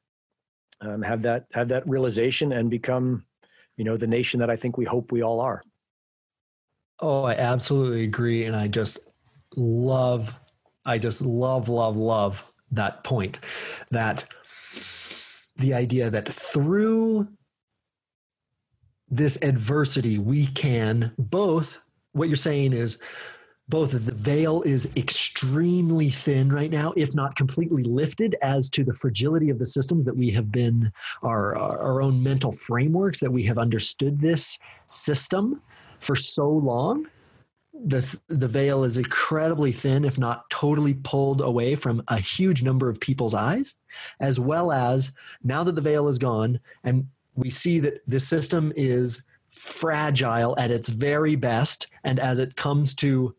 um, 0.82 1.02
have 1.02 1.22
that 1.22 1.46
have 1.54 1.68
that 1.70 1.88
realization 1.88 2.52
and 2.54 2.70
become 2.70 3.26
you 3.78 3.84
know 3.84 3.98
the 3.98 4.08
nation 4.08 4.40
that 4.40 4.50
I 4.50 4.56
think 4.56 4.78
we 4.78 4.86
hope 4.86 5.12
we 5.12 5.24
all 5.24 5.40
are. 5.40 5.64
Oh, 7.00 7.24
I 7.24 7.34
absolutely 7.36 8.04
agree, 8.04 8.46
and 8.46 8.56
I 8.56 8.68
just 8.68 9.00
love, 9.56 10.34
I 10.86 10.98
just 10.98 11.22
love, 11.22 11.70
love, 11.70 11.96
love 11.96 12.44
that 12.72 13.04
point 13.04 13.40
that 13.92 14.28
the 15.58 15.74
idea 15.74 16.10
that 16.10 16.28
through 16.28 17.28
this 19.10 19.38
adversity 19.42 20.18
we 20.18 20.48
can 20.48 21.14
both 21.18 21.80
what 22.12 22.28
you're 22.28 22.36
saying 22.36 22.74
is 22.74 23.02
both 23.70 23.92
the 23.92 24.14
veil 24.14 24.62
is 24.62 24.88
extremely 24.96 26.10
thin 26.10 26.50
right 26.50 26.72
now, 26.72 26.94
if 26.96 27.14
not 27.14 27.36
completely 27.36 27.84
lifted, 27.84 28.36
as 28.42 28.70
to 28.70 28.84
the 28.84 28.94
fragility 28.94 29.50
of 29.50 29.60
the 29.60 29.66
systems 29.66 30.06
that 30.06 30.16
we 30.16 30.32
have 30.32 30.52
been 30.52 30.92
our 31.24 31.56
our 31.56 32.02
own 32.02 32.22
mental 32.24 32.52
frameworks 32.52 33.20
that 33.20 33.32
we 33.32 33.44
have 33.44 33.58
understood 33.58 34.20
this 34.20 34.58
system 34.88 35.62
for 36.00 36.16
so 36.16 36.50
long. 36.50 37.08
The 37.86 38.18
the 38.30 38.48
veil 38.48 38.86
is 38.86 38.98
incredibly 38.98 39.72
thin, 39.72 40.06
if 40.06 40.18
not 40.18 40.50
totally 40.50 40.94
pulled 40.94 41.42
away 41.42 41.76
from 41.76 42.02
a 42.08 42.18
huge 42.18 42.64
number 42.64 42.90
of 42.90 43.00
people's 43.02 43.34
eyes, 43.34 43.76
as 44.20 44.40
well 44.40 44.72
as 44.72 45.12
now 45.44 45.64
that 45.64 45.76
the 45.76 45.82
veil 45.82 46.08
is 46.08 46.18
gone, 46.18 46.60
and 46.86 47.08
we 47.36 47.50
see 47.50 47.80
that 47.82 48.02
the 48.08 48.20
system 48.20 48.72
is 48.76 49.24
fragile 49.50 50.58
at 50.58 50.72
its 50.72 50.90
very 50.90 51.36
best, 51.36 51.88
and 52.04 52.20
as 52.20 52.40
it 52.40 52.56
comes 52.56 52.94
to 52.96 53.36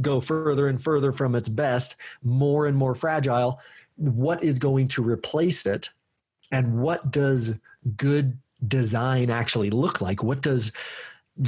go 0.00 0.20
further 0.20 0.68
and 0.68 0.82
further 0.82 1.12
from 1.12 1.34
its 1.34 1.48
best, 1.48 1.96
more 2.22 2.66
and 2.66 2.76
more 2.76 2.94
fragile. 2.94 3.60
What 3.96 4.42
is 4.42 4.58
going 4.58 4.88
to 4.88 5.02
replace 5.02 5.66
it? 5.66 5.90
And 6.50 6.80
what 6.80 7.10
does 7.10 7.60
good 7.96 8.38
design 8.66 9.30
actually 9.30 9.70
look 9.70 10.00
like? 10.00 10.22
What 10.22 10.42
does 10.42 10.72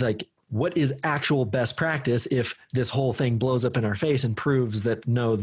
like 0.01 0.29
what 0.55 0.77
is 0.77 0.95
actual 1.03 1.45
best 1.45 1.77
practice 1.77 2.27
if 2.31 2.57
this 2.73 2.89
whole 2.89 3.13
thing 3.13 3.39
blows 3.39 3.65
up 3.65 3.77
in 3.77 3.85
our 3.85 3.95
face 3.95 4.25
and 4.25 4.37
proves 4.37 4.83
that 4.83 5.07
no 5.07 5.39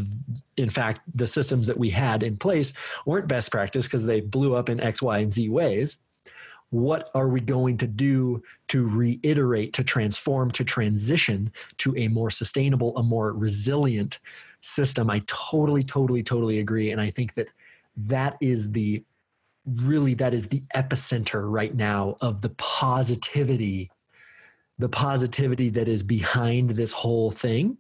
in 0.57 0.69
fact 0.69 1.02
the 1.14 1.28
systems 1.28 1.68
that 1.68 1.78
we 1.78 1.90
had 1.90 2.23
in 2.23 2.38
place 2.38 2.72
weren't 3.06 3.28
best 3.28 3.52
practice 3.52 3.86
because 3.86 4.06
they 4.06 4.22
blew 4.22 4.56
up 4.56 4.69
in 4.69 4.80
x 4.80 5.02
y 5.02 5.19
and 5.19 5.32
z 5.32 5.49
ways 5.49 5.98
what 6.72 7.11
are 7.14 7.30
we 7.30 7.39
going 7.39 7.77
to 7.77 7.88
do 7.88 8.41
to 8.69 8.89
reiterate, 8.89 9.73
to 9.73 9.84
transform, 9.84 10.49
to 10.52 10.64
transition 10.64 11.52
to 11.77 11.95
a 11.98 12.07
more 12.07 12.30
sustainable, 12.30 12.98
a 12.98 13.03
more 13.03 13.34
resilient 13.34 14.19
system? 14.61 15.10
I 15.10 15.22
totally, 15.27 15.84
totally, 15.84 16.23
totally 16.23 16.60
agree. 16.60 16.91
And 16.91 16.99
I 16.99 17.11
think 17.11 17.34
that 17.35 17.49
that 17.98 18.38
is 18.41 18.72
the 18.72 19.03
really 19.65 20.15
that 20.15 20.34
is 20.34 20.48
the 20.48 20.64
epicenter 20.76 21.52
right 21.52 21.76
now 21.76 22.18
of 22.22 22.41
the 22.41 22.49
positivity 22.52 23.91
the 24.80 24.89
positivity 24.89 25.69
that 25.69 25.88
is 25.88 26.02
behind 26.02 26.72
this 26.72 26.91
whole 26.91 27.30
thing 27.30 27.77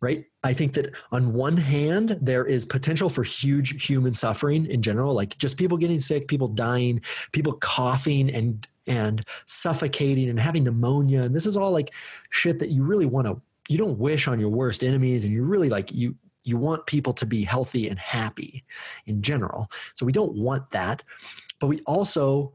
right? 0.00 0.24
I 0.44 0.52
think 0.52 0.74
that 0.74 0.92
on 1.10 1.32
one 1.32 1.56
hand, 1.56 2.18
there 2.20 2.44
is 2.44 2.64
potential 2.64 3.08
for 3.08 3.22
huge 3.22 3.84
human 3.86 4.14
suffering 4.14 4.66
in 4.66 4.82
general, 4.82 5.14
like 5.14 5.36
just 5.38 5.56
people 5.56 5.76
getting 5.76 6.00
sick, 6.00 6.28
people 6.28 6.48
dying, 6.48 7.00
people 7.32 7.54
coughing 7.54 8.30
and 8.34 8.66
and 8.88 9.24
suffocating 9.46 10.28
and 10.28 10.40
having 10.40 10.64
pneumonia. 10.64 11.22
And 11.22 11.34
this 11.34 11.46
is 11.46 11.56
all 11.56 11.70
like 11.70 11.94
shit 12.30 12.58
that 12.58 12.70
you 12.70 12.82
really 12.82 13.06
want 13.06 13.26
to 13.26 13.40
you 13.68 13.78
don't 13.78 13.98
wish 13.98 14.26
on 14.28 14.40
your 14.40 14.48
worst 14.48 14.82
enemies 14.82 15.24
and 15.24 15.32
you 15.32 15.44
really 15.44 15.68
like 15.68 15.92
you 15.92 16.16
you 16.44 16.56
want 16.56 16.86
people 16.86 17.12
to 17.12 17.26
be 17.26 17.44
healthy 17.44 17.88
and 17.88 17.98
happy 17.98 18.64
in 19.06 19.22
general. 19.22 19.70
So 19.94 20.04
we 20.04 20.12
don't 20.12 20.34
want 20.34 20.70
that. 20.70 21.02
But 21.60 21.68
we 21.68 21.78
also 21.86 22.52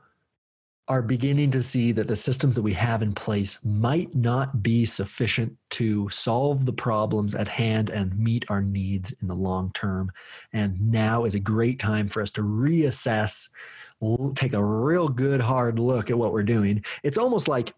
are 0.88 1.01
beginning 1.01 1.51
to 1.51 1.61
see 1.61 1.91
that 1.91 2.07
the 2.07 2.15
systems 2.15 2.55
that 2.55 2.61
we 2.61 2.73
have 2.73 3.01
in 3.01 3.14
place 3.14 3.59
might 3.65 4.14
not 4.15 4.64
be 4.64 4.85
sufficient 4.85 5.55
to 5.69 6.07
solve 6.09 6.65
the 6.65 6.73
problems 6.73 7.35
at 7.35 7.47
hand 7.47 7.89
and 7.89 8.18
meet 8.18 8.45
our 8.49 8.61
needs 8.61 9.11
in 9.22 9.27
the 9.27 9.35
long 9.35 9.72
term. 9.73 10.09
And 10.53 10.80
now 10.80 11.26
is 11.26 11.35
a 11.35 11.39
great 11.39 11.77
time 11.80 12.07
for 12.07 12.22
us 12.22 12.31
to 12.31 12.41
reassess, 12.41 13.49
take 14.35 14.53
a 14.53 14.64
real 14.64 15.09
good 15.09 15.41
hard 15.41 15.77
look 15.77 16.09
at 16.09 16.18
what 16.18 16.31
we're 16.31 16.43
doing. 16.43 16.84
It's 17.03 17.18
almost 17.18 17.47
like 17.47 17.73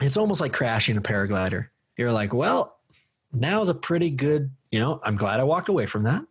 it's 0.00 0.16
almost 0.16 0.40
like 0.40 0.52
crashing 0.52 0.96
a 0.96 1.02
paraglider. 1.02 1.68
You're 1.96 2.12
like, 2.12 2.32
well, 2.32 2.78
now 3.32 3.60
is 3.60 3.68
a 3.68 3.74
pretty 3.74 4.10
good, 4.10 4.50
you 4.70 4.80
know, 4.80 5.00
I'm 5.04 5.16
glad 5.16 5.40
I 5.40 5.44
walked 5.44 5.68
away 5.68 5.86
from 5.86 6.04
that. 6.04 6.24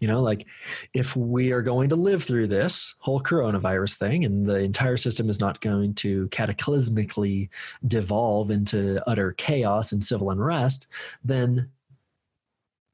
You 0.00 0.08
know, 0.08 0.20
like 0.20 0.46
if 0.94 1.16
we 1.16 1.52
are 1.52 1.62
going 1.62 1.88
to 1.90 1.96
live 1.96 2.22
through 2.22 2.48
this 2.48 2.94
whole 2.98 3.20
coronavirus 3.20 3.96
thing 3.96 4.24
and 4.24 4.44
the 4.44 4.56
entire 4.56 4.96
system 4.96 5.28
is 5.30 5.40
not 5.40 5.60
going 5.60 5.94
to 5.94 6.28
cataclysmically 6.28 7.48
devolve 7.86 8.50
into 8.50 9.02
utter 9.08 9.32
chaos 9.32 9.92
and 9.92 10.02
civil 10.02 10.30
unrest, 10.30 10.86
then 11.24 11.70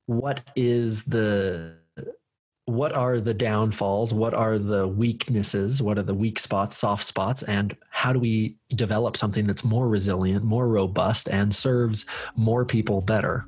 what 0.06 0.42
is 0.56 1.04
the 1.04 1.76
what 2.66 2.92
are 2.92 3.18
the 3.18 3.34
downfalls? 3.34 4.14
What 4.14 4.34
are 4.34 4.56
the 4.56 4.86
weaknesses? 4.86 5.82
What 5.82 5.98
are 5.98 6.04
the 6.04 6.14
weak 6.14 6.38
spots 6.38 6.76
soft 6.76 7.04
spots? 7.04 7.42
And 7.42 7.76
how 7.90 8.12
do 8.12 8.20
we 8.20 8.56
develop 8.70 9.16
something 9.16 9.46
that's 9.46 9.64
more 9.64 9.88
resilient 9.88 10.44
more 10.44 10.68
robust 10.68 11.28
and 11.28 11.54
serves 11.54 12.06
more 12.36 12.64
people 12.64 13.00
better 13.00 13.44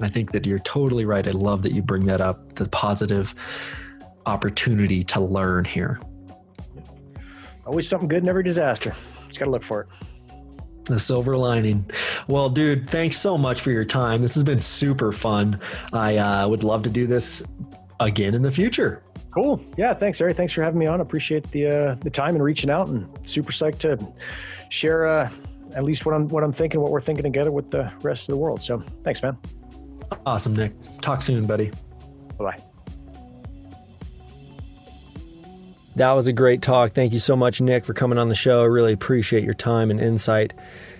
I 0.00 0.08
think 0.08 0.32
that 0.32 0.46
you're 0.46 0.58
totally 0.60 1.04
right. 1.04 1.26
I 1.26 1.32
love 1.32 1.62
that 1.62 1.72
you 1.72 1.82
bring 1.82 2.06
that 2.06 2.20
up 2.20 2.54
the 2.54 2.68
positive 2.68 3.34
opportunity 4.26 5.02
to 5.02 5.20
learn 5.20 5.64
here. 5.64 6.00
Always 7.66 7.88
something 7.88 8.08
good 8.08 8.22
in 8.22 8.28
every 8.28 8.42
disaster. 8.42 8.94
Just 9.26 9.38
got 9.38 9.46
to 9.46 9.50
look 9.50 9.62
for 9.62 9.82
it. 9.82 9.88
The 10.84 10.98
silver 10.98 11.36
lining. 11.36 11.90
Well, 12.28 12.48
dude, 12.48 12.88
thanks 12.88 13.18
so 13.18 13.36
much 13.36 13.60
for 13.60 13.70
your 13.70 13.84
time. 13.84 14.22
This 14.22 14.34
has 14.34 14.42
been 14.42 14.62
super 14.62 15.12
fun. 15.12 15.60
I 15.92 16.16
uh, 16.16 16.48
would 16.48 16.64
love 16.64 16.82
to 16.84 16.90
do 16.90 17.06
this 17.06 17.44
again 18.00 18.34
in 18.34 18.40
the 18.40 18.50
future. 18.50 19.02
Cool. 19.34 19.62
Yeah. 19.76 19.92
Thanks, 19.92 20.20
Eric. 20.20 20.36
Thanks 20.36 20.54
for 20.54 20.62
having 20.62 20.78
me 20.78 20.86
on. 20.86 21.02
Appreciate 21.02 21.50
the 21.50 21.66
uh, 21.66 21.94
the 21.96 22.10
time 22.10 22.34
and 22.34 22.42
reaching 22.42 22.70
out, 22.70 22.88
and 22.88 23.06
super 23.28 23.52
psyched 23.52 23.78
to 23.80 23.98
share 24.70 25.06
uh, 25.06 25.30
at 25.74 25.84
least 25.84 26.06
what 26.06 26.14
I'm 26.14 26.26
what 26.28 26.42
I'm 26.42 26.52
thinking, 26.52 26.80
what 26.80 26.90
we're 26.90 27.02
thinking 27.02 27.24
together 27.24 27.52
with 27.52 27.70
the 27.70 27.92
rest 28.02 28.22
of 28.22 28.32
the 28.32 28.38
world. 28.38 28.62
So, 28.62 28.82
thanks, 29.04 29.22
man. 29.22 29.36
Awesome, 30.26 30.54
Nik. 30.54 30.72
Talk 31.00 31.22
soon, 31.22 31.46
buddy. 31.46 31.70
Bye 32.38 32.44
bye. 32.44 32.62
That 35.96 36.12
was 36.12 36.28
a 36.28 36.32
great 36.32 36.62
talk. 36.62 36.92
Thank 36.92 37.12
you 37.12 37.18
so 37.18 37.34
much, 37.34 37.60
Nik, 37.60 37.84
for 37.84 37.92
coming 37.92 38.18
on 38.18 38.28
the 38.28 38.34
show. 38.34 38.62
I 38.62 38.66
really 38.66 38.92
appreciate 38.92 39.42
your 39.42 39.54
time 39.54 39.90
and 39.90 40.00
insight. 40.00 40.54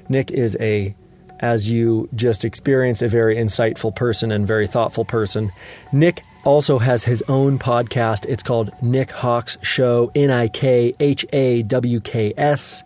Nik 0.09 0.33
is 0.33 0.57
a, 0.61 0.97
as 1.39 1.71
you 1.71 2.09
just 2.17 2.45
experienced, 2.45 3.03
a 3.03 3.09
very 3.09 3.37
insightful 3.37 3.95
person 3.95 4.33
and 4.33 4.47
very 4.47 4.67
thoughtful 4.67 5.05
person. 5.05 5.53
Nik 5.93 6.23
also 6.45 6.79
has 6.79 7.05
his 7.05 7.23
own 7.29 7.61
podcast. 7.61 8.27
It's 8.27 8.43
called 8.43 8.71
Nik 8.83 9.13
Hawks 9.13 9.57
Show, 9.63 10.11
N 10.17 10.31
I 10.31 10.49
K 10.49 10.95
H 10.99 11.25
A 11.33 11.63
W 11.63 12.01
K 12.01 12.35
S, 12.37 12.83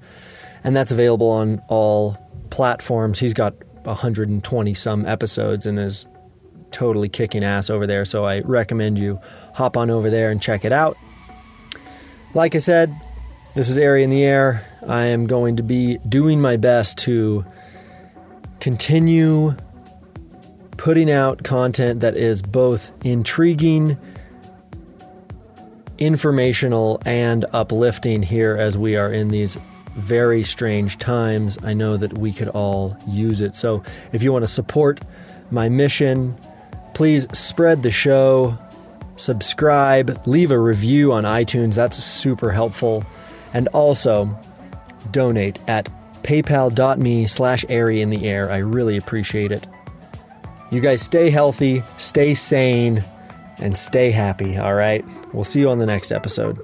and 0.65 0.77
that's 0.77 0.93
available 0.93 1.31
on 1.31 1.63
all 1.69 2.19
platforms. 2.51 3.21
He's 3.21 3.35
got 3.35 3.55
120 3.85 4.75
some 4.75 5.07
episodes 5.07 5.65
and 5.65 5.79
is 5.79 6.07
totally 6.73 7.09
kicking 7.09 7.45
ass 7.45 7.71
over 7.71 7.87
there. 7.87 8.05
So 8.05 8.25
I 8.25 8.41
recommend 8.41 8.99
you 8.99 9.21
hop 9.55 9.77
on 9.77 9.91
over 9.91 10.11
there 10.11 10.31
and 10.31 10.41
check 10.41 10.65
it 10.65 10.73
out. 10.73 10.97
Like 12.35 12.55
I 12.55 12.59
said, 12.59 12.95
this 13.55 13.69
is 13.69 13.79
Ari 13.79 14.03
in 14.03 14.11
the 14.11 14.25
Air. 14.25 14.67
I 14.87 15.07
am 15.07 15.27
going 15.27 15.57
to 15.57 15.63
be 15.63 15.99
doing 15.99 16.41
my 16.41 16.57
best 16.57 16.99
to 16.99 17.45
continue 18.61 19.55
putting 20.77 21.11
out 21.11 21.43
content 21.45 22.01
that 22.01 22.17
is 22.17 22.43
both 22.43 22.93
intriguing, 23.05 23.99
informational, 25.99 27.01
and 27.05 27.45
uplifting 27.53 28.23
here 28.23 28.57
as 28.57 28.79
we 28.79 28.97
are 28.97 29.13
in 29.13 29.29
these 29.29 29.59
very 29.95 30.43
strange 30.43 30.99
times. 30.99 31.59
I 31.63 31.75
know 31.75 31.97
that 31.97 32.17
we 32.17 32.33
could 32.33 32.49
all 32.49 32.97
use 33.07 33.41
it. 33.41 33.55
So 33.55 33.83
if 34.13 34.23
you 34.23 34.33
want 34.33 34.43
to 34.43 34.51
support 34.51 35.01
my 35.51 35.69
mission, 35.69 36.37
please 36.95 37.27
spread 37.37 37.83
the 37.83 37.91
show, 37.91 38.57
subscribe, 39.17 40.27
leave 40.27 40.51
a 40.51 40.59
review 40.59 41.13
on 41.13 41.25
iTunes. 41.25 41.77
That's 41.77 41.97
super 42.03 42.51
helpful. 42.51 43.05
And 43.55 43.69
also 43.69 44.39
donate 45.11 45.59
at 45.69 45.89
paypal.me 46.23 47.27
slash 47.27 47.65
Ari 47.69 48.01
in 48.01 48.11
the 48.11 48.27
air. 48.27 48.51
I 48.51 48.59
really 48.59 48.97
appreciate 48.97 49.53
it. 49.53 49.67
You 50.71 50.81
guys 50.81 51.03
stay 51.03 51.29
healthy, 51.29 51.83
stay 51.99 52.35
sane, 52.35 53.05
and 53.59 53.77
stay 53.77 54.11
happy, 54.11 54.57
all 54.57 54.75
right? 54.75 55.05
We'll 55.35 55.45
see 55.45 55.61
you 55.61 55.71
on 55.71 55.79
the 55.79 55.87
next 55.87 56.13
episode. 56.13 56.59